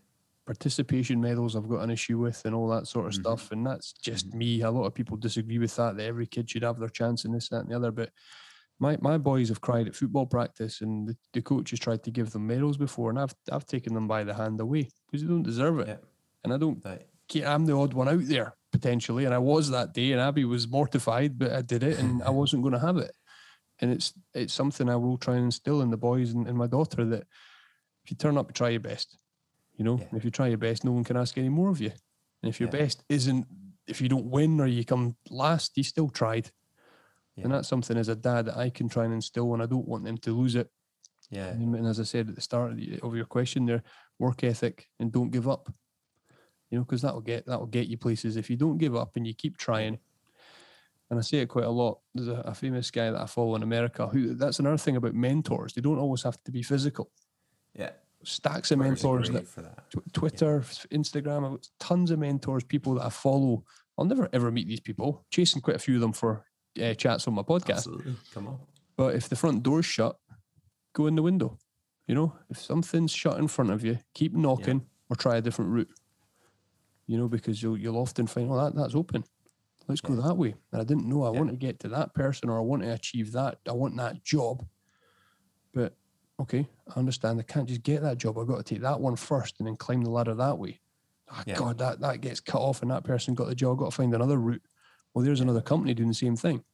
Participation 0.47 1.21
medals 1.21 1.57
I've 1.57 1.69
got 1.69 1.83
an 1.83 1.91
issue 1.91 2.19
with 2.19 2.45
and 2.45 2.55
all 2.55 2.69
that 2.69 2.87
sort 2.87 3.07
of 3.07 3.13
Mhm. 3.13 3.21
stuff. 3.21 3.53
And 3.53 3.67
that's 3.67 3.93
just 3.93 4.31
Mhm. 4.31 4.35
me. 4.35 4.61
A 4.63 4.71
lot 4.71 4.85
of 4.87 4.95
people 4.95 5.17
disagree 5.17 5.59
with 5.59 5.75
that, 5.77 5.97
that 5.97 6.05
every 6.05 6.27
kid 6.27 6.51
should 6.51 6.63
have 6.63 6.79
their 6.79 6.89
chance 6.89 7.25
in 7.25 7.33
this, 7.33 7.49
that, 7.49 7.61
and 7.63 7.71
the 7.71 7.77
other. 7.77 7.91
But 7.93 8.11
my, 8.79 8.99
my 9.01 9.19
boys 9.19 9.49
have 9.49 9.61
cried 9.61 9.87
at 9.87 9.95
football 9.97 10.27
practice 10.27 10.81
and 10.81 11.09
the, 11.09 11.17
the 11.33 11.43
coach 11.43 11.71
has 11.71 11.81
tried 11.81 12.03
to 12.05 12.11
give 12.11 12.31
them 12.33 12.47
medals 12.47 12.77
before 12.77 13.09
and 13.11 13.19
I've 13.19 13.35
I've 13.51 13.67
taken 13.67 13.95
them 13.95 14.09
by 14.09 14.25
the 14.25 14.35
hand 14.35 14.61
away 14.61 14.91
because 15.07 15.23
they 15.23 15.29
don't 15.29 15.43
deserve 15.45 15.79
it. 15.79 15.89
Yeah. 15.89 15.99
And 16.43 16.53
I 16.53 16.59
don't 16.59 16.85
Right. 16.85 17.07
I'm 17.47 17.65
the 17.65 17.75
odd 17.77 17.95
one 17.95 18.09
out 18.09 18.25
there 18.25 18.55
potentially. 18.73 19.25
And 19.25 19.33
I 19.35 19.39
was 19.39 19.71
that 19.71 19.95
day 19.95 20.13
and 20.13 20.21
Abby 20.21 20.45
was 20.45 20.69
mortified, 20.69 21.39
but 21.39 21.53
I 21.53 21.63
did 21.63 21.83
it 21.83 21.99
and 21.99 22.23
I 22.23 22.31
wasn't 22.41 22.63
going 22.63 22.75
to 22.75 22.81
have 22.81 22.97
it. 22.99 23.13
And 23.81 23.91
it's 23.93 24.13
it's 24.35 24.53
something 24.53 24.89
I 24.91 24.97
will 24.97 25.17
try 25.19 25.37
and 25.37 25.45
instill 25.47 25.81
in 25.81 25.91
the 25.91 25.97
boys 25.97 26.33
and, 26.33 26.47
and 26.47 26.59
my 26.59 26.67
daughter 26.67 27.05
that 27.07 27.27
if 28.05 28.11
you 28.11 28.17
turn 28.17 28.37
up, 28.37 28.53
try 28.53 28.69
your 28.71 28.81
best. 28.81 29.17
You 29.77 29.85
know, 29.85 29.99
Yeah. 29.99 30.09
if 30.17 30.25
you 30.25 30.31
try 30.31 30.49
your 30.49 30.59
best, 30.59 30.85
no 30.85 30.93
one 30.93 31.05
can 31.05 31.17
ask 31.17 31.37
any 31.39 31.49
more 31.49 31.69
of 31.71 31.81
you. 31.81 31.91
And 32.43 32.49
if 32.51 32.61
your 32.61 32.69
Yeah. 32.69 32.79
best 32.81 33.05
isn't, 33.09 33.47
if 33.87 34.01
you 34.01 34.09
don't 34.09 34.27
win 34.27 34.61
or 34.61 34.67
you 34.67 34.85
come 34.85 35.17
last, 35.31 35.77
you 35.77 35.83
still 35.83 36.09
tried. 36.09 36.51
Yeah. 37.37 37.45
And 37.45 37.53
that's 37.53 37.69
something 37.69 37.97
as 37.97 38.09
a 38.09 38.15
dad 38.15 38.47
that 38.47 38.57
I 38.57 38.71
can 38.71 38.89
try 38.89 39.05
and 39.05 39.13
instill 39.15 39.53
and 39.55 39.63
I 39.63 39.67
don't 39.67 39.89
want 39.89 40.05
them 40.05 40.17
to 40.19 40.33
lose 40.33 40.55
it. 40.55 40.71
Yeah. 41.31 41.49
And, 41.49 41.75
and 41.75 41.87
as 41.87 41.99
I 41.99 42.05
said 42.05 42.29
at 42.29 42.35
the 42.37 42.41
start 42.41 42.71
of 42.73 42.77
the- 42.77 43.01
of 43.01 43.17
your 43.17 43.25
question 43.27 43.67
there, 43.67 43.83
work 44.19 44.45
ethic 44.45 44.89
and 45.01 45.11
don't 45.11 45.31
give 45.31 45.49
up. 45.49 45.73
You 46.71 46.79
know, 46.79 46.85
because 46.85 47.03
that'll 47.03 47.21
get 47.21 47.47
that'll 47.47 47.67
get 47.67 47.89
you 47.89 47.97
places 47.99 48.37
if 48.37 48.49
you 48.51 48.57
don't 48.57 48.79
give 48.79 48.95
up 48.97 49.17
and 49.17 49.27
you 49.27 49.35
keep 49.35 49.57
trying. 49.57 49.99
And 51.11 51.19
I 51.19 51.23
say 51.23 51.39
it 51.39 51.49
quite 51.49 51.65
a 51.67 51.71
lot. 51.71 52.01
There's 52.15 52.29
a, 52.29 52.41
a 52.41 52.55
famous 52.55 52.91
guy 52.91 53.11
that 53.11 53.21
I 53.21 53.27
follow 53.27 53.55
in 53.57 53.63
America 53.63 54.07
who 54.09 54.35
that's 54.35 54.59
another 54.59 54.79
thing 54.79 54.97
about 54.97 55.15
mentors. 55.15 55.73
They 55.75 55.83
don't 55.83 55.99
always 55.99 56.23
have 56.23 56.43
to 56.45 56.51
be 56.53 56.63
physical. 56.63 57.11
Yeah. 57.75 57.91
Stacks 58.25 58.71
of 58.71 58.79
mentors 58.79 59.31
that 59.31 59.47
that. 59.57 59.91
Tw- 59.91 60.13
Twitter, 60.13 60.59
f- 60.61 60.87
Instagram, 60.91 61.67
tons 61.81 62.11
of 62.11 62.19
mentors, 62.19 62.65
people 62.65 62.95
that 62.95 63.07
I 63.07 63.11
follow. 63.11 63.65
I'll 63.99 64.05
never 64.05 64.29
ever 64.33 64.51
meet 64.51 64.67
these 64.69 64.81
people. 64.81 65.25
Chasing 65.31 65.61
quite 65.63 65.77
a 65.77 65.79
few 65.79 65.95
of 65.97 66.01
them 66.01 66.13
for 66.13 66.45
uh, 66.83 66.95
chats 66.95 67.29
on 67.29 67.35
my 67.35 67.43
podcast. 67.43 67.71
Absolutely. 67.87 68.15
Come 68.33 68.49
on. 68.49 68.59
But 68.97 69.15
if 69.15 69.29
the 69.29 69.37
front 69.37 69.63
door's 69.63 69.87
shut, 69.87 70.17
go 70.93 71.07
in 71.07 71.15
the 71.15 71.23
window. 71.23 71.59
You 72.07 72.15
know, 72.15 72.37
if 72.51 72.61
something's 72.61 73.13
shut 73.13 73.39
in 73.39 73.49
front 73.49 73.71
of 73.71 73.85
you, 73.85 73.99
keep 74.15 74.35
knocking 74.35 74.85
or 75.09 75.17
try 75.17 75.37
a 75.37 75.41
different 75.41 75.71
route. 75.71 75.89
You 77.07 77.19
know, 77.19 77.29
because 77.29 77.63
you'll 77.63 77.77
you'll 77.79 77.99
often 77.99 78.27
find, 78.27 78.51
oh, 78.51 78.57
that 78.65 78.75
that's 78.75 78.95
open. 78.95 79.25
Let's 79.87 80.01
go 80.01 80.15
that 80.15 80.37
way. 80.37 80.55
And 80.73 80.81
I 80.81 80.85
didn't 80.85 81.07
know 81.09 81.25
I 81.25 81.33
Yeah. 81.33 81.39
want 81.39 81.51
to 81.51 81.57
get 81.57 81.79
to 81.81 81.89
that 81.89 82.15
person 82.15 82.49
or 82.49 82.57
I 82.59 82.63
want 82.63 82.83
to 82.83 82.93
achieve 82.93 83.33
that. 83.33 83.59
I 83.69 83.73
want 83.73 83.97
that 83.99 84.25
job. 84.25 84.67
But 85.75 85.95
okay, 86.41 86.67
I 86.95 86.99
understand. 86.99 87.41
I 87.41 87.43
can't 87.45 87.69
just 87.69 87.83
get 87.83 88.03
that 88.03 88.19
job. 88.19 88.39
I've 88.39 88.47
got 88.47 88.59
to 88.59 88.63
take 88.75 88.83
that 88.83 89.01
one 89.01 89.17
first 89.17 89.57
and 89.59 89.67
then 89.67 89.77
climb 89.77 90.03
the 90.03 90.11
ladder 90.11 90.35
that 90.35 90.59
way. 90.59 90.81
Ah, 91.31 91.43
Yeah. 91.47 91.55
God, 91.57 91.79
that, 91.79 92.01
that 92.01 92.21
gets 92.21 92.41
cut 92.41 92.61
off 92.61 92.83
and 92.83 92.91
that 92.91 93.05
person 93.05 93.35
got 93.35 93.49
the 93.49 93.55
job. 93.55 93.73
I've 93.73 93.79
got 93.79 93.91
to 93.91 93.97
find 93.97 94.15
another 94.15 94.39
route. 94.39 94.63
Well, 95.13 95.25
there's 95.25 95.41
another 95.41 95.61
company 95.63 95.95
doing 95.95 96.09
the 96.09 96.15
same 96.15 96.37
thing. 96.37 96.65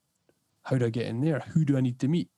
How 0.62 0.76
do 0.76 0.86
I 0.86 0.90
get 0.90 1.06
in 1.06 1.20
there? 1.20 1.40
Who 1.52 1.64
do 1.64 1.76
I 1.76 1.80
need 1.80 1.98
to 2.00 2.08
meet? 2.08 2.28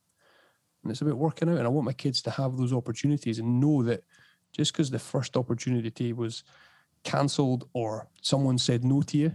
And 0.83 0.91
it's 0.91 1.01
about 1.01 1.17
working 1.17 1.49
out. 1.49 1.57
And 1.57 1.65
I 1.65 1.69
want 1.69 1.85
my 1.85 1.93
kids 1.93 2.21
to 2.23 2.31
have 2.31 2.57
those 2.57 2.73
opportunities 2.73 3.39
and 3.39 3.59
know 3.59 3.83
that 3.83 4.03
just 4.51 4.73
because 4.73 4.91
the 4.91 4.99
first 4.99 5.35
opportunity 5.37 6.13
was 6.13 6.43
cancelled 7.03 7.69
or 7.73 8.07
someone 8.21 8.57
said 8.57 8.83
no 8.83 9.01
to 9.01 9.17
you, 9.17 9.31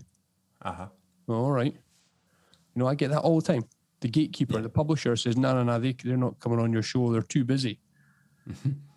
Uh 0.62 0.72
huh. 0.72 0.86
all 1.28 1.51
right. 1.51 1.72
You 1.74 2.80
know, 2.82 2.86
I 2.86 2.95
get 2.95 3.11
that 3.11 3.20
all 3.20 3.41
the 3.41 3.47
time. 3.47 3.64
The 4.01 4.09
gatekeeper, 4.09 4.55
Yeah. 4.57 4.62
the 4.62 4.68
publisher 4.68 5.16
says, 5.16 5.36
no, 5.36 5.53
no, 5.55 5.62
no, 5.64 5.78
they, 5.78 5.92
they're 6.05 6.16
not 6.16 6.38
coming 6.38 6.61
on 6.61 6.72
your 6.72 6.82
show. 6.82 7.11
They're 7.12 7.22
too 7.22 7.44
busy. 7.44 7.80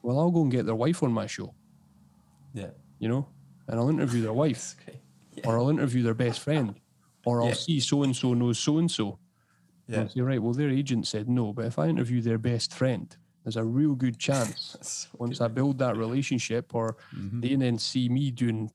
Well, 0.03 0.19
I'll 0.19 0.31
go 0.31 0.43
and 0.43 0.51
get 0.51 0.65
their 0.65 0.75
wife 0.75 1.03
on 1.03 1.11
my 1.11 1.27
show, 1.27 1.53
Yeah. 2.53 2.69
you 2.99 3.09
know, 3.09 3.27
and 3.67 3.79
I'll 3.79 3.89
interview 3.89 4.21
their 4.21 4.33
wife 4.33 4.75
great. 4.85 5.45
or 5.45 5.57
I'll 5.57 5.69
interview 5.69 6.03
their 6.03 6.13
best 6.13 6.39
friend 6.39 6.79
or 7.25 7.41
I'll 7.41 7.49
Yeah. 7.49 7.53
see 7.55 7.79
so 7.79 8.03
and 8.03 8.15
so 8.15 8.33
knows 8.33 8.57
so 8.59 8.77
and 8.77 8.89
so. 8.89 9.19
Yeah. 9.87 10.07
Say, 10.07 10.21
right, 10.21 10.41
well, 10.41 10.53
their 10.53 10.69
agent 10.69 11.05
said 11.07 11.27
no, 11.29 11.51
but 11.51 11.65
if 11.65 11.77
I 11.77 11.87
interview 11.89 12.21
their 12.21 12.37
best 12.37 12.73
friend, 12.73 13.13
there's 13.43 13.57
a 13.57 13.63
real 13.65 13.93
good 13.95 14.17
chance 14.27 14.77
so 14.81 15.09
once 15.17 15.39
good. 15.39 15.45
I 15.45 15.47
build 15.49 15.79
that 15.79 15.97
relationship 15.97 16.73
or 16.73 16.95
Mhm. 17.13 17.41
they 17.41 17.55
then 17.55 17.77
see 17.77 18.07
me 18.07 18.31
doing 18.31 18.71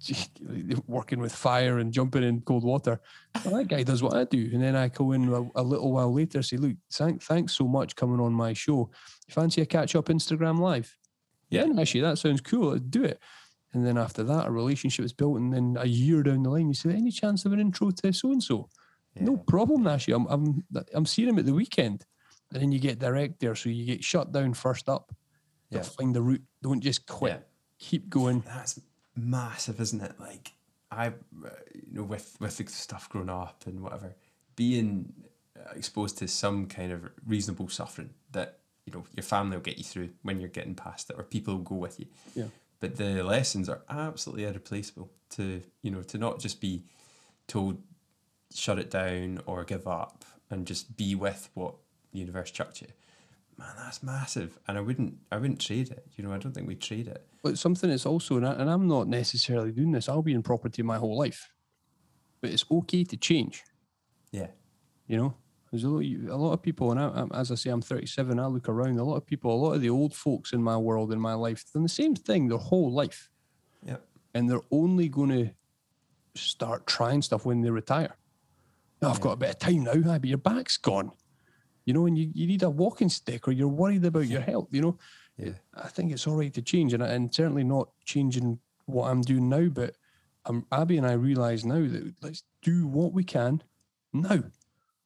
working 0.86 1.20
with 1.20 1.34
fire 1.34 1.78
and 1.78 1.92
jumping 1.92 2.22
in 2.22 2.40
cold 2.42 2.64
water. 2.64 3.00
Well, 3.44 3.56
that 3.56 3.68
guy 3.68 3.82
does 3.82 4.02
what 4.02 4.14
I 4.16 4.24
do. 4.24 4.50
And 4.52 4.62
then 4.62 4.76
I 4.76 4.88
go 4.88 5.12
in 5.12 5.28
a, 5.32 5.60
a 5.60 5.62
little 5.62 5.92
while 5.92 6.12
later, 6.12 6.42
say, 6.42 6.56
look, 6.56 6.76
thank, 6.92 7.22
thanks 7.22 7.54
so 7.56 7.66
much 7.66 7.96
coming 7.96 8.20
on 8.20 8.32
my 8.32 8.52
show. 8.52 8.90
Fancy 9.30 9.60
a 9.62 9.66
catch 9.66 9.94
up 9.96 10.06
Instagram 10.06 10.58
live? 10.58 10.96
Yeah, 11.50 11.64
Yeah. 11.64 11.80
actually, 11.80 12.02
that 12.02 12.18
sounds 12.18 12.40
cool. 12.40 12.70
Let's 12.72 12.84
do 12.84 13.04
it. 13.04 13.20
And 13.74 13.86
then 13.86 13.98
after 13.98 14.22
that, 14.24 14.46
a 14.46 14.50
relationship 14.50 15.04
is 15.04 15.12
built. 15.12 15.38
And 15.38 15.52
then 15.52 15.76
a 15.78 15.86
year 15.86 16.22
down 16.22 16.42
the 16.42 16.50
line, 16.50 16.68
you 16.68 16.74
say, 16.74 16.90
any 16.90 17.10
chance 17.10 17.44
of 17.44 17.52
an 17.52 17.60
intro 17.60 17.90
to 17.90 18.12
so 18.12 18.32
and 18.32 18.42
so? 18.42 18.68
No 19.20 19.36
problem, 19.36 19.82
Nashy. 19.82 20.14
I'm, 20.14 20.26
I'm, 20.26 20.64
I'm 20.94 21.04
seeing 21.04 21.28
him 21.28 21.38
at 21.40 21.44
the 21.46 21.52
weekend. 21.52 22.04
And 22.52 22.62
then 22.62 22.70
you 22.72 22.78
get 22.78 23.00
direct 23.00 23.40
there. 23.40 23.56
So 23.56 23.68
you 23.68 23.84
get 23.84 24.04
shut 24.04 24.30
down 24.32 24.54
first 24.54 24.88
up. 24.88 25.12
Yeah. 25.70 25.82
Find 25.82 26.14
the 26.14 26.22
route. 26.22 26.44
Don't 26.62 26.80
just 26.80 27.04
quit. 27.06 27.32
Yeah. 27.32 27.38
Keep 27.80 28.08
going. 28.08 28.42
That's 28.46 28.80
massive, 29.18 29.80
isn't 29.80 30.00
it? 30.00 30.12
Like 30.18 30.52
I, 30.90 31.08
uh, 31.08 31.50
you 31.74 31.98
know, 31.98 32.04
with 32.04 32.36
with 32.40 32.56
the 32.56 32.66
stuff 32.66 33.08
growing 33.08 33.30
up 33.30 33.64
and 33.66 33.80
whatever, 33.80 34.14
being 34.56 35.12
uh, 35.56 35.74
exposed 35.74 36.18
to 36.18 36.28
some 36.28 36.66
kind 36.66 36.92
of 36.92 37.10
reasonable 37.26 37.68
suffering 37.68 38.10
that 38.32 38.58
you 38.86 38.92
know 38.92 39.04
your 39.14 39.24
family 39.24 39.56
will 39.56 39.62
get 39.62 39.78
you 39.78 39.84
through 39.84 40.10
when 40.22 40.40
you're 40.40 40.48
getting 40.48 40.74
past 40.74 41.10
it, 41.10 41.16
or 41.18 41.24
people 41.24 41.54
will 41.54 41.62
go 41.62 41.76
with 41.76 42.00
you. 42.00 42.06
Yeah. 42.34 42.46
But 42.80 42.96
the 42.96 43.22
lessons 43.24 43.68
are 43.68 43.82
absolutely 43.88 44.44
irreplaceable. 44.44 45.10
To 45.30 45.62
you 45.82 45.90
know, 45.90 46.02
to 46.02 46.18
not 46.18 46.40
just 46.40 46.60
be 46.60 46.84
told 47.46 47.82
shut 48.54 48.78
it 48.78 48.90
down 48.90 49.40
or 49.46 49.64
give 49.64 49.86
up, 49.86 50.24
and 50.50 50.66
just 50.66 50.96
be 50.96 51.14
with 51.14 51.50
what 51.54 51.74
the 52.12 52.18
universe 52.18 52.50
chucked 52.50 52.80
you. 52.80 52.88
Man, 53.58 53.68
that's 53.76 54.02
massive, 54.04 54.56
and 54.68 54.78
I 54.78 54.80
wouldn't, 54.80 55.14
I 55.32 55.36
wouldn't 55.36 55.60
trade 55.60 55.90
it. 55.90 56.06
You 56.16 56.22
know, 56.24 56.32
I 56.32 56.38
don't 56.38 56.52
think 56.52 56.68
we 56.68 56.76
trade 56.76 57.08
it. 57.08 57.26
But 57.42 57.58
something 57.58 57.90
that's 57.90 58.06
also, 58.06 58.36
and, 58.36 58.46
I, 58.46 58.52
and 58.52 58.70
I'm 58.70 58.86
not 58.86 59.08
necessarily 59.08 59.72
doing 59.72 59.90
this. 59.90 60.08
I'll 60.08 60.22
be 60.22 60.32
in 60.32 60.42
property 60.44 60.82
my 60.82 60.96
whole 60.96 61.18
life, 61.18 61.50
but 62.40 62.50
it's 62.50 62.64
okay 62.70 63.02
to 63.04 63.16
change. 63.16 63.64
Yeah. 64.30 64.46
You 65.08 65.16
know, 65.16 65.34
there's 65.72 65.82
a 65.82 65.88
lot, 65.88 66.04
a 66.04 66.36
lot 66.36 66.52
of 66.52 66.62
people, 66.62 66.92
and 66.92 67.00
I, 67.00 67.08
I'm, 67.08 67.32
as 67.32 67.50
I 67.50 67.56
say, 67.56 67.70
I'm 67.70 67.82
37. 67.82 68.38
I 68.38 68.46
look 68.46 68.68
around. 68.68 68.98
A 69.00 69.04
lot 69.04 69.16
of 69.16 69.26
people, 69.26 69.52
a 69.52 69.56
lot 69.60 69.72
of 69.72 69.80
the 69.80 69.90
old 69.90 70.14
folks 70.14 70.52
in 70.52 70.62
my 70.62 70.76
world, 70.76 71.12
in 71.12 71.18
my 71.20 71.34
life, 71.34 71.64
done 71.72 71.82
the 71.82 71.88
same 71.88 72.14
thing 72.14 72.46
their 72.48 72.58
whole 72.58 72.92
life, 72.92 73.28
Yeah. 73.84 73.96
and 74.34 74.48
they're 74.48 74.60
only 74.70 75.08
going 75.08 75.30
to 75.30 75.50
start 76.40 76.86
trying 76.86 77.22
stuff 77.22 77.44
when 77.44 77.62
they 77.62 77.70
retire. 77.70 78.14
Now, 79.02 79.10
I've 79.10 79.16
Yeah. 79.16 79.22
got 79.22 79.32
a 79.32 79.36
bit 79.36 79.50
of 79.50 79.58
time 79.58 79.82
now, 79.82 79.92
ah, 80.06 80.18
but 80.18 80.26
your 80.26 80.38
back's 80.38 80.76
gone. 80.76 81.10
You 81.88 81.94
know, 81.94 82.04
and 82.04 82.18
you, 82.18 82.30
you 82.34 82.46
need 82.46 82.62
a 82.62 82.68
walking 82.68 83.08
stick, 83.08 83.48
or 83.48 83.52
you're 83.52 83.66
worried 83.66 84.04
about 84.04 84.26
your 84.26 84.42
health. 84.42 84.68
You 84.72 84.82
know, 84.82 84.98
Yeah. 85.38 85.52
I 85.72 85.88
think 85.88 86.12
it's 86.12 86.26
all 86.26 86.36
right 86.36 86.52
to 86.52 86.60
change, 86.60 86.92
and, 86.92 87.02
and 87.02 87.34
certainly 87.34 87.64
not 87.64 87.88
changing 88.04 88.58
what 88.84 89.08
I'm 89.10 89.22
doing 89.22 89.48
now. 89.48 89.68
But 89.70 89.96
um, 90.44 90.66
Abby 90.70 90.98
and 90.98 91.06
I 91.06 91.12
realise 91.12 91.64
now 91.64 91.80
that 91.88 92.12
let's 92.20 92.42
do 92.60 92.86
what 92.86 93.14
we 93.14 93.24
can 93.24 93.62
now 94.12 94.42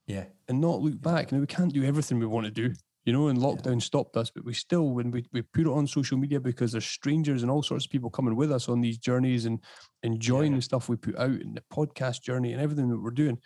Yeah. 0.08 0.24
and 0.48 0.60
not 0.60 0.80
look 0.82 1.00
back. 1.00 1.30
Now 1.30 1.38
we 1.38 1.46
can't 1.46 1.72
do 1.72 1.84
everything 1.84 2.18
we 2.18 2.26
want 2.26 2.46
to 2.46 2.50
do, 2.50 2.74
you 3.04 3.12
know. 3.12 3.28
And 3.28 3.38
lockdown 3.38 3.80
stopped 3.80 4.16
us, 4.16 4.30
but 4.34 4.44
we 4.44 4.52
still, 4.52 4.90
when 4.90 5.12
we, 5.12 5.24
we 5.32 5.42
put 5.42 5.68
it 5.68 5.72
on 5.78 5.86
social 5.86 6.18
media 6.18 6.40
because 6.40 6.72
there's 6.72 6.84
strangers 6.84 7.42
and 7.42 7.50
all 7.52 7.62
sorts 7.62 7.84
of 7.84 7.92
people 7.92 8.10
coming 8.10 8.34
with 8.34 8.50
us 8.50 8.68
on 8.68 8.80
these 8.80 8.98
journeys 8.98 9.46
and 9.46 9.60
enjoying 10.02 10.50
Yeah. 10.50 10.56
the 10.58 10.62
stuff 10.62 10.88
we 10.88 10.96
put 10.96 11.16
out 11.16 11.30
and 11.30 11.56
the 11.56 11.62
podcast 11.72 12.22
journey 12.22 12.52
and 12.52 12.60
everything 12.60 12.88
that 12.88 12.98
we're 13.00 13.12
doing. 13.12 13.38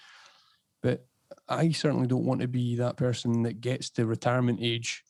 But 0.83 1.05
I 1.49 1.71
certainly 1.73 2.07
don't 2.07 2.25
want 2.25 2.41
to 2.41 2.49
be 2.49 2.77
that 2.77 2.97
person 2.97 3.43
that 3.43 3.61
gets 3.61 3.91
to 3.91 4.07
retirement 4.07 4.59
age 4.63 5.03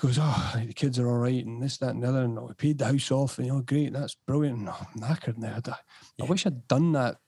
goes, 0.00 0.18
oh, 0.20 0.52
the 0.66 0.72
kids 0.72 0.98
are 0.98 1.08
all 1.08 1.18
right, 1.18 1.44
and 1.46 1.62
this, 1.62 1.76
that, 1.78 1.90
and 1.90 2.02
the 2.02 2.08
other, 2.08 2.24
and 2.24 2.36
we 2.40 2.52
paid 2.54 2.78
the 2.78 2.84
house 2.86 3.12
off, 3.12 3.38
and 3.38 3.46
you 3.46 3.52
know, 3.52 3.60
great, 3.60 3.92
that's 3.92 4.16
brilliant. 4.26 4.58
No, 4.62 4.72
I'm 4.72 5.00
knackered 5.00 5.38
now. 5.38 5.56
I, 5.64 5.74
I 6.20 6.24
wish 6.26 6.46
I'd 6.46 6.66
done 6.66 6.90
that 6.92 7.18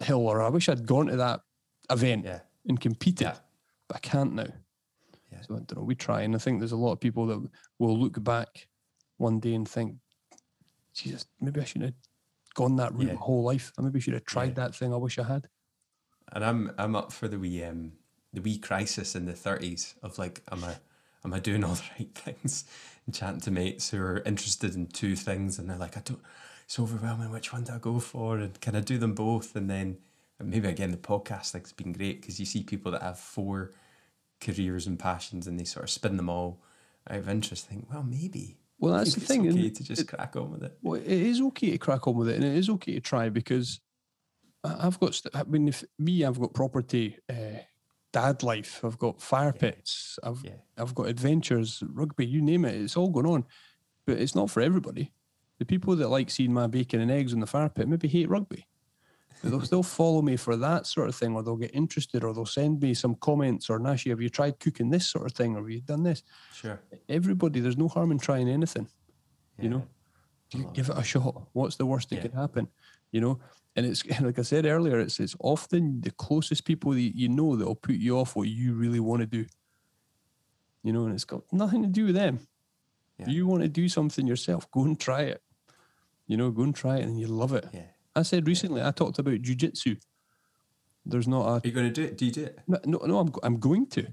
hill, 0.00 0.26
or 0.26 0.42
I 0.42 0.48
wish 0.48 0.68
I'd 0.68 0.86
gone 0.88 1.06
to 1.06 1.16
that 1.18 1.42
event 1.88 2.24
Yeah. 2.24 2.40
and 2.68 2.80
competed. 2.80 3.28
Yeah. 3.28 3.36
but 3.86 3.98
I 3.98 4.00
can't 4.00 4.34
now. 4.34 4.48
Yeah. 5.30 5.40
So 5.42 5.54
I 5.54 5.58
don't 5.58 5.76
know. 5.76 5.82
We 5.84 5.94
try, 5.94 6.22
and 6.22 6.34
I 6.34 6.38
think 6.38 6.58
there's 6.58 6.72
a 6.72 6.76
lot 6.76 6.92
of 6.92 7.00
people 7.00 7.26
that 7.26 7.48
will 7.78 7.96
look 7.96 8.20
back 8.24 8.66
one 9.18 9.38
day 9.38 9.54
and 9.54 9.68
think, 9.68 9.94
Jesus, 10.94 11.26
maybe 11.40 11.60
I 11.60 11.64
should 11.64 11.82
have 11.82 11.94
gone 12.54 12.74
that 12.76 12.92
route 12.92 13.06
Yeah. 13.06 13.12
my 13.14 13.20
whole 13.20 13.44
life. 13.44 13.70
I 13.78 13.82
maybe 13.82 14.00
should 14.00 14.14
have 14.14 14.24
tried 14.24 14.48
Yeah. 14.58 14.64
that 14.64 14.74
thing 14.74 14.92
I 14.92 14.96
wish 14.96 15.16
I 15.20 15.22
had. 15.24 15.46
And 16.32 16.44
I'm 16.44 16.72
I'm 16.78 16.96
up 16.96 17.12
for 17.12 17.28
the 17.28 17.38
wee 17.38 17.62
um 17.64 17.92
the 18.32 18.40
wee 18.40 18.58
crisis 18.58 19.14
in 19.14 19.26
the 19.26 19.32
thirties 19.32 19.94
of 20.02 20.18
like 20.18 20.42
am 20.50 20.64
I 20.64 20.74
am 21.24 21.32
I 21.32 21.38
doing 21.38 21.64
all 21.64 21.74
the 21.74 21.82
right 21.98 22.14
things 22.14 22.64
and 23.06 23.14
chatting 23.14 23.40
to 23.40 23.50
mates 23.50 23.90
who 23.90 24.00
are 24.02 24.20
interested 24.26 24.74
in 24.74 24.86
two 24.88 25.16
things? 25.16 25.58
And 25.58 25.68
they're 25.70 25.78
like 25.78 25.96
I 25.96 26.00
don't 26.04 26.20
it's 26.64 26.78
overwhelming 26.80 27.30
which 27.30 27.52
one 27.52 27.62
do 27.64 27.72
I 27.74 27.78
go 27.78 28.00
for 28.00 28.38
and 28.38 28.60
can 28.60 28.74
I 28.76 28.80
do 28.80 28.98
them 28.98 29.14
both? 29.14 29.54
And 29.56 29.70
then 29.70 29.98
and 30.38 30.50
maybe 30.50 30.68
again 30.68 30.90
the 30.90 30.96
podcast 30.96 31.52
thing's 31.52 31.72
been 31.72 31.92
great 31.92 32.20
because 32.20 32.38
you 32.40 32.46
see 32.46 32.62
people 32.62 32.92
that 32.92 33.02
have 33.02 33.18
four 33.18 33.72
careers 34.40 34.86
and 34.86 34.98
passions 34.98 35.46
and 35.46 35.58
they 35.58 35.64
sort 35.64 35.84
of 35.84 35.90
spin 35.90 36.16
them 36.16 36.28
all 36.28 36.60
out 37.08 37.18
of 37.18 37.28
interest. 37.28 37.66
Think 37.68 37.86
well 37.90 38.02
maybe 38.02 38.58
Well, 38.78 38.94
that's 38.94 39.14
the 39.14 39.20
thing. 39.20 39.48
okay 39.48 39.70
to 39.70 39.84
just 39.84 40.08
crack 40.08 40.36
on 40.36 40.50
with 40.50 40.64
it. 40.64 40.76
Well, 40.82 41.00
it 41.00 41.06
is 41.06 41.40
okay 41.40 41.70
to 41.70 41.78
crack 41.78 42.06
on 42.06 42.16
with 42.16 42.28
it, 42.28 42.34
and 42.34 42.44
it 42.44 42.54
is 42.56 42.68
okay 42.68 42.94
to 42.94 43.00
try 43.00 43.28
because 43.30 43.80
I've 44.80 44.98
got. 45.00 45.20
I 45.34 45.44
mean, 45.44 45.68
if 45.68 45.84
me, 45.98 46.24
I've 46.24 46.40
got 46.40 46.54
property, 46.54 47.18
uh, 47.30 47.60
dad 48.12 48.42
life. 48.42 48.80
I've 48.84 48.98
got 48.98 49.20
fire 49.20 49.52
pits. 49.52 50.18
I've 50.22 50.42
yeah 50.44 50.52
I've 50.78 50.94
got 50.94 51.08
adventures, 51.08 51.82
rugby, 51.88 52.26
you 52.26 52.40
name 52.42 52.64
it. 52.64 52.74
It's 52.74 52.96
all 52.96 53.10
going 53.10 53.26
on, 53.26 53.44
but 54.06 54.18
it's 54.18 54.34
not 54.34 54.50
for 54.50 54.60
everybody. 54.60 55.12
The 55.58 55.64
people 55.64 55.96
that 55.96 56.08
like 56.08 56.30
seeing 56.30 56.52
my 56.52 56.66
bacon 56.66 57.00
and 57.00 57.10
eggs 57.10 57.32
in 57.32 57.40
the 57.40 57.46
fire 57.46 57.68
pit 57.68 57.88
maybe 57.88 58.08
hate 58.08 58.28
rugby. 58.28 58.66
But 59.42 59.50
they'll 59.50 59.60
still 59.60 59.82
follow 59.82 60.22
me 60.22 60.36
for 60.36 60.56
that 60.56 60.86
sort 60.86 61.08
of 61.08 61.14
thing, 61.14 61.34
or 61.34 61.42
they'll 61.42 61.56
get 61.56 61.74
interested, 61.74 62.24
or 62.24 62.32
they'll 62.32 62.46
send 62.46 62.80
me 62.80 62.94
some 62.94 63.14
comments, 63.16 63.68
or 63.70 63.78
Nashy, 63.78 64.10
have 64.10 64.20
you 64.20 64.30
tried 64.30 64.58
cooking 64.60 64.90
this 64.90 65.06
sort 65.06 65.26
of 65.26 65.32
thing, 65.32 65.54
or 65.54 65.60
have 65.60 65.70
you 65.70 65.80
done 65.82 66.02
this? 66.02 66.22
sure 66.52 66.80
Everybody, 67.08 67.60
there's 67.60 67.76
no 67.76 67.88
harm 67.88 68.10
in 68.12 68.18
trying 68.18 68.48
anything 68.48 68.88
you 69.58 69.70
know 69.70 69.86
I 70.54 70.58
you 70.58 70.64
love 70.64 70.74
give 70.74 70.90
it 70.90 70.98
a 70.98 71.02
shot 71.02 71.48
what's 71.54 71.76
the 71.76 71.86
worst 71.86 72.10
that 72.10 72.16
Yeah. 72.16 72.22
could 72.22 72.34
happen 72.34 72.68
you 73.10 73.22
know 73.22 73.40
and 73.76 73.86
it's 73.86 74.04
like 74.20 74.38
i 74.38 74.42
said 74.42 74.66
earlier 74.66 74.98
it's 74.98 75.20
it's 75.20 75.36
often 75.40 76.00
the 76.00 76.10
closest 76.10 76.64
people 76.64 76.92
that 76.92 77.00
you 77.00 77.28
know 77.28 77.56
that 77.56 77.66
will 77.66 77.74
put 77.74 77.94
you 77.94 78.18
off 78.18 78.34
what 78.34 78.48
you 78.48 78.74
really 78.74 79.00
want 79.00 79.20
to 79.20 79.26
do. 79.26 79.46
You 80.82 80.92
know 80.92 81.04
and 81.04 81.14
it's 81.14 81.24
got 81.24 81.42
nothing 81.52 81.82
to 81.82 81.88
do 81.88 82.06
with 82.06 82.14
them. 82.14 82.40
Yeah. 83.18 83.28
you 83.28 83.46
want 83.46 83.62
to 83.62 83.68
do 83.68 83.88
something 83.88 84.26
yourself 84.26 84.70
go 84.70 84.84
and 84.84 84.98
try 84.98 85.22
it. 85.22 85.42
You 86.26 86.36
know 86.36 86.50
go 86.50 86.62
and 86.62 86.74
try 86.74 86.98
it 86.98 87.04
and 87.04 87.18
you 87.18 87.28
love 87.28 87.52
it. 87.52 87.66
Yeah. 87.72 87.82
I 88.14 88.22
said 88.22 88.46
recently 88.46 88.82
i 88.82 88.90
talked 88.90 89.18
about 89.18 89.42
jiu-jitsu. 89.42 89.96
There's 91.04 91.28
not 91.28 91.46
a 91.46 91.50
are 91.50 91.60
you 91.64 91.72
going 91.72 91.86
to 91.86 91.92
do 91.92 92.02
it? 92.02 92.18
Do 92.18 92.26
you 92.26 92.32
do 92.32 92.44
it? 92.44 92.58
No, 92.66 92.80
no, 92.84 92.98
no 92.98 93.18
I'm, 93.18 93.32
I'm 93.42 93.60
going 93.60 93.86
to. 93.88 94.06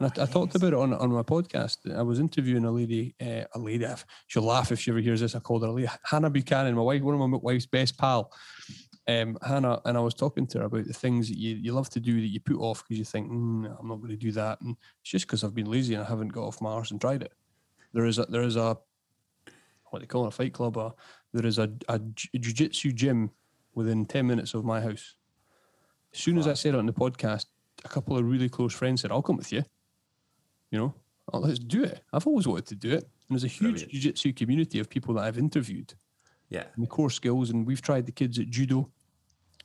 And 0.00 0.10
I, 0.16 0.22
I 0.22 0.26
talked 0.26 0.54
about 0.54 0.72
it 0.72 0.78
on, 0.78 0.94
on 0.94 1.12
my 1.12 1.22
podcast. 1.22 1.94
I 1.94 2.02
was 2.02 2.18
interviewing 2.18 2.64
a 2.64 2.70
lady, 2.70 3.14
uh, 3.20 3.44
a 3.54 3.58
lady, 3.58 3.86
she'll 4.26 4.42
laugh 4.42 4.72
if 4.72 4.80
she 4.80 4.90
ever 4.90 5.00
hears 5.00 5.20
this. 5.20 5.34
I 5.34 5.40
called 5.40 5.62
her 5.62 5.68
a 5.68 5.72
lady, 5.72 5.88
Hannah 6.04 6.30
Buchanan, 6.30 6.74
my 6.74 6.80
wife, 6.80 7.02
one 7.02 7.20
of 7.20 7.28
my 7.28 7.36
wife's 7.36 7.66
best 7.66 7.98
pal. 7.98 8.32
Um, 9.10 9.38
Hannah, 9.42 9.80
and 9.84 9.96
I 9.96 10.00
was 10.00 10.14
talking 10.14 10.46
to 10.48 10.58
her 10.58 10.64
about 10.64 10.86
the 10.86 10.92
things 10.92 11.28
that 11.28 11.38
you, 11.38 11.56
you 11.56 11.72
love 11.72 11.90
to 11.90 12.00
do 12.00 12.20
that 12.20 12.26
you 12.28 12.38
put 12.38 12.58
off 12.58 12.84
because 12.84 12.98
you 12.98 13.04
think, 13.04 13.30
mm, 13.30 13.76
I'm 13.78 13.88
not 13.88 13.96
going 13.96 14.10
to 14.10 14.16
do 14.16 14.32
that. 14.32 14.60
And 14.60 14.76
it's 15.00 15.10
just 15.10 15.26
because 15.26 15.42
I've 15.42 15.54
been 15.54 15.70
lazy 15.70 15.94
and 15.94 16.02
I 16.02 16.06
haven't 16.06 16.28
got 16.28 16.44
off 16.44 16.60
my 16.60 16.70
arse 16.70 16.90
and 16.90 17.00
tried 17.00 17.22
it. 17.22 17.32
There 17.92 18.04
is 18.04 18.18
a, 18.18 18.26
there 18.26 18.42
is 18.42 18.56
a, 18.56 18.76
what 19.86 20.00
they 20.00 20.06
call 20.06 20.26
it, 20.26 20.28
a 20.28 20.30
fight 20.30 20.52
club, 20.52 20.76
uh, 20.78 20.90
there 21.32 21.46
is 21.46 21.58
a, 21.58 21.70
a 21.88 21.98
jiu-jitsu 21.98 22.92
gym 22.92 23.30
within 23.74 24.04
10 24.04 24.26
minutes 24.26 24.54
of 24.54 24.64
my 24.64 24.80
house. 24.80 25.16
As 26.12 26.20
soon 26.20 26.38
as 26.38 26.46
I 26.46 26.54
said 26.54 26.74
it 26.74 26.78
on 26.78 26.86
the 26.86 26.92
podcast, 26.92 27.46
a 27.84 27.88
couple 27.88 28.16
of 28.16 28.24
really 28.24 28.48
close 28.48 28.74
friends 28.74 29.02
said, 29.02 29.10
I'll 29.10 29.22
come 29.22 29.36
with 29.36 29.52
you. 29.52 29.64
You 30.70 30.78
know, 30.78 30.94
oh, 31.32 31.38
let's 31.38 31.58
do 31.58 31.82
it. 31.82 32.02
I've 32.12 32.26
always 32.26 32.46
wanted 32.46 32.66
to 32.66 32.74
do 32.74 32.90
it. 32.90 33.02
And 33.02 33.30
there's 33.30 33.44
a 33.44 33.48
huge 33.48 33.72
Brilliant. 33.72 33.92
jiu-jitsu 33.92 34.32
community 34.34 34.78
of 34.78 34.88
people 34.88 35.14
that 35.14 35.22
I've 35.22 35.38
interviewed 35.38 35.94
yeah 36.48 36.64
and 36.74 36.82
the 36.84 36.88
core 36.88 37.10
skills. 37.10 37.50
And 37.50 37.66
we've 37.66 37.82
tried 37.82 38.06
the 38.06 38.12
kids 38.12 38.38
at 38.38 38.50
judo. 38.50 38.90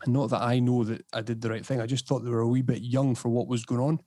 And 0.06 0.14
not 0.14 0.30
that 0.30 0.42
I 0.42 0.60
know 0.60 0.84
that 0.84 1.04
I 1.14 1.22
did 1.22 1.42
the 1.42 1.50
right 1.50 1.66
thing. 1.66 1.82
I 1.82 1.86
just 1.88 2.08
thought 2.08 2.20
they 2.20 2.30
were 2.30 2.42
a 2.42 2.48
wee 2.48 2.62
bit 2.62 2.82
young 2.82 3.16
for 3.16 3.30
what 3.30 3.48
was 3.48 3.66
going 3.66 3.82
on. 3.82 4.00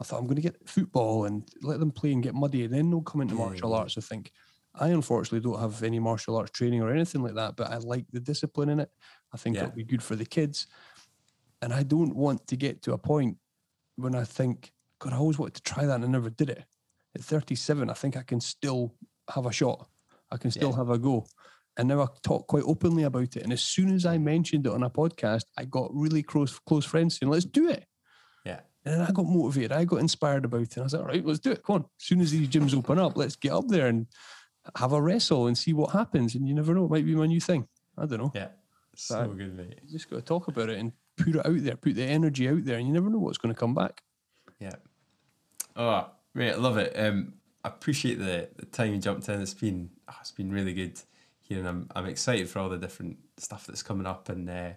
I 0.00 0.04
thought 0.04 0.18
I'm 0.18 0.24
going 0.26 0.36
to 0.36 0.42
get 0.42 0.68
football 0.68 1.24
and 1.24 1.48
let 1.62 1.78
them 1.78 1.92
play 1.92 2.12
and 2.12 2.22
get 2.22 2.34
muddy, 2.34 2.64
and 2.64 2.74
then 2.74 2.90
they'll 2.90 3.00
come 3.00 3.20
into 3.20 3.34
martial 3.36 3.72
arts. 3.74 3.96
I 3.96 4.00
think. 4.00 4.32
I 4.74 4.88
unfortunately 4.88 5.48
don't 5.48 5.60
have 5.60 5.84
any 5.84 6.00
martial 6.00 6.36
arts 6.36 6.50
training 6.50 6.82
or 6.82 6.90
anything 6.92 7.22
like 7.22 7.36
that, 7.36 7.54
but 7.54 7.70
I 7.70 7.76
like 7.76 8.06
the 8.10 8.18
discipline 8.18 8.68
in 8.70 8.80
it. 8.80 8.90
I 9.32 9.36
think 9.36 9.54
Yeah. 9.54 9.64
it'll 9.64 9.76
be 9.76 9.84
good 9.84 10.02
for 10.02 10.16
the 10.16 10.26
kids. 10.26 10.66
And 11.62 11.72
I 11.72 11.84
don't 11.84 12.16
want 12.16 12.48
to 12.48 12.56
get 12.56 12.82
to 12.82 12.92
a 12.92 12.98
point 12.98 13.38
when 13.94 14.16
I 14.16 14.24
think, 14.24 14.72
God, 14.98 15.12
I 15.12 15.16
always 15.16 15.38
wanted 15.38 15.54
to 15.54 15.62
try 15.62 15.86
that 15.86 15.94
and 15.94 16.04
I 16.04 16.08
never 16.08 16.28
did 16.28 16.50
it. 16.50 16.64
At 17.14 17.22
37, 17.22 17.88
I 17.88 17.92
think 17.92 18.16
I 18.16 18.22
can 18.22 18.40
still 18.40 18.92
have 19.32 19.46
a 19.46 19.52
shot. 19.52 19.88
I 20.32 20.38
can 20.38 20.50
still 20.50 20.70
Yeah. 20.70 20.76
have 20.76 20.90
a 20.90 20.98
go. 20.98 21.24
And 21.76 21.88
now 21.88 22.02
I 22.02 22.06
talk 22.22 22.46
quite 22.46 22.62
openly 22.64 23.02
about 23.02 23.36
it. 23.36 23.42
And 23.42 23.52
as 23.52 23.62
soon 23.62 23.92
as 23.92 24.06
I 24.06 24.18
mentioned 24.18 24.66
it 24.66 24.72
on 24.72 24.82
a 24.82 24.90
podcast, 24.90 25.44
I 25.58 25.64
got 25.64 25.90
really 25.92 26.22
close 26.22 26.58
close 26.60 26.84
friends 26.84 27.18
saying, 27.18 27.30
let's 27.30 27.44
do 27.44 27.68
it. 27.68 27.84
yeah 28.44 28.60
And 28.84 29.02
I 29.02 29.10
got 29.10 29.26
motivated. 29.26 29.72
I 29.72 29.84
got 29.84 30.00
inspired 30.00 30.44
about 30.44 30.62
it. 30.62 30.76
And 30.76 30.82
I 30.82 30.84
was 30.84 30.92
like, 30.92 31.02
all 31.02 31.08
right, 31.08 31.26
let's 31.26 31.40
do 31.40 31.52
it. 31.52 31.64
Come 31.64 31.76
on. 31.76 31.82
As 31.82 32.06
soon 32.06 32.20
as 32.20 32.30
these 32.30 32.48
gyms 32.48 32.76
open 32.76 32.98
up, 32.98 33.16
let's 33.16 33.36
get 33.36 33.52
up 33.52 33.68
there 33.68 33.88
and 33.88 34.06
have 34.76 34.92
a 34.92 35.02
wrestle 35.02 35.46
and 35.46 35.58
see 35.58 35.72
what 35.72 35.90
happens. 35.90 36.34
And 36.34 36.46
you 36.48 36.54
never 36.54 36.74
know, 36.74 36.84
it 36.84 36.90
might 36.90 37.06
be 37.06 37.14
my 37.16 37.26
new 37.26 37.40
thing. 37.40 37.66
I 37.98 38.06
don't 38.06 38.18
know. 38.18 38.32
yeah 38.34 38.48
so 38.96 39.26
good 39.28 39.56
mate 39.56 39.80
You 39.84 39.92
just 39.92 40.10
got 40.10 40.16
to 40.16 40.22
talk 40.22 40.48
about 40.48 40.70
it 40.70 40.78
and 40.78 40.92
put 41.16 41.36
it 41.36 41.46
out 41.46 41.62
there, 41.62 41.76
put 41.76 41.94
the 41.94 42.04
energy 42.04 42.48
out 42.48 42.64
there, 42.64 42.78
and 42.78 42.86
you 42.86 42.92
never 42.92 43.10
know 43.10 43.18
what's 43.18 43.38
going 43.38 43.54
to 43.54 43.58
come 43.58 43.74
back. 43.74 44.02
Yeah. 44.58 44.76
Oh, 45.76 46.10
mate, 46.34 46.52
I 46.52 46.56
love 46.56 46.78
it. 46.78 46.92
Um, 46.96 47.34
I 47.64 47.68
appreciate 47.68 48.18
the, 48.18 48.48
the 48.56 48.66
time 48.66 48.92
you 48.92 49.00
jumped 49.00 49.28
in. 49.28 49.40
It's 49.40 49.54
been 49.54 49.90
oh, 50.08 50.14
it's 50.20 50.32
been 50.32 50.52
really 50.52 50.74
good 50.74 51.00
here, 51.44 51.58
and 51.58 51.68
I'm 51.68 51.88
I'm 51.94 52.06
excited 52.06 52.48
for 52.48 52.58
all 52.58 52.68
the 52.68 52.78
different 52.78 53.18
stuff 53.36 53.66
that's 53.66 53.82
coming 53.82 54.06
up 54.06 54.28
and 54.28 54.48
uh, 54.48 54.70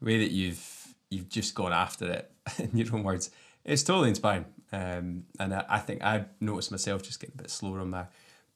the 0.00 0.04
way 0.04 0.18
that 0.18 0.30
you've 0.30 0.94
you've 1.10 1.28
just 1.28 1.54
gone 1.54 1.72
after 1.72 2.10
it 2.10 2.30
in 2.58 2.70
your 2.74 2.94
own 2.94 3.02
words. 3.02 3.30
It's 3.64 3.82
totally 3.82 4.08
inspiring. 4.08 4.46
Um, 4.72 5.24
and 5.38 5.54
I, 5.54 5.64
I 5.68 5.78
think 5.78 6.02
I've 6.02 6.26
noticed 6.40 6.70
myself 6.70 7.02
just 7.02 7.20
getting 7.20 7.34
a 7.38 7.42
bit 7.42 7.50
slower 7.50 7.80
on 7.80 7.90
my 7.90 8.06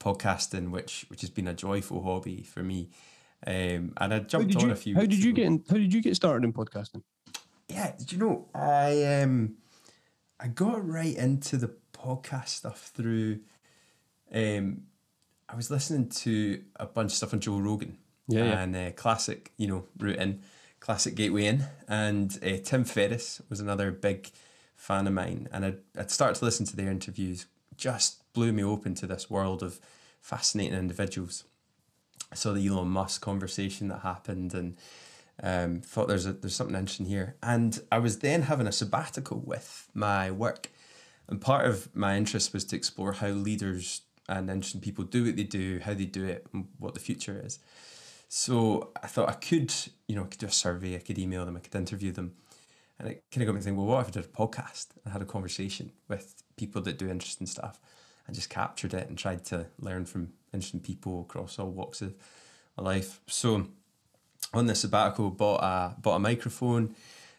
podcasting, 0.00 0.70
which 0.70 1.06
which 1.08 1.20
has 1.20 1.30
been 1.30 1.48
a 1.48 1.54
joyful 1.54 2.02
hobby 2.02 2.42
for 2.42 2.62
me. 2.62 2.88
Um, 3.46 3.92
and 3.96 4.14
I 4.14 4.18
jumped 4.20 4.54
on 4.56 4.66
you? 4.66 4.70
a 4.70 4.76
few. 4.76 4.94
How 4.94 5.02
did 5.02 5.22
you 5.22 5.30
ago. 5.30 5.36
get? 5.36 5.46
In, 5.46 5.64
how 5.68 5.76
did 5.76 5.92
you 5.92 6.02
get 6.02 6.16
started 6.16 6.44
in 6.44 6.52
podcasting? 6.52 7.02
Yeah, 7.68 7.92
did 7.98 8.12
you 8.12 8.18
know 8.18 8.48
I 8.54 9.20
um 9.20 9.56
I 10.38 10.48
got 10.48 10.86
right 10.86 11.16
into 11.16 11.56
the 11.56 11.74
podcast 11.92 12.48
stuff 12.48 12.90
through 12.94 13.40
um 14.32 14.82
I 15.52 15.56
was 15.56 15.70
listening 15.70 16.08
to 16.08 16.62
a 16.76 16.86
bunch 16.86 17.12
of 17.12 17.16
stuff 17.16 17.34
on 17.34 17.40
Joe 17.40 17.58
Rogan 17.58 17.98
Yeah, 18.26 18.62
and 18.62 18.74
uh, 18.74 18.90
classic, 18.92 19.52
you 19.58 19.68
know, 19.68 19.84
route 19.98 20.16
in, 20.16 20.40
classic 20.80 21.14
gateway 21.14 21.44
in, 21.44 21.66
and 21.86 22.38
uh, 22.42 22.56
Tim 22.64 22.84
Ferriss 22.84 23.42
was 23.50 23.60
another 23.60 23.90
big 23.90 24.30
fan 24.76 25.06
of 25.06 25.12
mine, 25.12 25.48
and 25.52 25.64
I'd, 25.66 25.78
I'd 25.96 26.10
started 26.10 26.38
to 26.38 26.46
listen 26.46 26.64
to 26.66 26.76
their 26.76 26.90
interviews, 26.90 27.46
just 27.76 28.32
blew 28.32 28.52
me 28.52 28.64
open 28.64 28.94
to 28.94 29.06
this 29.06 29.28
world 29.28 29.62
of 29.62 29.78
fascinating 30.22 30.78
individuals. 30.78 31.44
I 32.32 32.34
saw 32.34 32.54
the 32.54 32.66
Elon 32.66 32.88
Musk 32.88 33.20
conversation 33.20 33.88
that 33.88 34.00
happened, 34.00 34.54
and 34.54 34.76
um, 35.42 35.82
thought 35.82 36.08
there's 36.08 36.24
a, 36.24 36.32
there's 36.32 36.54
something 36.54 36.76
interesting 36.76 37.06
here. 37.06 37.36
And 37.42 37.78
I 37.92 37.98
was 37.98 38.20
then 38.20 38.42
having 38.42 38.66
a 38.66 38.72
sabbatical 38.72 39.42
with 39.44 39.90
my 39.92 40.30
work, 40.30 40.70
and 41.28 41.42
part 41.42 41.66
of 41.66 41.94
my 41.94 42.16
interest 42.16 42.54
was 42.54 42.64
to 42.66 42.76
explore 42.76 43.12
how 43.12 43.28
leaders 43.28 44.00
and 44.38 44.50
interesting 44.50 44.80
people 44.80 45.04
do 45.04 45.24
what 45.24 45.36
they 45.36 45.44
do, 45.44 45.80
how 45.84 45.94
they 45.94 46.04
do 46.04 46.24
it, 46.24 46.46
and 46.52 46.68
what 46.78 46.94
the 46.94 47.00
future 47.00 47.40
is. 47.44 47.58
So 48.28 48.92
I 49.02 49.06
thought 49.06 49.28
I 49.28 49.34
could, 49.34 49.72
you 50.08 50.16
know, 50.16 50.22
I 50.22 50.26
could 50.26 50.40
do 50.40 50.46
a 50.46 50.50
survey, 50.50 50.96
I 50.96 51.00
could 51.00 51.18
email 51.18 51.44
them, 51.44 51.56
I 51.56 51.60
could 51.60 51.74
interview 51.74 52.12
them. 52.12 52.34
And 52.98 53.08
it 53.08 53.24
kind 53.30 53.42
of 53.42 53.46
got 53.46 53.54
me 53.54 53.60
thinking, 53.60 53.76
well, 53.76 53.86
what 53.86 54.00
if 54.00 54.08
I 54.08 54.10
did 54.10 54.24
a 54.24 54.28
podcast 54.28 54.86
and 55.04 55.12
had 55.12 55.22
a 55.22 55.26
conversation 55.26 55.92
with 56.08 56.42
people 56.56 56.80
that 56.82 56.98
do 56.98 57.10
interesting 57.10 57.46
stuff 57.46 57.78
and 58.26 58.34
just 58.34 58.48
captured 58.48 58.94
it 58.94 59.08
and 59.08 59.18
tried 59.18 59.44
to 59.46 59.66
learn 59.78 60.04
from 60.04 60.32
interesting 60.52 60.80
people 60.80 61.22
across 61.22 61.58
all 61.58 61.70
walks 61.70 62.00
of 62.00 62.14
life. 62.76 63.20
So 63.26 63.66
on 64.54 64.66
the 64.66 64.74
sabbatical, 64.74 65.30
bought 65.30 65.62
a 65.62 66.00
bought 66.00 66.16
a 66.16 66.18
microphone, 66.18 66.94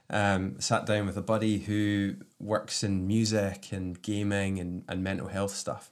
um, 0.09 0.59
sat 0.59 0.85
down 0.85 1.05
with 1.05 1.17
a 1.17 1.21
buddy 1.21 1.59
who 1.59 2.15
works 2.39 2.83
in 2.83 3.07
music 3.07 3.71
and 3.71 4.01
gaming 4.01 4.59
and, 4.59 4.83
and 4.87 5.03
mental 5.03 5.27
health 5.27 5.55
stuff, 5.55 5.89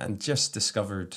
and 0.00 0.20
just 0.20 0.52
discovered, 0.52 1.16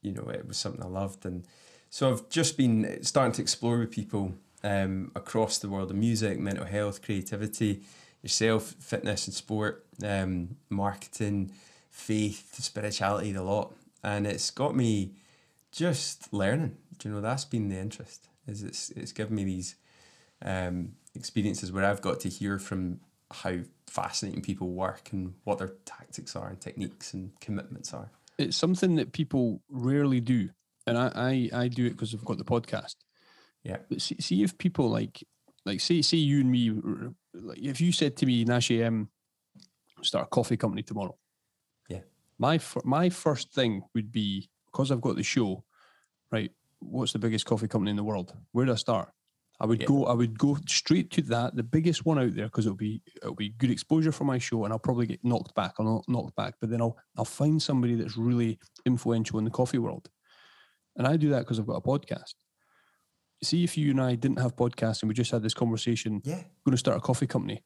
you 0.00 0.12
know, 0.12 0.28
it 0.28 0.46
was 0.46 0.56
something 0.56 0.82
I 0.82 0.88
loved, 0.88 1.24
and 1.26 1.46
so 1.90 2.10
I've 2.10 2.28
just 2.28 2.56
been 2.56 3.02
starting 3.02 3.32
to 3.32 3.42
explore 3.42 3.78
with 3.78 3.90
people 3.90 4.34
um, 4.64 5.12
across 5.14 5.58
the 5.58 5.68
world 5.68 5.90
of 5.90 5.96
music, 5.96 6.38
mental 6.38 6.64
health, 6.64 7.02
creativity, 7.02 7.82
yourself, 8.22 8.74
fitness 8.78 9.26
and 9.26 9.34
sport, 9.34 9.84
um, 10.04 10.56
marketing, 10.70 11.52
faith, 11.90 12.54
spirituality, 12.54 13.32
the 13.32 13.42
lot, 13.42 13.74
and 14.02 14.26
it's 14.26 14.50
got 14.50 14.74
me 14.74 15.12
just 15.70 16.32
learning. 16.32 16.76
Do 16.98 17.08
you 17.08 17.14
know 17.14 17.20
that's 17.20 17.44
been 17.44 17.68
the 17.68 17.78
interest? 17.78 18.28
Is 18.46 18.62
it's 18.62 18.90
it's 18.90 19.12
given 19.12 19.34
me 19.34 19.44
these 19.44 19.74
um, 20.44 20.92
experiences 21.14 21.72
where 21.72 21.84
I've 21.84 22.02
got 22.02 22.20
to 22.20 22.28
hear 22.28 22.58
from 22.58 23.00
how 23.30 23.58
fascinating 23.86 24.42
people 24.42 24.68
work 24.70 25.10
and 25.12 25.34
what 25.44 25.58
their 25.58 25.72
tactics 25.84 26.34
are 26.36 26.48
and 26.48 26.60
techniques 26.60 27.14
and 27.14 27.38
commitments 27.40 27.92
are. 27.92 28.10
It's 28.38 28.56
something 28.56 28.96
that 28.96 29.12
people 29.12 29.62
rarely 29.68 30.20
do, 30.20 30.50
and 30.86 30.96
I 30.98 31.50
I, 31.52 31.62
I 31.62 31.68
do 31.68 31.86
it 31.86 31.90
because 31.90 32.14
I've 32.14 32.24
got 32.24 32.38
the 32.38 32.44
podcast. 32.44 32.96
Yeah. 33.62 33.78
But 33.88 34.00
see, 34.00 34.16
see 34.20 34.42
if 34.42 34.58
people 34.58 34.88
like 34.88 35.22
like 35.64 35.80
say 35.80 36.02
say 36.02 36.16
you 36.16 36.40
and 36.40 36.50
me, 36.50 36.70
like 37.34 37.58
if 37.58 37.80
you 37.80 37.92
said 37.92 38.16
to 38.18 38.26
me, 38.26 38.44
Nash 38.44 38.70
AM, 38.70 39.08
start 40.02 40.26
a 40.26 40.28
coffee 40.28 40.56
company 40.56 40.82
tomorrow. 40.82 41.16
Yeah. 41.88 42.00
My 42.38 42.58
fir- 42.58 42.82
my 42.84 43.10
first 43.10 43.52
thing 43.52 43.82
would 43.94 44.10
be 44.10 44.48
because 44.66 44.90
I've 44.90 45.00
got 45.00 45.16
the 45.16 45.22
show, 45.22 45.64
right? 46.30 46.50
What's 46.80 47.12
the 47.12 47.18
biggest 47.18 47.46
coffee 47.46 47.68
company 47.68 47.90
in 47.90 47.96
the 47.96 48.04
world? 48.04 48.34
Where 48.52 48.66
do 48.66 48.72
I 48.72 48.76
start? 48.76 49.12
I 49.60 49.66
would 49.66 49.80
Yeah. 49.80 49.86
go. 49.86 50.04
I 50.06 50.12
would 50.14 50.38
go 50.38 50.56
straight 50.66 51.10
to 51.12 51.22
that, 51.22 51.54
the 51.54 51.62
biggest 51.62 52.04
one 52.04 52.18
out 52.18 52.34
there, 52.34 52.46
because 52.46 52.66
it'll 52.66 52.76
be 52.76 53.02
it'll 53.22 53.34
be 53.34 53.50
good 53.50 53.70
exposure 53.70 54.12
for 54.12 54.24
my 54.24 54.38
show, 54.38 54.64
and 54.64 54.72
I'll 54.72 54.78
probably 54.78 55.06
get 55.06 55.24
knocked 55.24 55.54
back. 55.54 55.74
I'll 55.78 55.86
not 55.86 56.08
knocked 56.08 56.34
back, 56.36 56.54
but 56.60 56.70
then 56.70 56.80
I'll 56.80 56.96
I'll 57.16 57.24
find 57.24 57.62
somebody 57.62 57.94
that's 57.94 58.16
really 58.16 58.58
influential 58.86 59.38
in 59.38 59.44
the 59.44 59.50
coffee 59.50 59.78
world, 59.78 60.10
and 60.96 61.06
I 61.06 61.16
do 61.16 61.28
that 61.30 61.40
because 61.40 61.58
I've 61.60 61.66
got 61.66 61.76
a 61.76 61.80
podcast. 61.80 62.34
See 63.42 63.64
if 63.64 63.76
you 63.76 63.90
and 63.90 64.00
I 64.00 64.14
didn't 64.14 64.38
have 64.38 64.54
podcasts 64.56 65.02
and 65.02 65.08
we 65.08 65.14
just 65.14 65.30
had 65.32 65.42
this 65.42 65.54
conversation, 65.54 66.22
Yeah. 66.24 66.42
going 66.64 66.72
to 66.72 66.76
start 66.76 66.96
a 66.96 67.00
coffee 67.00 67.26
company. 67.26 67.64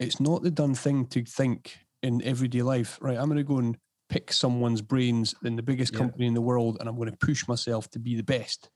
It's 0.00 0.18
not 0.18 0.42
the 0.42 0.50
done 0.50 0.74
thing 0.74 1.06
to 1.06 1.24
think 1.24 1.78
in 2.02 2.20
everyday 2.22 2.62
life, 2.62 2.98
right? 3.00 3.16
I'm 3.16 3.26
going 3.26 3.36
to 3.38 3.44
go 3.44 3.58
and 3.58 3.78
pick 4.08 4.32
someone's 4.32 4.82
brains 4.82 5.36
in 5.44 5.54
the 5.54 5.62
biggest 5.62 5.92
Yeah. 5.92 6.00
company 6.00 6.26
in 6.26 6.34
the 6.34 6.40
world 6.40 6.78
and 6.80 6.88
I'm 6.88 6.96
going 6.96 7.10
to 7.12 7.16
push 7.16 7.46
myself 7.46 7.88
to 7.92 8.00
be 8.00 8.16
the 8.16 8.24
best. 8.24 8.70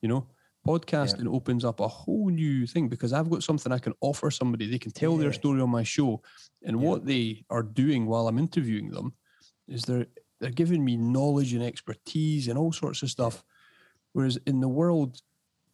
You 0.00 0.08
know, 0.08 0.26
podcasting 0.66 1.26
opens 1.32 1.64
up 1.64 1.80
a 1.80 1.88
whole 1.88 2.28
new 2.30 2.66
thing 2.66 2.88
because 2.88 3.12
I've 3.12 3.30
got 3.30 3.42
something 3.42 3.72
I 3.72 3.78
can 3.78 3.94
offer 4.00 4.30
somebody. 4.30 4.70
They 4.70 4.78
can 4.78 4.92
tell 4.92 5.16
their 5.16 5.32
story 5.32 5.60
on 5.60 5.70
my 5.70 5.82
show. 5.82 6.22
And 6.62 6.80
Yeah. 6.80 6.88
what 6.88 7.06
they 7.06 7.44
are 7.50 7.62
doing 7.62 8.06
while 8.06 8.28
I'm 8.28 8.38
interviewing 8.38 8.90
them 8.90 9.14
is 9.68 9.82
they're 9.82 10.06
they're 10.40 10.50
giving 10.50 10.84
me 10.84 10.96
knowledge 10.96 11.52
and 11.52 11.62
expertise 11.62 12.48
and 12.48 12.58
all 12.58 12.72
sorts 12.72 13.02
of 13.04 13.10
stuff. 13.10 13.44
Whereas 14.12 14.36
in 14.44 14.58
the 14.60 14.68
world, 14.68 15.22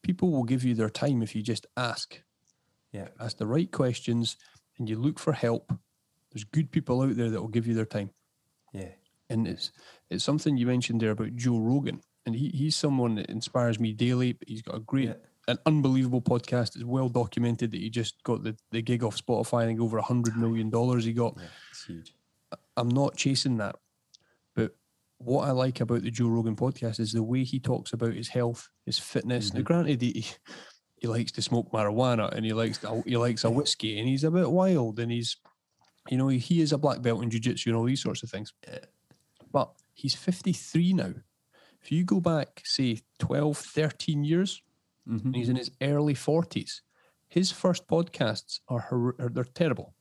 people 0.03 0.31
will 0.31 0.45
give 0.45 0.63
you 0.63 0.75
their 0.75 0.91
time 0.91 1.23
if 1.23 1.35
you 1.35 1.43
just 1.43 1.67
ask 1.77 2.23
Yeah. 2.93 3.09
ask 3.19 3.37
the 3.39 3.47
right 3.47 3.71
questions 3.71 4.37
and 4.79 4.89
you 4.89 4.97
look 4.99 5.19
for 5.19 5.33
help 5.33 5.73
there's 6.31 6.45
good 6.45 6.71
people 6.71 7.01
out 7.03 7.17
there 7.17 7.31
that 7.31 7.41
will 7.41 7.49
give 7.49 7.67
you 7.67 7.75
their 7.75 7.87
time 7.87 8.11
Yeah. 8.73 8.93
and 9.31 9.47
it's 9.49 9.73
it's 10.11 10.23
something 10.25 10.57
you 10.57 10.67
mentioned 10.67 11.01
there 11.01 11.11
about 11.11 11.35
joe 11.37 11.59
rogan 11.59 12.01
and 12.29 12.37
he, 12.37 12.49
he's 12.51 12.77
someone 12.77 13.15
that 13.17 13.27
inspires 13.31 13.81
me 13.81 13.93
daily 13.93 14.37
he's 14.47 14.63
got 14.63 14.77
a 14.77 14.81
great 14.81 15.09
Yeah. 15.09 15.15
an 15.49 15.59
unbelievable 15.67 16.21
podcast 16.23 16.77
it's 16.77 16.85
well 16.85 17.09
documented 17.09 17.71
that 17.73 17.81
he 17.81 17.91
just 17.91 18.23
got 18.23 18.43
the, 18.45 18.55
the 18.71 18.83
gig 18.83 19.03
off 19.03 19.17
spotify 19.21 19.63
i 19.63 19.67
think 19.67 19.81
over 19.81 19.99
a 19.99 20.03
hundred 20.13 20.37
million 20.37 20.69
dollars 20.71 21.05
he 21.05 21.13
got 21.13 21.35
Yeah. 21.37 21.47
It's 21.71 21.85
huge. 21.87 22.15
i'm 22.77 22.89
not 22.91 23.17
chasing 23.17 23.57
that 23.59 23.77
but 24.55 24.77
what 25.19 25.49
i 25.49 25.51
like 25.53 25.81
about 25.81 26.03
the 26.03 26.11
joe 26.11 26.29
rogan 26.29 26.57
podcast 26.57 27.01
is 27.01 27.13
the 27.13 27.23
way 27.23 27.43
he 27.45 27.59
talks 27.59 27.93
about 27.93 28.13
his 28.15 28.29
health 28.29 28.69
his 28.87 28.99
fitness 28.99 29.53
now 29.55 29.61
Mhm. 29.61 29.65
granted 29.65 30.03
he, 30.03 30.27
he 31.01 31.07
likes 31.09 31.33
to 31.33 31.43
smoke 31.43 31.71
marijuana 31.73 32.31
and 32.35 32.45
he 32.45 32.53
likes 32.53 32.79
he 33.07 33.17
likes 33.17 33.45
a 33.45 33.51
whiskey 33.51 33.99
and 33.99 34.09
he's 34.09 34.25
a 34.25 34.31
bit 34.31 34.51
wild 34.51 34.99
and 35.01 35.11
he's 35.13 35.37
you 36.11 36.17
know 36.19 36.29
he 36.29 36.61
is 36.61 36.73
a 36.73 36.79
black 36.79 37.01
belt 37.03 37.23
in 37.23 37.31
jiu-jitsu 37.31 37.71
and 37.71 37.77
all 37.77 37.85
these 37.85 38.03
sorts 38.03 38.23
of 38.23 38.31
things 38.31 38.53
but 39.53 39.71
he's 39.95 40.15
53 40.15 40.93
now 40.93 41.13
if 41.89 41.93
you 41.93 42.05
go 42.05 42.21
back 42.21 42.61
say 42.65 43.01
12 43.19 43.57
13 43.57 44.23
years 44.25 44.63
Mhm. 45.09 45.25
and 45.25 45.35
he's 45.37 45.49
in 45.49 45.57
his 45.57 45.71
early 45.81 46.13
40s 46.15 46.83
his 47.29 47.51
first 47.51 47.87
podcasts 47.87 48.61
are, 48.69 49.15
are 49.19 49.31
they're 49.31 49.45
terrible 49.45 49.95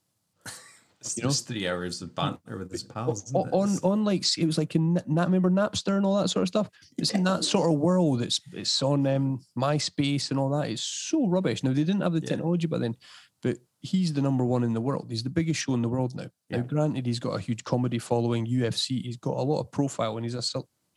It's 1.00 1.16
you 1.16 1.24
know? 1.24 1.30
just 1.30 1.48
three 1.48 1.66
hours 1.68 2.02
of 2.02 2.14
banter 2.14 2.58
with 2.58 2.72
his 2.72 2.84
pals. 2.84 3.32
it? 3.32 3.36
on 3.36 3.70
on 3.84 4.04
like 4.04 4.26
it 4.38 4.46
was 4.46 4.58
like 4.58 4.76
in 4.76 4.96
Na- 5.08 5.24
remember 5.24 5.50
Napster 5.50 5.96
and 5.96 6.06
all 6.06 6.18
that 6.20 6.30
sort 6.30 6.42
of 6.42 6.48
stuff. 6.50 6.70
It's 6.98 7.12
in 7.12 7.24
that 7.24 7.44
sort 7.46 7.72
of 7.72 7.80
world. 7.80 8.22
It's 8.22 8.42
it's 8.52 8.82
on 8.82 9.06
um, 9.08 9.40
MySpace 9.56 10.32
and 10.32 10.40
all 10.40 10.50
that. 10.50 10.70
It's 10.72 10.84
so 10.84 11.28
rubbish. 11.28 11.64
Now 11.64 11.72
they 11.74 11.84
didn't 11.86 12.02
have 12.02 12.14
the 12.14 12.20
Yeah. 12.22 12.30
technology 12.32 12.68
by 12.68 12.80
then, 12.80 12.96
but 13.44 13.58
he's 13.80 14.12
the 14.14 14.24
number 14.24 14.44
one 14.44 14.64
in 14.66 14.74
the 14.74 14.82
world. 14.82 15.06
He's 15.12 15.24
the 15.24 15.30
biggest 15.40 15.60
show 15.62 15.76
in 15.76 15.84
the 15.84 15.88
world 15.96 16.16
now. 16.16 16.30
Now, 16.50 16.62
granted, 16.64 17.06
he's 17.06 17.20
got 17.20 17.36
a 17.38 17.46
huge 17.48 17.64
comedy 17.64 18.00
following, 18.00 18.48
UFC. 18.48 19.02
He's 19.04 19.18
got 19.18 19.38
a 19.38 19.44
lot 19.52 19.60
of 19.62 19.72
profile, 19.72 20.18
and 20.18 20.26
he's 20.26 20.34
a 20.34 20.42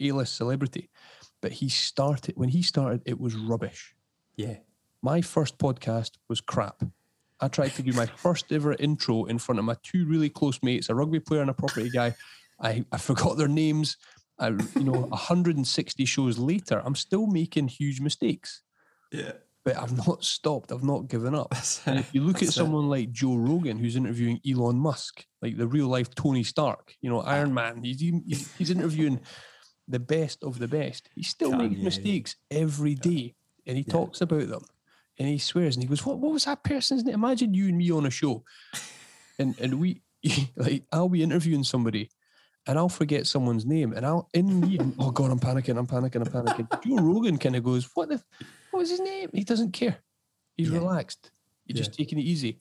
A-list 0.01 0.36
celebrity. 0.36 0.90
But 1.42 1.53
he 1.53 1.68
started 1.68 2.34
when 2.36 2.51
he 2.51 2.62
started, 2.62 3.03
it 3.07 3.18
was 3.20 3.34
rubbish. 3.34 3.94
yeah. 4.36 4.57
My 5.03 5.22
first 5.22 5.57
podcast 5.57 6.11
was 6.28 6.42
crap. 6.42 6.82
I 7.40 7.48
tried 7.48 7.70
to 7.76 7.82
do 7.82 7.92
my 7.94 8.05
first 8.16 8.53
ever 8.53 8.74
intro 8.74 9.24
in 9.24 9.38
front 9.38 9.59
of 9.59 9.64
my 9.64 9.76
two 9.82 10.05
really 10.05 10.28
close 10.28 10.59
mates, 10.62 10.90
a 10.90 10.94
rugby 10.94 11.20
player 11.20 11.40
and 11.40 11.48
a 11.48 11.55
property 11.55 11.88
guy. 11.88 12.14
I, 12.61 12.84
I 12.92 12.98
forgot 12.98 13.38
their 13.38 13.48
names. 13.48 13.96
I, 14.38 14.48
you 14.48 14.84
know, 14.84 14.92
160 15.09 16.05
shows 16.05 16.38
later, 16.38 16.82
I'm 16.84 16.94
still 16.94 17.26
making 17.26 17.68
huge 17.68 18.03
mistakes, 18.03 18.61
Yeah. 19.11 19.32
but 19.64 19.78
I've 19.78 19.96
not 20.07 20.22
stopped. 20.22 20.70
I've 20.70 20.84
not 20.84 21.09
given 21.09 21.34
up. 21.34 21.48
That's 21.51 21.80
And 21.86 21.98
if 21.98 22.14
you 22.14 22.20
look 22.20 22.36
at 22.36 22.40
That's 22.42 22.51
it. 22.57 22.59
someone 22.59 22.90
like 22.90 23.11
Joe 23.11 23.36
Rogan, 23.36 23.78
who's 23.78 23.96
interviewing 23.96 24.38
Elon 24.46 24.76
Musk, 24.76 25.24
like 25.40 25.57
the 25.57 25.66
real 25.66 25.86
life 25.86 26.14
Tony 26.14 26.42
Stark, 26.44 26.94
you 27.01 27.09
know, 27.09 27.20
Iron 27.22 27.55
Man, 27.55 27.82
he's, 27.82 28.01
he's, 28.01 28.55
he's 28.59 28.70
interviewing 28.70 29.20
the 29.91 29.99
best 30.01 30.43
of 30.43 30.59
the 30.59 30.68
best. 30.68 31.09
He 31.14 31.22
still 31.22 31.53
makes 31.53 31.80
mistakes 31.80 32.36
every 32.51 32.95
day 32.95 33.34
and 33.66 33.76
he 33.76 33.84
Yeah. 33.84 33.93
talks 33.93 34.20
about 34.20 34.49
them 34.49 34.64
and 35.18 35.28
he 35.28 35.38
swears 35.38 35.76
and 35.76 35.82
he 35.82 35.88
goes, 35.88 36.05
What, 36.07 36.18
what 36.18 36.32
was 36.32 36.45
that 36.45 36.64
person's 36.64 37.05
name? 37.05 37.14
Imagine 37.14 37.55
you 37.55 37.68
and 37.68 37.76
me 37.76 37.91
on 37.91 38.07
a 38.07 38.11
show. 38.11 38.45
And 39.38 39.59
and 39.59 39.80
we 39.80 40.03
like 40.57 40.84
I'll 40.93 41.09
be 41.09 41.22
interviewing 41.22 41.64
somebody 41.64 42.11
and 42.66 42.78
I'll 42.78 42.91
forget 42.91 43.26
someone's 43.26 43.64
name 43.64 43.95
and 43.95 44.05
I'll 44.05 44.28
in 44.34 44.61
me, 44.61 44.78
oh 44.99 45.11
God, 45.11 45.30
I'm 45.30 45.41
panicking, 45.41 45.78
I'm 45.78 45.86
panicking, 45.86 46.16
I'm 46.26 46.30
panicking. 46.30 46.68
Joe 46.84 46.97
Rogan 47.03 47.38
kind 47.38 47.57
of 47.57 47.64
goes, 47.64 47.88
What 47.95 48.11
the 48.11 48.22
what 48.70 48.80
was 48.80 48.91
his 48.91 49.01
name? 49.01 49.30
He 49.32 49.45
doesn't 49.45 49.72
care. 49.72 49.97
He's 50.59 50.68
Yeah. 50.68 50.78
relaxed. 50.80 51.30
He's 51.64 51.78
just 51.78 51.95
taking 51.95 52.18
it 52.18 52.22
easy. 52.24 52.61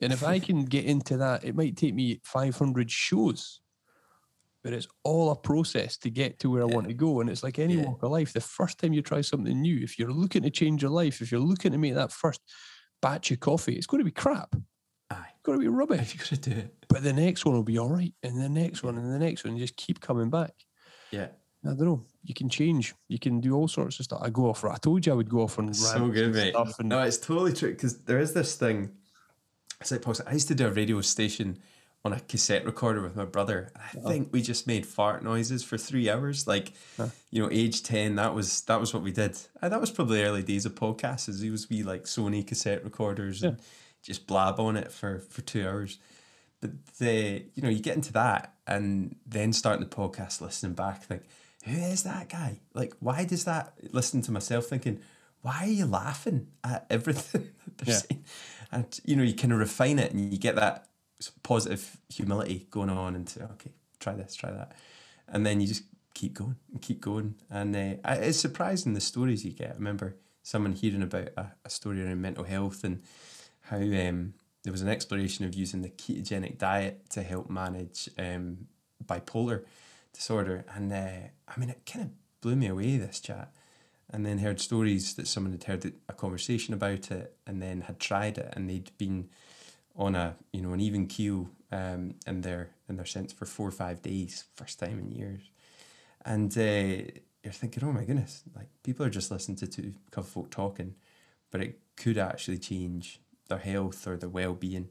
And 0.00 0.12
if 0.12 0.22
I 0.22 0.38
can 0.38 0.64
get 0.64 0.86
into 0.86 1.18
that, 1.18 1.44
it 1.44 1.54
might 1.54 1.76
take 1.76 1.94
me 1.94 2.20
500 2.24 2.90
shows, 2.90 3.60
but 4.64 4.72
it's 4.72 4.88
all 5.04 5.30
a 5.30 5.36
process 5.36 5.96
to 5.98 6.10
get 6.10 6.38
to 6.40 6.50
where 6.50 6.62
I 6.62 6.64
want 6.64 6.88
to 6.88 6.94
go. 6.94 7.20
And 7.20 7.28
it's 7.30 7.42
like 7.44 7.58
any 7.60 7.74
Yeah. 7.74 7.84
walk 7.84 8.02
of 8.02 8.10
life. 8.10 8.32
The 8.32 8.40
first 8.40 8.78
time 8.78 8.94
you 8.94 9.02
try 9.02 9.20
something 9.20 9.60
new, 9.60 9.78
if 9.82 9.98
you're 9.98 10.10
looking 10.10 10.42
to 10.42 10.50
change 10.50 10.82
your 10.82 10.90
life, 10.90 11.20
if 11.20 11.30
you're 11.30 11.40
looking 11.40 11.70
to 11.72 11.78
make 11.78 11.94
that 11.94 12.10
first 12.10 12.40
batch 13.02 13.30
of 13.30 13.38
coffee, 13.40 13.74
it's 13.74 13.86
going 13.86 13.98
to 14.00 14.04
be 14.04 14.10
crap. 14.10 14.56
Aye. 15.10 15.26
It's 15.34 15.42
going 15.42 15.58
to 15.58 15.62
be 15.62 15.68
rubbish. 15.68 16.00
If 16.00 16.14
you 16.14 16.18
got 16.20 16.42
to 16.42 16.50
do 16.50 16.56
it. 16.56 16.74
But 16.88 17.02
the 17.02 17.12
next 17.12 17.44
one 17.44 17.54
will 17.54 17.62
be 17.62 17.78
all 17.78 17.90
right. 17.90 18.14
And 18.22 18.40
the 18.40 18.48
next 18.48 18.82
one 18.82 18.96
and 18.96 19.12
the 19.12 19.18
next 19.18 19.44
one, 19.44 19.52
and 19.52 19.60
just 19.60 19.76
keep 19.76 20.00
coming 20.00 20.30
back. 20.30 20.54
Yeah. 21.12 21.28
I 21.66 21.68
don't 21.68 21.80
know. 21.84 22.04
You 22.22 22.34
can 22.34 22.48
change. 22.48 22.94
You 23.08 23.18
can 23.18 23.40
do 23.40 23.54
all 23.54 23.68
sorts 23.68 23.98
of 23.98 24.04
stuff. 24.06 24.20
I 24.22 24.30
go 24.30 24.48
off. 24.48 24.64
I 24.64 24.76
told 24.76 25.04
you 25.04 25.12
I 25.12 25.16
would 25.16 25.28
go 25.30 25.42
off 25.42 25.58
on 25.58 25.72
So 25.74 26.08
good, 26.08 26.34
mate. 26.34 26.50
stuff 26.54 26.78
and 26.78 26.88
No, 26.88 27.00
it's 27.02 27.18
totally 27.18 27.52
true 27.52 27.70
because 27.70 27.98
there 28.04 28.18
is 28.18 28.32
this 28.32 28.56
thing. 28.56 28.90
It's 29.80 29.90
like. 29.90 30.06
I 30.26 30.32
used 30.32 30.48
to 30.48 30.54
do 30.54 30.66
a 30.66 30.70
radio 30.70 31.00
station 31.02 31.58
on 32.04 32.12
a 32.12 32.20
cassette 32.20 32.66
recorder 32.66 33.00
with 33.02 33.16
my 33.16 33.24
brother. 33.24 33.70
And 33.94 34.04
I 34.06 34.08
think 34.10 34.28
we 34.30 34.42
just 34.42 34.66
made 34.66 34.84
fart 34.86 35.24
noises 35.24 35.64
for 35.64 35.78
three 35.78 36.10
hours. 36.10 36.46
Like, 36.46 36.72
Huh. 36.98 37.08
you 37.30 37.42
know, 37.42 37.48
age 37.50 37.82
ten. 37.82 38.16
That 38.16 38.34
was 38.34 38.60
that 38.62 38.78
was 38.80 38.92
what 38.92 39.02
we 39.02 39.10
did. 39.10 39.38
And 39.62 39.72
that 39.72 39.80
was 39.80 39.90
probably 39.90 40.22
early 40.22 40.42
days 40.42 40.66
of 40.66 40.74
podcasts. 40.74 41.28
As 41.28 41.42
it 41.42 41.50
was 41.50 41.70
we 41.70 41.82
like 41.82 42.04
Sony 42.04 42.46
cassette 42.46 42.84
recorders 42.84 43.42
and 43.42 43.58
just 44.02 44.26
blab 44.26 44.60
on 44.60 44.76
it 44.76 44.92
for 44.92 45.18
for 45.20 45.40
two 45.42 45.66
hours. 45.66 45.98
But 46.60 46.72
the 46.98 47.44
you 47.54 47.62
know 47.62 47.70
you 47.70 47.80
get 47.80 47.96
into 47.96 48.12
that 48.12 48.54
and 48.66 49.16
then 49.26 49.52
starting 49.54 49.86
the 49.86 49.94
podcast, 49.94 50.40
listening 50.42 50.74
back, 50.74 51.02
think 51.04 51.22
who 51.64 51.72
is 51.72 52.02
that 52.02 52.28
guy? 52.28 52.60
Like, 52.74 52.92
why 53.00 53.24
does 53.24 53.44
that? 53.44 53.72
Listening 53.92 54.22
to 54.24 54.32
myself, 54.32 54.66
thinking, 54.66 55.00
why 55.40 55.60
are 55.64 55.66
you 55.68 55.86
laughing 55.86 56.48
at 56.62 56.86
everything 56.90 57.48
that 57.64 57.78
they're 57.78 57.94
Yeah. 57.94 58.00
saying? 58.00 58.24
And 58.70 59.00
you 59.06 59.16
know, 59.16 59.22
you 59.22 59.34
kind 59.34 59.54
of 59.54 59.58
refine 59.58 59.98
it, 59.98 60.12
and 60.12 60.30
you 60.32 60.38
get 60.38 60.56
that 60.56 60.88
positive 61.42 61.98
humility 62.08 62.66
going 62.70 62.90
on 62.90 63.14
into 63.14 63.42
okay, 63.44 63.72
try 64.00 64.14
this, 64.14 64.34
try 64.34 64.50
that, 64.50 64.72
and 65.28 65.44
then 65.44 65.60
you 65.60 65.66
just 65.66 65.84
keep 66.14 66.34
going 66.34 66.56
and 66.72 66.80
keep 66.80 67.00
going. 67.00 67.34
And 67.50 67.74
uh, 67.74 67.96
it's 68.04 68.38
surprising 68.38 68.94
the 68.94 69.00
stories 69.00 69.44
you 69.44 69.52
get. 69.52 69.70
I 69.70 69.74
remember 69.74 70.16
someone 70.42 70.72
hearing 70.72 71.02
about 71.02 71.28
a, 71.36 71.52
a 71.64 71.70
story 71.70 72.02
around 72.02 72.20
mental 72.22 72.44
health 72.44 72.84
and 72.84 73.02
how 73.62 73.78
um, 73.78 74.34
there 74.62 74.72
was 74.72 74.82
an 74.82 74.88
exploration 74.88 75.44
of 75.44 75.54
using 75.54 75.82
the 75.82 75.88
ketogenic 75.88 76.58
diet 76.58 77.10
to 77.10 77.22
help 77.22 77.50
manage 77.50 78.08
um, 78.18 78.68
bipolar 79.04 79.64
disorder. 80.12 80.64
And 80.74 80.92
uh, 80.92 81.28
I 81.48 81.60
mean, 81.60 81.70
it 81.70 81.82
kind 81.84 82.06
of 82.06 82.10
blew 82.40 82.56
me 82.56 82.68
away, 82.68 82.96
this 82.96 83.20
chat. 83.20 83.52
And 84.10 84.24
then 84.24 84.38
heard 84.38 84.60
stories 84.60 85.14
that 85.14 85.26
someone 85.26 85.52
had 85.52 85.64
heard 85.64 85.92
a 86.08 86.12
conversation 86.12 86.74
about 86.74 87.10
it 87.10 87.34
and 87.46 87.60
then 87.60 87.82
had 87.82 87.98
tried 87.98 88.38
it 88.38 88.52
and 88.54 88.68
they'd 88.68 88.96
been 88.98 89.28
on 89.96 90.14
a 90.14 90.36
you 90.52 90.60
know 90.62 90.72
an 90.72 90.80
even 90.80 91.06
keel 91.06 91.48
um, 91.72 92.14
in 92.26 92.40
their 92.42 92.70
in 92.88 92.96
their 92.96 93.06
sense 93.06 93.32
for 93.32 93.46
four 93.46 93.68
or 93.68 93.72
five 93.72 94.02
days, 94.02 94.44
first 94.56 94.78
time 94.78 94.98
in 94.98 95.10
years. 95.10 95.42
And 96.24 96.56
uh, 96.56 97.10
you're 97.42 97.52
thinking, 97.52 97.84
oh 97.84 97.92
my 97.92 98.04
goodness, 98.04 98.42
like 98.56 98.68
people 98.82 99.04
are 99.06 99.10
just 99.10 99.30
listening 99.30 99.56
to 99.58 99.66
two 99.66 99.94
couple 100.10 100.30
folk 100.30 100.50
talking, 100.50 100.94
but 101.50 101.60
it 101.60 101.78
could 101.96 102.18
actually 102.18 102.58
change 102.58 103.20
their 103.48 103.58
health 103.58 104.06
or 104.06 104.16
their 104.16 104.28
well 104.28 104.54
being. 104.54 104.90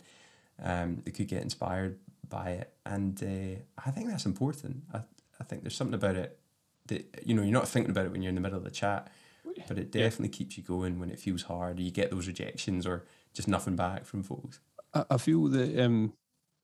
um, 0.61 1.01
they 1.03 1.11
could 1.11 1.27
get 1.27 1.41
inspired 1.41 1.97
by 2.29 2.51
it, 2.51 2.73
and 2.85 3.21
uh, 3.23 3.61
I 3.85 3.91
think 3.91 4.09
that's 4.09 4.25
important. 4.25 4.83
I 4.93 5.01
I 5.39 5.43
think 5.43 5.63
there's 5.63 5.75
something 5.75 5.95
about 5.95 6.15
it 6.15 6.39
that 6.87 7.21
you 7.25 7.33
know 7.33 7.41
you're 7.41 7.51
not 7.51 7.67
thinking 7.67 7.91
about 7.91 8.05
it 8.05 8.11
when 8.11 8.21
you're 8.21 8.29
in 8.29 8.35
the 8.35 8.41
middle 8.41 8.57
of 8.57 8.63
the 8.63 8.71
chat, 8.71 9.11
but 9.67 9.77
it 9.77 9.91
definitely 9.91 10.27
yeah. 10.29 10.37
keeps 10.37 10.57
you 10.57 10.63
going 10.63 10.99
when 10.99 11.09
it 11.09 11.19
feels 11.19 11.43
hard. 11.43 11.79
Or 11.79 11.81
you 11.81 11.91
get 11.91 12.11
those 12.11 12.27
rejections 12.27 12.85
or 12.85 13.05
just 13.33 13.47
nothing 13.47 13.75
back 13.75 14.05
from 14.05 14.23
folks. 14.23 14.59
I, 14.93 15.05
I 15.11 15.17
feel 15.17 15.47
that 15.49 15.79
um, 15.79 16.13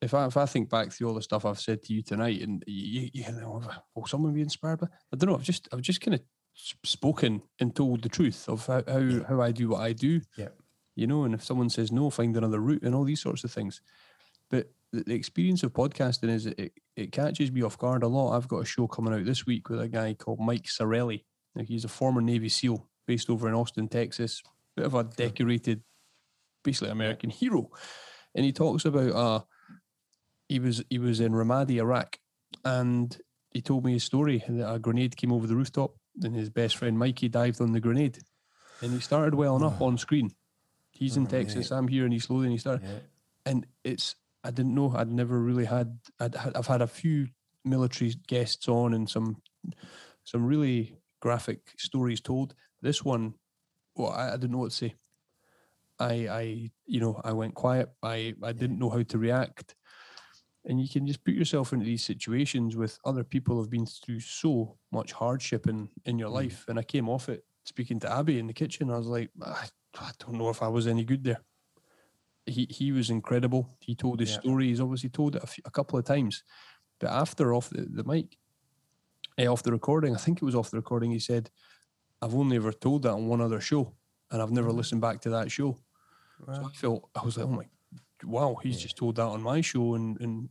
if 0.02 0.14
I 0.14 0.26
if 0.26 0.38
I 0.38 0.46
think 0.46 0.70
back 0.70 0.92
through 0.92 1.08
all 1.08 1.14
the 1.14 1.22
stuff 1.22 1.46
I've 1.46 1.60
said 1.60 1.84
to 1.84 1.94
you 1.94 2.02
tonight, 2.02 2.42
and 2.42 2.64
you, 2.68 3.10
you, 3.14 3.32
know, 3.32 3.62
will 3.96 4.06
someone 4.06 4.34
be 4.34 4.42
inspired 4.42 4.80
by? 4.80 4.88
I 5.14 5.18
don't 5.18 5.30
know. 5.30 5.36
I've 5.36 5.44
just 5.44 5.68
I've 5.72 5.82
just 5.82 6.02
kind 6.02 6.16
of 6.16 6.22
spoken 6.84 7.42
and 7.60 7.76
told 7.76 8.02
the 8.02 8.10
truth 8.10 8.48
of 8.48 8.66
how 8.66 8.84
how, 8.88 8.98
yeah. 8.98 9.24
how 9.28 9.42
I 9.42 9.52
do 9.52 9.70
what 9.70 9.82
I 9.82 9.94
do. 9.94 10.22
Yeah. 10.38 10.50
You 10.96 11.08
know, 11.08 11.24
and 11.24 11.34
if 11.34 11.44
someone 11.44 11.70
says 11.70 11.92
no, 11.92 12.10
find 12.10 12.36
another 12.36 12.60
route 12.60 12.84
and 12.84 12.94
all 12.94 13.06
these 13.06 13.22
sorts 13.22 13.44
of 13.44 13.52
things. 13.52 13.82
But 14.50 14.72
the, 14.92 15.04
the 15.04 15.14
experience 15.14 15.64
of 15.64 15.74
podcasting 15.74 16.30
is 16.30 16.46
it, 16.48 16.74
it 16.96 17.12
catches 17.12 17.52
me 17.52 17.62
off 17.62 17.78
guard 17.78 18.04
a 18.04 18.08
lot. 18.08 18.36
I've 18.36 18.48
got 18.48 18.64
a 18.64 18.66
show 18.66 18.88
coming 18.88 19.14
out 19.14 19.24
this 19.24 19.46
week 19.46 19.70
with 19.70 19.80
a 19.80 19.88
guy 19.88 20.14
called 20.14 20.40
Mike 20.40 20.66
Sarraille. 20.66 21.24
Like 21.56 21.68
he's 21.68 21.86
a 21.86 21.90
former 21.90 22.22
Navy 22.22 22.50
SEAL 22.50 22.86
based 23.08 23.30
over 23.30 23.48
in 23.48 23.54
Austin, 23.54 23.88
Texas. 23.88 24.42
Bit 24.76 24.86
of 24.86 24.96
a 24.96 25.04
decorated, 25.04 25.82
basically 26.64 26.90
American 26.90 27.30
hero, 27.30 27.70
and 28.36 28.46
he 28.46 28.52
talks 28.52 28.86
about 28.86 29.12
uh 29.12 29.42
he 30.48 30.60
was 30.60 30.84
he 30.90 30.98
was 30.98 31.20
in 31.20 31.34
Ramadi, 31.34 31.78
Iraq, 31.78 32.18
and 32.66 33.16
he 33.52 33.62
told 33.62 33.86
me 33.86 33.94
his 33.94 34.04
story 34.04 34.44
that 34.48 34.74
a 34.74 34.80
grenade 34.80 35.16
came 35.16 35.32
over 35.32 35.48
the 35.48 35.56
rooftop, 35.56 35.96
and 36.22 36.36
his 36.36 36.50
best 36.50 36.78
friend 36.78 36.98
Mikey 36.98 37.30
dived 37.30 37.62
on 37.62 37.72
the 37.72 37.80
grenade, 37.80 38.20
and 38.82 38.92
he 38.92 39.00
started 39.00 39.36
welling 39.36 39.64
up 39.64 39.82
on 39.82 39.98
screen. 39.98 40.32
He's 40.92 41.16
in 41.16 41.28
Texas, 41.28 41.72
I'm 41.72 41.88
here 41.88 42.06
in 42.06 42.14
East 42.14 42.30
Lothian. 42.30 42.52
He 42.52 42.58
started, 42.58 42.84
yeah. 42.84 43.00
and 43.46 43.66
it's 43.84 44.16
I 44.44 44.52
didn't 44.52 44.76
know. 44.76 44.94
I'd 44.96 45.12
never 45.12 45.40
really 45.40 45.66
had. 45.66 46.00
I'd, 46.20 46.36
I've 46.36 46.68
had 46.68 46.82
a 46.82 46.88
few 46.88 47.28
military 47.66 48.14
guests 48.28 48.68
on 48.68 48.94
and 48.94 49.10
some 49.10 49.42
some 50.24 50.46
really 50.46 50.98
graphic 51.20 51.60
stories 51.78 52.22
told. 52.22 52.56
This 52.82 53.04
one, 53.04 53.34
well, 53.96 54.12
I, 54.12 54.30
I 54.30 54.32
didn't 54.32 54.52
know 54.52 54.60
what 54.60 54.72
to 54.72 54.76
say. 54.76 54.96
I, 56.00 56.14
I, 56.28 56.72
you 56.86 57.00
know, 57.00 57.20
I 57.24 57.34
went 57.34 57.56
quiet. 57.56 57.90
I, 58.02 58.34
I 58.44 58.52
didn't 58.54 58.80
know 58.80 58.90
how 58.90 59.04
to 59.04 59.18
react. 59.18 59.76
And 60.66 60.82
you 60.82 60.90
can 60.90 61.08
just 61.08 61.24
put 61.24 61.34
yourself 61.34 61.74
into 61.74 61.86
these 61.86 62.04
situations 62.04 62.76
with 62.76 63.00
other 63.06 63.24
people 63.24 63.56
who've 63.56 63.70
been 63.70 63.86
through 63.86 64.20
so 64.20 64.78
much 64.92 65.14
hardship 65.14 65.68
in 65.68 65.90
in 66.06 66.20
your 66.20 66.30
mm. 66.30 66.34
life. 66.34 66.66
And 66.68 66.78
i 66.78 66.84
came 66.84 67.10
off 67.10 67.30
it 67.30 67.44
speaking 67.64 68.00
to 68.02 68.12
abby 68.12 68.40
in 68.40 68.48
the 68.48 68.54
kitchen. 68.54 68.92
I 68.92 68.98
was 68.98 69.08
like 69.08 69.30
i, 69.42 69.68
I 70.00 70.12
don't 70.20 70.38
know 70.38 70.50
if 70.50 70.62
i 70.62 70.68
was 70.68 70.86
any 70.86 71.06
good 71.06 71.24
there. 71.24 71.42
He 72.46 72.68
he 72.70 72.92
was 72.92 73.10
incredible. 73.10 73.78
He 73.80 73.96
told 73.96 74.20
his 74.20 74.32
yeah. 74.32 74.40
story. 74.42 74.68
He's 74.68 74.82
obviously 74.82 75.10
told 75.10 75.38
it 75.38 75.44
a, 75.44 75.48
few, 75.48 75.64
a, 75.66 75.72
couple 75.72 75.98
of 75.98 76.06
times. 76.06 76.44
But 77.00 77.12
after 77.12 77.54
off 77.54 77.70
the, 77.70 77.88
the 77.90 78.04
mic 78.04 78.38
eh, 79.40 79.48
off 79.48 79.64
the 79.64 79.72
recording 79.72 80.14
i 80.14 80.18
think 80.18 80.42
it 80.42 80.46
was 80.46 80.56
off 80.56 80.70
the 80.70 80.78
recording 80.78 81.12
he 81.12 81.20
said 81.20 81.50
i've 82.22 82.36
only 82.36 82.58
ever 82.58 82.72
told 82.72 83.04
that 83.04 83.12
on 83.14 83.28
one 83.28 83.42
other 83.42 83.62
show 83.62 83.94
and 84.32 84.42
i've 84.42 84.52
never 84.52 84.70
mm. 84.70 84.76
listened 84.76 85.02
back 85.02 85.22
to 85.22 85.30
that 85.30 85.52
show 85.52 85.78
wow. 86.48 86.54
so 86.54 86.66
i 86.66 86.72
felt 86.74 87.10
i 87.16 87.24
was 87.24 87.38
like 87.38 87.46
oh 87.46 87.50
my 87.50 87.66
wow, 88.24 88.58
he's 88.62 88.78
yeah. 88.78 88.84
just 88.84 88.98
told 88.98 89.16
that 89.16 89.24
on 89.24 89.42
my 89.42 89.62
show, 89.62 89.96
and 89.96 90.20
and 90.22 90.50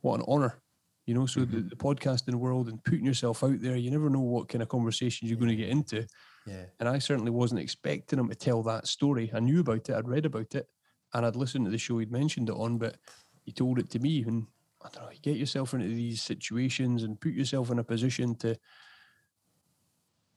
what 0.00 0.20
an 0.20 0.24
honor, 0.28 0.60
you 1.06 1.14
know. 1.14 1.26
So 1.26 1.40
mm-hmm. 1.40 1.56
the, 1.56 1.60
the 1.62 1.76
podcasting 1.76 2.34
world 2.34 2.68
and 2.68 2.82
putting 2.84 3.06
yourself 3.06 3.44
out 3.44 3.60
there, 3.60 3.76
you 3.76 3.90
never 3.90 4.10
know 4.10 4.20
what 4.20 4.48
kind 4.48 4.62
of 4.62 4.68
conversations 4.68 5.30
you're 5.30 5.38
yeah. 5.38 5.46
going 5.46 5.56
to 5.56 5.62
get 5.62 5.70
into. 5.70 6.06
Yeah. 6.46 6.64
And 6.78 6.88
I 6.88 6.98
certainly 6.98 7.30
wasn't 7.30 7.60
expecting 7.60 8.18
him 8.18 8.28
to 8.28 8.34
tell 8.34 8.62
that 8.64 8.86
story. 8.86 9.30
I 9.34 9.40
knew 9.40 9.60
about 9.60 9.88
it, 9.88 9.94
I'd 9.94 10.08
read 10.08 10.26
about 10.26 10.54
it, 10.54 10.68
and 11.14 11.26
I'd 11.26 11.36
listened 11.36 11.66
to 11.66 11.70
the 11.70 11.78
show 11.78 11.98
he'd 11.98 12.12
mentioned 12.12 12.48
it 12.48 12.54
on, 12.54 12.78
but 12.78 12.96
he 13.44 13.52
told 13.52 13.78
it 13.78 13.90
to 13.90 13.98
me. 13.98 14.24
And 14.26 14.46
I 14.82 14.88
don't 14.92 15.04
know, 15.04 15.10
you 15.10 15.20
get 15.20 15.36
yourself 15.36 15.74
into 15.74 15.88
these 15.88 16.22
situations 16.22 17.02
and 17.02 17.20
put 17.20 17.32
yourself 17.32 17.70
in 17.70 17.78
a 17.78 17.84
position 17.84 18.34
to 18.36 18.56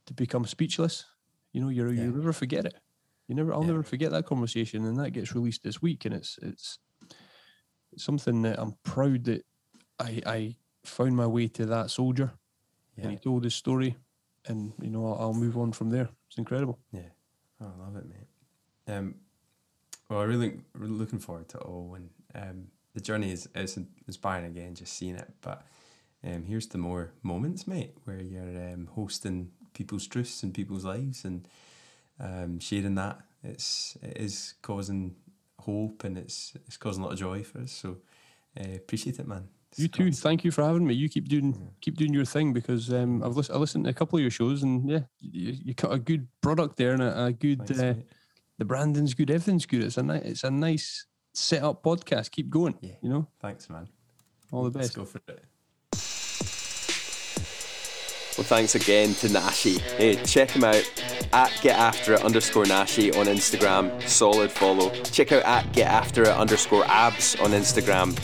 to 0.05 0.13
become 0.13 0.45
speechless. 0.45 1.05
You 1.53 1.61
know, 1.61 1.69
you 1.69 1.87
yeah. 1.89 2.03
you 2.03 2.11
never 2.11 2.33
forget 2.33 2.65
it. 2.65 2.75
You 3.27 3.35
never, 3.35 3.53
I'll 3.53 3.61
yeah. 3.61 3.67
never 3.67 3.83
forget 3.83 4.11
that 4.11 4.25
conversation, 4.25 4.85
and 4.85 4.97
that 4.99 5.11
gets 5.11 5.33
released 5.33 5.63
this 5.63 5.81
week, 5.81 6.05
and 6.05 6.13
it's 6.13 6.37
it's, 6.41 6.79
something 7.95 8.41
that 8.41 8.59
I'm 8.59 8.75
proud 8.83 9.23
that 9.25 9.45
I 9.99 10.21
I 10.25 10.55
found 10.83 11.15
my 11.15 11.27
way 11.27 11.47
to 11.49 11.65
that 11.67 11.89
soldier, 11.89 12.33
yeah. 12.97 13.03
and 13.03 13.11
he 13.11 13.17
told 13.17 13.43
his 13.43 13.55
story, 13.55 13.95
and 14.45 14.73
you 14.81 14.89
know 14.89 15.07
I'll, 15.07 15.21
I'll, 15.21 15.33
move 15.33 15.57
on 15.57 15.71
from 15.71 15.89
there. 15.89 16.09
It's 16.27 16.37
incredible. 16.37 16.79
Yeah, 16.91 17.11
oh, 17.61 17.71
I 17.79 17.85
love 17.85 17.95
it, 17.95 18.05
mate. 18.07 18.93
Um, 18.93 19.15
well, 20.09 20.19
I 20.19 20.23
really 20.23 20.59
really 20.73 20.93
looking 20.93 21.19
forward 21.19 21.47
to 21.49 21.59
all, 21.59 21.95
and 21.95 22.09
um, 22.35 22.67
the 22.93 23.01
journey 23.01 23.31
is 23.31 23.47
is 23.55 23.79
inspiring 24.05 24.45
again, 24.45 24.75
just 24.75 24.93
seeing 24.93 25.15
it. 25.15 25.31
But 25.41 25.65
um, 26.25 26.43
here's 26.43 26.67
the 26.67 26.77
more 26.77 27.11
moments, 27.21 27.67
mate, 27.67 27.93
where 28.03 28.21
you're 28.21 28.73
um, 28.73 28.89
hosting 28.93 29.51
people's 29.73 30.07
truths 30.07 30.43
and 30.43 30.53
people's 30.53 30.85
lives, 30.85 31.25
and 31.25 31.47
um, 32.19 32.59
sharing 32.59 32.95
that. 32.95 33.19
It's 33.43 33.97
it 34.01 34.17
is 34.17 34.55
causing 34.61 35.15
hope 35.59 36.03
and 36.03 36.17
it's 36.17 36.53
it's 36.67 36.77
causing 36.77 37.03
a 37.03 37.05
lot 37.05 37.13
of 37.13 37.19
joy 37.19 37.43
for 37.43 37.59
us. 37.59 37.71
So 37.71 37.97
uh, 38.59 38.75
appreciate 38.75 39.19
it, 39.19 39.27
man. 39.27 39.49
It's 39.71 39.79
you 39.79 39.87
too. 39.87 40.11
Thank 40.11 40.43
you 40.43 40.51
for 40.51 40.63
having 40.63 40.85
me. 40.85 40.93
You 40.93 41.09
keep 41.09 41.27
doing 41.27 41.53
yeah. 41.53 41.67
keep 41.81 41.97
doing 41.97 42.13
your 42.13 42.25
thing 42.25 42.53
because 42.53 42.93
um, 42.93 43.23
I've 43.23 43.35
listened 43.35 43.55
I 43.55 43.59
listened 43.59 43.83
to 43.85 43.89
a 43.89 43.93
couple 43.93 44.17
of 44.17 44.21
your 44.21 44.31
shows 44.31 44.63
and 44.63 44.89
yeah, 44.89 45.01
you, 45.19 45.53
you 45.65 45.73
got 45.73 45.91
a 45.91 45.99
good 45.99 46.27
product 46.41 46.77
there 46.77 46.93
and 46.93 47.01
a, 47.01 47.25
a 47.25 47.31
good. 47.33 47.67
Thanks, 47.67 47.81
uh, 47.81 47.95
the 48.59 48.65
branding's 48.65 49.13
good. 49.13 49.31
Everything's 49.31 49.65
good. 49.65 49.83
It's 49.83 49.97
a 49.97 50.03
ni- 50.03 50.21
it's 50.23 50.43
a 50.43 50.51
nice 50.51 51.07
set 51.33 51.63
up 51.63 51.83
podcast. 51.83 52.31
Keep 52.31 52.49
going. 52.49 52.75
Yeah. 52.81 52.95
You 53.01 53.09
know. 53.09 53.27
Thanks, 53.41 53.69
man. 53.69 53.87
All 54.51 54.63
the 54.63 54.69
best. 54.69 54.95
Let's 54.95 54.95
go 54.95 55.05
for 55.05 55.19
it. 55.27 55.43
Well, 58.35 58.45
thanks 58.45 58.73
again 58.73 59.13
to 59.15 59.27
Nashy. 59.27 59.79
Hey, 59.95 60.15
check 60.15 60.49
him 60.49 60.63
out 60.63 60.83
at 61.33 61.55
get 61.61 61.77
after 61.77 62.13
it 62.13 62.23
underscore 62.23 62.63
Nashy 62.63 63.15
on 63.15 63.27
Instagram. 63.27 64.01
Solid 64.09 64.51
follow. 64.51 64.89
Check 65.03 65.31
out 65.31 65.43
at 65.43 65.71
get 65.71 65.87
after 65.87 66.23
it 66.23 66.29
underscore 66.29 66.83
abs 66.85 67.35
on 67.35 67.51
Instagram 67.51 68.15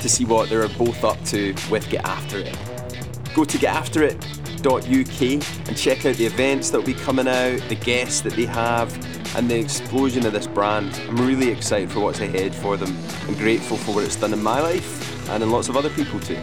to 0.00 0.08
see 0.08 0.24
what 0.24 0.48
they're 0.48 0.68
both 0.68 1.02
up 1.02 1.20
to 1.24 1.56
with 1.72 1.90
Get 1.90 2.04
After 2.04 2.38
It. 2.38 2.56
Go 3.34 3.44
to 3.44 3.58
getafterit.uk 3.58 5.22
and 5.68 5.76
check 5.76 6.06
out 6.06 6.14
the 6.14 6.26
events 6.26 6.70
that 6.70 6.78
will 6.78 6.86
be 6.86 6.94
coming 6.94 7.26
out, 7.26 7.60
the 7.68 7.74
guests 7.74 8.20
that 8.20 8.34
they 8.34 8.46
have, 8.46 8.94
and 9.34 9.50
the 9.50 9.58
explosion 9.58 10.24
of 10.24 10.34
this 10.34 10.46
brand. 10.46 10.94
I'm 11.08 11.16
really 11.16 11.48
excited 11.48 11.90
for 11.90 11.98
what's 11.98 12.20
ahead 12.20 12.54
for 12.54 12.76
them 12.76 12.96
and 13.26 13.36
grateful 13.36 13.76
for 13.76 13.96
what 13.96 14.04
it's 14.04 14.14
done 14.14 14.32
in 14.32 14.40
my 14.40 14.60
life 14.60 15.28
and 15.30 15.42
in 15.42 15.50
lots 15.50 15.68
of 15.68 15.76
other 15.76 15.90
people 15.90 16.20
too. 16.20 16.38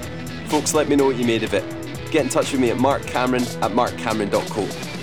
Folks, 0.48 0.74
let 0.74 0.90
me 0.90 0.98
know 0.98 1.06
what 1.06 1.16
you 1.16 1.26
made 1.26 1.44
of 1.44 1.54
it 1.54 1.85
get 2.12 2.24
in 2.24 2.30
touch 2.30 2.52
with 2.52 2.62
me 2.62 2.72
at 2.72 2.78
markcameron 2.78 3.62
at 3.62 3.72
markcameron.co. 3.72 4.95